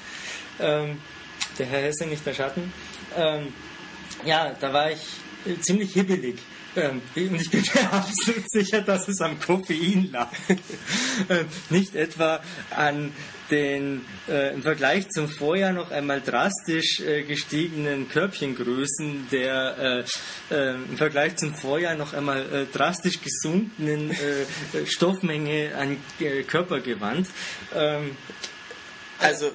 [0.60, 1.00] Ähm,
[1.60, 2.74] der Herr Hesse, nicht der Schatten.
[3.16, 3.54] Ähm,
[4.26, 5.00] ja, da war ich
[5.62, 6.40] ziemlich hibbelig.
[6.76, 10.32] Ähm, und ich bin mir absolut sicher, dass es am Koffein lag.
[11.30, 13.12] ähm, nicht etwa an
[13.52, 20.06] den äh, im Vergleich zum Vorjahr noch einmal drastisch äh, gestiegenen Körbchengrößen der
[20.50, 25.98] äh, äh im Vergleich zum Vorjahr noch einmal äh, drastisch gesunkenen äh, Stoffmenge an
[26.48, 27.28] Körpergewand.
[27.76, 28.18] Ähm,
[29.20, 29.52] also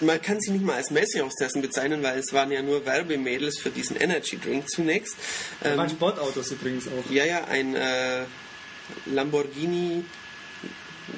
[0.00, 3.70] man kann sie nicht mal als Messehaustessen bezeichnen, weil es waren ja nur Werbemädels für
[3.70, 5.16] diesen Energy Drink zunächst.
[5.60, 7.10] Da waren ähm, Sportautos übrigens auch.
[7.10, 8.24] Ja, ja, ein äh,
[9.06, 10.04] Lamborghini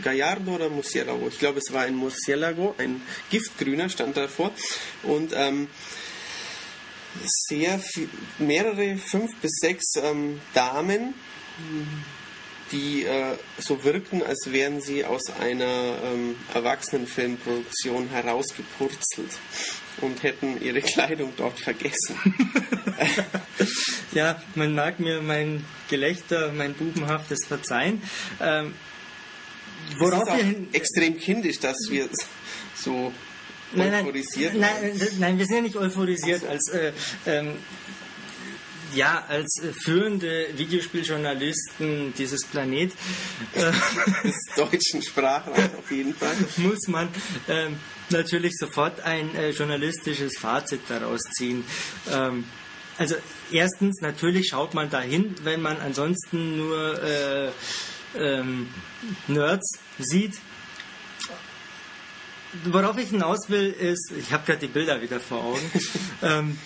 [0.02, 1.28] Gallardo oder Murcielago.
[1.28, 4.52] Ich glaube, es war ein Murcielago, ein giftgrüner stand davor.
[5.02, 5.68] Und ähm,
[7.48, 11.14] sehr viel, mehrere, fünf bis sechs ähm, Damen,
[12.72, 19.30] die äh, so wirkten, als wären sie aus einer ähm, Erwachsenenfilmproduktion herausgepurzelt
[20.00, 22.16] und hätten ihre Kleidung dort vergessen.
[24.12, 28.02] ja, man mag mir mein Gelächter, mein bubenhaftes verzeihen.
[28.40, 28.74] Ähm,
[29.98, 32.08] worauf wir hin extrem kindisch, dass wir
[32.74, 33.12] so
[33.74, 36.92] nein, euphorisiert nein, nein, nein, wir sind ja nicht euphorisiert als äh,
[37.26, 37.56] ähm,
[38.94, 42.92] ja, als äh, führende Videospieljournalisten dieses Planet
[43.54, 43.72] äh,
[44.24, 47.08] des deutschen Sprachraums auf jeden Fall muss man
[47.48, 47.78] ähm,
[48.10, 51.64] natürlich sofort ein äh, journalistisches Fazit daraus ziehen.
[52.10, 52.44] Ähm,
[52.98, 53.16] also
[53.50, 57.50] erstens, natürlich schaut man dahin, wenn man ansonsten nur äh,
[58.14, 58.68] ähm,
[59.28, 60.34] Nerds sieht.
[62.64, 65.72] Worauf ich hinaus will, ist, ich habe gerade die Bilder wieder vor Augen.
[66.22, 66.58] ähm,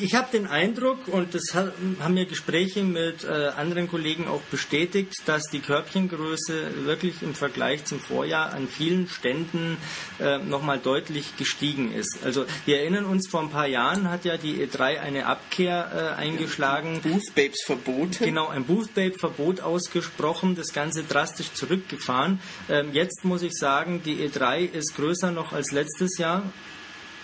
[0.00, 5.14] ich habe den Eindruck, und das haben mir Gespräche mit äh, anderen Kollegen auch bestätigt,
[5.26, 9.76] dass die Körbchengröße wirklich im Vergleich zum Vorjahr an vielen Ständen
[10.20, 12.20] äh, nochmal deutlich gestiegen ist.
[12.24, 16.20] Also wir erinnern uns, vor ein paar Jahren hat ja die E3 eine Abkehr äh,
[16.20, 17.00] eingeschlagen.
[17.02, 18.24] Booth Babes verboten.
[18.24, 22.40] Genau, ein Booth Babe Verbot ausgesprochen, das Ganze drastisch zurückgefahren.
[22.70, 26.42] Ähm, jetzt muss ich sagen, die E3 ist größer noch als letztes Jahr.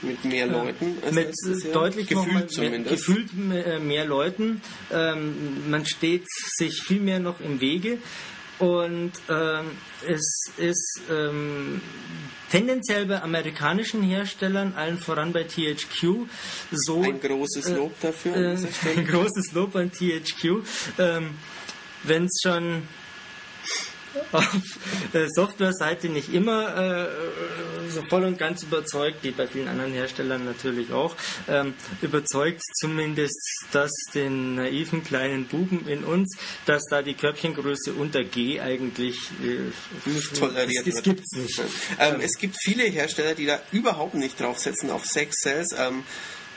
[0.07, 0.99] Mit mehr Leuten?
[1.05, 2.85] Als mit deutlich gefühlt zumindest.
[2.85, 4.61] Mehr, gefühlt mehr, mehr Leuten.
[4.93, 7.99] Ähm, man steht sich viel mehr noch im Wege.
[8.59, 9.73] Und ähm,
[10.07, 11.81] es ist ähm,
[12.51, 16.29] tendenziell bei amerikanischen Herstellern, allen voran bei THQ,
[16.71, 17.03] so.
[17.03, 18.37] Ein großes Lob äh, dafür.
[18.37, 18.57] Äh,
[18.97, 20.63] ein großes Lob an THQ.
[20.99, 21.31] Ähm,
[22.05, 22.83] Wenn es schon
[24.33, 24.57] auf
[25.13, 27.09] äh, Software-Seite nicht immer äh,
[27.91, 31.17] so voll und ganz überzeugt, wie bei vielen anderen Herstellern natürlich auch,
[31.49, 33.39] ähm, überzeugt zumindest
[33.73, 36.37] das den naiven kleinen Buben in uns,
[36.67, 41.17] dass da die Körbchengröße unter G eigentlich äh, nicht toleriert das, das wird.
[41.17, 41.61] Gibt's nicht.
[41.99, 45.75] Ähm, es gibt viele Hersteller, die da überhaupt nicht draufsetzen auf Sex Cells.
[45.79, 46.05] Ähm,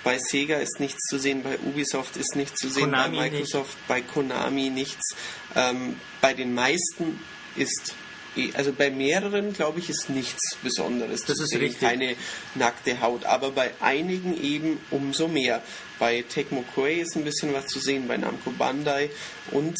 [0.03, 3.75] bei Sega ist nichts zu sehen, bei Ubisoft ist nichts zu sehen, Konami bei Microsoft,
[3.75, 3.87] nicht.
[3.87, 5.15] bei Konami nichts.
[5.55, 7.19] Ähm, bei den meisten
[7.57, 7.95] ist
[8.53, 11.25] also bei mehreren, glaube ich, ist nichts Besonderes.
[11.25, 11.79] Das ist richtig.
[11.79, 12.15] Keine
[12.55, 13.25] nackte Haut.
[13.25, 15.63] Aber bei einigen eben umso mehr.
[15.97, 19.09] Bei Tecmo Koei ist ein bisschen was zu sehen, bei Namco Bandai
[19.51, 19.75] und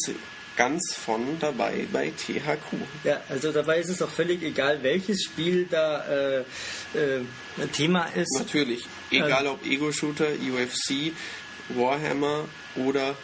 [0.55, 2.77] ganz von dabei bei THQ.
[3.03, 8.35] Ja, also dabei ist es auch völlig egal, welches Spiel da äh, äh, Thema ist.
[8.39, 8.85] Natürlich.
[9.11, 11.13] Egal ähm, ob Ego-Shooter, UFC,
[11.69, 13.15] Warhammer oder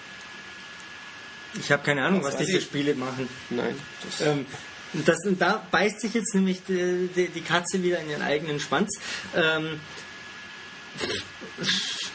[1.60, 3.28] ich habe keine Ahnung, was, was diese Spiele machen.
[3.50, 3.76] Nein.
[4.04, 4.46] Das ähm,
[4.94, 8.60] das, und da beißt sich jetzt nämlich die, die, die Katze wieder in ihren eigenen
[8.60, 8.92] Schwanz.
[9.36, 9.80] Ähm,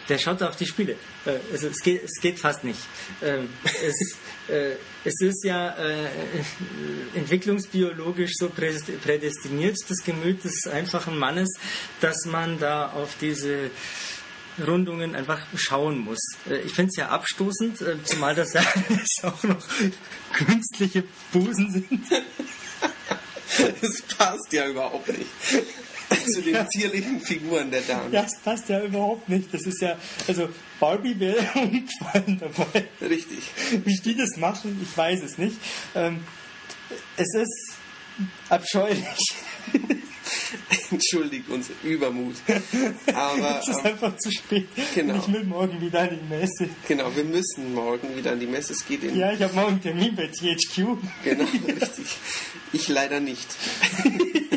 [0.09, 0.93] der schaut auf die Spiele.
[1.27, 2.79] Äh, also es, geht, es geht fast nicht.
[3.21, 3.49] Ähm,
[3.85, 4.17] es,
[4.49, 6.09] äh, es ist ja äh,
[7.15, 11.49] entwicklungsbiologisch so prädestiniert, das Gemüt des einfachen Mannes,
[12.01, 13.71] dass man da auf diese
[14.67, 16.21] Rundungen einfach schauen muss.
[16.49, 18.63] Äh, ich finde es ja abstoßend, äh, zumal das ja
[19.23, 19.65] auch noch
[20.33, 22.03] künstliche Busen sind.
[23.81, 25.27] Das passt ja überhaupt nicht
[26.31, 28.13] zu den zierlichen Figuren der Damen.
[28.13, 29.53] Ja, das passt ja überhaupt nicht.
[29.53, 29.97] Das ist ja,
[30.27, 30.49] also
[30.81, 32.89] Barbie wäre umgefallen dabei.
[33.01, 33.51] Richtig.
[33.85, 35.57] Wie die das machen, ich weiß es nicht.
[35.95, 36.25] Ähm,
[37.17, 37.75] es ist
[38.49, 39.35] abscheulich.
[40.91, 42.37] Entschuldigt uns Übermut.
[43.15, 44.69] Aber es ist ähm, einfach zu spät.
[44.95, 45.17] Genau.
[45.17, 46.69] Ich will morgen wieder an die Messe.
[46.87, 48.73] Genau, wir müssen morgen wieder an die Messe.
[48.73, 50.99] Es geht in ja, ich habe morgen einen Termin bei THQ.
[51.25, 52.17] Genau, richtig.
[52.73, 53.49] Ich leider nicht.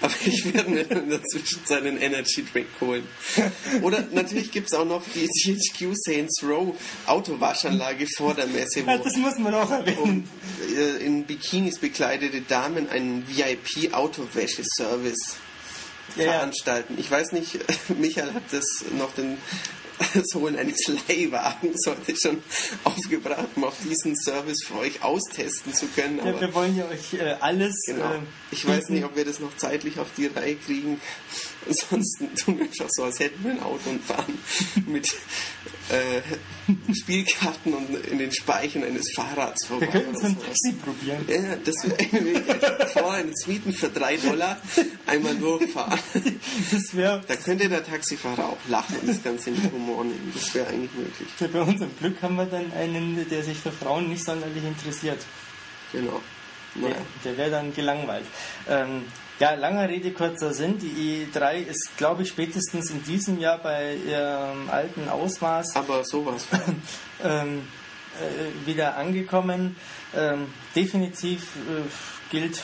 [0.00, 3.06] Aber ich werde mir in der Zwischenzeit einen Energy Drink holen.
[3.82, 6.74] Oder natürlich gibt es auch noch die THQ Saints Row
[7.06, 8.80] Autowaschanlage vor der Messe.
[8.80, 9.98] Ja, das muss man auch erwähnen.
[9.98, 10.24] Um,
[10.76, 13.26] äh, in Bikinis bekleidete Damen einen
[14.58, 15.36] VIP-Autowäscheservice
[16.16, 16.96] ja, veranstalten.
[16.98, 17.58] Ich weiß nicht,
[17.98, 19.38] Michael hat das noch den
[20.14, 22.42] das Holen eines Leihwagens heute schon
[22.82, 26.18] aufgebracht, um auch diesen Service für euch austesten zu können.
[26.18, 27.74] Ja, wir wollen ja euch äh, alles.
[27.86, 28.12] Genau.
[28.12, 28.18] Äh,
[28.50, 31.00] ich weiß nicht, ob wir das noch zeitlich auf die Reihe kriegen.
[31.66, 34.38] Ansonsten tun wir einfach so, als hätten wir ein Auto und fahren
[34.86, 35.14] mit
[35.90, 36.22] äh,
[36.94, 39.86] Spielkarten und in den Speichen eines Fahrrads vorbei.
[39.86, 41.24] Wir könnten so ein Taxi probieren.
[41.28, 44.60] Ja, das wäre vorher eines Mieten für drei Dollar
[45.06, 45.98] einmal durchfahren.
[46.70, 47.20] Das wäre.
[47.26, 50.32] Da könnte der Taxifahrer auch lachen und das Ganze mit Humor nehmen.
[50.34, 51.28] Das wäre eigentlich möglich.
[51.36, 55.18] Für bei unserem Glück haben wir dann einen, der sich für Frauen nicht sonderlich interessiert.
[55.92, 56.20] Genau.
[56.76, 58.24] Der, der wäre dann gelangweilt.
[58.68, 59.04] Ähm,
[59.40, 60.78] ja, langer Rede, kurzer Sinn.
[60.78, 65.76] Die E3 ist, glaube ich, spätestens in diesem Jahr bei ihrem alten Ausmaß.
[65.76, 66.46] Aber sowas.
[67.24, 67.62] ähm,
[68.20, 69.76] äh, wieder angekommen.
[70.16, 70.46] Ähm,
[70.76, 71.82] definitiv äh,
[72.30, 72.62] gilt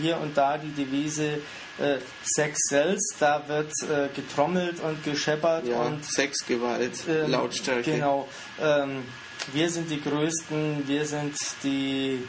[0.00, 1.38] hier und da die Devise
[1.78, 7.92] äh, Sex sells, da wird äh, getrommelt und gescheppert ja, und Sexgewalt, ähm, Lautstärke.
[7.92, 8.28] Genau.
[8.60, 9.04] Ähm,
[9.52, 12.22] wir sind die Größten, wir sind die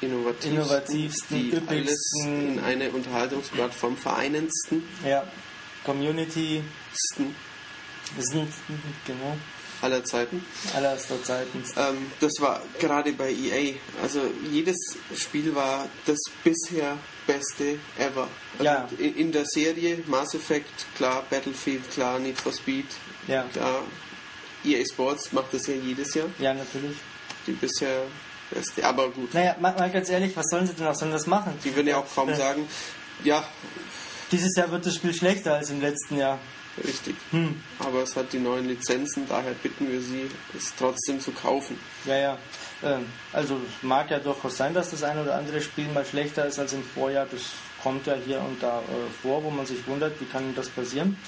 [0.00, 4.82] innovativsten, innovativsten üppigsten, in eine Unterhaltungsplattform vereinendsten.
[5.04, 5.24] ja,
[5.84, 6.62] Community
[6.94, 7.34] Sten
[8.18, 8.48] sind
[9.06, 9.36] genau
[9.82, 10.44] aller Zeiten.
[10.74, 11.64] allerster Zeiten.
[11.76, 13.74] Ähm, das war gerade bei EA.
[14.02, 14.20] Also
[14.50, 14.76] jedes
[15.16, 18.28] Spiel war das bisher beste ever.
[18.58, 18.88] Also Ja.
[18.98, 22.84] in, in der Serie Mass Effect, klar, Battlefield, klar, Need for Speed,
[23.26, 23.82] Ja, klar.
[24.64, 26.28] EA Sports macht das ja jedes Jahr.
[26.38, 26.98] ja, natürlich.
[27.46, 28.02] Die bisher
[28.50, 28.84] beste.
[28.84, 31.52] Aber gut, Naja, mal, mal ganz ehrlich, was sollen sie denn auch sonst das machen?
[31.64, 32.68] die würden ja auch kaum Äh, sagen,
[33.24, 33.44] ja,
[34.32, 36.38] Dieses Jahr wird das Spiel schlechter als im letzten Jahr.
[36.84, 37.16] richtig.
[37.32, 37.60] Hm.
[37.80, 41.78] Aber es hat die neuen Lizenzen, daher bitten wir sie, es trotzdem zu kaufen.
[42.04, 42.38] Ja, ja.
[42.82, 46.58] Ähm, also mag ja durchaus sein, dass das ein oder andere Spiel mal schlechter ist
[46.58, 47.26] als im Vorjahr.
[47.30, 47.42] Das
[47.82, 48.82] kommt ja hier und da äh,
[49.22, 51.18] vor, wo man sich wundert, wie kann das passieren.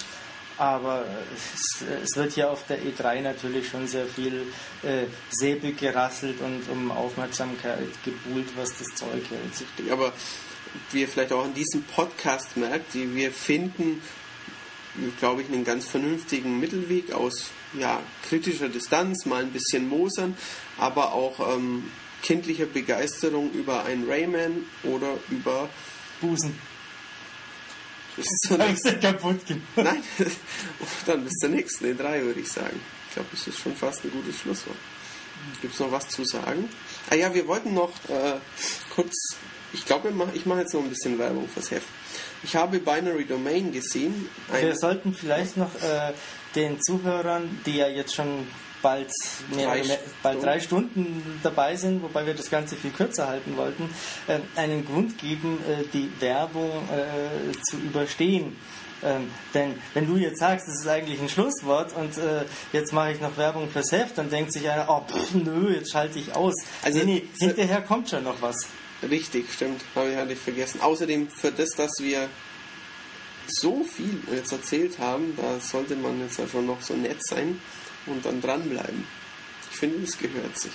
[0.57, 6.39] Aber es, es wird hier auf der E3 natürlich schon sehr viel äh, Säbel gerasselt
[6.41, 9.91] und um Aufmerksamkeit gebuhlt, was das Zeug hält.
[9.91, 10.13] Aber
[10.91, 14.01] wie ihr vielleicht auch in diesem Podcast merkt, die wir finden,
[15.19, 20.37] glaube ich, einen ganz vernünftigen Mittelweg aus ja, kritischer Distanz, mal ein bisschen mosern,
[20.77, 21.89] aber auch ähm,
[22.21, 25.69] kindlicher Begeisterung über ein Rayman oder über.
[26.23, 26.57] Busen.
[28.17, 29.63] So Hab's ja kaputt gemacht.
[29.75, 30.03] Nein,
[31.05, 32.79] dann bis zur nächsten E3, würde ich sagen.
[33.07, 34.77] Ich glaube, das ist schon fast ein gutes Schlusswort.
[35.61, 36.69] Gibt es noch was zu sagen?
[37.09, 38.35] Ah ja, wir wollten noch äh,
[38.93, 39.35] kurz,
[39.73, 41.87] ich glaube, ich mache jetzt noch ein bisschen Werbung fürs Heft.
[42.43, 44.29] Ich habe Binary Domain gesehen.
[44.51, 46.13] Wir sollten vielleicht noch äh,
[46.55, 48.47] den Zuhörern, die ja jetzt schon
[48.83, 49.11] bald,
[49.55, 50.45] mehr, Drei mehr, bald Stunden.
[50.45, 53.89] drei Stunden dabei sind, wobei wir das Ganze viel kürzer halten wollten,
[54.27, 58.55] äh, einen Grund geben, äh, die Werbung äh, zu überstehen.
[59.03, 63.13] Ähm, denn wenn du jetzt sagst, das ist eigentlich ein Schlusswort und äh, jetzt mache
[63.13, 66.35] ich noch Werbung fürs Heft, dann denkt sich einer, oh pff, nö, jetzt schalte ich
[66.35, 66.53] aus.
[66.83, 68.55] Also- nee, nee, hinterher kommt schon noch was.
[69.09, 69.81] Richtig, stimmt.
[69.95, 70.79] Habe ich, hatte ich vergessen.
[70.81, 72.29] Außerdem für das, dass wir
[73.47, 77.59] so viel jetzt erzählt haben, da sollte man jetzt ja schon noch so nett sein
[78.05, 79.05] und dann dranbleiben.
[79.71, 80.71] Ich finde, das gehört sich.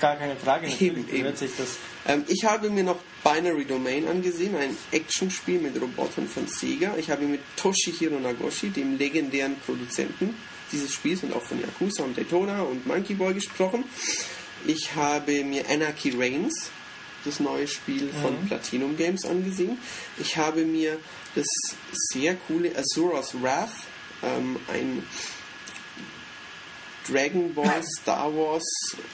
[0.00, 1.18] Gar keine Frage, Eben, eben.
[1.18, 1.76] gehört sich das.
[2.06, 6.94] Ähm, ich habe mir noch Binary Domain angesehen, ein Actionspiel mit Robotern von Sega.
[6.96, 10.36] Ich habe mit Toshihiro Nagoshi, dem legendären Produzenten
[10.70, 13.84] dieses Spiels und auch von Yakuza und Daytona und Monkey Boy gesprochen.
[14.64, 16.70] Ich habe mir Anarchy Reigns,
[17.24, 19.76] das neue Spiel von Platinum Games, angesehen.
[20.18, 20.98] Ich habe mir
[21.34, 21.46] das
[21.92, 23.72] sehr coole Azura's Wrath,
[24.22, 25.02] ähm, ein
[27.08, 28.64] Dragon Ball, Star Wars,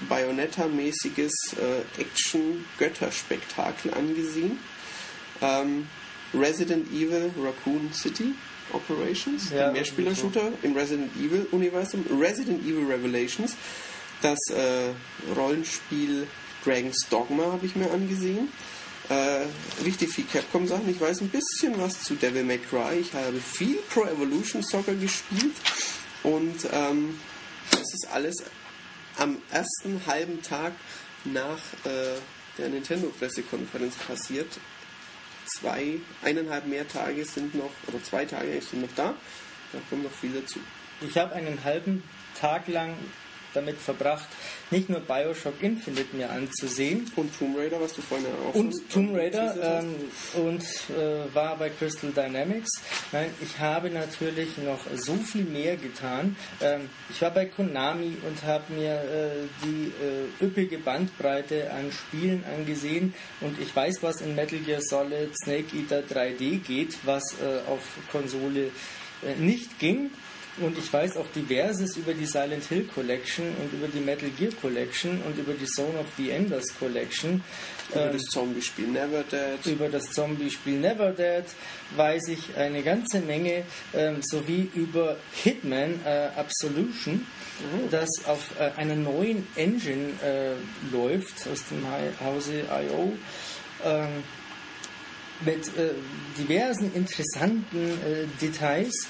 [0.08, 4.58] Bayonetta-mäßiges äh, Action-Götterspektakel angesehen.
[5.40, 5.88] Ähm,
[6.34, 8.34] Resident Evil Raccoon City
[8.72, 12.04] Operations, Ja, der Mehrspieler-Shooter im Resident Evil-Universum.
[12.20, 13.56] Resident Evil Revelations,
[14.20, 14.90] das äh,
[15.34, 16.26] Rollenspiel
[16.64, 18.48] Dragon's Dogma habe ich mir angesehen.
[19.08, 19.46] Äh,
[19.84, 20.88] richtig viel Capcom-Sachen.
[20.90, 22.98] Ich weiß ein bisschen was zu Devil May Cry.
[23.00, 25.54] Ich habe viel Pro Evolution Soccer gespielt.
[26.22, 27.18] Und ähm,
[27.70, 28.36] das ist alles
[29.16, 30.72] am ersten halben Tag
[31.24, 32.18] nach äh,
[32.58, 34.48] der Nintendo-Pressekonferenz passiert.
[35.46, 39.14] Zwei, eineinhalb mehr Tage sind noch, oder zwei Tage sind noch da.
[39.72, 40.60] Da kommt noch viel dazu.
[41.00, 42.02] Ich habe einen halben
[42.38, 42.94] Tag lang
[43.58, 44.28] damit verbracht,
[44.70, 49.16] nicht nur Bioshock Infinite mir anzusehen Und Tomb Raider, was du vorhin auch und Tomb
[49.16, 49.94] Raider ähm,
[50.34, 52.70] und äh, war bei Crystal Dynamics.
[53.12, 56.36] Nein, ich habe natürlich noch so viel mehr getan.
[56.60, 62.44] Ähm, ich war bei Konami und habe mir äh, die äh, üppige Bandbreite an Spielen
[62.56, 67.68] angesehen und ich weiß, was in Metal Gear Solid Snake Eater 3D geht, was äh,
[67.68, 67.80] auf
[68.12, 68.70] Konsole
[69.22, 70.10] äh, nicht ging.
[70.60, 74.52] Und ich weiß auch diverses über die Silent Hill Collection und über die Metal Gear
[74.60, 77.42] Collection und über die Zone of the Enders Collection.
[77.92, 79.72] Über Ähm, das Zombie-Spiel Never Dead.
[79.72, 81.44] über das Zombie-Spiel Never Dead
[81.96, 83.64] weiß ich eine ganze Menge,
[83.94, 87.26] ähm, sowie über Hitman äh, Absolution,
[87.90, 90.52] das auf äh, einer neuen Engine äh,
[90.92, 91.86] läuft, aus dem
[92.20, 93.12] Hause IO.
[93.84, 94.08] Ähm,
[95.44, 95.90] mit äh,
[96.36, 99.06] diversen interessanten äh, Details.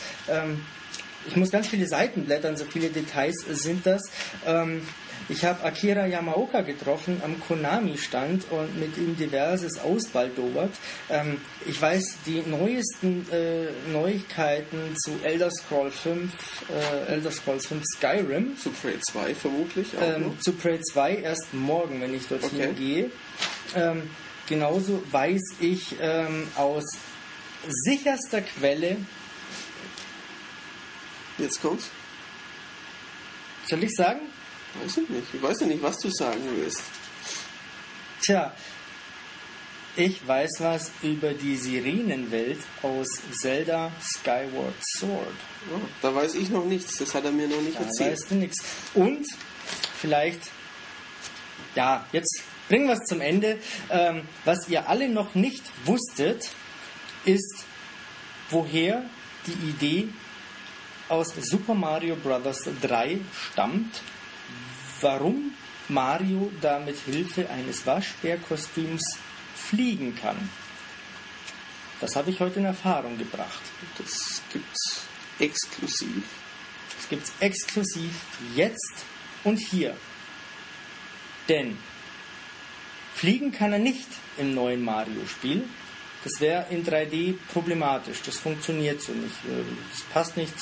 [1.26, 4.02] Ich muss ganz viele Seiten blättern, so viele Details sind das.
[4.46, 4.82] Ähm,
[5.30, 10.70] ich habe Akira Yamaoka getroffen am Konami-Stand und mit ihm diverses ausbaldobert.
[11.10, 16.32] Ähm, ich weiß die neuesten äh, Neuigkeiten zu Elder Scrolls 5,
[16.70, 18.56] äh, Elder Scrolls 5 Skyrim.
[18.56, 22.72] Zu Prey 2 vermutlich auch ähm, Zu Prey 2 erst morgen, wenn ich dorthin okay.
[22.78, 23.10] gehe.
[23.76, 24.08] Ähm,
[24.48, 26.84] genauso weiß ich ähm, aus
[27.68, 28.96] sicherster Quelle.
[31.38, 31.88] Jetzt kommt's.
[33.66, 34.20] Soll ich sagen?
[34.82, 35.26] Weiß ich nicht.
[35.32, 36.82] Ich weiß ja nicht, was du sagen willst.
[38.22, 38.52] Tja,
[39.96, 45.34] ich weiß was über die Sirenenwelt aus Zelda Skyward Sword.
[45.74, 46.98] Oh, da weiß ich noch nichts.
[46.98, 48.12] Das hat er mir noch nicht da erzählt.
[48.12, 48.64] weißt du nichts.
[48.94, 49.26] Und
[49.98, 50.40] vielleicht,
[51.74, 53.58] ja, jetzt bringen wir es zum Ende.
[53.90, 56.48] Ähm, was ihr alle noch nicht wusstet,
[57.24, 57.64] ist,
[58.50, 59.04] woher
[59.46, 60.08] die Idee
[61.08, 62.68] aus Super Mario Bros.
[62.80, 63.18] 3
[63.52, 64.02] stammt
[65.00, 65.52] warum
[65.88, 69.02] Mario da mit Hilfe eines Waschbärkostüms
[69.54, 70.36] fliegen kann.
[72.00, 73.62] Das habe ich heute in Erfahrung gebracht.
[73.96, 75.02] Das gibt's
[75.38, 76.24] exklusiv.
[76.96, 78.12] Das gibt's exklusiv
[78.54, 79.04] jetzt
[79.44, 79.96] und hier.
[81.48, 81.78] Denn
[83.14, 85.64] fliegen kann er nicht im neuen Mario-Spiel.
[86.24, 88.20] Das wäre in 3D problematisch.
[88.24, 89.36] Das funktioniert so nicht.
[89.92, 90.54] Das passt nicht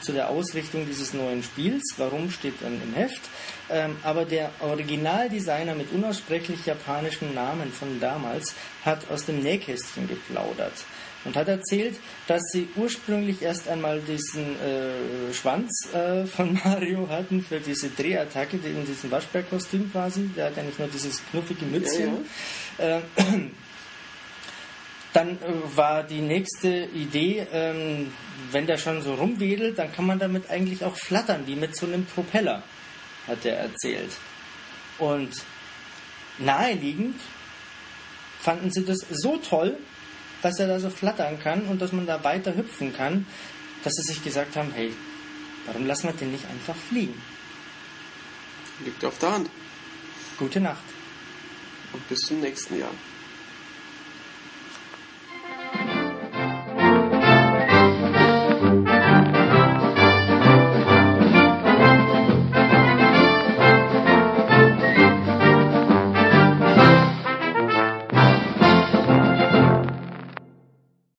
[0.00, 1.94] zu der Ausrichtung dieses neuen Spiels.
[1.96, 3.20] Warum steht dann im Heft?
[3.70, 8.54] Ähm, aber der Originaldesigner mit unaussprechlich japanischem Namen von damals
[8.84, 10.74] hat aus dem Nähkästchen geplaudert
[11.24, 11.96] und hat erzählt,
[12.26, 18.56] dass sie ursprünglich erst einmal diesen äh, Schwanz äh, von Mario hatten für diese Drehattacke,
[18.56, 20.30] in diesem Waschbärkostüm quasi.
[20.36, 22.26] Der hat ja nicht nur dieses knuffige Mützchen.
[22.78, 22.96] Ja, ja.
[22.98, 23.02] Äh,
[25.12, 28.12] dann äh, war die nächste Idee, ähm,
[28.52, 31.86] wenn der schon so rumwedelt, dann kann man damit eigentlich auch flattern, wie mit so
[31.86, 32.62] einem Propeller,
[33.26, 34.12] hat er erzählt.
[34.98, 35.30] Und
[36.38, 37.20] naheliegend
[38.40, 39.78] fanden sie das so toll,
[40.42, 43.26] dass er da so flattern kann und dass man da weiter hüpfen kann,
[43.84, 44.92] dass sie sich gesagt haben, hey,
[45.66, 47.20] warum lassen wir den nicht einfach fliegen?
[48.84, 49.50] Liegt auf der Hand.
[50.38, 50.82] Gute Nacht.
[51.92, 52.92] Und bis zum nächsten Jahr.